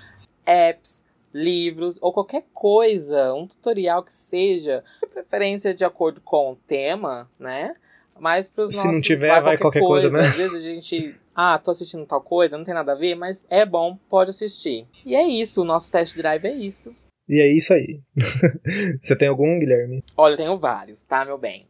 apps, 0.45 1.05
livros 1.31 1.99
ou 2.01 2.11
qualquer 2.11 2.45
coisa, 2.53 3.33
um 3.33 3.45
tutorial 3.47 4.03
que 4.03 4.13
seja, 4.13 4.83
de 5.01 5.09
preferência 5.09 5.73
de 5.73 5.85
acordo 5.85 6.19
com 6.21 6.53
o 6.53 6.55
tema, 6.55 7.29
né? 7.39 7.75
Mas 8.19 8.47
pros 8.47 8.75
Se 8.75 8.87
não 8.87 9.01
tiver, 9.01 9.41
vai 9.41 9.57
qualquer 9.57 9.81
coisa, 9.81 10.09
né? 10.09 10.19
Às 10.19 10.37
vezes 10.37 10.55
a 10.55 10.59
gente, 10.61 11.15
ah, 11.35 11.59
tô 11.59 11.71
assistindo 11.71 12.05
tal 12.05 12.21
coisa, 12.21 12.57
não 12.57 12.65
tem 12.65 12.73
nada 12.73 12.93
a 12.93 12.95
ver, 12.95 13.15
mas 13.15 13.45
é 13.49 13.65
bom, 13.65 13.97
pode 14.09 14.29
assistir. 14.29 14.87
E 15.05 15.15
é 15.15 15.27
isso, 15.27 15.61
o 15.61 15.65
nosso 15.65 15.91
test 15.91 16.15
drive 16.15 16.45
é 16.45 16.53
isso. 16.53 16.93
E 17.27 17.39
é 17.39 17.47
isso 17.47 17.73
aí. 17.73 18.01
Você 19.01 19.15
tem 19.15 19.27
algum, 19.27 19.59
Guilherme? 19.59 20.03
Olha, 20.17 20.33
eu 20.33 20.37
tenho 20.37 20.57
vários, 20.57 21.03
tá, 21.03 21.23
meu 21.23 21.37
bem? 21.37 21.67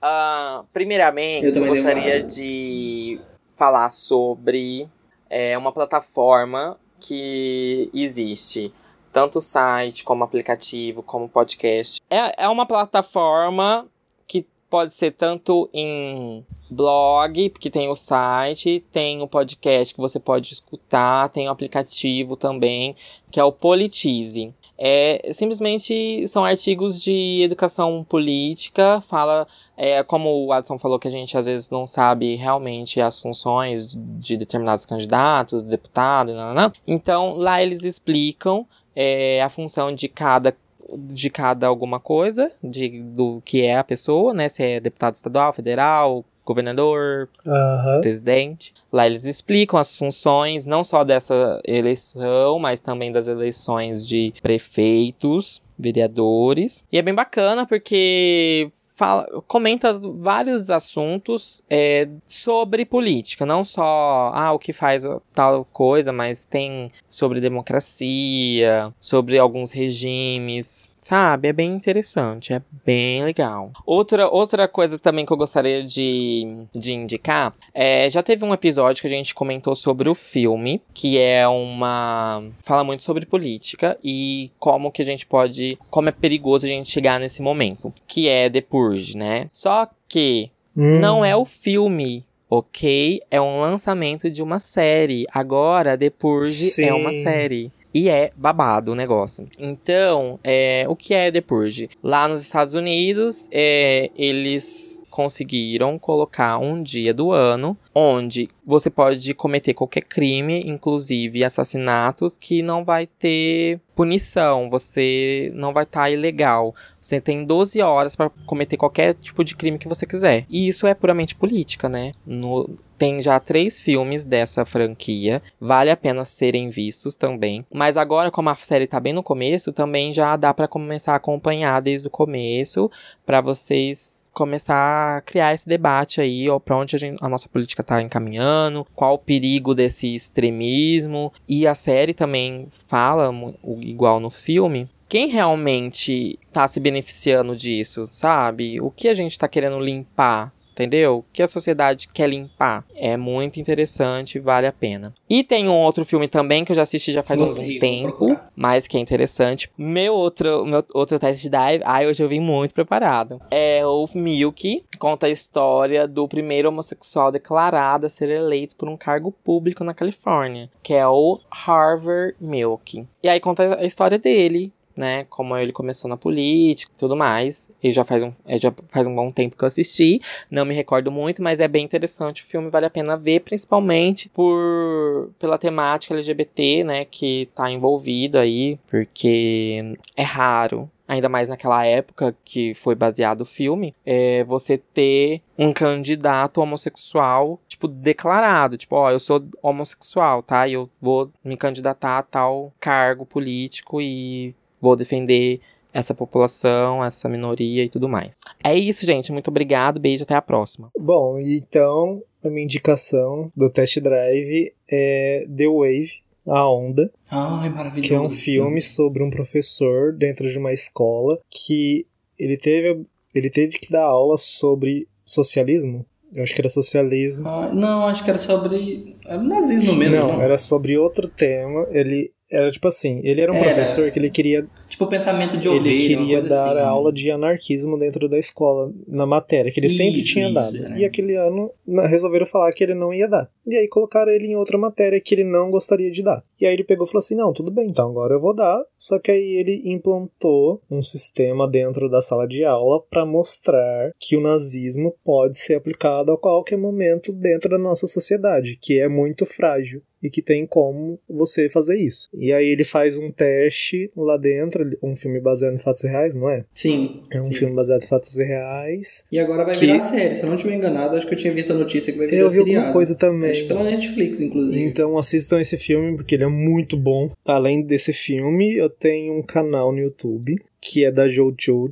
Ah, 0.00 0.64
primeiramente, 0.72 1.46
Eu 1.46 1.54
eu, 1.54 1.66
gostaria 1.66 2.22
de 2.22 3.18
falar 3.56 3.88
sobre 3.90 4.88
é, 5.28 5.56
uma 5.56 5.72
plataforma 5.72 6.78
que 7.00 7.90
existe. 7.92 8.72
Tanto 9.12 9.40
site, 9.40 10.04
como 10.04 10.22
aplicativo, 10.24 11.02
como 11.02 11.28
podcast. 11.28 12.00
É, 12.10 12.44
é 12.44 12.48
uma 12.48 12.66
plataforma 12.66 13.88
que 14.26 14.46
pode 14.68 14.92
ser 14.92 15.12
tanto 15.12 15.70
em 15.72 16.44
blog, 16.70 17.48
porque 17.50 17.70
tem 17.70 17.88
o 17.88 17.96
site, 17.96 18.84
tem 18.92 19.22
o 19.22 19.28
podcast 19.28 19.94
que 19.94 20.00
você 20.00 20.20
pode 20.20 20.52
escutar, 20.52 21.30
tem 21.30 21.48
o 21.48 21.50
aplicativo 21.50 22.36
também, 22.36 22.94
que 23.30 23.40
é 23.40 23.44
o 23.44 23.52
Politize. 23.52 24.54
É, 24.78 25.30
simplesmente 25.32 26.26
são 26.28 26.44
artigos 26.44 27.00
de 27.02 27.42
educação 27.42 28.04
política, 28.08 29.02
fala, 29.08 29.46
é, 29.76 30.02
como 30.02 30.44
o 30.46 30.52
Adson 30.52 30.78
falou 30.78 30.98
que 30.98 31.08
a 31.08 31.10
gente 31.10 31.36
às 31.36 31.46
vezes 31.46 31.70
não 31.70 31.86
sabe 31.86 32.34
realmente 32.36 33.00
as 33.00 33.20
funções 33.20 33.86
de- 33.86 33.98
de 33.98 34.36
determinados 34.36 34.84
candidatos, 34.84 35.64
deputados, 35.64 36.34
nananã. 36.34 36.72
então 36.86 37.36
lá 37.36 37.62
eles 37.62 37.84
explicam 37.84 38.66
é, 38.94 39.42
a 39.42 39.48
função 39.48 39.94
de 39.94 40.08
cada 40.08 40.54
de 40.98 41.28
cada 41.30 41.66
alguma 41.66 41.98
coisa, 41.98 42.52
de, 42.62 43.02
do 43.02 43.42
que 43.44 43.62
é 43.62 43.76
a 43.76 43.82
pessoa, 43.82 44.32
né? 44.32 44.48
Se 44.48 44.62
é 44.62 44.78
deputado 44.78 45.16
estadual, 45.16 45.52
federal, 45.52 46.24
governador, 46.46 47.28
Aham. 47.46 48.00
presidente. 48.00 48.72
Lá 48.90 49.06
eles 49.06 49.24
explicam 49.24 49.78
as 49.78 49.98
funções, 49.98 50.64
não 50.64 50.82
só 50.82 51.04
dessa 51.04 51.60
eleição, 51.64 52.58
mas 52.58 52.80
também 52.80 53.12
das 53.12 53.26
eleições 53.26 54.06
de 54.06 54.32
prefeitos, 54.40 55.62
vereadores. 55.78 56.86
E 56.90 56.96
é 56.96 57.02
bem 57.02 57.14
bacana 57.14 57.66
porque 57.66 58.70
fala, 58.96 59.26
comenta 59.46 59.92
vários 59.92 60.70
assuntos 60.70 61.62
é, 61.68 62.08
sobre 62.26 62.86
política, 62.86 63.44
não 63.44 63.62
só 63.62 64.30
ah, 64.34 64.52
o 64.52 64.58
que 64.58 64.72
faz 64.72 65.06
tal 65.34 65.66
coisa, 65.66 66.12
mas 66.12 66.46
tem 66.46 66.90
sobre 67.08 67.40
democracia, 67.40 68.92
sobre 68.98 69.38
alguns 69.38 69.70
regimes, 69.70 70.90
sabe? 71.06 71.48
É 71.48 71.52
bem 71.52 71.72
interessante, 71.72 72.52
é 72.52 72.60
bem 72.84 73.22
legal. 73.24 73.70
Outra, 73.84 74.28
outra 74.28 74.66
coisa 74.66 74.98
também 74.98 75.24
que 75.24 75.32
eu 75.32 75.36
gostaria 75.36 75.84
de, 75.84 76.64
de 76.74 76.92
indicar 76.92 77.54
é, 77.72 78.10
já 78.10 78.22
teve 78.22 78.44
um 78.44 78.52
episódio 78.52 79.00
que 79.00 79.06
a 79.06 79.10
gente 79.10 79.34
comentou 79.34 79.74
sobre 79.76 80.08
o 80.08 80.14
filme, 80.14 80.80
que 80.92 81.18
é 81.18 81.46
uma. 81.46 82.42
fala 82.64 82.82
muito 82.82 83.04
sobre 83.04 83.24
política 83.24 83.96
e 84.02 84.50
como 84.58 84.90
que 84.90 85.02
a 85.02 85.04
gente 85.04 85.24
pode. 85.24 85.78
como 85.90 86.08
é 86.08 86.12
perigoso 86.12 86.66
a 86.66 86.68
gente 86.68 86.90
chegar 86.90 87.20
nesse 87.20 87.40
momento, 87.40 87.92
que 88.06 88.28
é 88.28 88.50
The 88.50 88.60
Purge, 88.60 89.16
né? 89.16 89.48
Só 89.52 89.88
que 90.08 90.50
Hum. 90.76 90.98
não 91.00 91.24
é 91.24 91.34
o 91.34 91.46
filme. 91.46 92.22
Ok? 92.48 93.22
É 93.30 93.40
um 93.40 93.60
lançamento 93.60 94.30
de 94.30 94.40
uma 94.42 94.58
série. 94.60 95.26
Agora, 95.32 95.98
The 95.98 96.10
Purge 96.10 96.70
Sim. 96.70 96.84
é 96.84 96.94
uma 96.94 97.10
série. 97.12 97.72
E 97.92 98.08
é 98.08 98.30
babado 98.36 98.92
o 98.92 98.94
negócio. 98.94 99.48
Então, 99.58 100.38
é, 100.44 100.84
o 100.88 100.94
que 100.94 101.14
é 101.14 101.30
The 101.30 101.40
Purge? 101.40 101.88
Lá 102.02 102.28
nos 102.28 102.42
Estados 102.42 102.74
Unidos, 102.74 103.48
é, 103.50 104.10
eles 104.16 105.02
conseguiram 105.10 105.98
colocar 105.98 106.58
um 106.58 106.82
dia 106.82 107.14
do 107.14 107.32
ano 107.32 107.76
onde 107.94 108.50
você 108.66 108.90
pode 108.90 109.32
cometer 109.32 109.72
qualquer 109.72 110.02
crime, 110.02 110.62
inclusive 110.66 111.42
assassinatos, 111.42 112.36
que 112.36 112.60
não 112.60 112.84
vai 112.84 113.06
ter 113.06 113.80
punição. 113.94 114.68
Você 114.68 115.50
não 115.54 115.72
vai 115.72 115.84
estar 115.84 116.10
ilegal. 116.10 116.74
Você 117.06 117.20
tem 117.20 117.44
12 117.44 117.80
horas 117.80 118.16
para 118.16 118.30
cometer 118.44 118.76
qualquer 118.76 119.14
tipo 119.14 119.44
de 119.44 119.54
crime 119.54 119.78
que 119.78 119.86
você 119.86 120.04
quiser. 120.04 120.44
E 120.50 120.66
isso 120.66 120.88
é 120.88 120.94
puramente 120.94 121.36
política, 121.36 121.88
né? 121.88 122.10
No, 122.26 122.68
Tem 122.98 123.22
já 123.22 123.38
três 123.38 123.78
filmes 123.78 124.24
dessa 124.24 124.64
franquia, 124.64 125.40
vale 125.60 125.88
a 125.90 125.96
pena 125.96 126.24
serem 126.24 126.68
vistos 126.68 127.14
também. 127.14 127.64
Mas 127.72 127.96
agora, 127.96 128.32
como 128.32 128.48
a 128.48 128.56
série 128.56 128.88
tá 128.88 128.98
bem 128.98 129.12
no 129.12 129.22
começo, 129.22 129.72
também 129.72 130.12
já 130.12 130.34
dá 130.34 130.52
para 130.52 130.66
começar 130.66 131.12
a 131.12 131.16
acompanhar 131.16 131.80
desde 131.80 132.08
o 132.08 132.10
começo, 132.10 132.90
para 133.24 133.40
vocês 133.40 134.28
começar 134.32 135.16
a 135.16 135.20
criar 135.20 135.54
esse 135.54 135.68
debate 135.68 136.20
aí, 136.20 136.50
ó, 136.50 136.58
pra 136.58 136.76
onde 136.76 136.96
a, 136.96 136.98
gente, 136.98 137.18
a 137.22 137.28
nossa 137.28 137.48
política 137.48 137.84
tá 137.84 138.02
encaminhando, 138.02 138.86
qual 138.94 139.14
o 139.14 139.18
perigo 139.18 139.74
desse 139.74 140.12
extremismo. 140.12 141.32
E 141.48 141.66
a 141.68 141.74
série 141.74 142.12
também 142.12 142.66
fala, 142.86 143.32
igual 143.80 144.18
no 144.18 144.28
filme, 144.28 144.88
quem 145.08 145.28
realmente 145.28 146.38
tá 146.52 146.66
se 146.66 146.80
beneficiando 146.80 147.56
disso, 147.56 148.08
sabe? 148.10 148.80
O 148.80 148.90
que 148.90 149.08
a 149.08 149.14
gente 149.14 149.38
tá 149.38 149.48
querendo 149.48 149.78
limpar 149.78 150.52
entendeu? 150.76 151.24
Que 151.32 151.42
a 151.42 151.46
sociedade 151.46 152.08
quer 152.12 152.28
limpar. 152.28 152.84
É 152.94 153.16
muito 153.16 153.58
interessante, 153.58 154.38
vale 154.38 154.66
a 154.66 154.72
pena. 154.72 155.14
E 155.28 155.42
tem 155.42 155.68
um 155.68 155.74
outro 155.74 156.04
filme 156.04 156.28
também 156.28 156.64
que 156.64 156.72
eu 156.72 156.76
já 156.76 156.82
assisti 156.82 157.12
já 157.12 157.22
faz 157.22 157.40
Gostei, 157.40 157.76
um 157.76 157.80
tempo, 157.80 158.38
mas 158.54 158.86
que 158.86 158.98
é 158.98 159.00
interessante. 159.00 159.70
Meu 159.76 160.14
outro, 160.14 160.66
meu 160.66 160.84
outro 160.92 161.18
teste 161.18 161.48
dive, 161.48 161.82
ai, 161.84 162.06
hoje 162.06 162.22
eu 162.22 162.28
vim 162.28 162.40
muito 162.40 162.74
preparado. 162.74 163.40
É 163.50 163.84
o 163.86 164.08
Milk, 164.14 164.84
conta 164.98 165.26
a 165.26 165.30
história 165.30 166.06
do 166.06 166.28
primeiro 166.28 166.68
homossexual 166.68 167.32
declarado 167.32 168.06
a 168.06 168.10
ser 168.10 168.28
eleito 168.28 168.76
por 168.76 168.88
um 168.88 168.96
cargo 168.96 169.32
público 169.32 169.82
na 169.82 169.94
Califórnia, 169.94 170.68
que 170.82 170.92
é 170.92 171.06
o 171.06 171.40
Harvard 171.50 172.36
Milk. 172.38 173.06
E 173.22 173.28
aí 173.28 173.40
conta 173.40 173.78
a 173.80 173.84
história 173.84 174.18
dele, 174.18 174.72
né? 174.96 175.24
Como 175.28 175.56
ele 175.56 175.72
começou 175.72 176.08
na 176.08 176.16
política 176.16 176.92
e 176.94 176.98
tudo 176.98 177.16
mais. 177.16 177.70
E 177.82 177.92
já 177.92 178.04
faz, 178.04 178.22
um, 178.22 178.32
é, 178.46 178.58
já 178.58 178.72
faz 178.88 179.06
um 179.06 179.14
bom 179.14 179.30
tempo 179.30 179.56
que 179.56 179.64
eu 179.64 179.68
assisti. 179.68 180.20
Não 180.50 180.64
me 180.64 180.74
recordo 180.74 181.10
muito, 181.10 181.42
mas 181.42 181.60
é 181.60 181.68
bem 181.68 181.84
interessante. 181.84 182.42
O 182.42 182.46
filme 182.46 182.70
vale 182.70 182.86
a 182.86 182.90
pena 182.90 183.16
ver, 183.16 183.40
principalmente 183.40 184.28
por 184.28 185.30
pela 185.38 185.58
temática 185.58 186.14
LGBT, 186.14 186.84
né? 186.84 187.04
Que 187.04 187.48
tá 187.54 187.70
envolvida 187.70 188.40
aí. 188.40 188.78
Porque 188.88 189.96
é 190.16 190.22
raro 190.22 190.90
ainda 191.08 191.28
mais 191.28 191.48
naquela 191.48 191.84
época 191.86 192.34
que 192.44 192.74
foi 192.74 192.94
baseado 192.94 193.42
o 193.42 193.46
filme, 193.46 193.94
é 194.04 194.42
você 194.44 194.76
ter 194.76 195.40
um 195.56 195.72
candidato 195.72 196.60
homossexual, 196.60 197.60
tipo, 197.68 197.86
declarado. 197.86 198.76
Tipo, 198.76 198.96
ó, 198.96 199.10
eu 199.10 199.20
sou 199.20 199.44
homossexual, 199.62 200.42
tá? 200.42 200.66
E 200.66 200.72
eu 200.72 200.90
vou 201.00 201.30
me 201.44 201.56
candidatar 201.56 202.18
a 202.18 202.22
tal 202.22 202.72
cargo 202.80 203.24
político 203.24 204.00
e 204.00 204.54
vou 204.86 204.94
defender 204.96 205.60
essa 205.92 206.14
população, 206.14 207.04
essa 207.04 207.28
minoria 207.28 207.84
e 207.84 207.88
tudo 207.88 208.08
mais. 208.08 208.32
É 208.62 208.76
isso, 208.76 209.04
gente. 209.04 209.32
Muito 209.32 209.48
obrigado. 209.48 209.98
Beijo, 209.98 210.22
até 210.22 210.34
a 210.34 210.42
próxima. 210.42 210.90
Bom, 210.98 211.38
então 211.38 212.22
a 212.44 212.48
minha 212.48 212.64
indicação 212.64 213.50
do 213.56 213.68
test 213.68 213.98
drive 214.00 214.72
é 214.88 215.46
The 215.56 215.66
Wave, 215.66 216.12
a 216.46 216.68
Onda. 216.70 217.10
Ai, 217.30 217.70
maravilhoso. 217.70 218.08
Que 218.08 218.14
é 218.14 218.20
um 218.20 218.28
filme 218.28 218.80
sobre 218.80 219.22
um 219.22 219.30
professor 219.30 220.12
dentro 220.12 220.48
de 220.48 220.58
uma 220.58 220.72
escola 220.72 221.40
que 221.50 222.06
ele 222.38 222.56
teve, 222.56 223.04
ele 223.34 223.50
teve 223.50 223.78
que 223.78 223.90
dar 223.90 224.04
aula 224.04 224.36
sobre 224.36 225.08
socialismo. 225.24 226.04
Eu 226.32 226.42
acho 226.42 226.54
que 226.54 226.60
era 226.60 226.68
socialismo. 226.68 227.48
Ah, 227.48 227.70
não, 227.72 228.06
acho 228.06 228.22
que 228.22 228.30
era 228.30 228.38
sobre. 228.38 229.16
Era 229.24 229.42
nazismo 229.42 229.94
mesmo. 229.94 230.16
Não, 230.16 230.32
não, 230.34 230.42
era 230.42 230.58
sobre 230.58 230.98
outro 230.98 231.28
tema. 231.28 231.86
Ele 231.90 232.32
era 232.50 232.70
tipo 232.70 232.88
assim, 232.88 233.20
ele 233.24 233.40
era 233.40 233.52
um 233.52 233.56
era. 233.56 233.64
professor 233.64 234.10
que 234.10 234.18
ele 234.18 234.30
queria 234.30 234.66
Tipo, 234.88 235.08
pensamento 235.08 235.56
de 235.58 235.68
ovelha. 235.68 235.94
Ele 235.94 236.06
queria 236.06 236.42
dar 236.42 236.70
assim. 236.70 236.80
aula 236.80 237.12
de 237.12 237.30
anarquismo 237.30 237.98
dentro 237.98 238.28
da 238.28 238.38
escola, 238.38 238.90
na 239.06 239.26
matéria, 239.26 239.70
que 239.70 239.78
ele 239.78 239.88
isso, 239.88 239.96
sempre 239.96 240.22
tinha 240.22 240.46
isso, 240.46 240.54
dado. 240.54 240.76
É. 240.76 240.98
E 240.98 241.04
aquele 241.04 241.34
ano 241.34 241.70
resolveram 242.08 242.46
falar 242.46 242.72
que 242.72 242.82
ele 242.82 242.94
não 242.94 243.12
ia 243.12 243.28
dar. 243.28 243.50
E 243.66 243.76
aí 243.76 243.88
colocaram 243.88 244.32
ele 244.32 244.46
em 244.46 244.56
outra 244.56 244.78
matéria 244.78 245.20
que 245.20 245.34
ele 245.34 245.44
não 245.44 245.70
gostaria 245.70 246.10
de 246.10 246.22
dar. 246.22 246.42
E 246.58 246.64
aí 246.64 246.72
ele 246.72 246.84
pegou 246.84 247.04
e 247.04 247.08
falou 247.08 247.18
assim: 247.18 247.34
não, 247.34 247.52
tudo 247.52 247.70
bem, 247.70 247.88
então 247.88 248.08
agora 248.08 248.34
eu 248.34 248.40
vou 248.40 248.54
dar. 248.54 248.80
Só 248.96 249.18
que 249.18 249.30
aí 249.30 249.56
ele 249.56 249.82
implantou 249.84 250.80
um 250.90 251.02
sistema 251.02 251.68
dentro 251.68 252.08
da 252.08 252.22
sala 252.22 252.46
de 252.46 252.64
aula 252.64 253.02
para 253.10 253.26
mostrar 253.26 254.12
que 254.18 254.36
o 254.36 254.40
nazismo 254.40 255.14
pode 255.24 255.58
ser 255.58 255.74
aplicado 255.74 256.32
a 256.32 256.38
qualquer 256.38 256.78
momento 256.78 257.32
dentro 257.32 257.68
da 257.68 257.78
nossa 257.78 258.06
sociedade, 258.06 258.78
que 258.80 258.98
é 258.98 259.08
muito 259.08 259.44
frágil 259.44 260.00
e 260.26 260.30
que 260.30 260.42
tem 260.42 260.66
como 260.66 261.18
você 261.28 261.68
fazer 261.68 261.96
isso. 261.96 262.28
E 262.34 262.52
aí 262.52 262.66
ele 262.66 262.84
faz 262.84 263.16
um 263.16 263.30
teste 263.30 264.10
lá 264.16 264.36
dentro 264.36 264.96
um 265.02 265.14
filme 265.14 265.40
baseado 265.40 265.74
em 265.74 265.78
fatos 265.78 266.02
reais, 266.02 266.34
não 266.34 266.50
é? 266.50 266.64
Sim. 266.74 267.22
É 267.32 267.40
um 267.40 267.46
sim. 267.46 267.54
filme 267.54 267.74
baseado 267.74 268.02
em 268.02 268.06
fatos 268.06 268.36
reais. 268.36 269.26
E 269.30 269.38
agora 269.38 269.64
vai 269.64 269.74
que... 269.74 269.80
virar 269.80 270.00
série. 270.00 270.36
Se 270.36 270.42
eu 270.42 270.48
não 270.48 270.56
estiver 270.56 270.74
enganado, 270.74 271.16
acho 271.16 271.26
que 271.26 271.34
eu 271.34 271.38
tinha 271.38 271.52
visto 271.52 271.72
a 271.72 271.76
notícia 271.76 272.12
que 272.12 272.18
vai 272.18 272.26
virar 272.26 272.38
Eu 272.38 272.48
vi 272.48 272.58
seriado. 272.58 272.78
alguma 272.78 272.92
coisa 272.92 273.14
também. 273.14 273.50
Acho 273.50 273.66
pela 273.66 273.84
Netflix, 273.84 274.40
inclusive. 274.40 274.82
Então 274.82 275.16
assistam 275.16 275.58
esse 275.60 275.76
filme, 275.76 276.16
porque 276.16 276.34
ele 276.34 276.44
é 276.44 276.48
muito 276.48 276.96
bom. 276.96 277.30
Além 277.44 277.82
desse 277.82 278.12
filme, 278.12 278.76
eu 278.76 278.90
tenho 278.90 279.34
um 279.34 279.42
canal 279.42 279.92
no 279.92 279.98
YouTube, 279.98 280.56
que 280.80 281.04
é 281.04 281.10
da 281.10 281.28
Jojo 281.28 281.88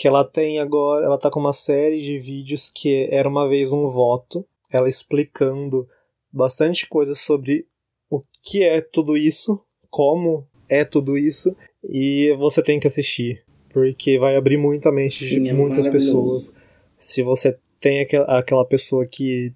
que 0.00 0.08
ela 0.08 0.24
tem 0.24 0.58
agora, 0.58 1.04
ela 1.04 1.18
tá 1.18 1.30
com 1.30 1.38
uma 1.38 1.52
série 1.52 2.00
de 2.00 2.16
vídeos 2.16 2.72
que 2.74 3.06
era 3.10 3.28
uma 3.28 3.46
vez 3.46 3.70
um 3.70 3.86
voto, 3.86 4.46
ela 4.72 4.88
explicando 4.88 5.86
bastante 6.32 6.88
coisa 6.88 7.14
sobre 7.14 7.66
o 8.10 8.20
que 8.42 8.62
é 8.62 8.80
tudo 8.80 9.16
isso, 9.16 9.62
como 9.88 10.46
é 10.68 10.84
tudo 10.84 11.16
isso 11.16 11.54
e 11.82 12.34
você 12.38 12.62
tem 12.62 12.78
que 12.78 12.86
assistir, 12.86 13.42
porque 13.72 14.18
vai 14.18 14.36
abrir 14.36 14.56
muito 14.56 14.88
a 14.88 14.92
mente 14.92 15.24
Sim, 15.24 15.44
de 15.44 15.48
é 15.48 15.52
muitas 15.52 15.86
pessoas. 15.86 16.54
Se 16.98 17.22
você 17.22 17.56
tem 17.80 18.06
aquela 18.28 18.64
pessoa 18.64 19.06
que 19.06 19.52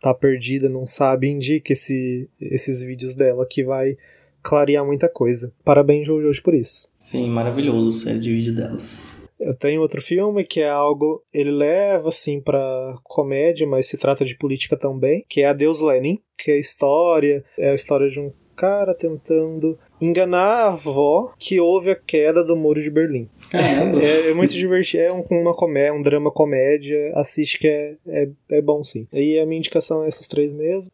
tá 0.00 0.14
perdida, 0.14 0.68
não 0.68 0.86
sabe, 0.86 1.28
indique 1.28 1.72
esse, 1.72 2.28
esses 2.40 2.82
vídeos 2.82 3.14
dela 3.14 3.46
que 3.48 3.62
vai 3.62 3.96
clarear 4.42 4.84
muita 4.84 5.08
coisa. 5.08 5.52
Parabéns, 5.64 6.06
Jojo, 6.06 6.42
por 6.42 6.54
isso. 6.54 6.88
Sim, 7.10 7.28
maravilhoso 7.28 7.88
o 7.88 7.92
série 7.92 8.20
de 8.20 8.32
vídeo 8.32 8.54
delas. 8.54 9.17
Eu 9.38 9.54
tenho 9.54 9.80
outro 9.80 10.02
filme 10.02 10.44
que 10.44 10.60
é 10.60 10.68
algo. 10.68 11.22
Ele 11.32 11.50
leva, 11.50 12.08
assim, 12.08 12.40
pra 12.40 12.96
comédia, 13.04 13.66
mas 13.66 13.86
se 13.86 13.96
trata 13.96 14.24
de 14.24 14.36
política 14.36 14.76
também, 14.76 15.24
que 15.28 15.42
é 15.42 15.46
Adeus 15.46 15.80
Lenin, 15.80 16.20
que 16.36 16.50
é 16.50 16.54
a 16.54 16.58
história. 16.58 17.44
É 17.56 17.70
a 17.70 17.74
história 17.74 18.08
de 18.08 18.20
um 18.20 18.32
cara 18.58 18.92
tentando 18.92 19.78
enganar 20.00 20.64
a 20.64 20.68
avó 20.72 21.32
que 21.38 21.60
houve 21.60 21.90
a 21.90 21.94
queda 21.94 22.42
do 22.42 22.56
muro 22.56 22.82
de 22.82 22.90
Berlim. 22.90 23.28
Caramba! 23.50 24.02
É, 24.02 24.30
é 24.30 24.34
muito 24.34 24.52
divertido, 24.52 25.04
é 25.04 25.12
um, 25.12 25.24
uma 25.30 25.54
comédia, 25.54 25.94
um 25.94 26.02
drama 26.02 26.30
comédia, 26.32 27.12
assiste 27.14 27.60
que 27.60 27.68
é, 27.68 27.96
é, 28.08 28.28
é 28.50 28.60
bom 28.60 28.82
sim. 28.82 29.06
E 29.12 29.38
a 29.38 29.46
minha 29.46 29.58
indicação 29.58 30.02
é 30.02 30.08
essas 30.08 30.26
três 30.26 30.52
mesmo. 30.52 30.90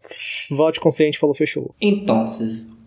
Vote 0.50 0.78
consciente, 0.78 1.18
falou, 1.18 1.34
fechou. 1.34 1.74
Então, 1.80 2.24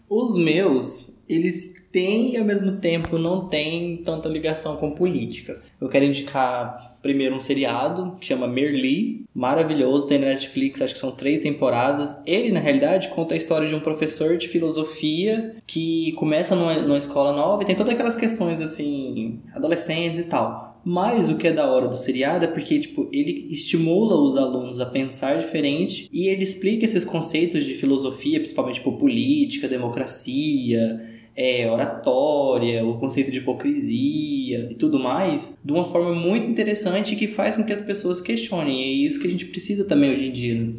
os 0.07 0.38
meus, 0.38 1.16
eles 1.29 1.87
têm 1.91 2.33
e 2.33 2.37
ao 2.37 2.45
mesmo 2.45 2.77
tempo 2.77 3.17
não 3.17 3.47
têm 3.47 3.97
tanta 3.97 4.29
ligação 4.29 4.77
com 4.77 4.91
política. 4.91 5.55
Eu 5.79 5.89
quero 5.89 6.05
indicar 6.05 6.97
primeiro 7.01 7.35
um 7.35 7.39
seriado 7.39 8.17
que 8.19 8.27
chama 8.27 8.47
Merli, 8.47 9.25
maravilhoso, 9.33 10.07
tem 10.07 10.19
na 10.19 10.27
Netflix, 10.27 10.81
acho 10.81 10.93
que 10.93 10.99
são 10.99 11.11
três 11.11 11.41
temporadas. 11.41 12.21
Ele, 12.25 12.51
na 12.51 12.59
realidade, 12.59 13.09
conta 13.09 13.33
a 13.33 13.37
história 13.37 13.67
de 13.67 13.75
um 13.75 13.79
professor 13.79 14.37
de 14.37 14.47
filosofia 14.47 15.55
que 15.65 16.11
começa 16.13 16.55
numa, 16.55 16.75
numa 16.81 16.97
escola 16.97 17.31
nova 17.31 17.63
e 17.63 17.65
tem 17.65 17.75
todas 17.75 17.93
aquelas 17.93 18.15
questões, 18.15 18.59
assim, 18.59 19.39
adolescentes 19.53 20.19
e 20.19 20.23
tal. 20.23 20.81
Mas 20.83 21.27
o 21.27 21.35
que 21.35 21.47
é 21.47 21.51
da 21.51 21.69
hora 21.69 21.87
do 21.87 21.97
seriado 21.97 22.45
é 22.45 22.47
porque, 22.47 22.79
tipo, 22.79 23.09
ele 23.11 23.47
estimula 23.51 24.15
os 24.15 24.37
alunos 24.37 24.79
a 24.79 24.85
pensar 24.85 25.37
diferente 25.37 26.09
e 26.13 26.27
ele 26.27 26.43
explica 26.43 26.85
esses 26.85 27.03
conceitos 27.03 27.65
de 27.65 27.73
filosofia, 27.73 28.39
principalmente, 28.39 28.75
tipo, 28.75 28.93
política, 28.93 29.67
democracia, 29.67 31.16
é, 31.38 31.69
oratória, 31.69 32.84
o 32.84 32.97
conceito 32.97 33.31
de 33.31 33.38
hipocrisia 33.38 34.68
e 34.72 34.76
tudo 34.76 34.97
mais, 34.97 35.55
de 35.64 35.72
uma 35.72 35.85
forma 35.85 36.15
muito 36.15 36.49
interessante 36.49 37.15
que 37.15 37.27
faz 37.27 37.55
com 37.55 37.64
que 37.64 37.72
as 37.72 37.81
pessoas 37.81 38.19
questionem. 38.19 38.81
E 38.81 38.84
é 38.84 39.07
isso 39.07 39.22
que 39.22 39.27
a 39.27 39.30
gente 39.30 39.45
precisa 39.45 39.85
também 39.85 40.11
hoje 40.11 40.26
em 40.26 40.31
dia, 40.31 40.73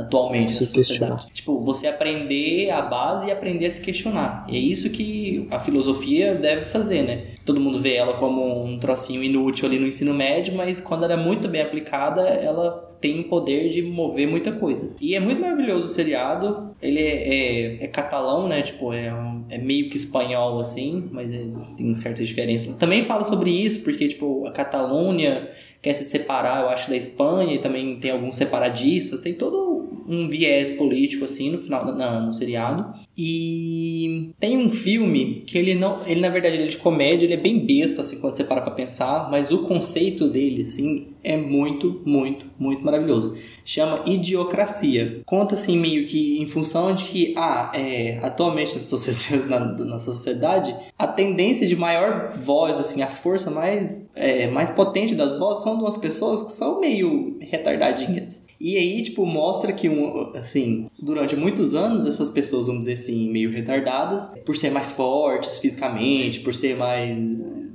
atualmente 0.00 0.60
na 0.60 0.66
sociedade. 0.66 1.26
Tipo, 1.32 1.60
você 1.64 1.86
aprender 1.86 2.70
a 2.70 2.82
base 2.82 3.28
e 3.28 3.30
aprender 3.30 3.66
a 3.66 3.70
se 3.70 3.80
questionar. 3.80 4.44
E 4.48 4.56
é 4.56 4.58
isso 4.58 4.90
que 4.90 5.46
a 5.48 5.60
filosofia 5.60 6.34
deve 6.34 6.64
fazer, 6.64 7.02
né? 7.02 7.26
Todo 7.46 7.60
mundo 7.60 7.80
vê 7.80 7.94
ela 7.94 8.14
como 8.14 8.64
um 8.64 8.80
trocinho 8.80 9.22
inútil 9.22 9.66
ali 9.66 9.78
no 9.78 9.86
ensino 9.86 10.12
médio, 10.12 10.56
mas 10.56 10.80
quando 10.80 11.04
ela 11.04 11.12
é 11.12 11.16
muito 11.16 11.46
bem 11.46 11.62
aplicada, 11.62 12.22
ela 12.22 12.89
tem 13.00 13.22
poder 13.22 13.68
de 13.68 13.82
mover 13.82 14.28
muita 14.28 14.52
coisa. 14.52 14.94
E 15.00 15.14
é 15.14 15.20
muito 15.20 15.40
maravilhoso 15.40 15.86
o 15.86 15.88
seriado. 15.88 16.70
Ele 16.82 17.00
é, 17.00 17.28
é, 17.28 17.84
é 17.84 17.86
catalão, 17.86 18.46
né? 18.46 18.62
Tipo, 18.62 18.92
é, 18.92 19.12
um, 19.12 19.44
é 19.48 19.58
meio 19.58 19.88
que 19.88 19.96
espanhol, 19.96 20.60
assim, 20.60 21.08
mas 21.10 21.32
é, 21.32 21.44
tem 21.76 21.96
certa 21.96 22.22
diferença. 22.24 22.72
Também 22.74 23.02
fala 23.02 23.24
sobre 23.24 23.50
isso, 23.50 23.82
porque, 23.82 24.08
tipo, 24.08 24.46
a 24.46 24.52
Catalunha 24.52 25.48
quer 25.82 25.94
se 25.94 26.04
separar, 26.04 26.62
eu 26.62 26.68
acho, 26.68 26.90
da 26.90 26.96
Espanha, 26.96 27.54
e 27.54 27.58
também 27.58 27.98
tem 27.98 28.10
alguns 28.10 28.36
separadistas, 28.36 29.20
tem 29.20 29.32
todo 29.32 29.88
um 30.06 30.28
viés 30.28 30.72
político, 30.72 31.24
assim, 31.24 31.50
no 31.50 31.58
final, 31.58 31.84
na, 31.96 32.20
no 32.20 32.34
seriado. 32.34 32.92
E 33.22 34.32
tem 34.40 34.56
um 34.56 34.72
filme 34.72 35.42
que 35.46 35.58
ele 35.58 35.74
não. 35.74 36.00
Ele, 36.06 36.22
na 36.22 36.30
verdade, 36.30 36.56
ele 36.56 36.64
é 36.64 36.68
de 36.68 36.78
comédia, 36.78 37.26
ele 37.26 37.34
é 37.34 37.36
bem 37.36 37.58
besta, 37.58 38.00
assim, 38.00 38.18
quando 38.18 38.34
você 38.34 38.42
para 38.42 38.62
pra 38.62 38.70
pensar, 38.70 39.30
mas 39.30 39.50
o 39.52 39.58
conceito 39.58 40.26
dele, 40.26 40.62
assim, 40.62 41.08
é 41.22 41.36
muito, 41.36 42.00
muito, 42.06 42.46
muito 42.58 42.82
maravilhoso. 42.82 43.36
Chama 43.62 44.02
Idiocracia. 44.06 45.20
Conta 45.26 45.54
assim 45.54 45.78
meio 45.78 46.06
que 46.06 46.40
em 46.40 46.46
função 46.46 46.94
de 46.94 47.04
que, 47.04 47.34
ah, 47.36 47.70
é, 47.74 48.18
atualmente 48.22 48.74
na 48.74 48.80
sociedade, 48.80 49.48
na, 49.48 49.84
na, 49.84 49.98
sociedade, 49.98 50.74
a 50.98 51.06
tendência 51.06 51.66
de 51.66 51.76
maior 51.76 52.28
voz, 52.28 52.80
assim, 52.80 53.02
a 53.02 53.06
força 53.06 53.50
mais, 53.50 54.06
é, 54.14 54.48
mais 54.48 54.70
potente 54.70 55.14
das 55.14 55.38
vozes 55.38 55.62
são 55.62 55.76
de 55.76 55.82
umas 55.82 55.98
pessoas 55.98 56.42
que 56.42 56.52
são 56.52 56.80
meio 56.80 57.36
retardadinhas. 57.40 58.46
E 58.58 58.76
aí, 58.76 59.02
tipo, 59.02 59.24
mostra 59.24 59.72
que, 59.72 59.88
um, 59.88 60.32
assim, 60.34 60.86
durante 61.00 61.36
muitos 61.36 61.74
anos, 61.74 62.06
essas 62.06 62.30
pessoas, 62.30 62.66
vamos 62.66 62.80
dizer 62.80 62.94
assim, 62.94 63.09
meio 63.10 63.50
retardadas, 63.50 64.34
por 64.44 64.56
ser 64.56 64.70
mais 64.70 64.92
fortes 64.92 65.58
fisicamente, 65.58 66.40
por 66.40 66.54
ser 66.54 66.76
mais 66.76 67.18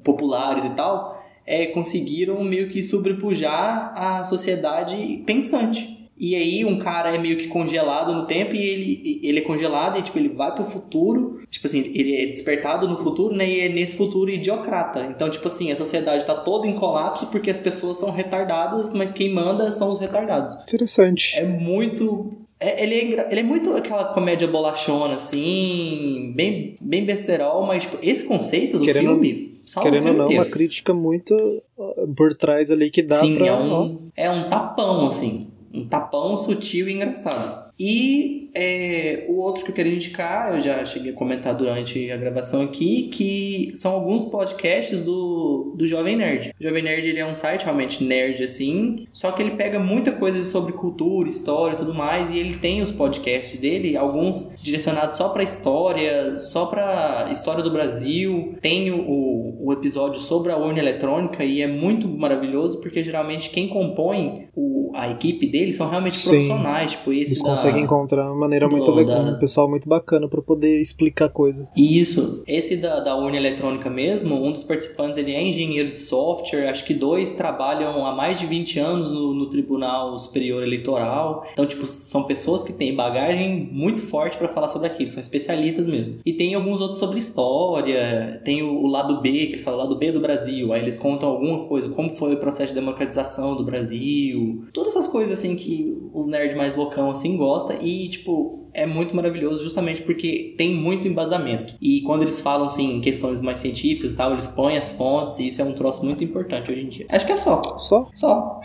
populares 0.04 0.66
e 0.66 0.72
tal, 0.72 1.24
é, 1.46 1.68
conseguiram 1.68 2.44
meio 2.44 2.70
que 2.70 2.82
sobrepujar 2.82 3.94
a 3.96 4.24
sociedade 4.24 5.24
pensante. 5.26 5.96
E 6.18 6.34
aí 6.34 6.64
um 6.64 6.78
cara 6.78 7.14
é 7.14 7.18
meio 7.18 7.38
que 7.38 7.48
congelado 7.48 8.14
no 8.14 8.26
tempo 8.26 8.56
e 8.56 8.62
ele, 8.62 9.20
ele 9.22 9.40
é 9.40 9.42
congelado 9.42 10.00
e 10.00 10.02
tipo, 10.02 10.18
ele 10.18 10.30
vai 10.30 10.54
pro 10.54 10.64
futuro. 10.64 11.42
Tipo 11.50 11.68
assim, 11.68 11.92
ele 11.94 12.16
é 12.16 12.26
despertado 12.26 12.88
no 12.88 12.98
futuro, 12.98 13.36
né? 13.36 13.50
E 13.50 13.60
é 13.62 13.70
nesse 13.70 13.98
futuro 13.98 14.32
idiocrata. 14.32 15.06
Então, 15.06 15.30
tipo 15.30 15.48
assim, 15.48 15.72
a 15.72 15.76
sociedade 15.76 16.26
tá 16.26 16.34
toda 16.34 16.68
em 16.68 16.74
colapso 16.74 17.28
porque 17.28 17.52
as 17.52 17.60
pessoas 17.60 17.98
são 17.98 18.12
retardadas, 18.12 18.94
mas 18.94 19.12
quem 19.12 19.34
manda 19.34 19.72
são 19.72 19.92
os 19.92 20.00
retardados. 20.00 20.56
Interessante. 20.62 21.38
É 21.38 21.46
muito. 21.46 22.45
É, 22.60 22.84
ele, 22.84 23.16
é, 23.16 23.28
ele 23.32 23.40
é 23.42 23.44
muito 23.44 23.74
aquela 23.74 24.06
comédia 24.14 24.48
bolachona, 24.48 25.16
assim, 25.16 26.32
bem, 26.36 26.76
bem 26.80 27.06
besterol, 27.06 27.66
mas 27.66 27.84
tipo, 27.84 27.98
esse 28.02 28.24
conceito 28.24 28.80
do 28.80 28.86
Querendo... 28.86 29.10
filme 29.10 29.56
Salve 29.66 29.90
Querendo 29.90 30.10
ou 30.10 30.14
não, 30.14 30.28
uma 30.28 30.46
crítica 30.46 30.94
muito 30.94 31.34
uh, 31.76 32.08
por 32.16 32.36
trás 32.36 32.70
ali 32.70 32.92
que 32.92 33.02
dá 33.02 33.16
Sim, 33.16 33.36
pra... 33.36 33.48
é 33.48 33.54
um, 33.54 33.98
é 34.16 34.30
um 34.30 34.48
tapão, 34.48 35.08
assim. 35.08 35.48
Um 35.74 35.88
tapão 35.88 36.38
sutil 36.38 36.88
e 36.88 36.94
engraçado. 36.94 37.72
E 37.78 38.45
é, 38.56 39.26
o 39.28 39.40
outro 39.40 39.64
que 39.64 39.72
eu 39.72 39.76
queria 39.76 39.94
indicar, 39.94 40.56
eu 40.56 40.62
já 40.62 40.84
cheguei 40.86 41.12
a 41.12 41.16
comentar 41.16 41.54
durante 41.54 42.10
a 42.10 42.18
gravação 42.18 42.62
aqui, 42.62 43.10
que 43.14 43.72
são 43.76 43.94
alguns 43.94 44.26
podcasts 44.26 45.04
do, 45.04 45.74
do 45.76 45.86
Jovem 45.86 46.16
Nerd. 46.16 46.54
O 46.60 46.64
Jovem 46.64 46.82
Nerd 46.82 47.08
ele 47.08 47.20
é 47.20 47.26
um 47.26 47.36
site 47.36 47.64
realmente 47.64 48.04
nerd 48.04 48.42
assim, 48.44 49.08
só 49.12 49.32
que 49.32 49.42
ele 49.42 49.52
pega 49.52 49.78
muita 49.78 50.12
coisa 50.12 50.42
sobre 50.44 50.74
cultura, 50.74 51.28
história 51.28 51.76
e 51.76 51.78
tudo 51.78 51.94
mais, 51.94 52.32
e 52.32 52.40
ele 52.40 52.56
tem 52.56 52.82
os 52.82 52.92
podcasts 52.92 53.60
dele, 53.60 53.98
alguns 53.98 54.56
direcionados 54.62 55.18
só 55.18 55.30
para 55.30 55.44
história, 55.44 56.38
só 56.38 56.66
para 56.66 57.28
história 57.32 57.64
do 57.64 57.72
Brasil. 57.72 58.56
Tem 58.62 58.92
o, 58.92 59.58
o 59.60 59.74
episódio 59.74 60.20
sobre 60.20 60.52
a 60.52 60.58
urna 60.58 60.80
eletrônica 60.80 61.44
e 61.44 61.62
é 61.62 61.68
muito 61.68 62.08
maravilhoso 62.08 62.80
porque 62.80 63.04
geralmente 63.04 63.50
quem 63.50 63.68
compõe 63.68 64.48
o, 64.56 64.92
a 64.96 65.10
equipe 65.10 65.48
dele 65.48 65.74
são 65.74 65.88
realmente 65.88 66.12
Sim. 66.12 66.30
profissionais, 66.30 66.92
tipo 66.92 67.12
esse 67.12 67.34
Eles 67.34 67.44
da 67.44 67.50
conseguem 67.50 67.84
encontrar 67.84 68.32
uma 68.32 68.45
maneira 68.46 68.68
muito 68.68 68.86
do- 68.86 68.96
legal, 68.96 69.22
um 69.24 69.40
pessoal 69.40 69.70
muito 69.70 69.88
bacana 69.88 70.28
pra 70.28 70.42
poder 70.42 70.80
explicar 70.80 71.30
coisas. 71.30 71.70
Isso. 71.76 72.44
Esse 72.48 72.78
da, 72.78 73.00
da 73.00 73.16
urna 73.16 73.38
eletrônica 73.38 73.90
mesmo, 73.90 74.36
um 74.36 74.52
dos 74.52 74.64
participantes 74.64 75.18
ele 75.18 75.34
é 75.34 75.42
engenheiro 75.44 75.92
de 75.92 76.00
software, 76.00 76.70
acho 76.70 76.86
que 76.86 76.94
dois 76.94 77.32
trabalham 77.36 78.06
há 78.06 78.16
mais 78.16 78.40
de 78.40 78.46
20 78.46 78.80
anos 78.80 79.12
no, 79.14 79.34
no 79.34 79.50
Tribunal 79.50 80.18
Superior 80.18 80.64
Eleitoral. 80.64 81.46
Então, 81.52 81.66
tipo, 81.66 81.86
são 81.86 82.24
pessoas 82.24 82.64
que 82.64 82.74
têm 82.74 82.96
bagagem 82.96 83.70
muito 83.72 84.02
forte 84.02 84.38
pra 84.38 84.48
falar 84.48 84.70
sobre 84.70 84.88
aquilo, 84.88 85.10
são 85.10 85.20
especialistas 85.20 85.88
mesmo. 85.88 86.20
E 86.26 86.34
tem 86.34 86.54
alguns 86.56 86.80
outros 86.82 87.00
sobre 87.00 87.20
história, 87.20 88.42
tem 88.44 88.62
o, 88.64 88.84
o 88.84 88.88
lado 88.88 89.22
B, 89.22 89.30
que 89.32 89.52
eles 89.54 89.64
falam, 89.64 89.80
o 89.80 89.84
lado 89.84 89.96
B 89.98 90.12
do 90.12 90.20
Brasil, 90.20 90.72
aí 90.74 90.82
eles 90.82 90.98
contam 90.98 91.30
alguma 91.30 91.66
coisa, 91.68 91.90
como 91.90 92.16
foi 92.16 92.34
o 92.36 92.40
processo 92.40 92.74
de 92.74 92.80
democratização 92.80 93.56
do 93.56 93.64
Brasil, 93.64 94.66
todas 94.74 94.96
essas 94.96 95.08
coisas 95.08 95.38
assim 95.40 95.56
que 95.56 95.96
os 96.14 96.28
nerds 96.28 96.56
mais 96.56 96.76
loucão 96.76 97.10
assim 97.10 97.36
gostam 97.38 97.78
e, 97.82 98.08
tipo, 98.10 98.35
é 98.74 98.86
muito 98.86 99.16
maravilhoso 99.16 99.64
justamente 99.64 100.02
porque 100.02 100.54
tem 100.58 100.74
muito 100.74 101.08
embasamento. 101.08 101.76
E 101.82 102.02
quando 102.02 102.24
eles 102.24 102.42
falam, 102.42 102.66
assim, 102.66 102.98
em 102.98 103.02
questões 103.02 103.42
mais 103.42 103.60
científicas 103.60 104.12
e 104.12 104.16
tal, 104.16 104.34
eles 104.34 104.48
põem 104.48 104.78
as 104.78 104.92
fontes 104.92 105.40
e 105.40 105.48
isso 105.48 105.62
é 105.62 105.66
um 105.66 105.74
troço 105.74 106.06
muito 106.06 106.24
importante 106.24 106.72
hoje 106.72 106.82
em 106.82 106.90
dia. 106.90 107.06
Acho 107.10 107.26
que 107.26 107.32
é 107.32 107.38
só. 107.38 107.62
Só? 107.78 108.10
Só. 108.16 108.60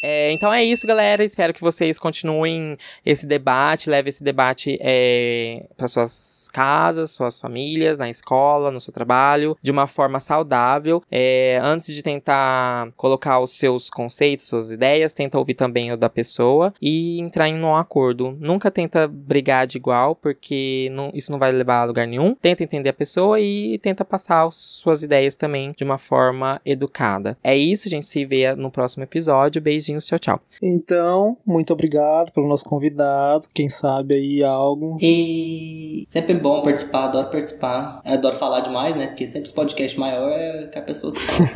É, 0.00 0.30
então 0.32 0.52
é 0.52 0.62
isso, 0.64 0.86
galera. 0.86 1.24
Espero 1.24 1.52
que 1.52 1.60
vocês 1.60 1.98
continuem 1.98 2.78
esse 3.04 3.26
debate, 3.26 3.90
leve 3.90 4.10
esse 4.10 4.22
debate 4.22 4.78
é, 4.80 5.66
para 5.76 5.88
suas 5.88 6.35
casas, 6.48 7.10
suas 7.10 7.40
famílias, 7.40 7.98
na 7.98 8.08
escola, 8.10 8.70
no 8.70 8.80
seu 8.80 8.92
trabalho, 8.92 9.56
de 9.62 9.70
uma 9.70 9.86
forma 9.86 10.20
saudável. 10.20 11.02
É, 11.10 11.58
antes 11.62 11.94
de 11.94 12.02
tentar 12.02 12.90
colocar 12.96 13.40
os 13.40 13.52
seus 13.58 13.88
conceitos, 13.90 14.46
suas 14.46 14.70
ideias, 14.70 15.14
tenta 15.14 15.38
ouvir 15.38 15.54
também 15.54 15.92
o 15.92 15.96
da 15.96 16.08
pessoa 16.08 16.72
e 16.80 17.20
entrar 17.20 17.48
em 17.48 17.62
um 17.62 17.74
acordo. 17.76 18.36
Nunca 18.40 18.70
tenta 18.70 19.06
brigar 19.08 19.66
de 19.66 19.78
igual, 19.78 20.14
porque 20.14 20.88
não- 20.92 21.10
isso 21.14 21.30
não 21.32 21.38
vai 21.38 21.52
levar 21.52 21.80
a 21.82 21.84
lugar 21.84 22.06
nenhum. 22.06 22.34
Tenta 22.34 22.62
entender 22.62 22.88
a 22.90 22.92
pessoa 22.94 23.40
e 23.40 23.78
tenta 23.78 24.04
passar 24.04 24.46
as 24.46 24.54
suas 24.56 25.02
ideias 25.02 25.36
também 25.36 25.72
de 25.76 25.84
uma 25.84 25.98
forma 25.98 26.60
educada. 26.64 27.36
É 27.42 27.56
isso, 27.56 27.88
a 27.88 27.90
gente 27.90 28.06
se 28.06 28.24
vê 28.24 28.54
no 28.54 28.70
próximo 28.70 29.04
episódio. 29.04 29.60
Beijinhos, 29.62 30.04
tchau, 30.06 30.18
tchau. 30.18 30.40
Então, 30.62 31.36
muito 31.46 31.72
obrigado 31.72 32.32
pelo 32.32 32.48
nosso 32.48 32.64
convidado. 32.68 33.46
Quem 33.54 33.68
sabe 33.68 34.14
aí 34.14 34.42
algo. 34.42 34.96
E 35.00 36.06
sempre 36.08 36.34
bom 36.38 36.62
participar, 36.62 37.04
adoro 37.04 37.30
participar. 37.30 38.00
Eu 38.04 38.12
adoro 38.14 38.36
falar 38.36 38.60
demais, 38.60 38.96
né? 38.96 39.06
Porque 39.08 39.26
sempre 39.26 39.46
os 39.48 39.52
podcasts 39.52 39.98
maior 39.98 40.30
é 40.30 40.66
que 40.68 40.78
a 40.78 40.82
pessoa 40.82 41.12
que 41.12 41.18
fala. 41.20 41.48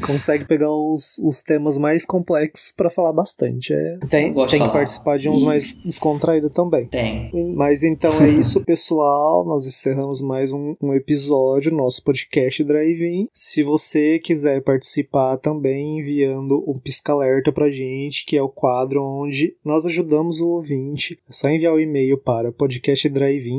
Consegue 0.06 0.44
pegar 0.44 0.70
os, 0.72 1.18
os 1.18 1.42
temas 1.42 1.78
mais 1.78 2.04
complexos 2.04 2.72
pra 2.72 2.90
falar 2.90 3.12
bastante. 3.12 3.72
É, 3.72 3.98
tem 4.10 4.32
tem 4.34 4.62
que 4.62 4.68
participar 4.72 5.18
de 5.18 5.28
uns 5.28 5.42
E- 5.42 5.44
mais 5.44 5.74
descontraídos 5.84 6.52
também. 6.52 6.86
Tem. 6.86 7.30
Mas 7.54 7.82
então 7.82 8.12
é 8.22 8.28
isso, 8.28 8.60
pessoal. 8.62 9.44
Nós 9.44 9.66
encerramos 9.66 10.20
mais 10.20 10.52
um, 10.52 10.74
um 10.80 10.94
episódio, 10.94 11.72
nosso 11.72 12.02
podcast 12.02 12.62
Drive-In. 12.64 13.28
Se 13.32 13.62
você 13.62 14.18
quiser 14.18 14.62
participar 14.62 15.36
também, 15.38 15.98
enviando 15.98 16.64
um 16.66 16.78
pisca-alerta 16.78 17.52
pra 17.52 17.68
gente, 17.68 18.24
que 18.26 18.36
é 18.36 18.42
o 18.42 18.48
quadro 18.48 19.02
onde 19.04 19.54
nós 19.64 19.86
ajudamos 19.86 20.40
o 20.40 20.48
ouvinte. 20.48 21.18
É 21.28 21.32
só 21.32 21.48
enviar 21.48 21.74
o 21.74 21.80
e-mail 21.80 22.18
para 22.18 22.52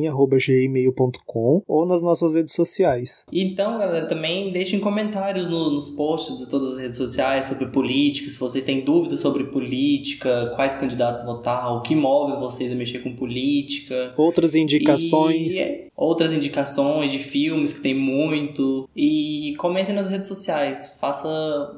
podcastdrivein.gmail.com 0.09 1.61
ou 1.67 1.85
nas 1.85 2.01
nossas 2.01 2.35
redes 2.35 2.53
sociais. 2.53 3.25
Então, 3.31 3.77
galera, 3.77 4.05
também 4.05 4.51
deixem 4.51 4.79
comentários 4.79 5.47
no- 5.47 5.71
nos 5.71 5.89
posts 5.89 6.37
de 6.37 6.47
todas 6.47 6.73
as 6.73 6.77
redes 6.79 6.97
sociais 6.97 7.45
sobre 7.47 7.67
política, 7.67 8.29
se 8.29 8.39
vocês 8.39 8.63
têm 8.63 8.81
dúvidas 8.81 9.19
sobre 9.19 9.45
política, 9.45 10.51
quais 10.55 10.75
candidatos 10.75 11.23
votar, 11.23 11.73
o 11.75 11.81
que 11.81 11.95
move 11.95 12.39
vocês 12.39 12.71
a 12.71 12.75
mexer 12.75 12.99
com 12.99 13.15
política. 13.15 14.13
Outras 14.17 14.55
indicações. 14.55 15.53
E, 15.55 15.59
é, 15.59 15.87
outras 15.95 16.31
indicações 16.33 17.11
de 17.11 17.19
filmes 17.19 17.73
que 17.73 17.81
tem 17.81 17.93
muito. 17.93 18.87
E 18.95 19.53
comentem 19.57 19.93
nas 19.93 20.09
redes 20.09 20.27
sociais. 20.27 20.95
Faça 20.99 21.27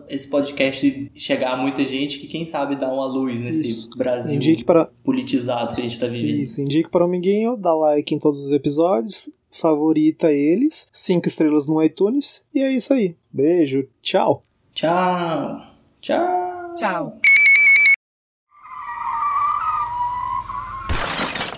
esse 0.10 0.28
podcast 0.30 1.12
chegar 1.16 1.54
a 1.54 1.58
muita 1.58 1.84
gente 1.84 2.20
que, 2.20 2.28
quem 2.28 2.46
sabe, 2.46 2.76
dá 2.76 2.92
uma 2.92 3.06
luz 3.06 3.42
nesse 3.42 3.64
Isso. 3.70 3.90
Brasil 3.98 4.40
para, 4.66 4.90
politizado 5.04 5.74
que 5.76 5.82
a 5.82 5.84
gente 5.84 6.00
tá 6.00 6.08
vivendo. 6.08 6.40
Isso, 6.42 6.62
indique 6.62 6.90
para 6.90 7.04
o 7.04 7.06
amiguinho, 7.08 7.56
dá 7.58 7.74
like 7.74 8.14
em 8.14 8.20
todos 8.22 8.46
os 8.46 8.52
episódios, 8.52 9.30
favorita 9.50 10.32
eles, 10.32 10.88
cinco 10.94 11.28
estrelas 11.28 11.68
no 11.68 11.84
iTunes, 11.84 12.46
e 12.56 12.62
é 12.62 12.72
isso 12.74 12.94
aí. 12.94 13.16
Beijo, 13.32 13.88
tchau. 14.02 14.44
Tchau! 14.74 15.62
Tchau! 16.00 16.76
Tchau. 16.76 17.18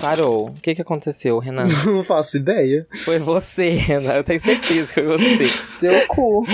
Parou. 0.02 0.50
O 0.50 0.54
que, 0.62 0.76
que 0.76 0.82
aconteceu, 0.82 1.40
Renan? 1.40 1.64
Não 1.86 2.04
faço 2.04 2.36
ideia. 2.36 2.86
Foi 3.06 3.20
você, 3.20 3.70
Renan. 3.70 4.16
Eu 4.16 4.24
tenho 4.24 4.42
certeza 4.42 4.94
que 4.94 5.02
foi 5.02 5.18
você. 5.18 5.46
Seu 5.80 6.08
cu. 6.08 6.46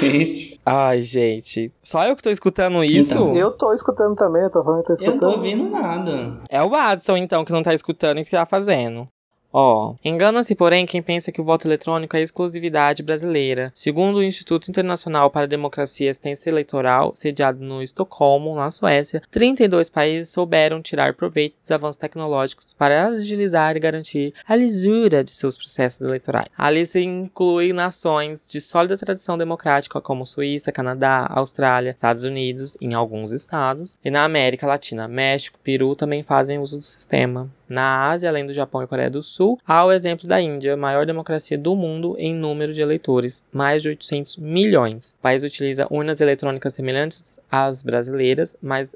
Gente, 0.00 0.51
Ai, 0.64 1.02
gente. 1.02 1.72
Só 1.82 2.04
eu 2.04 2.14
que 2.14 2.22
tô 2.22 2.30
escutando 2.30 2.84
isso? 2.84 3.14
Então. 3.18 3.34
Eu 3.34 3.50
tô 3.50 3.72
escutando 3.72 4.14
também, 4.14 4.42
eu 4.42 4.50
tô 4.50 4.62
falando 4.62 4.82
que 4.84 4.94
tô 4.94 5.04
eu 5.04 5.10
não 5.10 5.18
tô 5.18 5.26
escutando. 5.26 5.36
ouvindo 5.36 5.70
nada. 5.70 6.40
É 6.48 6.62
o 6.62 6.74
Adson, 6.74 7.16
então, 7.16 7.44
que 7.44 7.52
não 7.52 7.62
tá 7.62 7.74
escutando 7.74 8.18
e 8.18 8.24
que 8.24 8.30
tá 8.30 8.46
fazendo. 8.46 9.08
Ó, 9.52 9.94
engana-se, 10.02 10.54
porém, 10.54 10.86
quem 10.86 11.02
pensa 11.02 11.30
que 11.30 11.40
o 11.40 11.44
voto 11.44 11.68
eletrônico 11.68 12.16
é 12.16 12.22
exclusividade 12.22 13.02
brasileira. 13.02 13.70
Segundo 13.74 14.16
o 14.16 14.22
Instituto 14.22 14.70
Internacional 14.70 15.30
para 15.30 15.44
a 15.44 15.48
Democracia 15.48 16.06
e 16.06 16.10
Assistência 16.10 16.48
Eleitoral, 16.48 17.14
sediado 17.14 17.62
no 17.62 17.82
Estocolmo, 17.82 18.54
na 18.54 18.70
Suécia, 18.70 19.22
32 19.30 19.90
países 19.90 20.30
souberam 20.30 20.80
tirar 20.80 21.14
proveito 21.14 21.56
dos 21.58 21.70
avanços 21.70 21.98
tecnológicos 21.98 22.72
para 22.72 23.08
agilizar 23.08 23.76
e 23.76 23.80
garantir 23.80 24.34
a 24.46 24.56
lisura 24.56 25.22
de 25.22 25.30
seus 25.30 25.56
processos 25.56 26.00
eleitorais. 26.00 26.48
A 26.56 26.70
lista 26.70 26.98
inclui 26.98 27.72
nações 27.72 28.48
de 28.48 28.60
sólida 28.60 28.96
tradição 28.96 29.36
democrática 29.36 30.00
como 30.00 30.26
Suíça, 30.26 30.72
Canadá, 30.72 31.26
Austrália, 31.28 31.90
Estados 31.90 32.24
Unidos, 32.24 32.76
em 32.80 32.94
alguns 32.94 33.32
estados, 33.32 33.98
e 34.02 34.10
na 34.10 34.24
América 34.24 34.66
Latina, 34.66 35.06
México, 35.06 35.58
Peru 35.62 35.94
também 35.94 36.22
fazem 36.22 36.58
uso 36.58 36.78
do 36.78 36.84
sistema. 36.84 37.50
Na 37.72 38.10
Ásia, 38.10 38.28
além 38.28 38.44
do 38.44 38.52
Japão 38.52 38.82
e 38.82 38.86
Coreia 38.86 39.08
do 39.08 39.22
Sul, 39.22 39.58
há 39.66 39.82
o 39.82 39.90
exemplo 39.90 40.28
da 40.28 40.38
Índia, 40.38 40.76
maior 40.76 41.06
democracia 41.06 41.56
do 41.56 41.74
mundo 41.74 42.14
em 42.18 42.34
número 42.34 42.74
de 42.74 42.82
eleitores, 42.82 43.42
mais 43.50 43.80
de 43.80 43.88
800 43.88 44.36
milhões. 44.36 45.16
O 45.18 45.22
país 45.22 45.42
utiliza 45.42 45.86
urnas 45.88 46.20
eletrônicas 46.20 46.74
semelhantes 46.74 47.40
às 47.50 47.82
brasileiras, 47.82 48.54
mas 48.60 48.94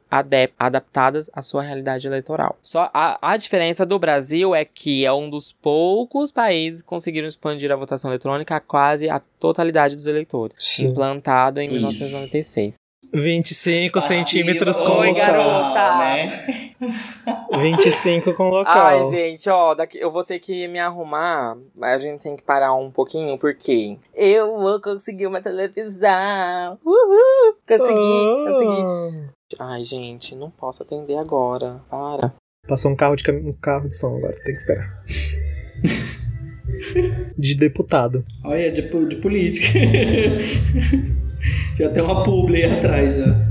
adaptadas 0.59 1.31
à 1.33 1.41
sua 1.41 1.63
realidade 1.63 2.07
eleitoral. 2.07 2.59
Só 2.63 2.91
a, 2.93 3.19
a 3.23 3.39
diferença 3.39 3.87
do 3.87 3.99
Brasil 3.99 4.55
é 4.55 4.67
que 4.67 5.07
é 5.07 5.13
um 5.13 5.31
dos 5.31 5.53
poucos 5.53 6.31
países 6.31 6.83
que 6.83 6.89
conseguiram 6.89 7.27
expandir 7.27 7.73
a 7.73 7.77
votação 7.77 8.11
eletrônica 8.11 8.55
a 8.55 8.61
quase 8.61 9.09
a 9.09 9.23
totalidade 9.41 9.97
dos 9.97 10.07
eleitores, 10.07 10.55
Sim. 10.59 10.89
implantado 10.89 11.61
em 11.63 11.65
Ixi. 11.65 11.77
1996. 11.77 12.75
25 13.15 14.01
Vacilo. 14.01 14.19
centímetros 14.19 14.81
com 14.81 14.99
Oi, 14.99 15.09
local. 15.09 15.27
garota. 15.27 15.99
Né? 15.99 16.73
25 17.59 18.35
com 18.35 18.49
local. 18.51 18.75
Ai, 18.75 19.11
gente, 19.11 19.49
ó, 19.49 19.75
daqui, 19.75 19.99
eu 19.99 20.11
vou 20.11 20.25
ter 20.25 20.39
que 20.39 20.69
me 20.69 20.79
arrumar, 20.79 21.57
mas 21.75 21.97
a 21.97 22.01
gente 22.01 22.23
tem 22.23 22.37
que 22.37 22.43
parar 22.43 22.75
um 22.75 22.91
pouquinho, 22.91 23.39
porque 23.39 23.97
eu 24.15 24.59
vou 24.59 24.81
conseguir 24.81 25.27
uma 25.27 25.41
televisão. 25.41 26.79
Uhul! 26.85 27.55
Consegui, 27.67 28.45
consegui. 28.47 29.31
Ah. 29.61 29.75
Ai, 29.75 29.85
gente, 29.85 30.35
não 30.35 30.51
posso 30.51 30.83
atender 30.83 31.17
agora. 31.17 31.81
Para. 31.89 32.35
Passou 32.69 32.91
um 32.91 32.97
carro 32.97 33.15
de, 33.15 33.23
cam- 33.23 33.37
um 33.45 33.53
carro 33.53 33.89
de 33.89 33.97
som 33.97 34.17
agora, 34.17 34.35
tem 34.35 34.45
que 34.53 34.61
esperar. 34.61 35.03
de 37.39 37.55
deputado. 37.57 38.25
Olha, 38.45 38.71
de, 38.73 38.83
de 38.83 39.17
política. 39.17 39.79
já 41.79 41.89
tem 41.89 42.03
uma 42.03 42.23
publi 42.23 42.63
aí 42.63 42.73
atrás 42.73 43.17
já. 43.17 43.47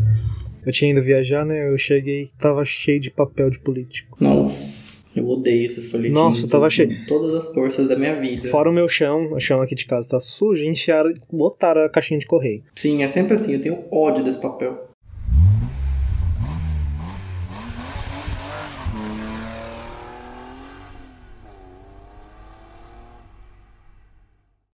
Eu 0.65 0.71
tinha 0.71 0.91
ido 0.91 1.01
viajar, 1.03 1.45
né? 1.45 1.69
Eu 1.69 1.77
cheguei 1.77 2.29
tava 2.39 2.65
cheio 2.65 2.99
de 2.99 3.11
papel 3.11 3.49
de 3.49 3.59
político. 3.59 4.17
Nossa, 4.19 4.85
eu 5.15 5.27
odeio 5.27 5.65
esses 5.65 5.89
folhetinhos. 5.91 6.19
Nossa, 6.19 6.47
tava 6.47 6.69
cheio. 6.69 7.05
Todas 7.07 7.35
as 7.35 7.53
forças 7.53 7.87
da 7.87 7.95
minha 7.95 8.19
vida. 8.19 8.47
Fora 8.49 8.69
o 8.69 8.73
meu 8.73 8.89
chão, 8.89 9.31
o 9.31 9.39
chão 9.39 9.61
aqui 9.61 9.75
de 9.75 9.85
casa 9.85 10.09
tá 10.09 10.19
sujo, 10.19 10.65
enfiaram, 10.65 11.13
botaram 11.31 11.83
a 11.83 11.89
caixinha 11.89 12.19
de 12.19 12.25
correio. 12.25 12.63
Sim, 12.75 13.03
é 13.03 13.07
sempre 13.07 13.35
assim, 13.35 13.53
eu 13.53 13.61
tenho 13.61 13.83
ódio 13.91 14.23
desse 14.23 14.41
papel. 14.41 14.94